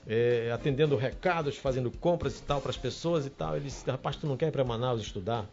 É, 0.07 0.51
atendendo 0.53 0.97
recados, 0.97 1.57
fazendo 1.57 1.91
compras 1.91 2.39
e 2.39 2.43
tal 2.43 2.61
para 2.61 2.69
as 2.69 2.77
pessoas 2.77 3.25
e 3.25 3.31
tal. 3.31 3.57
Ele 3.57 3.65
disse, 3.65 3.91
rapaz, 3.91 4.17
tu 4.17 4.27
não 4.27 4.37
quer 4.37 4.49
ir 4.49 4.53
para 4.53 4.63
Manaus 4.63 5.01
estudar? 5.01 5.49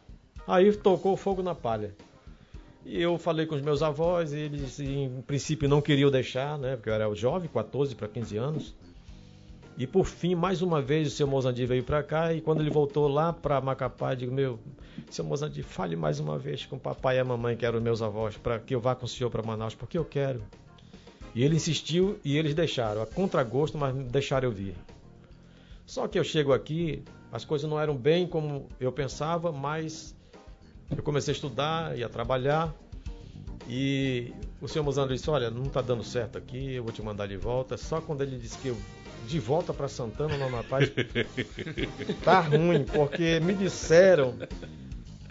Aí 0.50 0.76
tocou 0.76 1.16
fogo 1.16 1.44
na 1.44 1.54
palha. 1.54 1.94
E 2.84 3.00
eu 3.00 3.20
falei 3.20 3.46
com 3.46 3.54
os 3.54 3.62
meus 3.62 3.84
avós, 3.84 4.34
e 4.34 4.40
eles 4.40 4.80
em 4.80 5.22
princípio 5.22 5.70
não 5.70 5.80
queriam 5.80 6.10
deixar, 6.10 6.58
né? 6.58 6.76
Porque 6.76 6.90
eu 6.90 6.94
era 6.96 7.14
jovem, 7.14 7.48
14 7.48 7.94
para 7.94 8.08
15 8.08 8.38
anos. 8.38 8.76
E 9.78 9.86
por 9.86 10.06
fim, 10.06 10.34
mais 10.34 10.64
uma 10.64 10.82
vez, 10.82 11.08
o 11.08 11.12
seu 11.12 11.28
Mozandir 11.28 11.68
veio 11.68 11.84
para 11.84 12.02
cá 12.02 12.34
e 12.34 12.42
quando 12.42 12.62
ele 12.62 12.72
voltou 12.72 13.08
lá 13.08 13.32
para 13.32 13.62
Macapá, 13.62 14.14
eu 14.14 14.16
digo, 14.16 14.34
meu, 14.34 14.60
seu 15.12 15.24
Mozandir, 15.24 15.64
fale 15.64 15.96
mais 15.96 16.20
uma 16.20 16.40
vez 16.40 16.66
com 16.66 16.78
o 16.78 16.80
papai 16.80 17.18
e 17.18 17.20
a 17.20 17.24
mamãe, 17.24 17.56
que 17.56 17.64
eram 17.64 17.80
meus 17.80 18.02
avós, 18.02 18.36
para 18.36 18.58
que 18.58 18.74
eu 18.74 18.80
vá 18.80 18.96
com 18.96 19.06
o 19.06 19.08
senhor 19.08 19.30
para 19.30 19.44
Manaus, 19.44 19.76
porque 19.76 20.00
eu 20.00 20.04
quero. 20.04 20.42
E 21.36 21.44
ele 21.44 21.58
insistiu 21.58 22.20
e 22.26 22.36
eles 22.36 22.56
deixaram, 22.56 23.04
a 23.04 23.06
contragosto, 23.06 23.78
mas 23.78 23.94
deixaram 24.08 24.50
eu 24.50 24.52
vir. 24.52 24.74
Só 25.86 26.08
que 26.08 26.18
eu 26.18 26.24
chego 26.24 26.54
aqui, 26.54 27.04
as 27.32 27.46
coisas 27.46 27.70
não 27.70 27.80
eram 27.80 27.96
bem 27.96 28.26
como 28.26 28.68
eu 28.80 28.92
pensava, 28.92 29.52
mas 29.52 30.18
eu 30.96 31.04
comecei 31.04 31.32
a 31.34 31.36
estudar 31.36 31.98
e 31.98 32.04
a 32.04 32.10
trabalhar. 32.10 32.74
E 33.68 34.34
o 34.62 34.68
senhor 34.68 34.84
Mozandir 34.84 35.16
disse: 35.16 35.30
Olha, 35.30 35.50
não 35.52 35.64
está 35.64 35.82
dando 35.82 36.04
certo 36.04 36.38
aqui, 36.38 36.74
eu 36.76 36.84
vou 36.84 36.92
te 36.92 37.02
mandar 37.02 37.28
de 37.28 37.38
volta. 37.38 37.78
Só 37.78 38.02
quando 38.02 38.22
ele 38.22 38.38
disse 38.38 38.58
que 38.58 38.70
eu 38.70 38.78
de 39.28 39.40
volta 39.40 39.74
para 39.74 39.88
Santana, 39.88 40.36
no 40.38 40.46
Amapá, 40.46 40.80
tá 42.24 42.40
ruim, 42.40 42.84
porque 42.84 43.40
me 43.42 43.54
disseram 43.54 44.34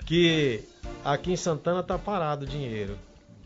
que 0.06 0.60
aqui 1.04 1.32
em 1.32 1.36
Santana 1.36 1.82
tá 1.82 1.98
parado 1.98 2.44
o 2.44 2.48
dinheiro. 2.48 2.96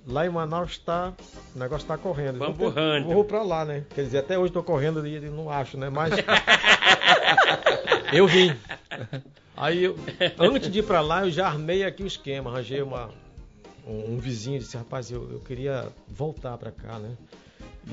Lá 0.07 0.27
em 0.27 0.29
Manaus 0.31 0.77
tá, 0.79 1.13
o 1.55 1.59
negócio 1.59 1.87
tá 1.87 1.97
correndo. 1.97 2.33
Ter- 2.41 2.47
Bamburrando. 2.47 3.07
Vou 3.07 3.25
pra 3.25 3.43
lá, 3.43 3.65
né? 3.65 3.85
Quer 3.95 4.03
dizer, 4.03 4.19
até 4.19 4.37
hoje 4.37 4.53
tô 4.53 4.63
correndo 4.63 5.07
e 5.07 5.21
não 5.21 5.49
acho, 5.49 5.79
né? 5.79 5.89
Mas 5.89 6.13
eu 8.13 8.27
vim. 8.27 8.55
Aí, 9.57 9.85
eu, 9.85 9.97
antes 10.39 10.71
de 10.71 10.79
ir 10.81 10.83
pra 10.83 11.01
lá, 11.01 11.25
eu 11.27 11.31
já 11.31 11.47
armei 11.47 11.85
aqui 11.85 12.03
o 12.03 12.07
esquema, 12.07 12.51
arranjei 12.51 12.83
uma, 12.83 13.11
um, 13.87 14.15
um 14.15 14.19
vizinho 14.19 14.59
disse, 14.59 14.77
rapaz, 14.77 15.11
eu, 15.11 15.31
eu 15.31 15.41
queria 15.41 15.89
voltar 16.09 16.57
pra 16.59 16.71
cá, 16.71 16.99
né? 16.99 17.17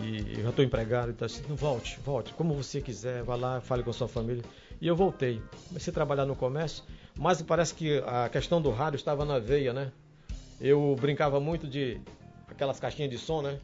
E 0.02 0.38
eu 0.38 0.44
já 0.44 0.50
estou 0.50 0.64
empregado, 0.64 1.10
então 1.12 1.26
assim, 1.26 1.44
não 1.50 1.56
volte, 1.56 2.00
volte, 2.06 2.34
como 2.34 2.54
você 2.54 2.80
quiser, 2.80 3.24
vá 3.24 3.36
lá, 3.36 3.60
fale 3.60 3.84
com 3.84 3.90
a 3.90 3.94
sua 3.94 4.08
família. 4.08 4.44
E 4.80 4.88
eu 4.88 4.96
voltei. 4.96 5.42
Comecei 5.68 5.92
a 5.92 5.94
trabalhar 5.94 6.26
no 6.26 6.36
comércio, 6.36 6.84
mas 7.18 7.42
parece 7.42 7.74
que 7.74 8.02
a 8.06 8.30
questão 8.30 8.62
do 8.62 8.70
rádio 8.70 8.98
estava 8.98 9.26
na 9.26 9.40
veia, 9.40 9.74
né? 9.74 9.92
Eu 10.62 10.96
brincava 11.00 11.40
muito 11.40 11.68
de 11.68 12.00
aquelas 12.48 12.80
caixinhas 12.80 13.10
de 13.10 13.18
som, 13.18 13.42
né? 13.42 13.58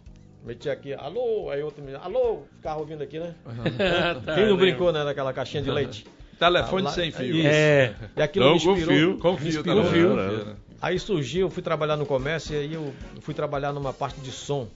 Metia 0.43 0.73
aqui, 0.73 0.93
alô, 0.93 1.49
aí 1.49 1.63
outro 1.63 1.83
me 1.83 1.95
alô, 1.95 2.43
ficava 2.57 2.79
ouvindo 2.79 3.01
aqui, 3.01 3.19
né? 3.19 3.33
Quem 4.35 4.47
não 4.47 4.57
brincou, 4.57 4.91
né, 4.91 5.03
daquela 5.03 5.33
caixinha 5.33 5.61
de 5.61 5.71
leite? 5.71 6.05
Telefone 6.39 6.81
Ah, 6.81 6.85
lá- 6.85 6.91
sem 6.91 7.11
fio. 7.11 7.35
Isso. 7.37 7.47
É. 7.47 7.95
E 8.17 8.21
aquilo 8.21 8.45
Não, 8.45 8.51
me 8.51 8.57
inspirou, 8.57 8.77
confio, 8.85 9.13
me 9.13 9.19
Confio, 9.19 9.47
inspirou. 9.49 9.75
tá 9.83 9.87
Confio, 9.89 10.15
né? 10.15 10.55
Aí 10.81 10.99
surgiu, 10.99 11.41
eu 11.47 11.49
fui 11.49 11.63
trabalhar 11.63 11.95
no 11.97 12.05
comércio 12.05 12.53
e 12.55 12.59
aí 12.59 12.73
eu 12.73 12.93
fui 13.21 13.33
trabalhar 13.33 13.71
numa 13.73 13.93
parte 13.93 14.19
de 14.19 14.31
som, 14.31 14.67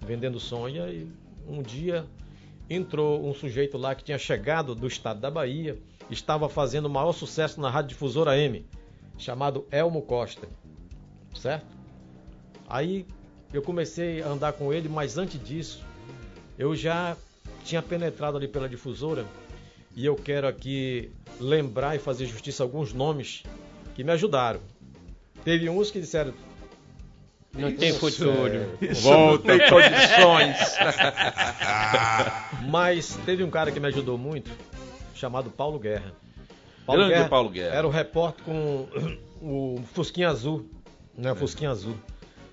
vendendo 0.00 0.40
som. 0.40 0.68
E 0.68 0.80
aí 0.80 1.08
um 1.46 1.62
dia 1.62 2.06
entrou 2.68 3.28
um 3.28 3.34
sujeito 3.34 3.76
lá 3.76 3.94
que 3.94 4.02
tinha 4.02 4.18
chegado 4.18 4.74
do 4.74 4.86
estado 4.86 5.20
da 5.20 5.30
Bahia, 5.30 5.78
estava 6.10 6.48
fazendo 6.48 6.86
o 6.86 6.90
maior 6.90 7.12
sucesso 7.12 7.60
na 7.60 7.68
Rádio 7.70 7.90
Difusora 7.90 8.36
M, 8.38 8.64
chamado 9.18 9.66
Elmo 9.70 10.00
Costa. 10.02 10.48
Certo? 11.34 11.66
Aí 12.68 13.06
eu 13.52 13.60
comecei 13.62 14.22
a 14.22 14.28
andar 14.28 14.54
com 14.54 14.72
ele, 14.72 14.88
mas 14.88 15.18
antes 15.18 15.38
disso, 15.44 15.82
eu 16.58 16.74
já 16.74 17.16
tinha 17.64 17.82
penetrado 17.82 18.36
ali 18.38 18.48
pela 18.48 18.68
difusora 18.68 19.24
e 19.96 20.04
eu 20.04 20.16
quero 20.16 20.46
aqui 20.46 21.10
lembrar 21.40 21.94
e 21.94 21.98
fazer 21.98 22.26
justiça 22.26 22.62
a 22.62 22.66
alguns 22.66 22.92
nomes 22.92 23.42
que 23.94 24.02
me 24.02 24.12
ajudaram. 24.12 24.60
Teve 25.44 25.68
uns 25.68 25.90
que 25.90 26.00
disseram. 26.00 26.34
Não 27.52 27.74
tem 27.74 27.92
futuro. 27.92 28.76
Volta 29.02 29.54
em 29.54 29.58
condições. 29.70 30.56
Mas 32.68 33.16
teve 33.24 33.44
um 33.44 33.50
cara 33.50 33.70
que 33.70 33.78
me 33.78 33.86
ajudou 33.86 34.18
muito, 34.18 34.50
chamado 35.14 35.50
Paulo 35.50 35.78
Guerra. 35.78 36.12
Grande 36.88 37.28
Paulo 37.28 37.48
Guerra. 37.50 37.76
Era 37.76 37.86
o 37.86 37.90
repórter 37.90 38.44
com 38.44 38.88
o 39.40 39.80
Fusquinha 39.94 40.28
Azul, 40.28 40.68
né? 41.16 41.32
O 41.32 41.36
Fusquinha 41.36 41.70
Azul. 41.70 41.96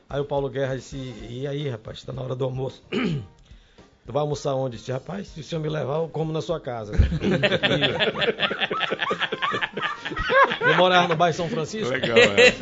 Aí 0.08 0.20
o 0.20 0.26
Paulo 0.26 0.50
Guerra 0.50 0.76
disse, 0.76 0.98
e 1.30 1.48
aí, 1.48 1.70
rapaz, 1.70 1.98
está 1.98 2.14
na 2.14 2.22
hora 2.22 2.36
do 2.36 2.44
almoço. 2.44 2.84
Tu 4.06 4.12
vai 4.12 4.22
almoçar 4.22 4.56
onde? 4.56 4.78
Disse, 4.78 4.92
rapaz, 4.92 5.28
se 5.28 5.40
o 5.42 5.44
senhor 5.44 5.62
me 5.62 5.70
levar, 5.70 5.98
eu 5.98 6.10
como 6.10 6.34
na 6.34 6.42
sua 6.42 6.60
casa. 6.60 6.94
eu 10.62 10.76
morava 10.76 11.08
no 11.08 11.16
bairro 11.16 11.36
São 11.36 11.48
Francisco. 11.48 11.90
Legal, 11.94 12.18
é. 12.18 12.54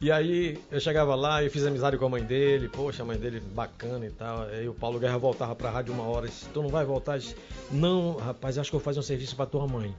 E 0.00 0.10
aí 0.10 0.58
eu 0.70 0.80
chegava 0.80 1.14
lá 1.14 1.42
e 1.42 1.50
fiz 1.50 1.66
amizade 1.66 1.96
com 1.98 2.06
a 2.06 2.08
mãe 2.08 2.22
dele, 2.22 2.68
poxa, 2.68 3.02
a 3.02 3.06
mãe 3.06 3.18
dele 3.18 3.40
bacana 3.40 4.06
e 4.06 4.10
tal. 4.10 4.42
Aí 4.44 4.68
o 4.68 4.74
Paulo 4.74 4.98
Guerra 4.98 5.18
voltava 5.18 5.54
pra 5.54 5.70
rádio 5.70 5.92
uma 5.92 6.04
hora 6.04 6.26
disse, 6.26 6.46
tu 6.48 6.62
não 6.62 6.70
vai 6.70 6.84
voltar? 6.84 7.18
Disse, 7.18 7.36
não, 7.70 8.16
rapaz, 8.16 8.58
acho 8.58 8.70
que 8.70 8.76
eu 8.76 8.80
vou 8.80 8.84
fazer 8.84 9.00
um 9.00 9.02
serviço 9.02 9.36
pra 9.36 9.46
tua 9.46 9.66
mãe. 9.66 9.94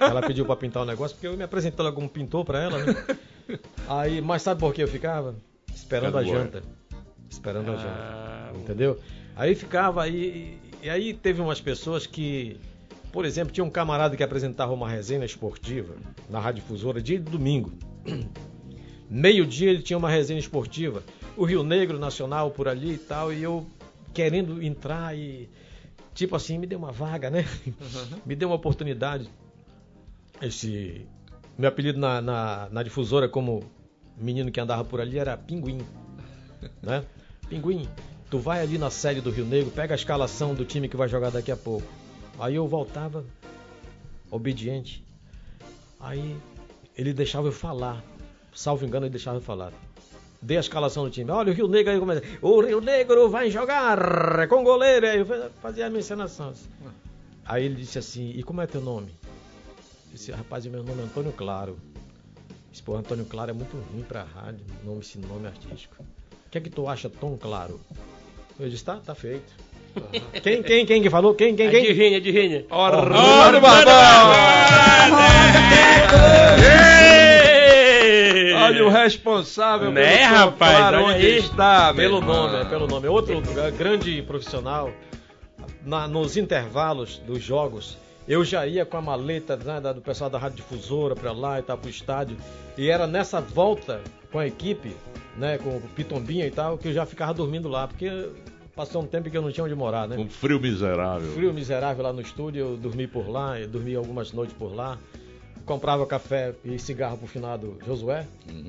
Ela 0.00 0.22
pediu 0.22 0.44
pra 0.44 0.56
pintar 0.56 0.82
o 0.82 0.86
negócio, 0.86 1.14
porque 1.16 1.26
eu 1.28 1.36
me 1.36 1.44
apresentei 1.44 1.84
lá 1.84 1.92
como 1.92 2.08
pintor 2.08 2.44
pra 2.44 2.60
ela, 2.62 2.78
né? 2.78 2.96
Aí, 3.88 4.20
mas 4.20 4.42
sabe 4.42 4.60
por 4.60 4.74
que 4.74 4.82
eu 4.82 4.88
ficava? 4.88 5.34
Esperando 5.72 6.18
a 6.18 6.24
janta. 6.24 6.62
Esperando 7.30 7.70
a 7.70 7.74
Ah, 7.74 8.46
janta. 8.48 8.58
Entendeu? 8.58 8.98
Aí 9.38 9.54
ficava 9.54 10.02
aí. 10.02 10.58
E 10.82 10.90
aí 10.90 11.14
teve 11.14 11.40
umas 11.40 11.60
pessoas 11.60 12.06
que. 12.06 12.58
Por 13.12 13.24
exemplo, 13.24 13.52
tinha 13.52 13.64
um 13.64 13.70
camarada 13.70 14.16
que 14.16 14.22
apresentava 14.22 14.72
uma 14.72 14.88
resenha 14.88 15.24
esportiva 15.24 15.94
na 16.28 16.40
Rádio 16.40 16.60
Difusora 16.60 17.00
dia 17.00 17.18
de 17.18 17.30
domingo. 17.30 17.72
Meio-dia 19.08 19.70
ele 19.70 19.80
tinha 19.80 19.96
uma 19.96 20.10
resenha 20.10 20.40
esportiva. 20.40 21.02
O 21.36 21.44
Rio 21.44 21.62
Negro 21.62 21.98
Nacional 21.98 22.50
por 22.50 22.68
ali 22.68 22.94
e 22.94 22.98
tal. 22.98 23.32
E 23.32 23.40
eu 23.42 23.64
querendo 24.12 24.60
entrar 24.60 25.16
e. 25.16 25.48
Tipo 26.12 26.34
assim, 26.34 26.58
me 26.58 26.66
deu 26.66 26.80
uma 26.80 26.90
vaga, 26.90 27.30
né? 27.30 27.46
me 28.26 28.34
deu 28.34 28.48
uma 28.48 28.56
oportunidade. 28.56 29.30
Esse. 30.42 31.06
Meu 31.56 31.68
apelido 31.68 31.98
na, 31.98 32.20
na, 32.20 32.68
na 32.72 32.82
difusora 32.82 33.28
como 33.28 33.62
menino 34.16 34.50
que 34.50 34.60
andava 34.60 34.84
por 34.84 35.00
ali 35.00 35.16
era 35.16 35.36
Pinguim. 35.36 35.78
Né? 36.82 37.04
Pinguim, 37.48 37.88
tu 38.30 38.38
vai 38.38 38.60
ali 38.60 38.78
na 38.78 38.90
série 38.90 39.20
do 39.20 39.30
Rio 39.30 39.44
Negro, 39.44 39.70
pega 39.70 39.94
a 39.94 39.96
escalação 39.96 40.54
do 40.54 40.64
time 40.64 40.88
que 40.88 40.96
vai 40.96 41.08
jogar 41.08 41.30
daqui 41.30 41.50
a 41.50 41.56
pouco. 41.56 41.86
Aí 42.38 42.54
eu 42.54 42.66
voltava, 42.66 43.24
obediente. 44.30 45.04
Aí 45.98 46.36
ele 46.96 47.12
deixava 47.12 47.48
eu 47.48 47.52
falar. 47.52 48.02
Salvo 48.54 48.84
engano, 48.84 49.06
ele 49.06 49.10
deixava 49.10 49.38
eu 49.38 49.42
falar. 49.42 49.72
Dei 50.40 50.56
a 50.56 50.60
escalação 50.60 51.04
do 51.04 51.10
time. 51.10 51.30
Olha 51.30 51.52
o 51.52 51.54
Rio 51.54 51.66
Negro 51.66 51.92
aí 51.92 51.98
começa. 51.98 52.22
O 52.40 52.60
Rio 52.60 52.80
Negro 52.80 53.28
vai 53.28 53.50
jogar 53.50 54.46
com 54.48 54.62
goleiro. 54.62 55.06
Aí 55.06 55.18
eu 55.18 55.50
fazia 55.60 55.86
a 55.86 55.90
minha 55.90 56.00
encenação. 56.00 56.52
Aí 57.44 57.64
ele 57.64 57.74
disse 57.74 57.98
assim: 57.98 58.30
E 58.30 58.42
como 58.42 58.60
é 58.60 58.66
teu 58.66 58.80
nome? 58.80 59.10
Eu 60.06 60.12
disse: 60.12 60.30
Rapaz, 60.30 60.64
meu 60.66 60.82
nome 60.84 61.00
é 61.00 61.04
Antônio 61.04 61.32
Claro. 61.32 61.76
Disse, 62.70 62.82
pô, 62.82 62.94
Antônio 62.94 63.24
Claro 63.24 63.50
é 63.50 63.54
muito 63.54 63.76
ruim 63.90 64.02
pra 64.02 64.22
rádio, 64.22 64.64
nome, 64.84 65.00
esse 65.00 65.18
nome 65.18 65.48
artístico. 65.48 65.96
O 66.46 66.50
que 66.50 66.58
é 66.58 66.60
que 66.60 66.70
tu 66.70 66.86
acha 66.86 67.10
Tom 67.10 67.36
Claro? 67.36 67.80
Eu 68.58 68.68
disse, 68.68 68.84
tá, 68.84 68.96
tá 69.04 69.14
feito. 69.14 69.52
Quem, 70.42 70.62
quem, 70.62 70.86
quem 70.86 71.02
que 71.02 71.10
falou? 71.10 71.34
Quem, 71.34 71.54
quem, 71.56 71.66
É 71.66 71.70
quem? 71.70 71.82
de 71.82 71.92
rinha, 71.92 72.16
é 72.18 72.20
de 72.20 72.30
rinha. 72.30 72.64
Orlando 72.70 73.60
Barbão! 73.60 74.32
Ei! 77.20 78.52
Olha 78.54 78.84
o 78.86 78.88
responsável 78.88 79.90
Né, 79.90 80.18
pelo 80.18 80.34
rapaz, 80.36 80.76
Claro 80.76 81.04
onde 81.04 81.26
aí. 81.26 81.38
está, 81.38 81.92
Pelo 81.94 82.18
irmão. 82.18 82.42
nome, 82.48 82.60
é 82.60 82.64
pelo 82.64 82.86
nome. 82.86 83.06
É 83.06 83.10
Outro 83.10 83.38
lugar, 83.40 83.70
grande 83.72 84.22
profissional. 84.22 84.90
Na- 85.84 86.06
nos 86.06 86.36
intervalos 86.36 87.18
dos 87.18 87.42
jogos, 87.42 87.96
eu 88.26 88.44
já 88.44 88.66
ia 88.66 88.84
com 88.84 88.96
a 88.98 89.00
maleta 89.00 89.56
né, 89.56 89.80
do 89.92 90.00
pessoal 90.02 90.28
da 90.28 90.38
Rádio 90.38 90.58
Difusora 90.58 91.14
pra 91.16 91.32
lá 91.32 91.58
e 91.58 91.62
tal, 91.62 91.78
pro 91.78 91.88
estádio. 91.90 92.36
E 92.76 92.90
era 92.90 93.06
nessa 93.06 93.40
volta 93.40 94.00
com 94.30 94.38
a 94.38 94.46
equipe, 94.46 94.94
né, 95.38 95.58
com 95.58 95.70
o 95.76 95.80
Pitombinha 95.94 96.46
e 96.46 96.50
tal, 96.50 96.76
que 96.76 96.88
eu 96.88 96.92
já 96.92 97.06
ficava 97.06 97.32
dormindo 97.32 97.68
lá, 97.68 97.86
porque 97.86 98.28
passou 98.74 99.02
um 99.02 99.06
tempo 99.06 99.30
que 99.30 99.36
eu 99.36 99.42
não 99.42 99.50
tinha 99.52 99.64
onde 99.64 99.74
morar, 99.74 100.06
né? 100.08 100.16
Um 100.16 100.28
frio 100.28 100.60
miserável. 100.60 101.32
Frio 101.32 101.52
miserável 101.54 102.02
lá 102.04 102.12
no 102.12 102.20
estúdio, 102.20 102.60
eu 102.60 102.76
dormi 102.76 103.06
por 103.06 103.28
lá, 103.28 103.58
eu 103.58 103.68
dormi 103.68 103.94
algumas 103.94 104.32
noites 104.32 104.54
por 104.56 104.74
lá. 104.74 104.98
Comprava 105.64 106.06
café 106.06 106.54
e 106.64 106.78
cigarro 106.78 107.18
pro 107.18 107.26
finado 107.26 107.76
Josué, 107.86 108.26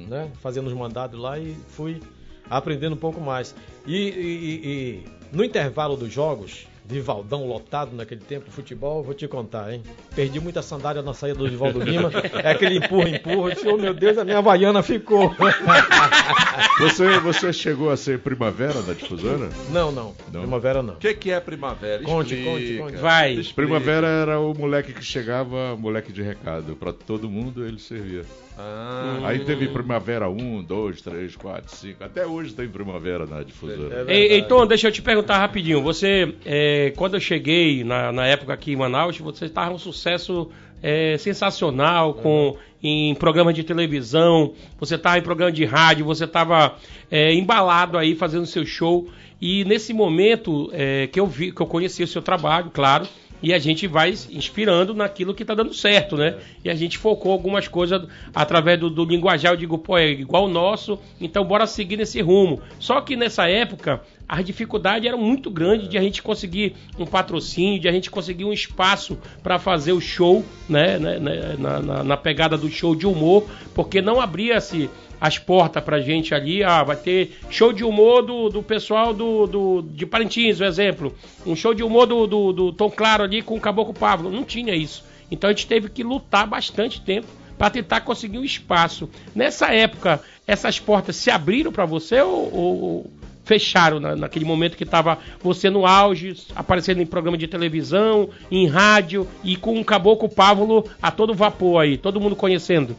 né? 0.08 0.32
Fazendo 0.42 0.68
os 0.68 0.74
mandados 0.74 1.20
lá 1.20 1.40
e 1.40 1.56
fui 1.70 2.02
aprendendo 2.50 2.94
um 2.94 2.98
pouco 3.00 3.22
mais. 3.22 3.56
E, 3.88 3.96
e- 3.96 4.10
e- 4.10 4.66
e 4.66 5.04
no 5.32 5.44
intervalo 5.44 5.96
dos 5.96 6.12
jogos, 6.12 6.68
de 6.90 7.00
Valdão 7.00 7.48
lotado 7.48 7.96
naquele 7.96 8.20
tempo, 8.22 8.50
futebol, 8.50 9.04
vou 9.04 9.14
te 9.14 9.28
contar, 9.28 9.72
hein? 9.72 9.84
Perdi 10.16 10.40
muita 10.40 10.64
sandália 10.64 11.04
na 11.04 11.14
saída 11.14 11.38
do 11.38 11.48
Divaldo 11.48 11.80
Lima. 11.80 12.10
É 12.44 12.52
aquele 12.52 12.78
empurra, 12.78 13.10
empurra. 13.10 13.50
Eu 13.50 13.54
disse, 13.54 13.68
oh 13.68 13.78
meu 13.78 13.94
Deus, 13.94 14.18
a 14.18 14.24
minha 14.26 14.38
Havaiana 14.40 14.82
ficou. 14.82 15.36
Você, 16.80 17.20
você 17.20 17.52
chegou 17.52 17.90
a 17.92 17.98
ser 17.98 18.20
primavera 18.20 18.82
da 18.82 18.94
difusora? 18.94 19.50
Não, 19.70 19.92
não. 19.92 20.16
Não. 20.32 20.42
Primavera 20.42 20.82
não. 20.82 20.94
O 20.94 20.98
que, 20.98 21.14
que 21.14 21.32
é 21.32 21.40
primavera? 21.40 22.02
Conte, 22.04 22.36
Explica. 22.36 22.52
conte, 22.52 22.78
conte. 22.78 23.02
Vai. 23.02 23.34
Explica. 23.34 23.56
Primavera 23.56 24.08
era 24.08 24.40
o 24.40 24.54
moleque 24.54 24.94
que 24.94 25.04
chegava, 25.04 25.76
moleque 25.76 26.14
de 26.14 26.22
recado. 26.22 26.78
Pra 26.78 26.94
todo 26.94 27.30
mundo 27.30 27.66
ele 27.66 27.80
servia. 27.80 28.24
Ah, 28.62 29.20
Aí 29.24 29.40
teve 29.40 29.70
primavera 29.70 30.30
1, 30.30 30.64
2, 30.64 31.02
3, 31.02 31.36
4, 31.38 31.76
5. 31.78 32.04
Até 32.04 32.26
hoje 32.26 32.54
tem 32.54 32.68
primavera 32.68 33.26
na 33.26 33.42
difusora. 33.42 34.04
É 34.06 34.14
Ei. 34.14 34.40
Então, 34.40 34.68
deixa 34.68 34.90
eu 34.90 34.92
te 34.92 35.02
perguntar 35.02 35.38
rapidinho. 35.38 35.82
Você, 35.82 36.36
é, 36.46 36.92
quando 36.98 37.14
eu 37.14 37.22
cheguei 37.22 37.86
na, 37.86 38.12
na 38.12 38.28
época 38.28 38.52
aqui 38.52 38.74
em 38.74 38.76
Manaus, 38.76 39.18
você 39.18 39.46
estava 39.46 39.74
um 39.74 39.78
sucesso 39.78 40.50
é, 40.84 41.18
sensacional 41.18 42.14
com 42.14 42.58
em 42.82 43.14
programa 43.16 43.54
de 43.54 43.64
televisão, 43.64 44.54
você 44.80 44.96
estava 44.96 45.18
em 45.18 45.22
programa 45.22 45.52
de 45.52 45.66
rádio, 45.66 46.06
você 46.06 46.24
estava 46.24 46.76
é, 47.12 47.34
embalado 47.34 47.98
aí 47.98 48.16
fazendo 48.16 48.46
seu 48.46 48.66
show. 48.66 49.10
E 49.42 49.64
nesse 49.64 49.94
momento 49.94 50.70
é, 50.74 51.08
que 51.08 51.20
eu 51.20 51.28
vi, 51.28 51.52
que 51.52 51.62
eu 51.62 51.66
conheci 51.66 52.04
o 52.04 52.08
seu 52.08 52.22
trabalho, 52.22 52.72
claro. 52.74 53.08
E 53.42 53.54
a 53.54 53.60
gente 53.60 53.88
vai 53.88 54.10
inspirando 54.32 54.94
naquilo 54.94 55.34
que 55.34 55.44
está 55.44 55.54
dando 55.56 55.74
certo, 55.74 56.18
né? 56.18 56.36
E 56.64 56.70
a 56.70 56.76
gente 56.76 56.98
focou 56.98 57.32
algumas 57.32 57.68
coisas 57.68 58.02
através 58.36 58.80
do, 58.80 58.90
do 58.90 59.06
linguajar. 59.06 59.54
Eu 59.54 59.58
digo, 59.58 59.78
pô, 59.78 59.98
é 59.98 60.10
igual 60.10 60.46
o 60.46 60.50
nosso, 60.50 61.00
então 61.22 61.46
bora 61.46 61.66
seguir 61.66 61.96
nesse 61.98 62.22
rumo. 62.22 62.62
Só 62.80 63.00
que 63.00 63.16
nessa 63.16 63.48
época, 63.48 64.02
as 64.28 64.44
dificuldades 64.44 65.08
eram 65.08 65.18
muito 65.18 65.50
grandes 65.50 65.88
de 65.88 65.98
a 65.98 66.02
gente 66.02 66.22
conseguir 66.22 66.76
um 66.98 67.06
patrocínio, 67.06 67.80
de 67.80 67.88
a 67.88 67.92
gente 67.92 68.12
conseguir 68.12 68.44
um 68.46 68.52
espaço 68.54 69.18
para 69.42 69.58
fazer 69.58 69.94
o 69.94 70.02
show, 70.02 70.44
né, 70.68 71.00
Na, 71.00 71.80
na- 71.80 72.04
na 72.04 72.18
pegada 72.18 72.58
do 72.58 72.70
show 72.70 72.94
de 72.96 73.08
humor, 73.08 73.46
porque 73.74 74.02
não 74.02 74.20
abria-se 74.20 74.90
as 75.20 75.38
portas 75.38 75.84
pra 75.84 76.00
gente 76.00 76.34
ali, 76.34 76.64
ah, 76.64 76.84
vai 76.84 76.96
ter 76.96 77.38
show 77.50 77.74
de 77.74 77.84
humor 77.84 78.22
do, 78.22 78.50
do 78.50 78.64
pessoal 78.64 79.14
do, 79.14 79.46
do, 79.48 79.82
de 79.82 80.06
Parintins, 80.06 80.60
um 80.62 80.66
exemplo. 80.66 81.16
Um 81.46 81.56
show 81.56 81.74
de 81.74 81.84
humor 81.84 82.06
do, 82.06 82.26
do, 82.28 82.54
do 82.54 82.72
Tom 82.74 82.90
Claro 82.90 83.24
ali 83.24 83.42
com 83.42 83.56
o 83.56 83.60
Caboclo 83.60 83.94
Pablo. 83.94 84.30
Não 84.32 84.44
tinha 84.44 84.74
isso. 84.76 85.04
Então 85.32 85.50
a 85.50 85.54
gente 85.54 85.68
teve 85.68 85.90
que 85.90 86.04
lutar 86.04 86.48
bastante 86.48 87.02
tempo 87.02 87.28
para 87.58 87.70
tentar 87.70 88.02
conseguir 88.02 88.38
um 88.40 88.44
espaço. 88.44 89.10
Nessa 89.36 89.68
época, 89.74 90.22
essas 90.48 90.80
portas 90.80 91.18
se 91.18 91.30
abriram 91.30 91.72
para 91.72 91.86
você 91.86 92.22
ou, 92.22 92.54
ou- 92.56 93.12
fecharam 93.44 94.00
na- 94.00 94.16
naquele 94.16 94.46
momento 94.46 94.78
que 94.78 94.84
estava 94.84 95.18
você 95.42 95.72
no 95.72 95.84
auge, 95.86 96.36
aparecendo 96.56 97.02
em 97.02 97.06
programa 97.06 97.36
de 97.36 97.48
televisão, 97.48 98.30
em 98.52 98.68
rádio 98.68 99.28
e 99.44 99.56
com 99.56 99.80
o 99.80 99.84
Caboclo 99.84 100.30
Pablo 100.30 100.86
a 101.02 101.10
todo 101.10 101.34
vapor 101.34 101.82
aí, 101.82 101.98
todo 101.98 102.22
mundo 102.22 102.36
conhecendo? 102.36 102.96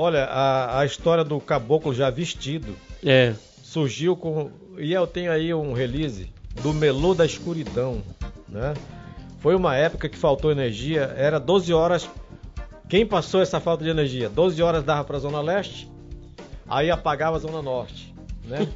Olha, 0.00 0.24
a, 0.24 0.80
a 0.80 0.86
história 0.86 1.22
do 1.22 1.38
caboclo 1.38 1.92
já 1.92 2.08
vestido 2.08 2.74
É. 3.04 3.34
surgiu 3.62 4.16
com. 4.16 4.50
E 4.78 4.92
eu 4.94 5.06
tenho 5.06 5.30
aí 5.30 5.52
um 5.52 5.74
release 5.74 6.32
do 6.62 6.72
Melô 6.72 7.14
da 7.14 7.26
Escuridão, 7.26 8.00
né? 8.48 8.72
Foi 9.40 9.54
uma 9.54 9.76
época 9.76 10.08
que 10.08 10.16
faltou 10.16 10.50
energia, 10.50 11.14
era 11.18 11.38
12 11.38 11.72
horas. 11.74 12.08
Quem 12.88 13.04
passou 13.04 13.42
essa 13.42 13.60
falta 13.60 13.84
de 13.84 13.90
energia? 13.90 14.30
12 14.30 14.62
horas 14.62 14.82
dava 14.82 15.04
para 15.04 15.18
a 15.18 15.20
Zona 15.20 15.40
Leste, 15.42 15.86
aí 16.66 16.90
apagava 16.90 17.36
a 17.36 17.38
Zona 17.40 17.60
Norte, 17.60 18.09
né? 18.50 18.68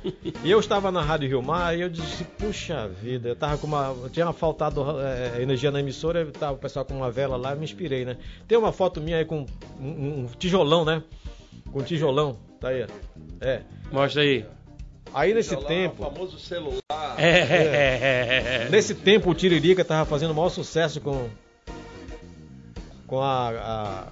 e 0.43 0.51
eu 0.51 0.59
estava 0.61 0.91
na 0.91 1.03
Rádio 1.03 1.29
Rio 1.29 1.43
Mar 1.43 1.77
e 1.77 1.83
eu 1.83 1.89
disse, 1.91 2.25
puxa 2.25 2.89
vida, 2.89 3.29
eu 3.29 3.37
tava 3.37 3.59
com 3.59 3.67
uma. 3.67 3.95
Tinha 4.11 4.33
faltado 4.33 4.83
eh, 5.01 5.43
energia 5.43 5.71
na 5.71 5.81
emissora, 5.81 6.21
eu 6.21 6.33
tava 6.33 6.53
o 6.55 6.59
pessoal 6.59 6.85
com 6.85 6.95
uma 6.95 7.11
vela 7.11 7.37
lá, 7.37 7.55
me 7.55 7.65
inspirei, 7.65 8.05
né? 8.05 8.17
Tem 8.49 8.57
uma 8.57 8.73
foto 8.73 9.01
minha 9.01 9.19
aí 9.19 9.25
com 9.25 9.45
um, 9.81 10.21
um 10.23 10.27
tijolão, 10.39 10.85
né? 10.85 11.03
Com 11.73 11.81
um 11.81 11.83
tijolão, 11.83 12.39
tá 12.61 12.69
aí. 12.69 12.87
É. 13.41 13.63
Mostra 13.93 14.23
aí. 14.23 14.47
Aí 15.13 15.33
nesse 15.35 15.51
Celular, 15.51 15.69
tempo. 15.69 16.03
O 16.03 16.11
famoso 16.11 16.39
celular. 16.39 17.15
É. 17.19 18.69
Nesse 18.71 18.95
tempo 18.95 19.31
o 19.31 19.35
Tiririca 19.35 19.85
tava 19.85 20.05
fazendo 20.05 20.31
o 20.31 20.35
maior 20.35 20.49
sucesso 20.49 21.01
com 21.01 21.29
com 23.07 23.21
a, 23.21 23.49
a- 23.51 24.07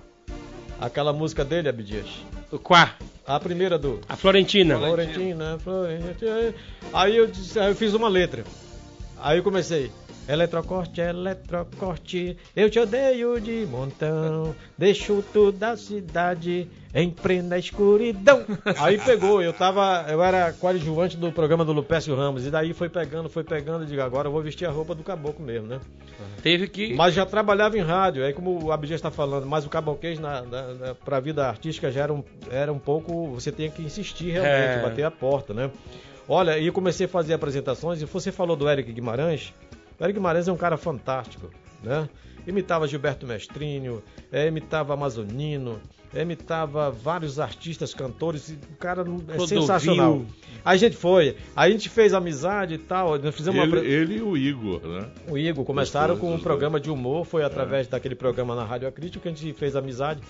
aquela 0.80 1.12
música 1.12 1.44
dele, 1.44 1.68
Abdias. 1.68 2.06
O 2.52 2.58
Quá, 2.58 2.94
A 3.26 3.40
primeira 3.40 3.78
do 3.78 3.98
a 4.06 4.14
Florentina. 4.14 4.78
Florentina, 4.78 5.58
Florentina. 5.58 6.54
Aí 6.92 7.16
eu 7.16 7.26
disse, 7.26 7.58
aí 7.58 7.70
eu 7.70 7.74
fiz 7.74 7.94
uma 7.94 8.08
letra. 8.08 8.44
Aí 9.18 9.38
eu 9.38 9.42
comecei. 9.42 9.90
Eletrocorte, 10.28 11.00
eletrocorte, 11.00 12.36
eu 12.54 12.68
te 12.70 12.78
odeio 12.78 13.40
de 13.40 13.66
montão, 13.70 14.54
deixo 14.76 15.24
toda 15.32 15.70
a 15.70 15.76
cidade 15.78 16.68
em 16.94 17.10
plena 17.10 17.56
escuridão. 17.58 18.44
Aí 18.78 18.98
pegou, 18.98 19.42
eu 19.42 19.52
tava, 19.52 20.04
eu 20.08 20.22
era 20.22 20.52
coadjuvante 20.52 21.16
do 21.16 21.32
programa 21.32 21.64
do 21.64 21.72
Lupécio 21.72 22.14
Ramos, 22.14 22.46
e 22.46 22.50
daí 22.50 22.72
foi 22.74 22.88
pegando, 22.88 23.28
foi 23.28 23.42
pegando, 23.42 23.84
eu 23.84 23.86
digo, 23.86 24.02
agora 24.02 24.28
eu 24.28 24.32
vou 24.32 24.42
vestir 24.42 24.66
a 24.66 24.70
roupa 24.70 24.94
do 24.94 25.02
caboclo 25.02 25.44
mesmo, 25.44 25.66
né? 25.66 25.80
Teve 26.42 26.68
que. 26.68 26.94
Mas 26.94 27.14
já 27.14 27.24
trabalhava 27.24 27.78
em 27.78 27.82
rádio, 27.82 28.24
aí 28.24 28.32
como 28.32 28.64
o 28.64 28.72
Abdias 28.72 28.98
está 28.98 29.10
falando, 29.10 29.46
mas 29.46 29.64
o 29.64 29.68
caboquês 29.70 30.18
na, 30.18 30.42
na, 30.42 30.74
na, 30.74 30.94
pra 30.94 31.18
vida 31.20 31.46
artística 31.46 31.90
já 31.90 32.02
era 32.02 32.12
um, 32.12 32.22
era 32.50 32.72
um 32.72 32.78
pouco. 32.78 33.28
Você 33.32 33.50
tinha 33.50 33.70
que 33.70 33.82
insistir 33.82 34.32
realmente, 34.32 34.78
É. 34.78 34.82
bater 34.82 35.04
a 35.04 35.10
porta, 35.10 35.54
né? 35.54 35.70
Olha, 36.28 36.58
e 36.58 36.66
eu 36.66 36.72
comecei 36.72 37.06
a 37.06 37.08
fazer 37.08 37.34
apresentações, 37.34 38.00
e 38.00 38.04
você 38.04 38.30
falou 38.30 38.54
do 38.56 38.68
Eric 38.68 38.92
Guimarães. 38.92 39.52
O 39.98 40.04
Eric 40.04 40.18
Guimarães 40.18 40.46
é 40.46 40.52
um 40.52 40.56
cara 40.56 40.76
fantástico, 40.76 41.50
né? 41.82 42.08
Imitava 42.46 42.86
Gilberto 42.88 43.26
Mestrinho, 43.26 44.02
eh, 44.32 44.48
imitava 44.48 44.94
Amazonino, 44.94 45.80
imitava 46.20 46.90
vários 46.90 47.40
artistas, 47.40 47.94
cantores, 47.94 48.50
e 48.50 48.52
o 48.54 48.76
cara 48.78 49.00
é 49.00 49.04
Clodovil. 49.04 49.46
sensacional. 49.46 50.22
Aí 50.64 50.74
a 50.74 50.76
gente 50.76 50.96
foi, 50.96 51.36
aí 51.56 51.70
a 51.70 51.72
gente 51.72 51.88
fez 51.88 52.12
amizade 52.12 52.74
e 52.74 52.78
tal, 52.78 53.18
nós 53.18 53.34
fizemos 53.34 53.58
uma 53.58 53.64
Ele, 53.66 53.76
apre- 53.78 53.88
ele 53.90 54.16
e 54.18 54.22
o 54.22 54.36
Igor, 54.36 54.80
né? 54.86 55.06
o 55.28 55.38
Igor 55.38 55.64
começaram 55.64 56.16
com 56.18 56.30
um 56.30 56.36
os 56.36 56.42
programa 56.42 56.78
de 56.78 56.90
humor, 56.90 57.24
foi 57.24 57.42
através 57.42 57.86
daquele 57.88 58.14
programa 58.14 58.54
na 58.54 58.64
Rádio 58.64 58.86
Acrítico 58.86 59.22
que 59.22 59.28
a 59.28 59.32
gente 59.32 59.52
fez 59.54 59.74
amizade. 59.74 60.20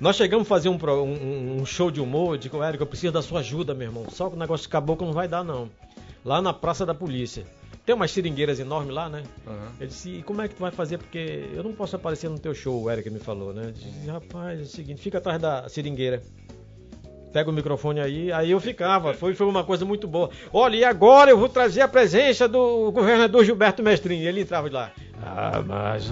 Nós 0.00 0.16
chegamos 0.16 0.46
a 0.46 0.48
fazer 0.48 0.68
um, 0.68 0.76
um- 0.76 1.60
um 1.60 1.66
show 1.66 1.90
de 1.90 2.00
humor, 2.00 2.38
digo, 2.38 2.62
Érico, 2.62 2.82
eu 2.82 2.86
preciso 2.86 3.12
da 3.12 3.22
sua 3.22 3.40
ajuda, 3.40 3.74
meu 3.74 3.88
irmão. 3.88 4.06
Só 4.10 4.28
que 4.28 4.36
o 4.36 4.38
negócio 4.38 4.64
de 4.64 4.68
caboclo 4.70 5.06
não 5.06 5.12
vai 5.14 5.26
dar, 5.28 5.42
não. 5.44 5.68
Lá 6.24 6.40
na 6.40 6.52
Praça 6.52 6.84
da 6.86 6.94
Polícia. 6.94 7.44
Tem 7.90 7.94
umas 7.96 8.12
seringueiras 8.12 8.60
enormes 8.60 8.94
lá, 8.94 9.08
né? 9.08 9.24
Ele 9.80 9.88
disse, 9.88 10.10
e 10.10 10.22
como 10.22 10.40
é 10.40 10.46
que 10.46 10.54
tu 10.54 10.60
vai 10.60 10.70
fazer? 10.70 10.96
Porque 10.96 11.50
eu 11.52 11.64
não 11.64 11.72
posso 11.72 11.96
aparecer 11.96 12.30
no 12.30 12.38
teu 12.38 12.54
show, 12.54 12.80
o 12.80 12.88
Eric 12.88 13.10
me 13.10 13.18
falou, 13.18 13.52
né? 13.52 13.64
Eu 13.64 13.72
disse, 13.72 14.06
rapaz, 14.06 14.60
é 14.60 14.62
o 14.62 14.66
seguinte, 14.66 15.02
fica 15.02 15.18
atrás 15.18 15.42
da 15.42 15.68
seringueira. 15.68 16.22
Pega 17.32 17.48
o 17.48 17.52
microfone 17.52 18.00
aí, 18.00 18.32
aí 18.32 18.50
eu 18.50 18.58
ficava, 18.58 19.14
foi, 19.14 19.34
foi 19.34 19.46
uma 19.46 19.62
coisa 19.62 19.84
muito 19.84 20.08
boa. 20.08 20.30
Olha, 20.52 20.76
e 20.76 20.84
agora 20.84 21.30
eu 21.30 21.38
vou 21.38 21.48
trazer 21.48 21.80
a 21.80 21.86
presença 21.88 22.48
do 22.48 22.90
governador 22.90 23.44
Gilberto 23.44 23.82
Mestrinho. 23.82 24.28
Ele 24.28 24.40
entrava 24.40 24.68
de 24.68 24.74
lá. 24.74 24.90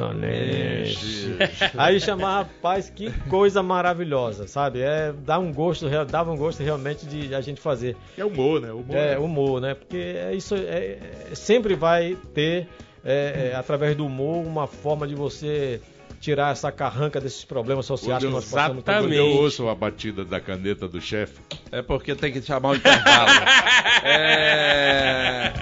Amazonense. 0.09 1.37
Aí 1.77 2.01
chamava, 2.01 2.49
rapaz, 2.49 2.89
que 2.91 3.11
coisa 3.29 3.63
maravilhosa, 3.63 4.47
sabe? 4.47 4.81
É, 4.81 5.13
dá 5.25 5.39
um 5.39 5.53
gosto, 5.53 5.89
dava 6.07 6.31
um 6.31 6.37
gosto 6.37 6.63
realmente 6.63 7.05
de 7.07 7.35
a 7.35 7.41
gente 7.41 7.61
fazer. 7.61 7.97
É 8.17 8.25
humor, 8.25 8.61
né? 8.61 8.71
Humor, 8.73 8.97
É, 8.97 9.11
né? 9.13 9.19
humor, 9.19 9.61
né? 9.61 9.75
Porque 9.75 9.97
é 9.97 10.35
isso 10.35 10.55
é, 10.55 10.99
é- 11.31 11.35
sempre 11.35 11.75
vai 11.75 12.17
ter, 12.35 12.69
é, 13.05 13.51
é, 13.53 13.57
através 13.57 13.97
do 13.97 14.07
humor, 14.07 14.47
uma 14.47 14.67
forma 14.67 15.07
de 15.07 15.15
você 15.15 15.81
tirar 16.21 16.53
essa 16.53 16.73
carranca 16.73 17.21
desses 17.21 17.45
problemas 17.45 17.87
sociais 17.87 18.23
que 18.23 18.29
nós 18.31 18.45
passamos. 18.51 18.79
Exatamente. 18.83 19.05
Quando 19.05 19.13
eu 19.15 19.27
ouço 19.43 19.69
a 19.69 19.75
batida 19.75 20.25
da 20.25 20.41
caneta 20.41 20.89
do 20.89 21.01
chefe, 21.01 21.41
É 21.71 21.81
porque 21.83 22.15
tem 22.15 22.33
que 22.33 22.43
chamar 22.43 22.71
o 22.71 22.75
intervalo. 22.75 23.31
é... 24.05 25.53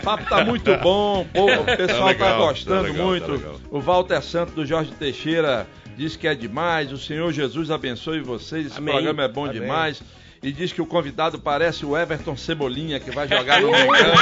O 0.00 0.02
papo 0.02 0.24
tá 0.28 0.44
muito 0.44 0.76
bom, 0.78 1.26
pô, 1.32 1.44
o 1.46 1.64
pessoal 1.64 2.00
Tá 2.00 2.06
legal, 2.06 2.38
tá 2.40 2.46
gostando 2.46 2.76
tá 2.82 2.88
legal, 2.92 3.06
muito. 3.06 3.38
tá. 3.38 3.50
O 3.70 3.80
Walter 3.80 4.22
Santos 4.22 4.54
do 4.54 4.64
Jorge 4.66 4.92
Teixeira 4.92 5.66
diz 5.96 6.16
que 6.16 6.26
é 6.26 6.34
demais. 6.34 6.92
O 6.92 6.98
Senhor 6.98 7.30
Jesus 7.32 7.70
abençoe 7.70 8.20
vocês. 8.20 8.66
Esse 8.66 8.78
Amém. 8.78 8.94
programa 8.94 9.22
é 9.24 9.28
bom 9.28 9.44
Amém. 9.46 9.60
demais. 9.60 10.02
E 10.42 10.50
diz 10.52 10.72
que 10.72 10.80
o 10.80 10.86
convidado 10.86 11.38
parece 11.38 11.84
o 11.84 11.96
Everton 11.96 12.36
Cebolinha, 12.36 12.98
que 12.98 13.10
vai 13.10 13.28
jogar 13.28 13.60
no 13.60 13.70
Mengão. 13.72 14.14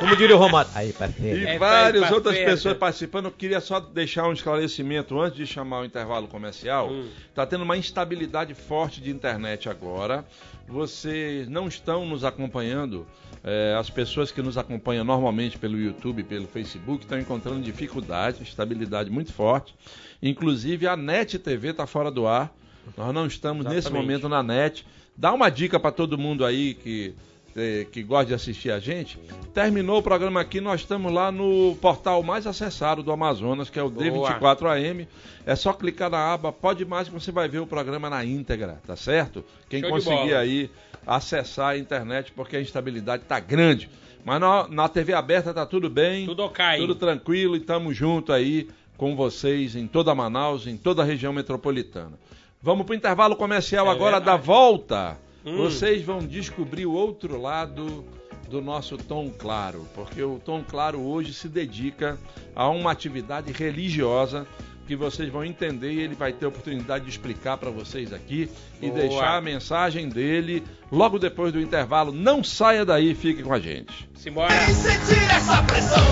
Como 0.00 0.16
diria 0.16 0.36
o 0.36 0.38
Romário. 0.38 0.70
Aí, 0.74 0.92
parceiro. 0.92 1.40
E 1.40 1.46
É, 1.46 1.58
várias 1.58 2.10
outras 2.10 2.36
pessoas 2.38 2.76
participando. 2.76 3.26
Eu 3.26 3.30
queria 3.32 3.60
só 3.60 3.80
deixar 3.80 4.28
um 4.28 4.32
esclarecimento 4.32 5.18
antes 5.20 5.36
de 5.36 5.46
chamar 5.46 5.80
o 5.80 5.84
intervalo 5.84 6.28
comercial. 6.28 6.88
Hum. 6.90 7.08
Está 7.28 7.44
tendo 7.46 7.62
uma 7.64 7.76
instabilidade 7.76 8.54
forte 8.54 9.00
de 9.00 9.10
internet 9.10 9.68
agora. 9.68 10.24
Vocês 10.68 11.48
não 11.48 11.66
estão 11.66 12.04
nos 12.06 12.24
acompanhando. 12.24 13.06
é, 13.44 13.76
as 13.78 13.88
pessoas 13.90 14.30
que 14.30 14.42
nos 14.42 14.58
acompanham 14.58 15.04
normalmente 15.04 15.56
pelo 15.58 15.78
YouTube, 15.78 16.22
pelo 16.24 16.46
Facebook, 16.46 17.04
estão 17.04 17.18
encontrando 17.18 17.60
dificuldade, 17.60 18.42
instabilidade 18.42 19.10
muito 19.10 19.32
forte. 19.32 19.74
Inclusive 20.22 20.86
a 20.86 20.96
NET 20.96 21.38
TV 21.38 21.68
está 21.70 21.86
fora 21.86 22.10
do 22.10 22.26
ar. 22.26 22.52
Nós 22.96 23.14
não 23.14 23.26
estamos 23.26 23.64
nesse 23.64 23.78
Exatamente. 23.78 24.02
momento 24.02 24.28
na 24.28 24.42
NET. 24.42 24.86
Dá 25.16 25.32
uma 25.32 25.50
dica 25.50 25.78
para 25.80 25.90
todo 25.90 26.16
mundo 26.16 26.44
aí 26.44 26.74
que 26.74 27.14
eh, 27.56 27.86
que 27.90 28.04
gosta 28.04 28.26
de 28.26 28.34
assistir 28.34 28.70
a 28.70 28.78
gente. 28.78 29.18
Terminou 29.52 29.98
o 29.98 30.02
programa 30.02 30.40
aqui, 30.40 30.60
nós 30.60 30.82
estamos 30.82 31.12
lá 31.12 31.32
no 31.32 31.76
portal 31.80 32.22
mais 32.22 32.46
acessado 32.46 33.02
do 33.02 33.10
Amazonas, 33.10 33.68
que 33.68 33.80
é 33.80 33.82
o 33.82 33.90
D24AM. 33.90 35.08
É 35.44 35.56
só 35.56 35.72
clicar 35.72 36.08
na 36.08 36.32
aba 36.32 36.52
Pode 36.52 36.84
Mais 36.84 37.08
que 37.08 37.14
você 37.14 37.32
vai 37.32 37.48
ver 37.48 37.58
o 37.58 37.66
programa 37.66 38.08
na 38.08 38.24
íntegra, 38.24 38.80
tá 38.86 38.94
certo? 38.94 39.44
Quem 39.68 39.80
Show 39.80 39.90
conseguir 39.90 40.34
aí 40.34 40.70
acessar 41.04 41.70
a 41.70 41.78
internet, 41.78 42.30
porque 42.30 42.56
a 42.56 42.60
instabilidade 42.60 43.24
tá 43.24 43.40
grande. 43.40 43.90
Mas 44.24 44.40
na, 44.40 44.68
na 44.68 44.88
TV 44.88 45.12
aberta 45.12 45.52
tá 45.52 45.66
tudo 45.66 45.90
bem. 45.90 46.26
Tudo 46.26 46.44
ok. 46.44 46.64
Tudo 46.76 46.94
tranquilo 46.94 47.56
e 47.56 47.58
estamos 47.58 47.96
junto 47.96 48.32
aí 48.32 48.68
com 48.96 49.16
vocês 49.16 49.74
em 49.74 49.86
toda 49.86 50.14
Manaus, 50.14 50.66
em 50.66 50.76
toda 50.76 51.02
a 51.02 51.04
região 51.04 51.32
metropolitana. 51.32 52.18
Vamos 52.62 52.84
para 52.86 52.92
o 52.92 52.96
intervalo 52.96 53.36
comercial 53.36 53.86
É 53.86 53.90
agora 53.90 54.16
verdade. 54.18 54.38
da 54.38 54.44
volta. 54.44 55.18
Hum. 55.44 55.56
Vocês 55.58 56.02
vão 56.02 56.18
descobrir 56.18 56.86
o 56.86 56.92
outro 56.92 57.40
lado 57.40 58.04
do 58.50 58.60
nosso 58.60 58.96
Tom 58.96 59.30
Claro, 59.30 59.86
porque 59.94 60.22
o 60.22 60.40
Tom 60.44 60.64
Claro 60.66 61.00
hoje 61.00 61.32
se 61.34 61.48
dedica 61.48 62.18
a 62.56 62.68
uma 62.68 62.90
atividade 62.90 63.52
religiosa 63.52 64.46
que 64.86 64.96
vocês 64.96 65.28
vão 65.28 65.44
entender 65.44 65.92
e 65.92 66.00
ele 66.00 66.14
vai 66.14 66.32
ter 66.32 66.46
a 66.46 66.48
oportunidade 66.48 67.04
de 67.04 67.10
explicar 67.10 67.58
para 67.58 67.70
vocês 67.70 68.10
aqui 68.10 68.50
e 68.80 68.88
Boa. 68.88 69.00
deixar 69.00 69.36
a 69.36 69.40
mensagem 69.40 70.08
dele 70.08 70.64
logo 70.90 71.18
depois 71.18 71.52
do 71.52 71.60
intervalo. 71.60 72.10
Não 72.10 72.42
saia 72.42 72.86
daí, 72.86 73.14
fique 73.14 73.42
com 73.42 73.52
a 73.52 73.60
gente. 73.60 74.08
Simbora. 74.14 74.52
E 74.54 74.74
sentir 74.74 75.22
essa 75.30 75.62
pressão. 75.64 76.04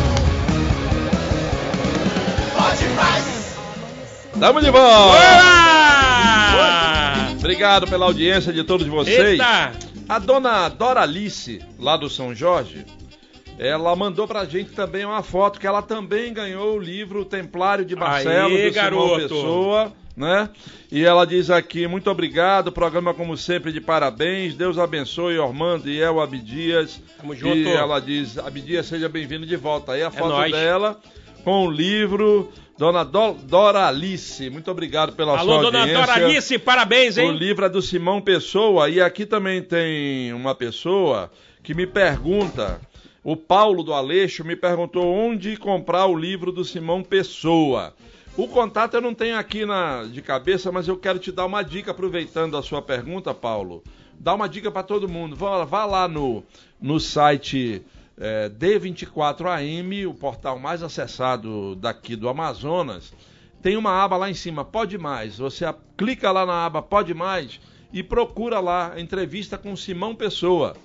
Pode 2.54 2.84
mais. 2.94 3.56
Tamo 4.38 4.60
de 4.60 4.70
volta! 4.70 6.05
Obrigado 7.46 7.86
pela 7.86 8.06
audiência 8.06 8.52
de 8.52 8.64
todos 8.64 8.88
vocês. 8.88 9.38
Eita! 9.38 9.72
A 10.08 10.18
dona 10.18 10.68
Doralice, 10.68 11.62
lá 11.78 11.96
do 11.96 12.10
São 12.10 12.34
Jorge, 12.34 12.84
ela 13.56 13.94
mandou 13.94 14.26
pra 14.26 14.44
gente 14.44 14.72
também 14.72 15.04
uma 15.04 15.22
foto 15.22 15.60
que 15.60 15.66
ela 15.66 15.80
também 15.80 16.32
ganhou 16.32 16.74
o 16.74 16.80
livro 16.80 17.24
Templário 17.24 17.84
de 17.84 17.94
Barcelos, 17.94 18.58
Aê, 18.58 18.68
do 18.68 18.74
garoto. 18.74 19.28
Pessoa, 19.28 19.92
né? 20.16 20.50
E 20.90 21.04
ela 21.04 21.24
diz 21.24 21.48
aqui, 21.48 21.86
muito 21.86 22.10
obrigado, 22.10 22.72
programa 22.72 23.14
como 23.14 23.36
sempre 23.36 23.70
de 23.70 23.80
parabéns, 23.80 24.56
Deus 24.56 24.76
abençoe 24.76 25.38
Ormando 25.38 25.88
e 25.88 26.00
El 26.02 26.20
Abdias. 26.20 27.00
Tamo 27.16 27.32
junto. 27.32 27.56
E 27.58 27.68
ela 27.68 28.00
diz, 28.00 28.36
Abdias, 28.38 28.86
seja 28.86 29.08
bem-vindo 29.08 29.46
de 29.46 29.54
volta. 29.54 29.92
Aí 29.92 30.02
a 30.02 30.10
foto 30.10 30.30
nóis. 30.30 30.50
dela 30.50 31.00
com 31.44 31.64
o 31.64 31.70
livro 31.70 32.50
Dona 32.78 33.04
Do 33.04 33.32
Doralice. 33.32 34.50
Muito 34.50 34.70
obrigado 34.70 35.12
pela 35.14 35.38
Alô, 35.38 35.54
sua 35.54 35.62
dona 35.62 35.80
audiência. 35.80 36.06
Doralice, 36.06 36.58
parabéns, 36.58 37.16
O 37.16 37.20
hein? 37.20 37.36
livro 37.36 37.64
é 37.64 37.68
do 37.68 37.80
Simão 37.80 38.20
Pessoa 38.20 38.90
e 38.90 39.00
aqui 39.00 39.24
também 39.24 39.62
tem 39.62 40.32
uma 40.34 40.54
pessoa 40.54 41.30
que 41.62 41.74
me 41.74 41.86
pergunta, 41.86 42.80
o 43.24 43.34
Paulo 43.34 43.82
do 43.82 43.94
Aleixo 43.94 44.44
me 44.44 44.54
perguntou 44.54 45.06
onde 45.06 45.56
comprar 45.56 46.06
o 46.06 46.14
livro 46.14 46.52
do 46.52 46.64
Simão 46.64 47.02
Pessoa. 47.02 47.94
O 48.36 48.46
contato 48.46 48.94
eu 48.94 49.00
não 49.00 49.14
tenho 49.14 49.38
aqui 49.38 49.64
na, 49.64 50.04
de 50.04 50.20
cabeça, 50.20 50.70
mas 50.70 50.86
eu 50.86 50.98
quero 50.98 51.18
te 51.18 51.32
dar 51.32 51.46
uma 51.46 51.62
dica 51.62 51.92
aproveitando 51.92 52.56
a 52.56 52.62
sua 52.62 52.82
pergunta, 52.82 53.32
Paulo. 53.32 53.82
Dá 54.18 54.34
uma 54.34 54.48
dica 54.48 54.70
para 54.70 54.82
todo 54.82 55.08
mundo. 55.08 55.34
Vá, 55.34 55.64
vá 55.64 55.86
lá 55.86 56.06
no, 56.06 56.44
no 56.80 57.00
site 57.00 57.82
é, 58.18 58.48
D24AM, 58.48 60.06
o 60.06 60.14
portal 60.14 60.58
mais 60.58 60.82
acessado 60.82 61.76
daqui 61.76 62.16
do 62.16 62.28
Amazonas. 62.28 63.12
Tem 63.62 63.76
uma 63.76 64.02
aba 64.02 64.16
lá 64.16 64.30
em 64.30 64.34
cima, 64.34 64.64
Pode 64.64 64.96
Mais. 64.96 65.38
Você 65.38 65.64
clica 65.96 66.30
lá 66.30 66.46
na 66.46 66.66
aba 66.66 66.82
Pode 66.82 67.12
Mais 67.12 67.60
e 67.92 68.02
procura 68.02 68.60
lá 68.60 68.92
a 68.94 69.00
entrevista 69.00 69.58
com 69.58 69.76
Simão 69.76 70.14
Pessoa. 70.14 70.76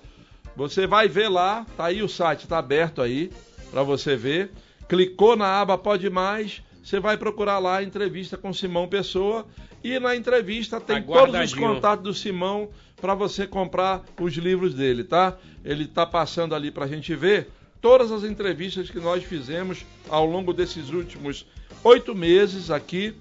Você 0.56 0.86
vai 0.86 1.08
ver 1.08 1.30
lá, 1.30 1.66
tá 1.78 1.86
aí 1.86 2.04
o 2.04 2.10
site, 2.10 2.48
tá 2.48 2.58
aberto 2.58 3.02
aí 3.02 3.32
para 3.70 3.84
você 3.84 4.16
ver. 4.16 4.52
Clicou 4.90 5.36
na 5.36 5.62
aba 5.62 5.78
Pode 5.78 6.10
Mais, 6.10 6.62
você 6.84 7.00
vai 7.00 7.18
procurar 7.18 7.60
lá 7.60 7.78
a 7.78 7.84
entrevista 7.84 8.38
com 8.38 8.52
Simão 8.52 8.88
Pessoa 8.88 9.46
e 9.84 10.00
na 10.00 10.16
entrevista 10.16 10.80
tem 10.80 11.02
todos 11.02 11.40
os 11.40 11.54
contatos 11.54 12.04
do 12.04 12.14
Simão 12.14 12.70
para 13.00 13.16
você 13.16 13.48
comprar 13.48 14.04
os 14.20 14.34
livros 14.36 14.74
dele, 14.74 15.04
tá? 15.04 15.38
Ele 15.66 15.88
tá 15.88 16.06
passando 16.06 16.54
ali 16.54 16.70
pra 16.70 16.88
gente 16.88 17.16
ver 17.16 17.50
todas 17.82 18.12
as 18.12 18.24
entrevistas 18.24 18.90
que 18.90 19.00
nós 19.00 19.24
fizemos 19.24 19.86
ao 20.08 20.26
longo 20.26 20.54
desses 20.54 20.90
últimos 20.90 21.46
oito 21.84 22.14
meses 22.14 22.70
aqui 22.70 23.16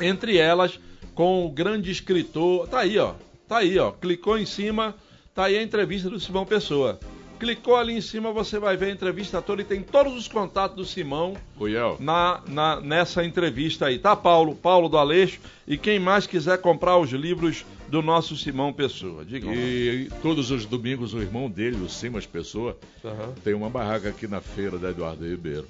entre 0.00 0.36
elas 0.36 0.78
com 1.14 1.46
o 1.46 1.50
grande 1.50 1.90
escritor. 1.90 2.68
Tá 2.68 2.80
aí, 2.80 2.98
ó. 2.98 3.14
Tá 3.48 3.58
aí, 3.58 3.78
ó. 3.78 3.92
Clicou 3.92 4.36
em 4.36 4.44
cima, 4.44 4.94
tá 5.34 5.44
aí 5.44 5.56
a 5.56 5.62
entrevista 5.62 6.10
do 6.10 6.18
Simão 6.18 6.44
Pessoa. 6.44 6.98
Clicou 7.38 7.76
ali 7.76 7.92
em 7.92 8.00
cima, 8.00 8.32
você 8.32 8.58
vai 8.58 8.76
ver 8.76 8.86
a 8.86 8.90
entrevista 8.90 9.42
toda 9.42 9.60
e 9.60 9.64
tem 9.64 9.82
todos 9.82 10.14
os 10.16 10.26
contatos 10.26 10.76
do 10.76 10.84
Simão 10.86 11.34
na, 12.00 12.40
na- 12.48 12.80
nessa 12.80 13.22
entrevista 13.24 13.86
aí, 13.86 13.98
tá, 13.98 14.16
Paulo? 14.16 14.54
Paulo 14.54 14.88
do 14.88 14.96
Aleixo. 14.96 15.38
E 15.66 15.76
quem 15.76 15.98
mais 15.98 16.26
quiser 16.26 16.58
comprar 16.58 16.96
os 16.96 17.10
livros 17.10 17.64
do 17.88 18.00
nosso 18.00 18.36
Simão 18.36 18.72
Pessoa. 18.72 19.24
Diga. 19.24 19.48
e 19.52 20.08
todos 20.22 20.50
os 20.50 20.64
domingos 20.64 21.12
o 21.14 21.20
irmão 21.20 21.48
dele, 21.50 21.76
o 21.82 21.88
Simas 21.88 22.24
Pessoa, 22.26 22.76
Aham. 23.04 23.32
tem 23.44 23.52
uma 23.54 23.68
barraca 23.68 24.08
aqui 24.08 24.26
na 24.26 24.40
feira 24.40 24.78
da 24.78 24.90
Eduardo 24.90 25.28
Ribeiro. 25.28 25.66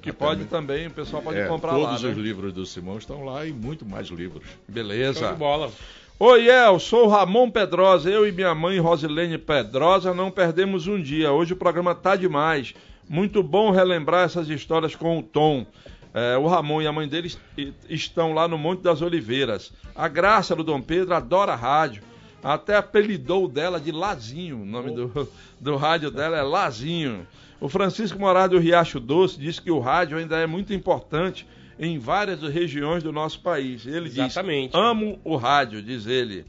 Que 0.00 0.12
pode 0.12 0.44
também, 0.44 0.86
o 0.86 0.90
pessoal 0.90 1.22
pode 1.22 1.38
É, 1.38 1.46
comprar 1.46 1.72
lá. 1.76 1.86
todos 1.88 2.02
né? 2.02 2.10
os 2.10 2.16
livros 2.18 2.52
do 2.52 2.64
Simão 2.66 2.98
estão 2.98 3.24
lá 3.24 3.44
e 3.46 3.52
muito 3.52 3.84
mais 3.86 4.08
livros. 4.08 4.44
Beleza. 4.68 5.18
Show 5.20 5.32
de 5.32 5.38
bola. 5.38 5.72
Oi, 6.18 6.48
El, 6.48 6.78
sou 6.78 7.08
Ramon 7.08 7.50
Pedrosa. 7.50 8.08
Eu 8.08 8.26
e 8.26 8.32
minha 8.32 8.54
mãe 8.54 8.78
Rosilene 8.78 9.36
Pedrosa 9.38 10.14
não 10.14 10.30
perdemos 10.30 10.86
um 10.86 11.00
dia. 11.00 11.32
Hoje 11.32 11.52
o 11.52 11.56
programa 11.56 11.94
tá 11.94 12.14
demais. 12.16 12.74
Muito 13.08 13.42
bom 13.42 13.70
relembrar 13.70 14.24
essas 14.24 14.48
histórias 14.48 14.94
com 14.94 15.18
o 15.18 15.22
Tom. 15.22 15.66
É, 16.14 16.36
o 16.38 16.46
Ramon 16.46 16.80
e 16.80 16.86
a 16.86 16.92
mãe 16.92 17.08
dele 17.08 17.26
est- 17.26 17.72
estão 17.88 18.32
lá 18.32 18.46
no 18.46 18.56
Monte 18.56 18.82
das 18.82 19.02
Oliveiras. 19.02 19.72
A 19.94 20.06
Graça 20.06 20.54
do 20.54 20.62
Dom 20.62 20.80
Pedro 20.80 21.14
adora 21.14 21.54
rádio. 21.54 22.02
Até 22.42 22.76
apelidou 22.76 23.48
dela 23.48 23.80
de 23.80 23.90
Lazinho. 23.90 24.62
O 24.62 24.64
nome 24.64 24.92
do, 24.92 25.28
do 25.60 25.76
rádio 25.76 26.10
dela 26.10 26.36
é 26.36 26.42
Lazinho. 26.42 27.26
O 27.60 27.68
Francisco 27.68 28.18
Moraes 28.18 28.50
do 28.50 28.58
Riacho 28.58 29.00
Doce 29.00 29.38
diz 29.38 29.58
que 29.58 29.70
o 29.70 29.80
rádio 29.80 30.18
ainda 30.18 30.36
é 30.38 30.46
muito 30.46 30.72
importante 30.72 31.46
em 31.78 31.98
várias 31.98 32.40
regiões 32.42 33.02
do 33.02 33.12
nosso 33.12 33.40
país. 33.40 33.86
Ele 33.86 34.06
Exatamente. 34.08 34.72
diz: 34.72 34.74
Amo 34.80 35.18
o 35.24 35.36
rádio, 35.36 35.82
diz 35.82 36.06
ele. 36.06 36.44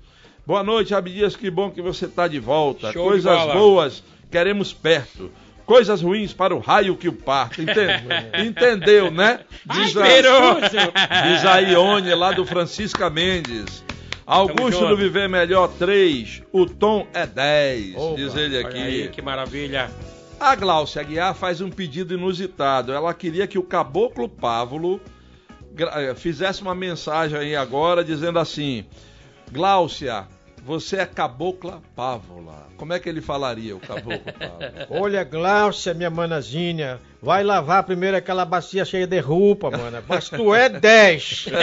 Boa 0.46 0.64
noite, 0.64 0.94
Abdias, 0.94 1.36
que 1.36 1.50
bom 1.50 1.72
que 1.72 1.82
você 1.82 2.06
está 2.06 2.28
de 2.28 2.40
volta. 2.40 2.92
Show 2.92 3.04
de 3.04 3.10
Coisas 3.10 3.38
bola. 3.40 3.54
boas, 3.54 4.04
queremos 4.30 4.72
perto. 4.74 5.32
Coisas 5.66 6.02
ruins 6.04 6.32
para 6.32 6.54
o 6.56 6.60
raio 6.60 6.96
que 6.96 7.10
o 7.10 7.14
parta. 7.14 7.60
Enten- 7.62 7.90
Entendeu, 8.46 9.10
né? 9.10 9.40
Diz, 9.66 9.98
a, 9.98 10.08
Esperou. 10.08 10.58
diz 10.62 11.46
a 11.46 11.58
Ione 11.60 12.14
lá 12.14 12.32
do 12.32 12.46
Francisca 12.46 13.10
Mendes. 13.10 13.84
Augusto 14.28 14.88
do 14.88 14.96
Viver 14.98 15.30
Melhor 15.30 15.68
3, 15.78 16.42
o 16.52 16.66
tom 16.66 17.06
é 17.14 17.28
10, 17.28 17.96
Opa, 17.96 18.16
diz 18.16 18.36
ele 18.36 18.58
Olha 18.58 18.68
aqui. 18.68 18.78
aí, 18.78 19.08
que 19.10 19.22
maravilha. 19.22 19.90
A 20.40 20.56
Gláucia 20.56 21.00
Aguiar 21.02 21.36
faz 21.36 21.62
um 21.62 21.70
pedido 21.70 22.16
inusitado. 22.16 22.92
Ela 22.92 23.14
queria 23.14 23.46
que 23.46 23.58
o 23.60 23.64
Caboclo 23.64 24.28
Pávulo 24.28 25.00
fizesse 26.16 26.62
uma 26.62 26.76
mensagem 26.76 27.38
aí 27.38 27.56
agora 27.56 28.04
dizendo 28.04 28.40
assim: 28.40 28.86
Gláucia, 29.52 30.28
você 30.66 30.98
é 30.98 31.06
cabocla 31.06 31.82
pávola. 31.96 32.68
Como 32.76 32.92
é 32.92 33.00
que 33.00 33.08
ele 33.08 33.22
falaria, 33.22 33.76
o 33.76 33.80
caboclo 33.80 34.20
pávola? 34.34 34.88
Olha, 34.90 35.24
Glaucia, 35.24 35.94
minha 35.94 36.10
manazinha, 36.10 37.00
vai 37.22 37.44
lavar 37.44 37.84
primeiro 37.84 38.18
aquela 38.18 38.44
bacia 38.44 38.84
cheia 38.84 39.06
de 39.06 39.20
roupa, 39.20 39.70
mana. 39.70 40.04
Mas 40.08 40.28
tu 40.28 40.54
é 40.56 40.68
10. 40.68 41.46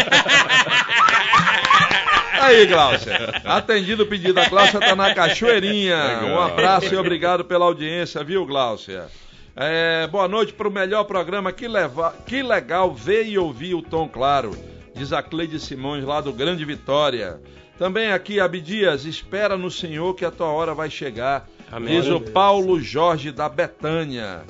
Aí, 2.40 2.66
Glaucia. 2.66 3.40
Atendido 3.44 4.04
o 4.04 4.06
pedido, 4.06 4.40
a 4.40 4.48
Glaucia 4.48 4.80
tá 4.80 4.96
na 4.96 5.14
Cachoeirinha. 5.14 5.96
Legal. 5.96 6.24
Um 6.26 6.40
abraço 6.40 6.92
e 6.92 6.96
obrigado 6.96 7.44
pela 7.44 7.64
audiência, 7.64 8.24
viu, 8.24 8.44
Glaucia? 8.46 9.06
É, 9.54 10.06
boa 10.06 10.26
noite 10.26 10.52
para 10.52 10.66
o 10.66 10.70
melhor 10.70 11.04
programa. 11.04 11.52
Que, 11.52 11.68
leva... 11.68 12.14
que 12.26 12.42
legal 12.42 12.94
ver 12.94 13.26
e 13.26 13.36
ouvir 13.36 13.74
o 13.74 13.82
Tom 13.82 14.08
Claro, 14.08 14.56
diz 14.94 15.12
a 15.12 15.22
Cleide 15.22 15.60
Simões, 15.60 16.04
lá 16.04 16.20
do 16.20 16.32
Grande 16.32 16.64
Vitória. 16.64 17.40
Também 17.78 18.12
aqui, 18.12 18.40
Abdias, 18.40 19.04
espera 19.04 19.56
no 19.56 19.70
Senhor 19.70 20.14
que 20.14 20.24
a 20.24 20.30
tua 20.30 20.46
hora 20.46 20.74
vai 20.74 20.88
chegar. 20.88 21.48
Amém. 21.70 22.00
Diz 22.00 22.10
o 22.10 22.20
Paulo 22.20 22.80
Jorge 22.80 23.30
da 23.30 23.48
Betânia. 23.48 24.42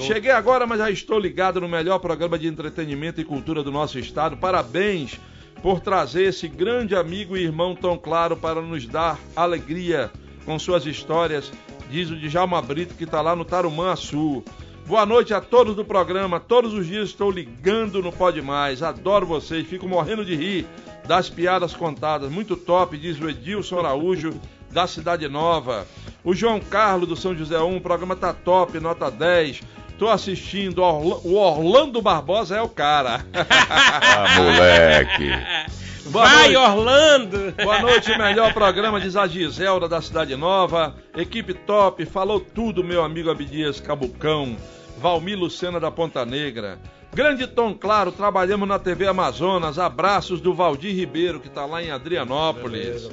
Cheguei 0.00 0.30
agora, 0.30 0.66
mas 0.66 0.78
já 0.78 0.90
estou 0.90 1.18
ligado 1.18 1.60
no 1.60 1.68
melhor 1.68 1.98
programa 1.98 2.38
de 2.38 2.46
entretenimento 2.46 3.20
e 3.20 3.24
cultura 3.24 3.62
do 3.62 3.70
nosso 3.70 3.98
estado. 3.98 4.36
Parabéns 4.36 5.18
por 5.62 5.80
trazer 5.80 6.24
esse 6.24 6.48
grande 6.48 6.94
amigo 6.94 7.36
e 7.36 7.44
irmão 7.44 7.74
tão 7.74 7.96
claro 7.96 8.36
para 8.36 8.60
nos 8.60 8.86
dar 8.86 9.18
alegria 9.36 10.10
com 10.44 10.58
suas 10.58 10.86
histórias, 10.86 11.52
diz 11.90 12.08
o 12.10 12.16
Djalma 12.16 12.62
Brito 12.62 12.94
que 12.94 13.04
está 13.04 13.20
lá 13.20 13.34
no 13.34 13.44
Tarumã 13.44 13.96
Sul. 13.96 14.44
Boa 14.86 15.04
noite 15.04 15.34
a 15.34 15.40
todos 15.40 15.74
do 15.74 15.84
programa. 15.84 16.38
Todos 16.38 16.72
os 16.72 16.86
dias 16.86 17.08
estou 17.08 17.30
ligando 17.30 18.00
no 18.00 18.12
Pode 18.12 18.40
Mais. 18.40 18.82
Adoro 18.82 19.26
vocês, 19.26 19.66
fico 19.66 19.88
morrendo 19.88 20.24
de 20.24 20.34
rir 20.34 20.66
das 21.06 21.28
piadas 21.28 21.74
contadas. 21.74 22.30
Muito 22.30 22.56
top, 22.56 22.96
diz 22.96 23.20
o 23.20 23.28
Edilson 23.28 23.80
Araújo 23.80 24.40
da 24.70 24.86
Cidade 24.86 25.28
Nova. 25.28 25.86
O 26.22 26.32
João 26.34 26.60
Carlos 26.60 27.08
do 27.08 27.16
São 27.16 27.36
José 27.36 27.58
1, 27.58 27.76
o 27.76 27.80
programa 27.80 28.14
tá 28.14 28.32
top, 28.32 28.78
nota 28.78 29.10
10. 29.10 29.60
Tô 29.98 30.08
assistindo, 30.08 30.82
o 30.82 31.34
Orlando 31.34 32.00
Barbosa 32.00 32.56
é 32.56 32.62
o 32.62 32.68
cara. 32.68 33.26
Ah, 33.34 34.36
moleque. 34.36 35.28
Boa 36.10 36.24
Vai, 36.24 36.52
noite. 36.52 36.56
Orlando! 36.56 37.54
Boa 37.62 37.78
noite, 37.80 38.18
melhor 38.18 38.52
programa, 38.52 39.00
diz 39.00 39.14
a 39.14 39.28
Giselda 39.28 39.88
da 39.88 40.02
Cidade 40.02 40.34
Nova. 40.34 40.96
Equipe 41.16 41.54
top, 41.54 42.04
falou 42.04 42.40
tudo, 42.40 42.82
meu 42.82 43.04
amigo 43.04 43.30
Abdias 43.30 43.78
Cabucão. 43.78 44.56
Valmir 44.98 45.38
Lucena 45.38 45.78
da 45.78 45.88
Ponta 45.88 46.26
Negra. 46.26 46.80
Grande 47.14 47.46
Tom 47.46 47.74
Claro, 47.74 48.10
trabalhamos 48.10 48.68
na 48.68 48.78
TV 48.78 49.06
Amazonas. 49.06 49.78
Abraços 49.78 50.40
do 50.40 50.52
Valdir 50.52 50.94
Ribeiro, 50.94 51.38
que 51.38 51.46
está 51.46 51.64
lá 51.64 51.80
em 51.80 51.92
Adrianópolis. 51.92 53.06
Beleza. 53.06 53.10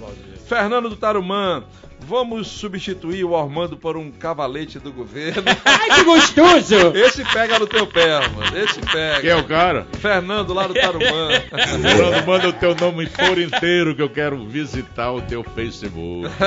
Fernando 0.48 0.90
do 0.90 0.96
Tarumã, 0.96 1.64
vamos 2.00 2.48
substituir 2.48 3.24
o 3.24 3.36
Armando 3.36 3.76
por 3.76 3.98
um 3.98 4.12
cavalete 4.12 4.80
do 4.80 4.92
governo. 4.92 5.44
Ai, 5.66 5.90
que 5.96 6.04
gostoso! 6.04 6.96
Esse 6.96 7.24
pega 7.26 7.60
no 7.60 7.68
teu 7.68 7.86
pé, 7.88 8.20
mano. 8.30 8.58
Esse 8.58 8.80
pega. 8.80 9.22
Quem 9.22 9.30
é 9.30 9.36
o 9.36 9.44
cara? 9.44 9.88
Fernando 10.00 10.54
lá 10.54 10.68
do 10.68 10.74
Tarumã. 10.74 11.30
Fernando, 11.50 12.26
manda 12.26 12.50
o 12.50 12.54
teu 12.54 12.76
nome 12.76 13.08
por 13.08 13.38
inteiro 13.38 13.96
que 13.96 14.02
eu 14.02 14.10
quero 14.10 14.46
visitar 14.46 15.12
o 15.12 15.22
teu 15.22 15.44
Facebook. 15.44 16.28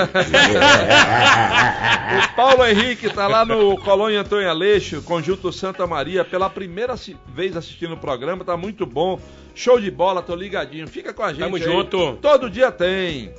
O 2.11 2.35
Paulo 2.35 2.67
Henrique 2.67 3.09
tá 3.09 3.29
lá 3.29 3.45
no 3.45 3.77
Colônia 3.79 4.21
Antônio 4.21 4.49
Aleixo, 4.49 5.01
Conjunto 5.03 5.53
Santa 5.53 5.87
Maria, 5.87 6.25
pela 6.25 6.51
primeira 6.51 6.95
vez 7.29 7.57
assistindo 7.57 7.95
o 7.95 7.97
programa, 7.97 8.45
tá 8.45 8.57
muito 8.57 8.85
bom. 8.85 9.21
Show 9.55 9.81
de 9.81 9.91
bola, 9.91 10.23
tô 10.23 10.35
ligadinho. 10.35 10.89
Fica 10.89 11.13
com 11.13 11.23
a 11.23 11.33
gente. 11.33 11.41
Tamo 11.41 11.57
aí. 11.57 11.63
junto. 11.63 12.17
Todo 12.21 12.51
dia 12.51 12.73
tem. 12.73 13.33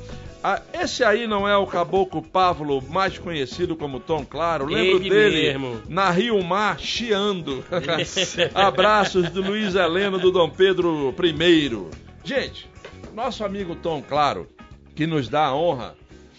Ah, 0.43 0.59
esse 0.73 1.03
aí 1.03 1.27
não 1.27 1.47
é 1.47 1.55
o 1.55 1.67
caboclo 1.67 2.21
Pávolo, 2.21 2.81
mais 2.89 3.17
conhecido 3.19 3.75
como 3.75 3.99
Tom 3.99 4.25
Claro? 4.25 4.65
Lembro 4.65 4.97
Ele 4.97 5.09
dele 5.09 5.41
mesmo. 5.53 5.81
na 5.87 6.09
Rio 6.09 6.41
Mar, 6.43 6.79
chiando. 6.79 7.63
Abraços 8.55 9.29
do 9.29 9.41
Luiz 9.43 9.75
Heleno 9.75 10.17
do 10.17 10.31
Dom 10.31 10.49
Pedro 10.49 11.13
I. 11.23 11.87
Gente, 12.23 12.67
nosso 13.13 13.43
amigo 13.43 13.75
Tom 13.75 14.01
Claro, 14.01 14.47
que 14.95 15.05
nos 15.05 15.29
dá 15.29 15.45
a 15.45 15.55
honra 15.55 15.95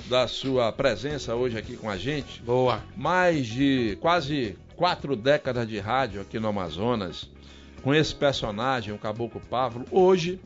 da 0.06 0.26
sua 0.26 0.72
presença 0.72 1.36
hoje 1.36 1.56
aqui 1.56 1.76
com 1.76 1.88
a 1.88 1.96
gente, 1.96 2.42
Boa. 2.42 2.82
mais 2.96 3.46
de 3.46 3.96
quase 4.00 4.58
quatro 4.74 5.14
décadas 5.14 5.66
de 5.68 5.78
rádio 5.78 6.20
aqui 6.20 6.40
no 6.40 6.48
Amazonas, 6.48 7.30
com 7.82 7.94
esse 7.94 8.12
personagem, 8.12 8.92
o 8.92 8.98
Caboclo 8.98 9.40
Pávolo, 9.48 9.84
hoje 9.92 10.40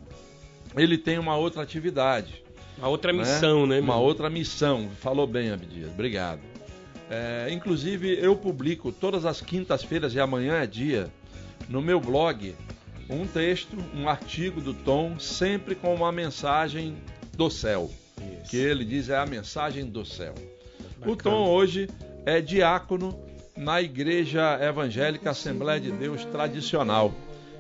ele 0.77 0.99
tem 0.99 1.19
uma 1.19 1.37
outra 1.37 1.63
atividade. 1.63 2.45
A 2.81 2.89
outra 2.89 3.13
né? 3.13 3.21
missão, 3.21 3.67
né? 3.67 3.81
Uma 3.81 3.97
meu? 3.97 4.05
outra 4.05 4.29
missão. 4.29 4.89
Falou 5.01 5.27
bem, 5.27 5.51
Abdias. 5.51 5.91
Obrigado. 5.91 6.41
É, 7.11 7.49
inclusive, 7.51 8.19
eu 8.21 8.35
publico 8.37 8.91
todas 8.91 9.25
as 9.25 9.41
quintas-feiras, 9.41 10.15
e 10.15 10.21
amanhã 10.21 10.55
é 10.55 10.67
dia, 10.67 11.11
no 11.69 11.81
meu 11.81 12.01
blog, 12.01 12.55
um 13.09 13.27
texto, 13.27 13.77
um 13.95 14.09
artigo 14.09 14.61
do 14.61 14.75
Tom, 14.75 15.19
sempre 15.19 15.75
com 15.75 15.95
uma 15.95 16.11
mensagem 16.11 16.97
do 17.37 17.49
céu. 17.49 17.91
Isso. 18.41 18.51
Que 18.51 18.57
ele 18.57 18.85
diz 18.85 19.09
é 19.09 19.17
a 19.17 19.27
mensagem 19.27 19.87
do 19.87 20.05
céu. 20.05 20.35
O 21.05 21.15
Tom 21.15 21.49
hoje 21.49 21.89
é 22.25 22.41
diácono 22.41 23.17
na 23.57 23.81
Igreja 23.81 24.59
Evangélica 24.61 25.31
Assembleia 25.31 25.81
de 25.81 25.93
Deus 25.93 26.25
Tradicional 26.25 27.15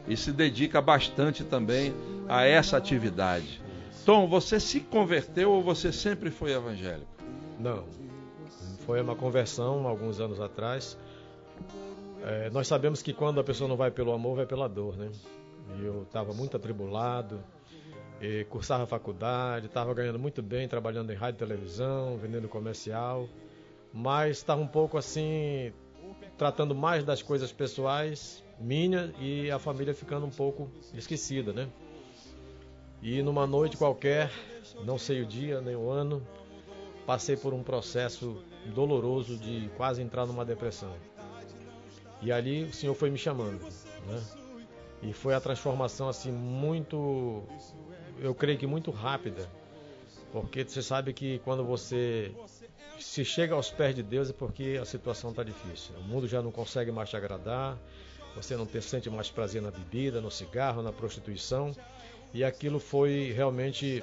e 0.08 0.16
se 0.16 0.32
dedica 0.32 0.80
bastante 0.80 1.44
também 1.44 1.94
a 2.28 2.44
essa 2.44 2.76
atividade. 2.76 3.60
Tom, 4.06 4.28
você 4.28 4.60
se 4.60 4.78
converteu 4.78 5.50
ou 5.50 5.60
você 5.60 5.92
sempre 5.92 6.30
foi 6.30 6.52
evangélico? 6.52 7.10
Não. 7.58 7.84
Foi 8.86 9.00
uma 9.02 9.16
conversão 9.16 9.84
alguns 9.84 10.20
anos 10.20 10.40
atrás. 10.40 10.96
É, 12.22 12.48
nós 12.50 12.68
sabemos 12.68 13.02
que 13.02 13.12
quando 13.12 13.40
a 13.40 13.44
pessoa 13.44 13.66
não 13.66 13.76
vai 13.76 13.90
pelo 13.90 14.12
amor, 14.12 14.36
vai 14.36 14.46
pela 14.46 14.68
dor, 14.68 14.96
né? 14.96 15.10
E 15.76 15.84
eu 15.84 16.04
estava 16.04 16.32
muito 16.32 16.56
atribulado, 16.56 17.40
cursava 18.48 18.86
faculdade, 18.86 19.66
estava 19.66 19.92
ganhando 19.92 20.20
muito 20.20 20.40
bem, 20.40 20.68
trabalhando 20.68 21.12
em 21.12 21.16
rádio 21.16 21.38
e 21.38 21.48
televisão, 21.48 22.16
vendendo 22.16 22.46
comercial, 22.46 23.28
mas 23.92 24.36
estava 24.36 24.62
um 24.62 24.68
pouco 24.68 24.96
assim, 24.96 25.72
tratando 26.38 26.76
mais 26.76 27.02
das 27.02 27.22
coisas 27.22 27.50
pessoais 27.50 28.44
minhas 28.60 29.10
e 29.20 29.50
a 29.50 29.58
família 29.58 29.92
ficando 29.92 30.26
um 30.26 30.30
pouco 30.30 30.70
esquecida, 30.94 31.52
né? 31.52 31.68
E 33.06 33.22
numa 33.22 33.46
noite 33.46 33.76
qualquer, 33.76 34.32
não 34.84 34.98
sei 34.98 35.22
o 35.22 35.26
dia 35.26 35.60
nem 35.60 35.76
o 35.76 35.88
ano, 35.88 36.26
passei 37.06 37.36
por 37.36 37.54
um 37.54 37.62
processo 37.62 38.42
doloroso 38.74 39.36
de 39.36 39.70
quase 39.76 40.02
entrar 40.02 40.26
numa 40.26 40.44
depressão. 40.44 40.92
E 42.20 42.32
ali 42.32 42.64
o 42.64 42.72
Senhor 42.72 42.96
foi 42.96 43.08
me 43.08 43.16
chamando, 43.16 43.60
né? 44.08 44.24
E 45.04 45.12
foi 45.12 45.34
a 45.34 45.40
transformação 45.40 46.08
assim 46.08 46.32
muito, 46.32 47.44
eu 48.18 48.34
creio 48.34 48.58
que 48.58 48.66
muito 48.66 48.90
rápida, 48.90 49.48
porque 50.32 50.64
você 50.64 50.82
sabe 50.82 51.12
que 51.12 51.38
quando 51.44 51.64
você 51.64 52.34
se 52.98 53.24
chega 53.24 53.54
aos 53.54 53.70
pés 53.70 53.94
de 53.94 54.02
Deus 54.02 54.30
é 54.30 54.32
porque 54.32 54.80
a 54.82 54.84
situação 54.84 55.30
está 55.30 55.44
difícil. 55.44 55.94
O 56.00 56.02
mundo 56.02 56.26
já 56.26 56.42
não 56.42 56.50
consegue 56.50 56.90
mais 56.90 57.08
te 57.08 57.16
agradar, 57.16 57.78
você 58.34 58.56
não 58.56 58.66
te 58.66 58.82
sente 58.82 59.08
mais 59.08 59.30
prazer 59.30 59.62
na 59.62 59.70
bebida, 59.70 60.20
no 60.20 60.28
cigarro, 60.28 60.82
na 60.82 60.92
prostituição, 60.92 61.72
e 62.32 62.44
aquilo 62.44 62.78
foi 62.78 63.32
realmente 63.32 64.02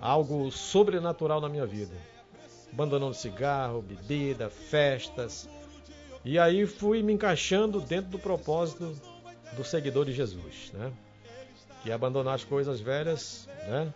algo 0.00 0.50
sobrenatural 0.50 1.40
na 1.40 1.48
minha 1.48 1.66
vida. 1.66 1.94
Abandonando 2.72 3.14
cigarro, 3.14 3.80
bebida, 3.80 4.50
festas. 4.50 5.48
E 6.24 6.38
aí 6.38 6.66
fui 6.66 7.02
me 7.02 7.12
encaixando 7.12 7.80
dentro 7.80 8.10
do 8.10 8.18
propósito 8.18 8.94
do 9.56 9.64
seguidor 9.64 10.04
de 10.04 10.12
Jesus, 10.12 10.72
né? 10.72 10.92
Que 11.82 11.90
é 11.90 11.94
abandonar 11.94 12.34
as 12.34 12.44
coisas 12.44 12.80
velhas, 12.80 13.48
né? 13.68 13.92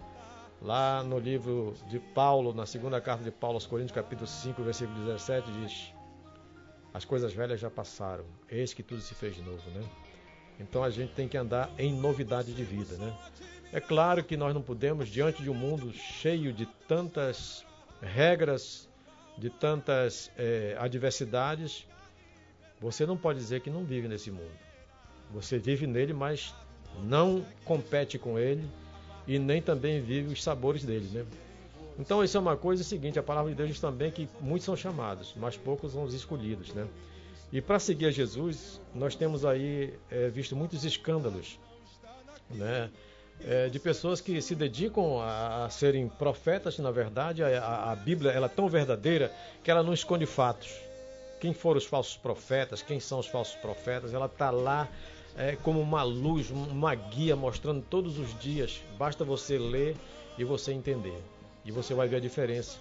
Lá 0.63 1.03
no 1.03 1.19
livro 1.19 1.75
de 1.89 1.99
Paulo, 1.99 2.55
na 2.55 2.67
segunda 2.67 3.01
carta 3.01 3.25
de 3.25 3.31
Paulo 3.31 3.57
aos 3.57 3.67
Coríntios, 3.67 3.95
capítulo 3.95 4.27
5, 4.27 4.63
versículo 4.63 5.05
17, 5.07 5.51
diz: 5.53 5.93
As 6.93 7.05
coisas 7.05 7.33
velhas 7.33 7.59
já 7.59 7.71
passaram, 7.71 8.25
eis 8.49 8.73
que 8.73 8.83
tudo 8.83 9.01
se 9.01 9.15
fez 9.15 9.39
novo, 9.39 9.71
né? 9.71 9.83
Então 10.61 10.85
a 10.85 10.91
gente 10.91 11.13
tem 11.15 11.27
que 11.27 11.37
andar 11.37 11.71
em 11.79 11.93
novidade 11.93 12.53
de 12.53 12.63
vida, 12.63 12.97
né? 12.97 13.17
É 13.73 13.81
claro 13.81 14.23
que 14.23 14.37
nós 14.37 14.53
não 14.53 14.61
podemos, 14.61 15.09
diante 15.09 15.43
de 15.43 15.49
um 15.49 15.55
mundo 15.55 15.93
cheio 15.93 16.53
de 16.53 16.67
tantas 16.87 17.65
regras, 18.03 18.89
de 19.39 19.49
tantas 19.49 20.31
eh, 20.37 20.77
adversidades, 20.79 21.87
você 22.81 23.07
não 23.07 23.17
pode 23.17 23.39
dizer 23.39 23.61
que 23.61 23.71
não 23.71 23.85
vive 23.85 24.09
nesse 24.09 24.31
mundo. 24.31 24.51
Você 25.33 25.59
vive 25.59 25.87
nele, 25.87 26.13
mas 26.13 26.55
não 27.05 27.45
compete 27.65 28.19
com 28.19 28.39
ele 28.39 28.69
e 29.27 29.39
nem 29.39 29.63
também 29.63 30.01
vive 30.01 30.33
os 30.33 30.43
sabores 30.43 30.85
dele, 30.85 31.09
né? 31.13 31.25
Então 31.99 32.25
isso 32.25 32.37
é 32.37 32.41
uma 32.41 32.57
coisa 32.57 32.83
seguinte, 32.83 33.19
a 33.19 33.23
palavra 33.23 33.51
de 33.51 33.57
Deus 33.57 33.69
diz 33.69 33.81
também 33.81 34.11
que 34.11 34.29
muitos 34.41 34.65
são 34.65 34.77
chamados, 34.77 35.35
mas 35.37 35.57
poucos 35.57 35.93
são 35.93 36.03
os 36.03 36.15
escolhidos, 36.15 36.73
né? 36.75 36.87
E 37.53 37.61
para 37.61 37.79
seguir 37.79 38.07
a 38.07 38.11
Jesus, 38.11 38.81
nós 38.95 39.15
temos 39.15 39.45
aí 39.45 39.95
eh, 40.11 40.29
visto 40.29 40.55
muitos 40.55 40.85
escândalos, 40.85 41.59
né? 42.51 42.91
é, 43.47 43.69
de 43.69 43.79
pessoas 43.79 44.21
que 44.21 44.41
se 44.41 44.55
dedicam 44.55 45.21
a, 45.21 45.65
a 45.65 45.71
serem 45.71 46.09
profetas, 46.09 46.79
na 46.79 46.91
verdade, 46.91 47.43
a, 47.43 47.91
a, 47.91 47.97
Bíblia 47.97 48.33
ela 48.33 48.47
é 48.47 48.49
tão 48.49 48.69
verdadeira 48.69 49.33
que 49.63 49.71
ela 49.71 49.83
não 49.83 49.93
esconde 49.93 50.27
fatos. 50.27 50.71
Quem 51.41 51.55
foram 51.55 51.79
os 51.79 51.87
falsos 51.87 52.17
profetas, 52.17 52.83
quem 52.83 53.01
são 53.01 53.19
os 53.19 53.27
falsos 53.27 53.55
profetas, 53.57 54.13
ela 54.13 54.27
está 54.27 54.51
lá 54.51 54.87
é, 55.37 55.57
como 55.57 55.81
uma 55.81 56.03
luz, 56.03 56.51
uma 56.51 56.95
guia 56.95 57.35
mostrando 57.35 57.83
todos 57.83 58.19
os 58.19 58.39
dias. 58.39 58.83
Basta 58.99 59.25
você 59.25 59.59
ler 59.59 59.97
e 60.37 60.45
você 60.45 60.73
entender. 60.73 61.19
E 61.65 61.73
você 61.73 61.95
vai 61.95 62.09
ver 62.09 62.17
a 62.17 62.21
diferença. 62.21 62.79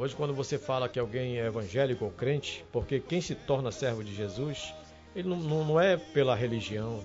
Hoje, 0.00 0.16
quando 0.16 0.32
você 0.32 0.56
fala 0.56 0.88
que 0.88 0.98
alguém 0.98 1.38
é 1.38 1.44
evangélico 1.44 2.06
ou 2.06 2.10
crente, 2.10 2.64
porque 2.72 3.00
quem 3.00 3.20
se 3.20 3.34
torna 3.34 3.70
servo 3.70 4.02
de 4.02 4.14
Jesus, 4.14 4.72
ele 5.14 5.28
não, 5.28 5.36
não 5.36 5.78
é 5.78 5.98
pela 5.98 6.34
religião, 6.34 7.04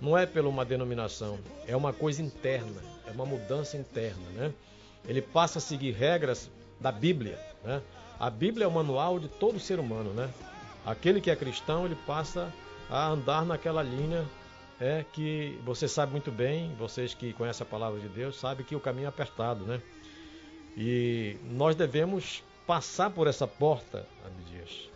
não 0.00 0.16
é 0.16 0.24
pela 0.24 0.48
uma 0.48 0.64
denominação, 0.64 1.36
é 1.66 1.76
uma 1.76 1.92
coisa 1.92 2.22
interna, 2.22 2.80
é 3.08 3.10
uma 3.10 3.26
mudança 3.26 3.76
interna, 3.76 4.22
né? 4.36 4.54
Ele 5.04 5.20
passa 5.20 5.58
a 5.58 5.60
seguir 5.60 5.90
regras 5.90 6.48
da 6.80 6.92
Bíblia, 6.92 7.40
né? 7.64 7.82
A 8.20 8.30
Bíblia 8.30 8.66
é 8.66 8.68
o 8.68 8.70
manual 8.70 9.18
de 9.18 9.26
todo 9.26 9.58
ser 9.58 9.80
humano, 9.80 10.12
né? 10.12 10.30
Aquele 10.86 11.20
que 11.20 11.32
é 11.32 11.34
cristão, 11.34 11.86
ele 11.86 11.98
passa 12.06 12.54
a 12.88 13.08
andar 13.08 13.44
naquela 13.44 13.82
linha 13.82 14.24
é 14.80 15.04
que 15.12 15.58
você 15.64 15.88
sabe 15.88 16.12
muito 16.12 16.30
bem, 16.30 16.72
vocês 16.78 17.14
que 17.14 17.32
conhecem 17.32 17.66
a 17.66 17.68
palavra 17.68 17.98
de 17.98 18.08
Deus, 18.08 18.38
sabem 18.38 18.64
que 18.64 18.76
o 18.76 18.80
caminho 18.80 19.06
é 19.06 19.08
apertado, 19.08 19.64
né? 19.64 19.82
E 20.80 21.36
nós 21.50 21.74
devemos 21.74 22.44
passar 22.64 23.10
por 23.10 23.26
essa 23.26 23.48
porta, 23.48 24.06
Abdias, 24.24 24.88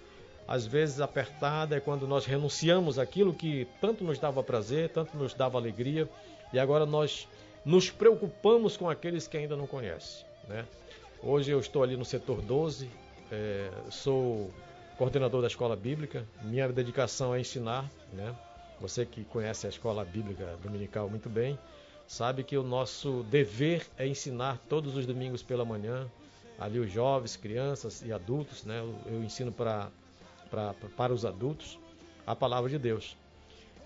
às 0.47 0.65
vezes 0.65 1.01
apertada 1.01 1.77
é 1.77 1.81
quando 1.81 2.07
nós 2.07 2.25
renunciamos 2.25 3.01
aquilo 3.01 3.35
que 3.35 3.67
tanto 3.81 4.05
nos 4.05 4.17
dava 4.17 4.45
prazer, 4.45 4.91
tanto 4.91 5.17
nos 5.17 5.35
dava 5.35 5.59
alegria, 5.59 6.09
e 6.53 6.59
agora 6.61 6.87
nós 6.87 7.27
nos 7.65 7.91
preocupamos 7.91 8.77
com 8.77 8.89
aqueles 8.89 9.27
que 9.27 9.37
ainda 9.37 9.57
não 9.57 9.67
conhecem. 9.67 10.25
Né? 10.49 10.65
Hoje 11.21 11.51
eu 11.51 11.59
estou 11.59 11.83
ali 11.83 11.97
no 11.97 12.05
setor 12.05 12.41
12, 12.43 12.89
é, 13.33 13.69
sou 13.91 14.53
coordenador 14.97 15.41
da 15.41 15.49
escola 15.49 15.75
bíblica, 15.75 16.25
minha 16.43 16.69
dedicação 16.69 17.35
é 17.35 17.41
ensinar. 17.41 17.91
Né? 18.13 18.33
Você 18.81 19.05
que 19.05 19.25
conhece 19.25 19.67
a 19.67 19.69
escola 19.69 20.05
bíblica 20.05 20.57
dominical 20.63 21.09
muito 21.09 21.29
bem, 21.29 21.59
sabe 22.07 22.45
que 22.45 22.57
o 22.57 22.63
nosso 22.63 23.25
dever 23.31 23.87
é 23.97 24.07
ensinar 24.07 24.59
todos 24.69 24.97
os 24.97 25.07
domingos 25.07 25.43
pela 25.43 25.65
manhã, 25.65 26.11
ali 26.59 26.79
os 26.79 26.91
jovens, 26.91 27.37
crianças 27.37 28.03
e 28.03 28.13
adultos. 28.13 28.65
Né? 28.65 28.81
eu, 29.07 29.23
ensino 29.23 29.53
para 29.53 29.91
para 30.97 31.13
os 31.15 31.25
adultos 31.25 31.79
a 32.27 32.37
palavra 32.37 32.69
de 32.69 32.79
Deus. 32.79 33.17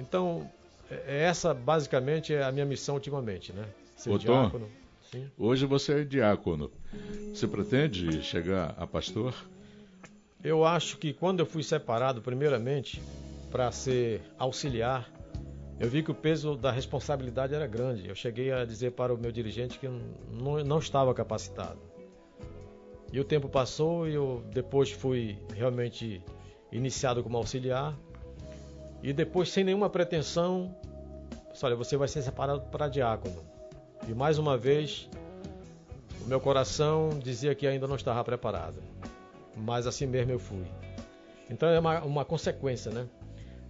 Então, 0.01 0.51
é, 0.91 1.03
é 1.07 1.23
essa 1.23 1.55
basicamente 1.55 2.35
é 2.35 2.43
a 2.43 2.51
minha 2.51 2.67
missão 2.67 2.97
ultimamente, 2.97 3.53
né? 3.53 3.65
Ser 3.97 4.11
Ô, 4.11 4.19
diácono. 4.19 4.69
Tom, 5.11 5.27
hoje 5.39 5.65
você 5.65 6.01
é 6.01 6.05
diácono. 6.05 6.71
Você 7.33 7.47
pretende 7.47 8.23
chegar 8.23 8.75
a 8.77 8.87
pastor? 8.87 9.35
Eu 10.43 10.65
acho 10.65 10.99
que 10.99 11.13
quando 11.13 11.41
eu 11.41 11.47
fui 11.47 11.63
separado, 11.63 12.21
primeiramente, 12.21 13.01
para 13.51 13.73
ser 13.73 14.21
auxiliar, 14.39 15.11
eu 15.79 15.91
vi 15.91 16.03
que 16.03 16.11
o 16.11 16.15
peso 16.15 16.57
da 16.57 16.71
responsabilidade 16.71 17.55
era 17.55 17.67
grande. 17.67 18.09
Eu 18.09 18.15
cheguei 18.15 18.51
a 18.51 18.65
dizer 18.65 18.93
para 18.93 19.13
o 19.15 19.19
meu 19.19 19.31
dirigente 19.31 19.79
que 19.79 19.89
não, 19.89 20.65
não 20.65 20.79
estava 20.79 21.13
capacitado. 21.13 21.79
E 23.13 23.21
o 23.21 23.25
tempo 23.25 23.49
passou 23.49 24.09
e 24.09 24.15
eu 24.15 24.43
depois 24.53 24.91
fui 24.91 25.39
realmente 25.55 26.23
iniciado 26.73 27.23
como 27.23 27.37
auxiliar 27.37 27.97
e 29.03 29.13
depois 29.13 29.51
sem 29.51 29.63
nenhuma 29.63 29.89
pretensão, 29.89 30.75
olha, 31.63 31.77
você 31.77 31.97
vai 31.97 32.09
ser 32.09 32.23
separado 32.23 32.63
para 32.63 32.89
diácono. 32.89 33.45
E 34.09 34.15
mais 34.15 34.39
uma 34.39 34.57
vez, 34.57 35.09
o 36.25 36.27
meu 36.27 36.41
coração 36.41 37.11
dizia 37.23 37.55
que 37.55 37.67
ainda 37.67 37.87
não 37.87 37.97
estava 37.97 38.23
preparado, 38.25 38.83
mas 39.57 39.87
assim 39.87 40.07
mesmo 40.07 40.33
eu 40.33 40.39
fui. 40.39 40.65
Então 41.49 41.69
é 41.69 41.79
uma, 41.79 42.03
uma 42.03 42.25
consequência, 42.25 42.91
né? 42.91 43.07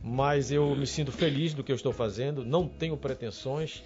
Mas 0.08 0.52
eu 0.52 0.76
me 0.76 0.86
sinto 0.86 1.10
feliz 1.10 1.52
do 1.52 1.64
que 1.64 1.72
eu 1.72 1.76
estou 1.76 1.92
fazendo, 1.92 2.44
não 2.44 2.68
tenho 2.68 2.96
pretensões 2.96 3.82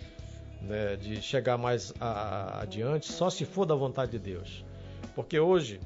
né, 0.60 0.94
de 0.96 1.22
chegar 1.22 1.56
mais 1.56 1.94
a, 1.98 2.10
a, 2.10 2.62
adiante, 2.62 3.10
só 3.10 3.30
se 3.30 3.46
for 3.46 3.64
da 3.64 3.74
vontade 3.74 4.12
de 4.12 4.18
Deus. 4.18 4.62
Porque 5.14 5.40
hoje 5.40 5.80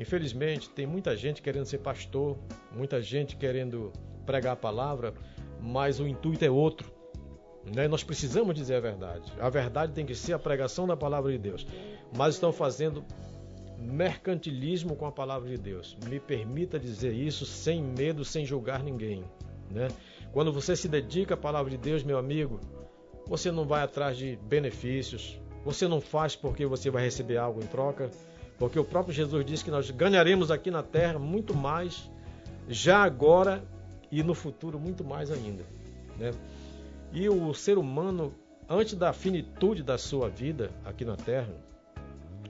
Infelizmente, 0.00 0.70
tem 0.70 0.86
muita 0.86 1.14
gente 1.14 1.42
querendo 1.42 1.66
ser 1.66 1.76
pastor, 1.76 2.38
muita 2.74 3.02
gente 3.02 3.36
querendo 3.36 3.92
pregar 4.24 4.54
a 4.54 4.56
palavra, 4.56 5.12
mas 5.60 6.00
o 6.00 6.08
intuito 6.08 6.42
é 6.42 6.50
outro. 6.50 6.90
Né? 7.76 7.86
Nós 7.86 8.02
precisamos 8.02 8.54
dizer 8.54 8.76
a 8.76 8.80
verdade. 8.80 9.30
A 9.38 9.50
verdade 9.50 9.92
tem 9.92 10.06
que 10.06 10.14
ser 10.14 10.32
a 10.32 10.38
pregação 10.38 10.86
da 10.86 10.96
palavra 10.96 11.30
de 11.30 11.36
Deus. 11.36 11.66
Mas 12.16 12.34
estão 12.36 12.50
fazendo 12.50 13.04
mercantilismo 13.78 14.96
com 14.96 15.04
a 15.04 15.12
palavra 15.12 15.50
de 15.50 15.58
Deus. 15.58 15.94
Me 16.06 16.18
permita 16.18 16.78
dizer 16.78 17.12
isso 17.12 17.44
sem 17.44 17.82
medo, 17.82 18.24
sem 18.24 18.46
julgar 18.46 18.82
ninguém. 18.82 19.22
Né? 19.70 19.88
Quando 20.32 20.52
você 20.52 20.74
se 20.74 20.88
dedica 20.88 21.34
à 21.34 21.36
palavra 21.36 21.70
de 21.70 21.76
Deus, 21.76 22.02
meu 22.02 22.18
amigo, 22.18 22.60
você 23.26 23.50
não 23.50 23.64
vai 23.64 23.82
atrás 23.82 24.16
de 24.16 24.36
benefícios, 24.36 25.38
você 25.64 25.86
não 25.86 26.00
faz 26.00 26.34
porque 26.34 26.66
você 26.66 26.90
vai 26.90 27.04
receber 27.04 27.36
algo 27.36 27.62
em 27.62 27.66
troca, 27.66 28.10
porque 28.58 28.78
o 28.78 28.84
próprio 28.84 29.14
Jesus 29.14 29.44
disse 29.44 29.64
que 29.64 29.70
nós 29.70 29.90
ganharemos 29.90 30.50
aqui 30.50 30.70
na 30.70 30.82
terra 30.82 31.18
muito 31.18 31.54
mais, 31.54 32.10
já 32.68 33.02
agora 33.02 33.62
e 34.10 34.22
no 34.22 34.34
futuro 34.34 34.78
muito 34.78 35.04
mais 35.04 35.30
ainda. 35.30 35.64
Né? 36.18 36.32
E 37.12 37.28
o 37.28 37.52
ser 37.54 37.78
humano, 37.78 38.34
antes 38.68 38.94
da 38.94 39.12
finitude 39.12 39.82
da 39.82 39.96
sua 39.98 40.28
vida 40.28 40.70
aqui 40.84 41.04
na 41.04 41.16
terra, 41.16 41.52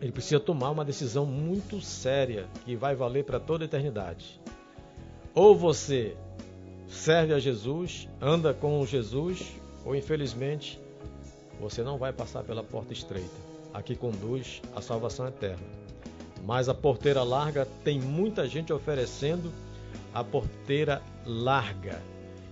ele 0.01 0.13
precisa 0.13 0.41
tomar 0.41 0.71
uma 0.71 0.85
decisão 0.85 1.27
muito 1.27 1.81
séria 1.81 2.47
que 2.65 2.75
vai 2.75 2.95
valer 2.95 3.25
para 3.25 3.39
toda 3.39 3.65
a 3.65 3.67
eternidade. 3.67 4.41
Ou 5.35 5.55
você 5.55 6.17
serve 6.91 7.33
a 7.33 7.39
Jesus, 7.39 8.09
anda 8.21 8.53
com 8.53 8.85
Jesus, 8.85 9.55
ou 9.85 9.95
infelizmente 9.95 10.81
você 11.61 11.83
não 11.83 11.99
vai 11.99 12.13
passar 12.13 12.43
pela 12.43 12.63
porta 12.63 12.93
estreita, 12.93 13.35
a 13.73 13.83
que 13.83 13.95
conduz 13.95 14.61
à 14.75 14.81
salvação 14.81 15.27
eterna. 15.27 15.65
Mas 16.45 16.69
a 16.69 16.75
porteira 16.75 17.23
larga 17.23 17.67
tem 17.85 18.01
muita 18.01 18.47
gente 18.47 18.73
oferecendo 18.73 19.53
a 20.13 20.25
porteira 20.25 21.03
larga 21.25 22.03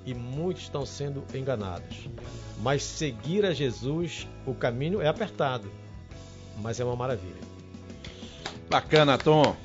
e 0.06 0.14
muitos 0.14 0.62
estão 0.64 0.86
sendo 0.86 1.24
enganados. 1.34 2.08
Mas 2.60 2.82
seguir 2.82 3.44
a 3.44 3.52
Jesus, 3.52 4.28
o 4.46 4.54
caminho 4.54 5.00
é 5.00 5.08
apertado, 5.08 5.70
mas 6.62 6.80
é 6.80 6.84
uma 6.84 6.96
maravilha. 6.96 7.48
Bacana, 8.68 9.16
Tom. 9.16 9.56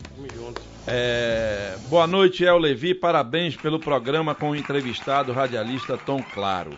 É... 0.88 1.78
Boa 1.90 2.08
noite, 2.08 2.44
El 2.44 2.58
Levi. 2.58 2.94
Parabéns 2.94 3.56
pelo 3.56 3.80
programa 3.80 4.36
com 4.36 4.52
o 4.52 4.56
entrevistado 4.56 5.32
radialista 5.32 5.98
Tom 5.98 6.22
Claro. 6.34 6.78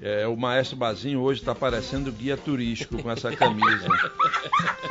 É, 0.00 0.28
o 0.28 0.36
Maestro 0.36 0.76
Bazinho 0.76 1.20
hoje 1.20 1.40
está 1.40 1.56
parecendo 1.56 2.12
guia 2.12 2.36
turístico 2.36 3.02
com 3.02 3.10
essa 3.10 3.34
camisa. 3.34 3.88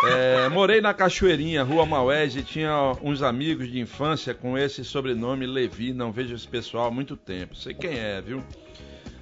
É, 0.03 0.49
morei 0.49 0.81
na 0.81 0.93
Cachoeirinha, 0.93 1.63
Rua 1.63 1.85
Maués, 1.85 2.35
e 2.35 2.43
tinha 2.43 2.91
uns 3.01 3.21
amigos 3.21 3.71
de 3.71 3.79
infância 3.79 4.33
com 4.33 4.57
esse 4.57 4.83
sobrenome 4.83 5.45
Levi. 5.45 5.93
Não 5.93 6.11
vejo 6.11 6.35
esse 6.35 6.47
pessoal 6.47 6.87
há 6.87 6.91
muito 6.91 7.15
tempo. 7.15 7.55
Sei 7.55 7.73
quem 7.73 7.97
é, 7.97 8.21
viu? 8.21 8.43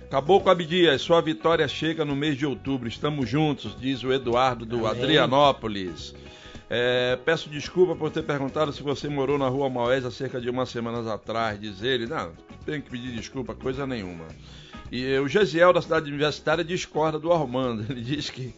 Acabou 0.06 0.42
com 0.42 0.50
Abdias, 0.50 1.02
sua 1.02 1.22
vitória 1.22 1.68
chega 1.68 2.04
no 2.04 2.16
mês 2.16 2.36
de 2.36 2.48
outubro. 2.48 2.88
Estamos 2.88 3.30
juntos, 3.30 3.76
diz 3.80 4.04
o 4.04 4.12
Eduardo 4.12 4.66
do 4.66 4.88
Amém. 4.88 5.04
Adrianópolis. 5.04 6.16
É, 6.70 7.18
peço 7.24 7.50
desculpa 7.50 7.96
por 7.96 8.10
ter 8.10 8.24
perguntado 8.24 8.74
se 8.74 8.82
você 8.82 9.08
morou 9.08 9.38
na 9.38 9.48
Rua 9.48 9.70
Maués 9.70 10.04
há 10.04 10.12
cerca 10.12 10.42
de 10.42 10.50
umas 10.50 10.70
semanas 10.70 11.08
atrás, 11.08 11.60
diz 11.60 11.84
ele. 11.84 12.08
Não, 12.08 12.32
tem 12.66 12.82
que 12.82 12.90
pedir 12.90 13.12
desculpa, 13.12 13.54
coisa 13.54 13.86
nenhuma. 13.86 14.26
E 14.92 15.18
o 15.18 15.28
Gesiel, 15.28 15.74
da 15.74 15.82
cidade 15.82 16.10
universitária, 16.10 16.64
discorda 16.64 17.20
do 17.20 17.32
Armando. 17.32 17.86
Ele 17.92 18.02
diz 18.02 18.30
que 18.30 18.54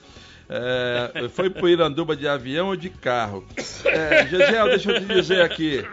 é, 0.50 1.28
foi 1.30 1.50
para 1.50 1.70
Iranduba 1.70 2.16
de 2.16 2.28
avião 2.28 2.68
ou 2.68 2.76
de 2.76 2.90
carro. 2.90 3.46
É, 3.86 4.26
Gesiel, 4.28 4.68
deixa 4.68 4.92
eu 4.92 5.02
te 5.02 5.14
dizer 5.14 5.42
aqui. 5.42 5.84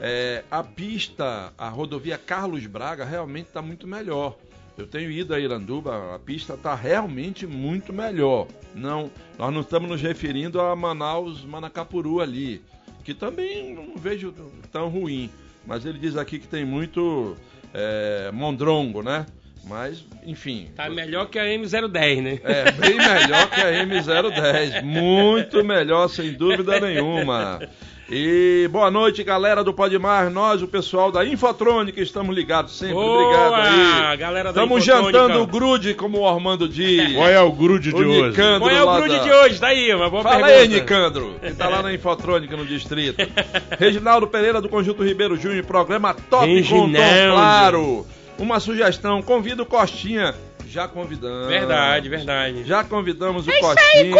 É, 0.00 0.44
a 0.50 0.62
pista, 0.62 1.52
a 1.56 1.68
rodovia 1.68 2.16
Carlos 2.16 2.64
Braga, 2.66 3.04
realmente 3.04 3.46
está 3.46 3.60
muito 3.60 3.86
melhor. 3.86 4.36
Eu 4.76 4.86
tenho 4.86 5.10
ido 5.10 5.34
a 5.34 5.40
Iranduba, 5.40 6.14
a 6.14 6.18
pista 6.18 6.54
está 6.54 6.74
realmente 6.74 7.46
muito 7.46 7.92
melhor. 7.92 8.46
Não, 8.74 9.10
nós 9.38 9.52
não 9.52 9.60
estamos 9.60 9.88
nos 9.88 10.00
referindo 10.00 10.60
a 10.60 10.74
Manaus, 10.74 11.44
Manacapuru 11.44 12.20
ali, 12.20 12.62
que 13.04 13.12
também 13.12 13.74
não 13.74 13.96
vejo 13.96 14.34
tão 14.72 14.88
ruim. 14.88 15.30
Mas 15.66 15.84
ele 15.84 15.98
diz 15.98 16.16
aqui 16.16 16.38
que 16.38 16.48
tem 16.48 16.64
muito 16.64 17.36
é, 17.74 18.30
mondrongo, 18.32 19.02
né? 19.02 19.26
Mas, 19.64 20.04
enfim. 20.24 20.70
Tá 20.74 20.88
melhor 20.88 21.28
que 21.28 21.38
a 21.38 21.44
M010, 21.44 22.22
né? 22.22 22.40
É, 22.42 22.72
bem 22.72 22.96
melhor 22.96 23.50
que 23.50 23.60
a 23.60 23.84
M010. 23.84 24.82
Muito 24.82 25.62
melhor, 25.62 26.08
sem 26.08 26.32
dúvida 26.32 26.80
nenhuma. 26.80 27.60
E 28.12 28.68
boa 28.72 28.90
noite, 28.90 29.22
galera 29.22 29.62
do 29.62 29.72
Pode 29.72 29.96
Mais. 29.96 30.32
Nós, 30.32 30.60
o 30.62 30.66
pessoal 30.66 31.12
da 31.12 31.24
Infotrônica, 31.24 32.00
estamos 32.00 32.34
ligados 32.34 32.76
sempre. 32.76 32.94
Boa, 32.94 33.22
Obrigado 33.22 33.54
aí. 33.54 34.16
galera 34.16 34.52
da 34.52 34.60
Estamos 34.64 34.82
Infotrônica. 34.84 35.18
jantando 35.18 35.42
o 35.42 35.46
grude, 35.46 35.94
como 35.94 36.18
o 36.18 36.26
Armando 36.28 36.68
diz. 36.68 37.12
Qual 37.14 37.28
é 37.28 37.40
o 37.40 37.52
grude 37.52 37.90
de 37.92 37.94
O 38.02 38.08
hoje? 38.08 38.30
Nicandro 38.30 38.60
Qual 38.68 38.70
é 38.70 38.82
o 38.82 38.94
grude 38.96 39.16
da- 39.16 39.22
de 39.22 39.30
hoje? 39.32 39.60
Tá 39.60 39.68
aí, 39.68 39.94
uma 39.94 40.10
boa 40.10 40.24
Fala 40.24 40.44
aí, 40.46 40.54
pergunta. 40.68 40.80
Nicandro, 40.80 41.34
que 41.40 41.52
tá 41.54 41.68
lá 41.68 41.82
na 41.82 41.94
Infotrônica, 41.94 42.56
no 42.56 42.66
distrito. 42.66 43.16
Reginaldo 43.78 44.26
Pereira, 44.26 44.60
do 44.60 44.68
Conjunto 44.68 45.04
Ribeiro 45.04 45.36
Júnior, 45.36 45.64
programa 45.64 46.12
top 46.12 46.24
com 46.24 46.28
Tom 46.30 46.86
Reginaldo. 46.86 47.32
Claro. 47.32 48.06
Uma 48.38 48.58
sugestão, 48.58 49.22
convida 49.22 49.62
o 49.62 49.66
Costinha. 49.66 50.34
Já 50.70 50.86
convidamos. 50.86 51.48
Verdade, 51.48 52.08
verdade. 52.08 52.64
Já 52.64 52.84
convidamos 52.84 53.46
o 53.46 53.50
Costinha. 53.60 54.14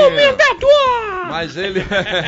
Mas 1.29 1.57
ele, 1.57 1.81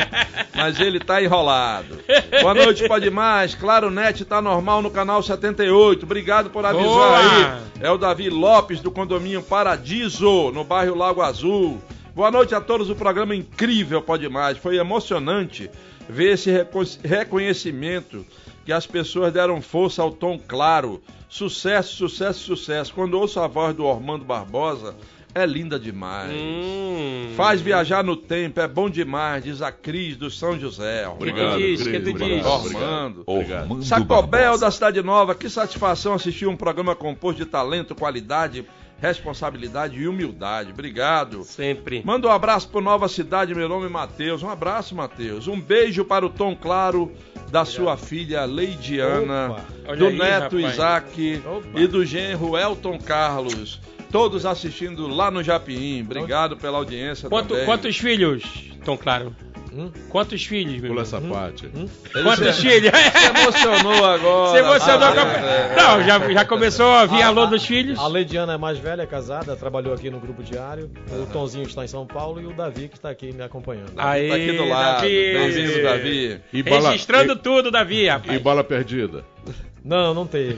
mas 0.55 0.79
ele 0.79 0.99
tá 0.99 1.21
enrolado. 1.21 1.99
Boa 2.41 2.53
noite, 2.53 2.87
pode 2.87 3.09
mais. 3.09 3.53
Claro, 3.53 3.89
Net 3.91 4.23
tá 4.23 4.41
normal 4.41 4.81
no 4.81 4.89
canal 4.89 5.21
78. 5.21 6.03
Obrigado 6.05 6.49
por 6.49 6.65
avisar 6.65 6.85
Boa. 6.85 7.17
aí. 7.17 7.61
É 7.81 7.91
o 7.91 7.97
Davi 7.97 8.29
Lopes 8.29 8.79
do 8.79 8.89
condomínio 8.91 9.43
Paradiso, 9.43 10.51
no 10.51 10.63
bairro 10.63 10.95
Lago 10.95 11.21
Azul. 11.21 11.81
Boa 12.15 12.31
noite 12.31 12.55
a 12.55 12.61
todos. 12.61 12.89
O 12.89 12.95
programa 12.95 13.35
incrível 13.35 14.01
pode 14.01 14.29
mais. 14.29 14.57
Foi 14.57 14.77
emocionante 14.77 15.69
ver 16.07 16.33
esse 16.33 16.49
reco- 16.49 16.83
reconhecimento 17.03 18.25
que 18.65 18.71
as 18.71 18.87
pessoas 18.87 19.33
deram 19.33 19.61
força 19.61 20.01
ao 20.01 20.11
tom 20.11 20.39
claro. 20.47 21.01
Sucesso, 21.33 21.95
sucesso, 21.95 22.39
sucesso. 22.41 22.93
Quando 22.93 23.19
ouço 23.19 23.39
a 23.39 23.47
voz 23.47 23.75
do 23.75 23.85
Ormando 23.85 24.23
Barbosa, 24.23 24.95
é 25.33 25.47
linda 25.47 25.79
demais. 25.79 26.31
Hum. 26.31 27.33
Faz 27.35 27.59
viajar 27.59 28.03
no 28.03 28.15
tempo, 28.15 28.59
é 28.59 28.67
bom 28.67 28.87
demais, 28.87 29.43
diz 29.43 29.59
a 29.59 29.71
Cris 29.71 30.15
do 30.15 30.29
São 30.29 30.59
José. 30.59 31.07
Obrigado, 31.07 31.57
diz? 31.57 31.81
Cris, 31.81 31.91
Que 31.91 32.03
tu 32.03 32.09
obrigado, 32.11 32.37
diz? 32.37 32.45
obrigado. 32.45 32.83
Ormando. 32.85 33.23
Obrigado. 33.25 33.83
Sacobel 33.83 34.59
da 34.59 34.69
Cidade 34.69 35.01
Nova, 35.01 35.33
que 35.33 35.49
satisfação 35.49 36.13
assistir 36.13 36.45
um 36.45 36.55
programa 36.55 36.95
composto 36.95 37.43
de 37.43 37.49
talento, 37.49 37.95
qualidade, 37.95 38.63
responsabilidade 39.03 39.99
e 39.99 40.07
humildade. 40.07 40.71
Obrigado. 40.71 41.43
Sempre. 41.43 42.01
Manda 42.05 42.29
um 42.29 42.31
abraço 42.31 42.69
pro 42.69 42.79
Nova 42.79 43.09
Cidade, 43.09 43.53
meu 43.53 43.67
nome 43.67 43.87
é 43.87 43.89
Matheus. 43.89 44.41
Um 44.41 44.49
abraço, 44.49 44.95
Matheus. 44.95 45.45
Um 45.45 45.59
beijo 45.59 46.05
para 46.05 46.25
o 46.25 46.29
Tom 46.29 46.55
Claro 46.55 47.11
da 47.51 47.65
sua 47.65 47.97
filha 47.97 48.45
Leidiana, 48.45 49.57
do 49.97 50.07
aí, 50.07 50.17
neto 50.17 50.55
rapaz. 50.55 50.73
Isaac 50.73 51.41
Opa. 51.45 51.79
e 51.81 51.85
do 51.85 52.05
genro 52.05 52.57
Elton 52.57 52.97
Carlos. 52.97 53.79
Todos 54.09 54.45
assistindo 54.45 55.05
lá 55.07 55.29
no 55.29 55.43
Japim. 55.43 56.01
Obrigado 56.01 56.55
pela 56.55 56.77
audiência 56.77 57.27
Quanto- 57.27 57.49
também. 57.49 57.65
quantos 57.65 57.97
filhos, 57.97 58.43
Tom 58.85 58.95
Claro? 58.97 59.35
Hum? 59.75 59.91
Quantos 60.09 60.45
filhos, 60.45 60.79
meu 60.79 60.89
Pula 60.91 61.01
essa 61.01 61.19
parte. 61.19 61.65
Ele 61.65 61.89
Quantos 62.23 62.59
filhos? 62.59 62.91
se 62.93 63.25
emocionou 63.41 64.05
agora. 64.05 64.51
Se 64.51 64.57
emocionou 64.63 65.07
Ah, 65.07 65.13
com 65.13 65.19
a... 65.19 65.49
é. 65.49 65.75
Não, 65.75 66.03
já, 66.03 66.31
já 66.33 66.45
começou 66.45 66.91
a 66.93 67.05
vir 67.07 67.23
A- 67.23 67.27
alô 67.27 67.47
dos 67.47 67.65
filhos? 67.65 67.97
A 67.97 68.07
Leidiana 68.07 68.53
é 68.53 68.57
mais 68.57 68.77
velha, 68.77 69.01
é 69.01 69.05
casada, 69.07 69.55
trabalhou 69.55 69.91
aqui 69.93 70.11
no 70.11 70.19
Grupo 70.19 70.43
Diário. 70.43 70.91
O 71.11 71.25
Tonzinho 71.25 71.65
está 71.65 71.83
em 71.83 71.87
São 71.87 72.05
Paulo 72.05 72.39
e 72.39 72.45
o 72.45 72.53
Davi 72.53 72.87
que 72.87 72.95
está 72.97 73.09
aqui 73.09 73.31
me 73.33 73.41
acompanhando. 73.41 73.93
Aí, 73.97 74.29
Tá 74.29 74.35
aqui 74.35 74.51
do 74.51 74.65
lado. 74.67 74.95
Davi. 75.01 75.33
Bem-vindo, 75.33 75.81
Davi. 75.83 76.41
E 76.53 76.61
bala, 76.63 76.89
Registrando 76.91 77.35
tudo, 77.35 77.71
Davi, 77.71 78.01
e, 78.03 78.09
rapaz. 78.09 78.39
e 78.39 78.43
bala 78.43 78.63
perdida. 78.63 79.23
Não, 79.85 80.13
não 80.13 80.25
teve. 80.25 80.55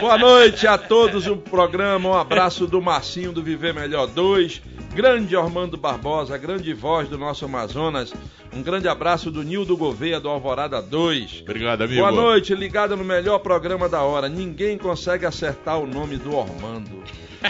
Boa 0.00 0.18
noite 0.18 0.66
a 0.66 0.76
todos 0.76 1.26
o 1.28 1.36
programa. 1.36 2.08
Um 2.08 2.14
abraço 2.14 2.66
do 2.66 2.82
Marcinho 2.82 3.30
do 3.32 3.42
Viver 3.42 3.72
Melhor 3.72 4.06
2. 4.08 4.62
Grande 4.96 5.36
Ormando 5.36 5.76
Barbosa, 5.76 6.38
grande 6.38 6.72
voz 6.72 7.06
do 7.06 7.18
nosso 7.18 7.44
Amazonas. 7.44 8.14
Um 8.50 8.62
grande 8.62 8.88
abraço 8.88 9.30
do 9.30 9.42
Nildo 9.42 9.76
Gouveia 9.76 10.18
do 10.18 10.26
Alvorada 10.30 10.80
2. 10.80 11.42
Obrigado, 11.42 11.82
amigo. 11.82 12.00
Boa 12.00 12.10
noite, 12.10 12.54
ligado 12.54 12.96
no 12.96 13.04
melhor 13.04 13.38
programa 13.40 13.90
da 13.90 14.00
hora. 14.00 14.26
Ninguém 14.26 14.78
consegue 14.78 15.26
acertar 15.26 15.78
o 15.78 15.86
nome 15.86 16.16
do 16.16 16.34
Ormando. 16.34 17.04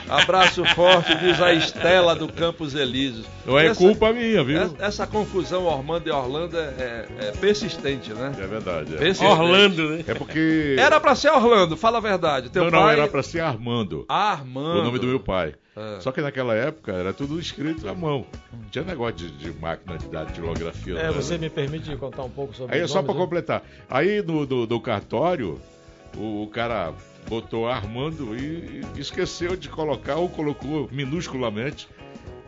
Abraço 0.08 0.64
forte, 0.74 1.14
diz 1.18 1.40
a 1.40 1.54
Estela 1.54 2.16
do 2.16 2.26
Campos 2.26 2.74
Elíseos. 2.74 3.24
Não 3.46 3.56
é 3.56 3.66
Essa- 3.66 3.78
culpa 3.78 4.12
minha, 4.12 4.42
viu? 4.42 4.60
Essa, 4.62 4.74
essa 4.80 5.06
confusão 5.06 5.66
Ormando 5.66 6.08
e 6.08 6.10
Orlando 6.10 6.58
é, 6.58 6.60
é- 6.60 7.06
é 7.28 7.30
persistente, 7.30 8.12
né? 8.12 8.32
É 8.40 8.46
verdade. 8.48 8.96
é. 8.96 9.24
Orlando, 9.24 9.90
né? 9.90 10.04
É 10.04 10.14
porque. 10.14 10.74
Era 10.76 10.98
pra 10.98 11.14
ser 11.14 11.30
Orlando, 11.30 11.76
fala 11.76 11.98
a 11.98 12.00
verdade. 12.00 12.50
Teu 12.50 12.64
Não, 12.64 12.70
não, 12.72 12.80
pai... 12.82 12.94
era 12.98 13.06
pra 13.06 13.22
ser 13.22 13.38
Armando. 13.38 14.04
Armando. 14.08 14.80
O 14.80 14.84
nome 14.84 14.98
do 14.98 15.06
meu 15.06 15.20
pai. 15.20 15.54
É. 15.76 16.00
Só 16.00 16.10
que 16.10 16.22
naquela 16.22 16.54
época 16.54 16.92
era 16.92 17.12
tudo 17.12 17.38
escrito 17.38 17.86
à 17.86 17.94
mão. 17.94 18.24
Não 18.50 18.68
tinha 18.70 18.82
negócio 18.84 19.14
de, 19.14 19.30
de 19.30 19.52
máquina 19.60 19.98
de 19.98 20.08
datilografia. 20.08 20.98
É, 20.98 21.02
né? 21.04 21.10
você 21.10 21.36
me 21.36 21.50
permite 21.50 21.94
contar 21.96 22.22
um 22.24 22.30
pouco 22.30 22.54
sobre 22.54 22.74
Aí 22.74 22.82
é 22.82 22.86
só 22.86 23.02
pra 23.02 23.12
nomes, 23.12 23.16
né? 23.16 23.24
completar. 23.24 23.62
Aí 23.90 24.22
no, 24.22 24.46
no, 24.46 24.66
no 24.66 24.80
cartório, 24.80 25.60
o, 26.16 26.44
o 26.44 26.46
cara 26.48 26.94
botou 27.28 27.68
Armando 27.68 28.34
e, 28.34 28.82
e 28.96 29.00
esqueceu 29.00 29.54
de 29.54 29.68
colocar, 29.68 30.16
ou 30.16 30.28
colocou 30.30 30.88
minusculamente, 30.90 31.88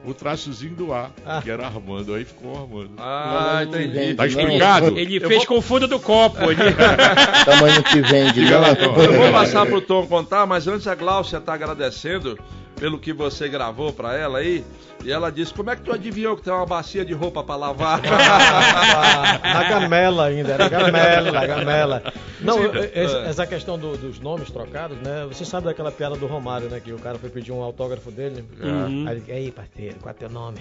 o 0.05 0.15
traçozinho 0.15 0.75
do 0.75 0.95
A, 0.95 1.11
Ah. 1.27 1.43
que 1.43 1.51
era 1.51 1.67
Armando. 1.67 2.15
Aí 2.15 2.25
ficou 2.25 2.57
Armando. 2.57 2.93
Ah, 2.97 3.61
entendi. 3.63 4.15
Tá 4.15 4.27
explicado? 4.27 4.99
Ele 4.99 5.21
fez 5.21 5.45
com 5.45 5.59
o 5.59 5.61
fundo 5.61 5.87
do 5.87 6.01
copo. 6.01 6.39
Ele... 6.51 6.55
Tamanho 7.45 7.83
que 7.83 8.01
vende, 8.01 8.45
Diga 8.45 8.59
lá, 8.59 8.69
não. 8.69 8.95
Tom. 8.95 9.03
Eu 9.03 9.13
vou 9.13 9.33
passar 9.33 9.67
pro 9.67 9.83
Tom 9.83 10.07
contar, 10.07 10.47
mas 10.47 10.67
antes 10.67 10.87
a 10.87 10.95
Gláucia 10.95 11.41
tá 11.41 11.53
agradecendo 11.53 12.39
pelo 12.79 12.99
que 12.99 13.13
você 13.13 13.49
gravou 13.49 13.93
pra 13.93 14.17
ela 14.17 14.39
aí. 14.39 14.65
E 15.05 15.13
ela 15.13 15.31
disse: 15.31 15.53
Como 15.55 15.71
é 15.71 15.77
que 15.77 15.83
tu 15.83 15.93
adivinhou 15.93 16.37
que 16.37 16.43
tem 16.43 16.53
uma 16.53 16.67
bacia 16.67 17.05
de 17.05 17.13
roupa 17.13 17.43
pra 17.45 17.57
lavar? 17.57 18.01
Na 19.43 19.65
gamela 19.69 20.27
ainda, 20.27 20.53
era 20.53 20.69
gamela, 20.69 21.47
gamela. 21.47 22.03
Não, 22.41 22.63
é. 22.65 22.91
essa 23.29 23.47
questão 23.47 23.79
do- 23.79 23.97
dos 23.97 24.21
nomes 24.21 24.51
trocados, 24.51 24.97
né? 24.99 25.27
Você 25.29 25.45
sabe 25.45 25.67
daquela 25.67 25.91
piada 25.93 26.17
do 26.17 26.27
Romário, 26.27 26.69
né? 26.69 26.81
Que 26.81 26.93
o 26.93 26.99
cara 26.99 27.19
foi 27.19 27.31
pedir 27.31 27.53
um 27.53 27.63
autógrafo 27.63 28.11
dele. 28.11 28.45
Uhum. 28.61 29.07
Aí 29.09 29.17
ele, 29.17 29.33
aí, 29.33 29.51
parceiro, 29.51 29.97
qual 30.01 30.11
é 30.11 30.15
teu 30.15 30.31
nome? 30.31 30.59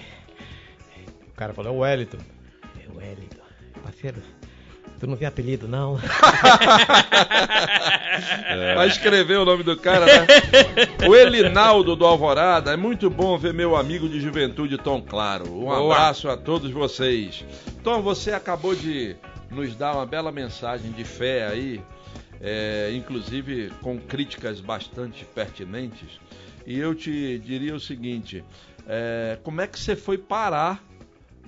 O 1.28 1.34
cara 1.38 1.52
falou, 1.54 1.72
é 1.72 1.76
o 1.76 1.78
Wellington. 1.80 2.18
É 2.84 2.92
o 2.92 2.96
Wellington. 2.98 3.38
Parceiro, 3.84 4.16
tu 4.98 5.06
não 5.06 5.16
tem 5.16 5.26
apelido, 5.26 5.68
não? 5.68 5.96
Vai 8.74 8.88
escrever 8.88 9.38
o 9.38 9.44
nome 9.44 9.62
do 9.62 9.76
cara, 9.76 10.06
né? 10.06 10.26
O 11.08 11.14
Elinaldo 11.14 11.94
do 11.94 12.04
Alvorada. 12.04 12.72
É 12.72 12.76
muito 12.76 13.08
bom 13.08 13.38
ver 13.38 13.54
meu 13.54 13.76
amigo 13.76 14.08
de 14.08 14.20
juventude, 14.20 14.76
Tom 14.78 15.00
Claro. 15.02 15.44
Um 15.44 15.66
Boa. 15.66 15.94
abraço 15.94 16.28
a 16.28 16.36
todos 16.36 16.70
vocês. 16.70 17.44
Tom, 17.82 18.02
você 18.02 18.32
acabou 18.32 18.74
de 18.74 19.16
nos 19.50 19.74
dar 19.74 19.94
uma 19.94 20.06
bela 20.06 20.32
mensagem 20.32 20.90
de 20.92 21.04
fé 21.04 21.46
aí, 21.46 21.80
é, 22.40 22.92
inclusive 22.94 23.70
com 23.80 23.98
críticas 23.98 24.60
bastante 24.60 25.24
pertinentes. 25.24 26.20
E 26.66 26.78
eu 26.78 26.94
te 26.94 27.38
diria 27.38 27.74
o 27.74 27.80
seguinte: 27.80 28.44
é, 28.86 29.38
como 29.42 29.60
é 29.60 29.66
que 29.66 29.78
você 29.78 29.94
foi 29.94 30.18
parar? 30.18 30.82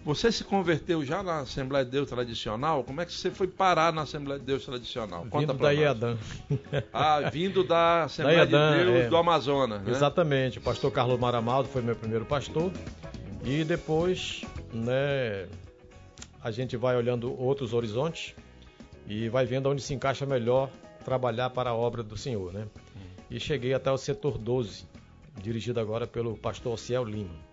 Você 0.04 0.32
se 0.32 0.42
converteu 0.42 1.04
já 1.04 1.22
na 1.22 1.40
Assembleia 1.40 1.84
de 1.84 1.90
Deus 1.90 2.08
tradicional? 2.08 2.82
Como 2.84 3.00
é 3.00 3.06
que 3.06 3.12
você 3.12 3.30
foi 3.30 3.46
parar 3.46 3.92
na 3.92 4.02
Assembleia 4.02 4.40
de 4.40 4.46
Deus 4.46 4.64
tradicional? 4.64 5.26
Conta 5.28 5.52
Vindo 5.52 5.62
da. 5.62 5.74
IEDAM. 5.74 6.18
Ah, 6.92 7.20
vindo 7.30 7.62
da 7.62 8.04
Assembleia 8.04 8.46
Da 8.46 8.70
de 8.70 8.84
Deus 8.84 8.96
é. 9.04 9.08
do 9.08 9.16
Amazonas, 9.16 9.82
né? 9.82 9.90
Exatamente. 9.90 10.58
O 10.58 10.62
pastor 10.62 10.90
Carlos 10.90 11.18
Maramaldo 11.20 11.68
foi 11.68 11.82
meu 11.82 11.94
primeiro 11.94 12.24
pastor. 12.24 12.72
E 13.44 13.62
depois, 13.62 14.42
né, 14.72 15.46
a 16.42 16.50
gente 16.50 16.76
vai 16.76 16.96
olhando 16.96 17.38
outros 17.38 17.74
horizontes 17.74 18.34
e 19.06 19.28
vai 19.28 19.44
vendo 19.44 19.68
onde 19.68 19.82
se 19.82 19.92
encaixa 19.92 20.24
melhor 20.24 20.70
trabalhar 21.04 21.50
para 21.50 21.70
a 21.70 21.74
obra 21.74 22.02
do 22.02 22.16
Senhor, 22.16 22.52
né? 22.52 22.66
E 23.30 23.38
cheguei 23.38 23.74
até 23.74 23.90
o 23.90 23.98
setor 23.98 24.38
12, 24.38 24.84
dirigido 25.40 25.78
agora 25.78 26.06
pelo 26.06 26.36
pastor 26.36 26.78
Ciel 26.78 27.04
Lima. 27.04 27.49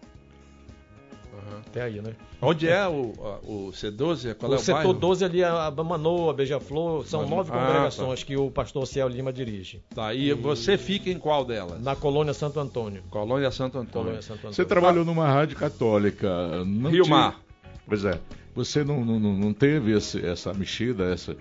Até 1.67 1.81
aí, 1.83 2.01
né? 2.01 2.13
Onde 2.41 2.67
é 2.67 2.87
o, 2.87 3.13
o 3.43 3.71
C12? 3.71 4.35
Qual 4.35 4.51
o 4.51 4.55
é 4.55 4.57
o 4.57 4.59
setor 4.59 4.75
bairro? 4.83 4.93
12 4.93 5.25
ali, 5.25 5.43
a 5.43 5.71
Manoa, 5.71 6.33
Beija-Flor, 6.33 7.05
são 7.05 7.21
Manoa. 7.23 7.37
nove 7.37 7.51
Ah, 7.53 7.57
congregações 7.65 8.23
que 8.23 8.35
o 8.37 8.49
pastor 8.51 8.85
Ciel 8.87 9.07
Lima 9.07 9.31
dirige. 9.33 9.81
Tá, 9.93 10.13
e 10.13 10.33
você 10.33 10.77
fica 10.77 11.09
em 11.09 11.17
qual 11.19 11.43
delas? 11.45 11.81
Na 11.81 11.95
colônia 11.95 12.33
Santo 12.33 12.59
Antônio. 12.59 13.03
Colônia 13.09 13.49
Santo 13.51 13.77
Antônio. 13.77 13.91
Colônia 14.05 14.21
Santo 14.21 14.37
Antônio. 14.39 14.53
Você 14.55 14.65
trabalhou 14.65 15.03
numa 15.05 15.27
rádio 15.27 15.55
católica. 15.57 16.63
Não 16.65 16.89
Rio 16.91 17.03
tinha- 17.03 17.15
Mar. 17.17 17.41
Pois 17.87 18.03
é. 18.05 18.19
Você 18.55 18.83
não, 18.83 19.03
não, 19.05 19.19
não- 19.19 19.53
teve 19.53 19.95
esse- 19.95 20.25
essa 20.25 20.53
mexida, 20.53 21.05
essa, 21.13 21.35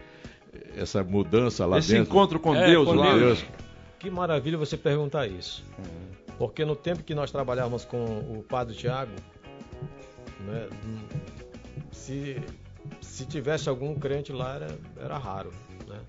essa 0.76 1.02
mudança 1.02 1.64
lá 1.66 1.78
Esse 1.78 1.92
dentro? 1.92 2.10
encontro 2.12 2.38
com 2.38 2.54
É, 2.54 2.66
Deus 2.66 2.86
com 2.86 2.94
lá. 2.94 3.14
Deus. 3.14 3.44
Que 3.98 4.10
maravilha 4.10 4.56
você 4.58 4.76
perguntar 4.76 5.26
isso. 5.26 5.64
Porque 6.38 6.64
no 6.66 6.76
tempo 6.76 7.02
que 7.02 7.14
nós 7.14 7.30
trabalhávamos 7.30 7.84
com 7.86 7.96
o 8.04 8.44
Padre 8.46 8.74
Tiago, 8.76 9.10
né, 10.40 10.68
se, 11.90 12.42
se 13.00 13.26
tivesse 13.26 13.68
algum 13.68 13.94
crente 13.94 14.32
lá 14.32 14.54
era, 14.54 14.78
era 14.98 15.18
raro. 15.18 15.52
Né? 15.86 16.00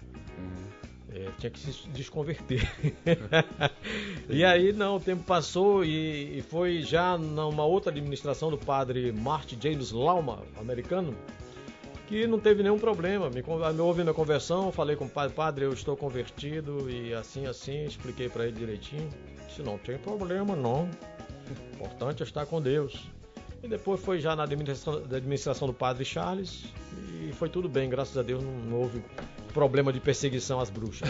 É, 1.13 1.31
tinha 1.39 1.49
que 1.49 1.59
se 1.59 1.87
desconverter. 1.89 2.69
e 4.29 4.43
aí, 4.43 4.73
não, 4.73 4.97
o 4.97 4.99
tempo 4.99 5.23
passou 5.23 5.83
e, 5.83 6.37
e 6.37 6.41
foi 6.41 6.81
já 6.81 7.17
numa 7.17 7.65
outra 7.65 7.91
administração 7.91 8.51
do 8.51 8.57
padre 8.57 9.11
Martin 9.11 9.57
James 9.59 9.91
Lauma, 9.91 10.43
americano, 10.59 11.15
que 12.07 12.27
não 12.27 12.39
teve 12.39 12.61
nenhum 12.61 12.77
problema. 12.77 13.29
Me, 13.29 13.41
me 13.41 13.81
houve 13.81 14.01
minha 14.01 14.13
conversão, 14.13 14.71
falei 14.71 14.95
com 14.95 15.05
o 15.05 15.09
padre, 15.09 15.35
padre, 15.35 15.65
eu 15.65 15.73
estou 15.73 15.95
convertido 15.97 16.89
e 16.89 17.13
assim, 17.13 17.47
assim, 17.47 17.85
expliquei 17.85 18.29
para 18.29 18.45
ele 18.45 18.57
direitinho. 18.57 19.09
Disse, 19.47 19.63
não 19.63 19.77
tem 19.77 19.97
problema, 19.97 20.55
não. 20.55 20.83
O 20.83 21.75
importante 21.75 22.21
é 22.21 22.25
estar 22.25 22.45
com 22.45 22.61
Deus. 22.61 23.09
E 23.63 23.67
depois 23.67 23.99
foi 23.99 24.19
já 24.19 24.35
na 24.35 24.43
administração, 24.43 25.01
da 25.01 25.17
administração 25.17 25.67
do 25.67 25.73
padre 25.73 26.05
Charles 26.05 26.65
e 27.27 27.31
foi 27.33 27.49
tudo 27.49 27.67
bem, 27.67 27.89
graças 27.89 28.17
a 28.17 28.21
Deus 28.21 28.43
não, 28.43 28.51
não 28.51 28.77
houve 28.77 29.01
problema 29.53 29.91
de 29.91 29.99
perseguição 29.99 30.59
às 30.59 30.69
bruxas. 30.69 31.09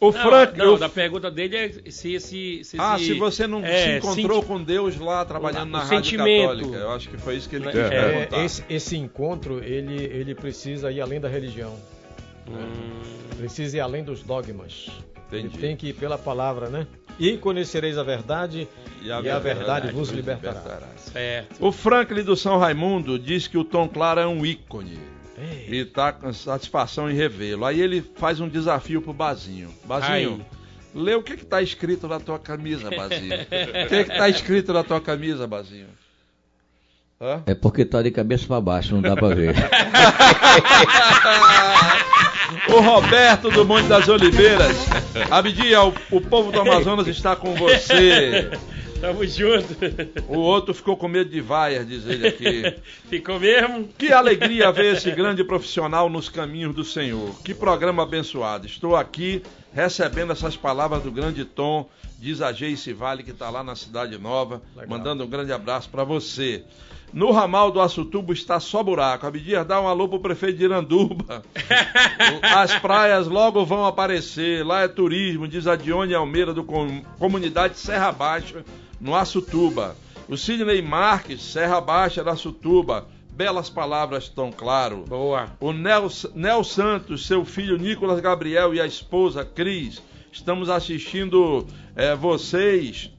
O 0.00 0.06
Não, 0.06 0.12
Frank. 0.20 0.58
não, 0.58 0.74
o- 0.74 0.78
da 0.78 0.88
pergunta 0.88 1.30
dele 1.30 1.56
é 1.56 1.90
se 1.90 2.14
esse. 2.14 2.64
Se 2.64 2.76
Ah, 2.76 2.96
esse- 2.96 3.06
se 3.06 3.14
você 3.14 3.46
não 3.46 3.60
se 3.60 3.66
é, 3.68 3.98
encontrou 3.98 4.38
senti- 4.38 4.46
com 4.48 4.60
Deus 4.64 4.98
lá 4.98 5.24
trabalhando 5.24 5.68
O 5.68 5.72
na 5.72 5.78
Rádio 5.84 5.96
sentimento. 6.10 6.48
Católica. 6.48 6.76
Eu 6.76 6.90
acho 6.90 7.08
que 7.08 7.16
foi 7.18 7.36
isso 7.36 7.48
que 7.48 7.54
ele 7.54 7.68
É, 7.68 7.70
quis 7.70 7.80
É, 7.80 7.88
perguntar. 7.90 8.44
esse, 8.44 8.64
esse 8.68 8.96
encontro 8.96 9.62
ele, 9.62 10.02
ele 10.02 10.34
precisa 10.34 10.90
ir 10.90 11.00
além 11.00 11.20
da 11.20 11.28
religião, 11.28 11.76
Hum, 12.48 13.36
precisa 13.36 13.76
ir 13.76 13.80
além 13.80 14.02
dos 14.04 14.22
dogmas. 14.22 14.88
Ele 15.30 15.46
Entendi. 15.46 15.58
tem 15.58 15.76
que 15.76 15.88
ir 15.88 15.94
pela 15.94 16.18
palavra, 16.18 16.68
né? 16.68 16.86
E 17.18 17.36
conhecereis 17.38 17.96
a 17.96 18.02
verdade 18.02 18.68
e 19.02 19.10
a, 19.10 19.20
verdade, 19.38 19.90
vos 19.90 20.10
libertará. 20.10 20.86
certo. 20.96 21.56
O 21.64 21.72
Franklin 21.72 22.22
do 22.22 22.36
São 22.36 22.58
Raimundo 22.58 23.18
diz 23.18 23.46
que 23.48 23.56
o 23.58 23.64
Tom 23.64 23.88
Claro 23.88 24.20
é 24.20 24.26
um 24.26 24.44
ícone. 24.44 24.98
Ei, 25.38 25.80
E 25.80 25.84
tá 25.84 26.12
com 26.12 26.32
satisfação 26.32 27.10
em 27.10 27.14
revê-lo. 27.14 27.64
Aí 27.64 27.80
ele 27.80 28.02
faz 28.16 28.38
um 28.40 28.48
desafio 28.48 29.00
pro 29.02 29.12
Bazinho. 29.12 29.72
Bazinho, 29.84 30.44
lê 30.94 31.14
o 31.14 31.22
que 31.22 31.36
que 31.36 31.44
tá 31.46 31.60
escrito 31.62 32.06
na 32.06 32.20
tua 32.20 32.38
camisa, 32.38 32.90
Bazinho. 32.90 33.34
o 33.84 33.88
que 33.88 34.04
que 34.04 34.16
tá 34.16 34.28
escrito 34.28 34.72
na 34.72 34.84
tua 34.84 35.00
camisa, 35.00 35.46
Bazinho? 35.46 35.88
Hã? 37.20 37.42
É 37.46 37.54
porque 37.54 37.84
tá 37.84 38.02
de 38.02 38.10
cabeça 38.10 38.46
pra 38.46 38.60
baixo, 38.60 38.94
não 38.94 39.02
dá 39.02 39.16
pra 39.16 39.28
ver. 39.28 39.54
o 42.68 42.80
Roberto 42.80 43.50
do 43.50 43.64
Monte 43.64 43.88
das 43.88 44.08
Oliveiras. 44.08 44.86
Abdia, 45.30 45.82
o, 45.82 45.94
o 46.10 46.20
povo 46.20 46.52
do 46.52 46.60
Amazonas 46.60 47.06
está 47.06 47.36
com 47.36 47.54
você. 47.54 48.50
Tamo 49.00 49.26
junto. 49.26 49.76
O 50.28 50.38
outro 50.38 50.72
ficou 50.72 50.96
com 50.96 51.08
medo 51.08 51.28
de 51.28 51.40
vaias, 51.40 51.86
diz 51.86 52.06
ele 52.06 52.28
aqui. 52.28 52.74
Ficou 53.10 53.40
mesmo? 53.40 53.88
Que 53.98 54.12
alegria 54.12 54.70
ver 54.70 54.94
esse 54.94 55.10
grande 55.10 55.42
profissional 55.42 56.08
nos 56.08 56.28
caminhos 56.28 56.72
do 56.72 56.84
Senhor. 56.84 57.34
Que 57.42 57.52
programa 57.52 58.04
abençoado. 58.04 58.64
Estou 58.64 58.94
aqui 58.94 59.42
recebendo 59.74 60.32
essas 60.32 60.56
palavras 60.56 61.02
do 61.02 61.10
grande 61.10 61.44
Tom, 61.44 61.88
diz 62.18 62.40
a 62.42 62.52
Geice 62.52 62.92
Vale, 62.92 63.22
que 63.22 63.30
está 63.30 63.50
lá 63.50 63.62
na 63.64 63.74
Cidade 63.74 64.18
Nova, 64.18 64.62
Legal. 64.76 64.88
mandando 64.98 65.24
um 65.24 65.28
grande 65.28 65.52
abraço 65.52 65.88
para 65.88 66.04
você. 66.04 66.64
No 67.12 67.30
ramal 67.30 67.70
do 67.70 67.78
Açutubo 67.80 68.32
está 68.32 68.58
só 68.58 68.82
buraco. 68.82 69.26
Abdias, 69.26 69.66
dá 69.66 69.78
um 69.80 69.86
alô 69.86 70.08
pro 70.08 70.18
prefeito 70.20 70.56
de 70.56 70.64
Iranduba. 70.64 71.42
As 72.42 72.74
praias 72.78 73.26
logo 73.26 73.64
vão 73.66 73.84
aparecer. 73.84 74.64
Lá 74.64 74.80
é 74.82 74.88
turismo, 74.88 75.46
diz 75.46 75.66
a 75.66 75.76
Dione 75.76 76.14
Almeida 76.14 76.54
do 76.54 76.64
com- 76.64 77.02
Comunidade 77.18 77.78
Serra 77.78 78.10
Baixa, 78.12 78.64
no 79.00 79.14
Açutuba. 79.14 79.94
O 80.28 80.36
Sidney 80.38 80.80
Marques, 80.80 81.42
Serra 81.42 81.80
Baixa, 81.82 82.24
da 82.24 82.32
Açutuba. 82.32 83.06
Belas 83.32 83.70
palavras, 83.70 84.28
tão 84.28 84.52
claro. 84.52 85.04
Boa. 85.08 85.50
O 85.58 85.72
Nel, 85.72 86.08
Nel 86.34 86.62
Santos, 86.62 87.26
seu 87.26 87.46
filho 87.46 87.78
Nicolas 87.78 88.20
Gabriel 88.20 88.74
e 88.74 88.80
a 88.80 88.86
esposa 88.86 89.42
Cris. 89.42 90.02
Estamos 90.30 90.68
assistindo 90.68 91.66
eh, 91.96 92.14
vocês. 92.14 93.10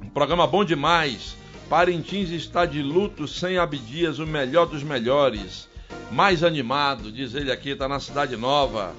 Um 0.00 0.08
programa 0.08 0.46
bom 0.46 0.64
demais. 0.64 1.36
Parintins 1.68 2.30
está 2.30 2.64
de 2.64 2.82
luto 2.82 3.28
sem 3.28 3.58
Abdias, 3.58 4.18
o 4.18 4.26
melhor 4.26 4.64
dos 4.64 4.82
melhores. 4.82 5.68
Mais 6.10 6.42
animado, 6.42 7.12
diz 7.12 7.34
ele 7.34 7.52
aqui, 7.52 7.70
está 7.70 7.86
na 7.86 8.00
Cidade 8.00 8.36
Nova. 8.38 8.94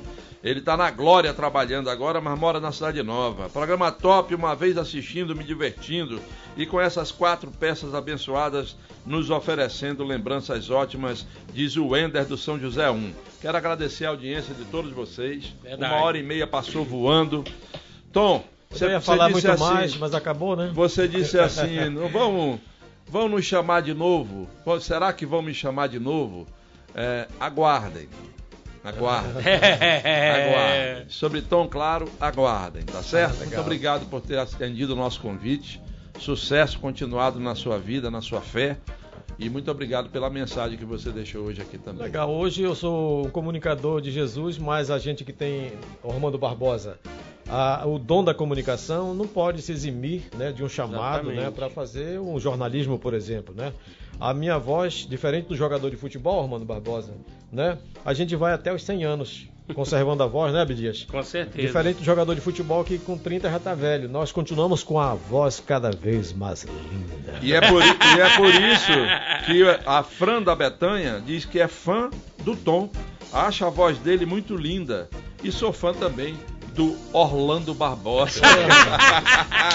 Ele 0.45 0.59
está 0.59 0.77
na 0.77 0.91
Glória 0.91 1.33
trabalhando 1.33 1.89
agora, 1.89 2.21
mas 2.21 2.37
mora 2.37 2.59
na 2.59 2.71
Cidade 2.71 3.01
Nova. 3.01 3.49
Programa 3.49 3.91
top, 3.91 4.35
uma 4.35 4.55
vez 4.55 4.77
assistindo, 4.77 5.35
me 5.35 5.43
divertindo. 5.43 6.21
E 6.55 6.67
com 6.67 6.79
essas 6.79 7.11
quatro 7.11 7.49
peças 7.49 7.95
abençoadas, 7.95 8.75
nos 9.03 9.31
oferecendo 9.31 10.03
lembranças 10.03 10.69
ótimas, 10.69 11.25
diz 11.51 11.75
o 11.75 11.87
Wender 11.87 12.27
do 12.27 12.37
São 12.37 12.59
José 12.59 12.87
1. 12.91 13.11
Quero 13.41 13.57
agradecer 13.57 14.05
a 14.05 14.09
audiência 14.09 14.53
de 14.53 14.63
todos 14.65 14.91
vocês. 14.91 15.51
Verdade. 15.63 15.91
Uma 15.91 16.03
hora 16.03 16.15
e 16.19 16.21
meia 16.21 16.45
passou 16.45 16.85
voando. 16.85 17.43
Tom, 18.13 18.45
eu 18.79 18.91
ia 18.91 18.99
você 18.99 19.05
falar 19.05 19.29
disse 19.29 19.47
muito 19.47 19.63
assim, 19.63 19.73
mais, 19.73 19.97
mas 19.97 20.13
acabou, 20.13 20.55
né? 20.55 20.69
você 20.75 21.07
disse 21.07 21.39
assim, 21.39 21.89
não 21.89 22.07
vão, 22.07 22.59
vão 23.07 23.27
nos 23.27 23.45
chamar 23.45 23.81
de 23.81 23.95
novo? 23.95 24.47
Será 24.79 25.11
que 25.11 25.25
vão 25.25 25.41
me 25.41 25.55
chamar 25.55 25.87
de 25.87 25.99
novo? 25.99 26.45
É, 26.93 27.27
aguardem. 27.39 28.07
Aguardem. 28.85 29.31
Aguardem. 29.41 31.05
Sobre 31.09 31.41
Tom 31.41 31.67
Claro, 31.67 32.07
aguardem, 32.19 32.83
tá 32.83 33.01
certo? 33.01 33.37
Muito 33.37 33.59
obrigado 33.59 34.05
por 34.05 34.21
ter 34.21 34.37
atendido 34.37 34.93
o 34.93 34.95
nosso 34.95 35.19
convite. 35.19 35.81
Sucesso 36.19 36.79
continuado 36.79 37.39
na 37.39 37.55
sua 37.55 37.77
vida, 37.79 38.11
na 38.11 38.21
sua 38.21 38.41
fé. 38.41 38.77
E 39.37 39.49
muito 39.49 39.69
obrigado 39.69 40.09
pela 40.09 40.29
mensagem 40.29 40.77
que 40.77 40.85
você 40.85 41.11
deixou 41.11 41.43
hoje 41.43 41.61
aqui 41.61 41.77
também. 41.77 42.03
Legal, 42.03 42.31
hoje 42.33 42.61
eu 42.61 42.73
sou 42.73 43.25
um 43.27 43.29
comunicador 43.29 43.99
de 43.99 44.09
Jesus, 44.11 44.57
mas 44.57 44.89
a 44.89 44.97
gente 44.97 45.25
que 45.25 45.33
tem, 45.33 45.73
o 46.01 46.09
Romando 46.09 46.37
Barbosa, 46.37 46.97
a- 47.49 47.83
o 47.85 47.99
dom 47.99 48.23
da 48.23 48.33
comunicação 48.33 49.13
não 49.13 49.27
pode 49.27 49.61
se 49.61 49.73
eximir 49.73 50.23
né, 50.37 50.53
de 50.53 50.63
um 50.63 50.69
chamado 50.69 51.29
Exatamente. 51.29 51.39
né, 51.41 51.51
para 51.51 51.69
fazer 51.69 52.17
um 52.19 52.39
jornalismo, 52.39 52.97
por 52.97 53.13
exemplo. 53.13 53.53
Né? 53.53 53.73
A 54.19 54.33
minha 54.33 54.57
voz, 54.57 55.05
diferente 55.07 55.47
do 55.49 55.55
jogador 55.55 55.89
de 55.89 55.97
futebol, 55.97 56.41
Romando 56.41 56.63
Barbosa, 56.63 57.13
né, 57.51 57.77
a 58.05 58.13
gente 58.13 58.35
vai 58.37 58.53
até 58.53 58.73
os 58.73 58.83
100 58.83 59.03
anos 59.03 59.47
conservando 59.73 60.21
a 60.21 60.27
voz, 60.27 60.53
né, 60.53 60.61
Abdias? 60.61 61.05
Com 61.09 61.23
certeza. 61.23 61.65
Diferente 61.65 61.97
do 61.97 62.03
jogador 62.03 62.35
de 62.35 62.41
futebol 62.41 62.83
que 62.83 62.97
com 62.99 63.17
30 63.17 63.49
já 63.49 63.59
tá 63.59 63.73
velho. 63.73 64.07
Nós 64.07 64.31
continuamos 64.31 64.83
com 64.83 64.99
a 64.99 65.13
voz 65.15 65.59
cada 65.65 65.91
vez 65.91 66.33
mais 66.33 66.63
linda. 66.63 67.39
E 67.41 67.53
é, 67.53 67.61
por, 67.61 67.81
e 67.81 68.21
é 68.21 68.37
por 68.37 68.49
isso 68.49 68.91
que 69.45 69.63
a 69.85 70.03
Fran 70.03 70.41
da 70.41 70.55
Betanha 70.55 71.21
diz 71.25 71.45
que 71.45 71.59
é 71.59 71.67
fã 71.67 72.09
do 72.43 72.55
Tom, 72.55 72.89
acha 73.33 73.67
a 73.67 73.69
voz 73.69 73.97
dele 73.97 74.25
muito 74.25 74.55
linda 74.55 75.09
e 75.43 75.51
sou 75.51 75.73
fã 75.73 75.93
também 75.93 76.35
do 76.75 76.95
Orlando 77.13 77.73
Barbosa. 77.73 78.41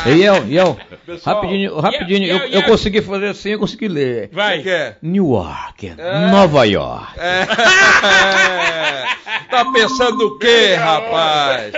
Ião, 0.06 0.46
Ião, 0.46 0.76
Pessoal, 1.06 1.36
rapidinho, 1.36 1.80
rapidinho, 1.80 2.26
Ião, 2.26 2.38
eu, 2.38 2.48
Ião. 2.48 2.60
eu 2.60 2.62
consegui 2.64 3.00
fazer 3.00 3.28
assim, 3.28 3.50
eu 3.50 3.58
consegui 3.58 3.88
ler. 3.88 4.28
Vai. 4.32 4.60
que 4.62 4.68
é? 4.68 4.96
Newark, 5.00 5.94
Nova 6.30 6.64
York. 6.64 7.18
É. 7.18 7.46
Tá 9.50 9.64
pensando 9.72 10.26
o 10.28 10.38
quê, 10.38 10.76
rapaz? 10.76 11.72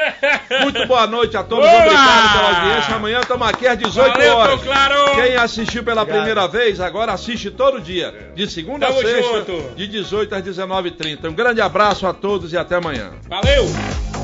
Muito 0.63 0.87
boa 0.87 1.07
noite 1.07 1.37
a 1.39 1.43
todos, 1.43 1.65
Boa! 1.65 1.81
obrigado 1.83 2.33
pela 2.33 2.59
audiência. 2.61 2.95
Amanhã 2.97 3.21
estamos 3.21 3.49
aqui 3.49 3.67
às 3.67 3.79
18 3.79 4.11
Valeu, 4.13 4.37
horas. 4.37 4.63
Claro! 4.63 5.15
Quem 5.15 5.37
assistiu 5.37 5.83
pela 5.83 6.05
primeira 6.05 6.47
vez, 6.47 6.81
agora 6.81 7.13
assiste 7.13 7.51
todo 7.51 7.81
dia, 7.81 8.31
de 8.35 8.47
segunda 8.51 8.87
a 8.87 8.91
Tamo 8.91 9.01
sexta, 9.01 9.39
junto. 9.39 9.75
de 9.75 9.87
18 9.87 10.35
às 10.35 10.43
19h30. 10.43 11.31
Um 11.31 11.33
grande 11.35 11.63
abraço 11.63 12.07
a 12.07 12.13
todos 12.13 12.53
e 12.53 12.59
até 12.59 12.77
amanhã. 12.77 13.13
Valeu! 13.27 14.22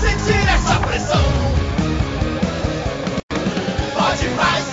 Sentir 0.00 0.48
essa 0.48 0.80
pressão. 0.80 1.22
Pode 3.94 4.28
mais 4.30 4.69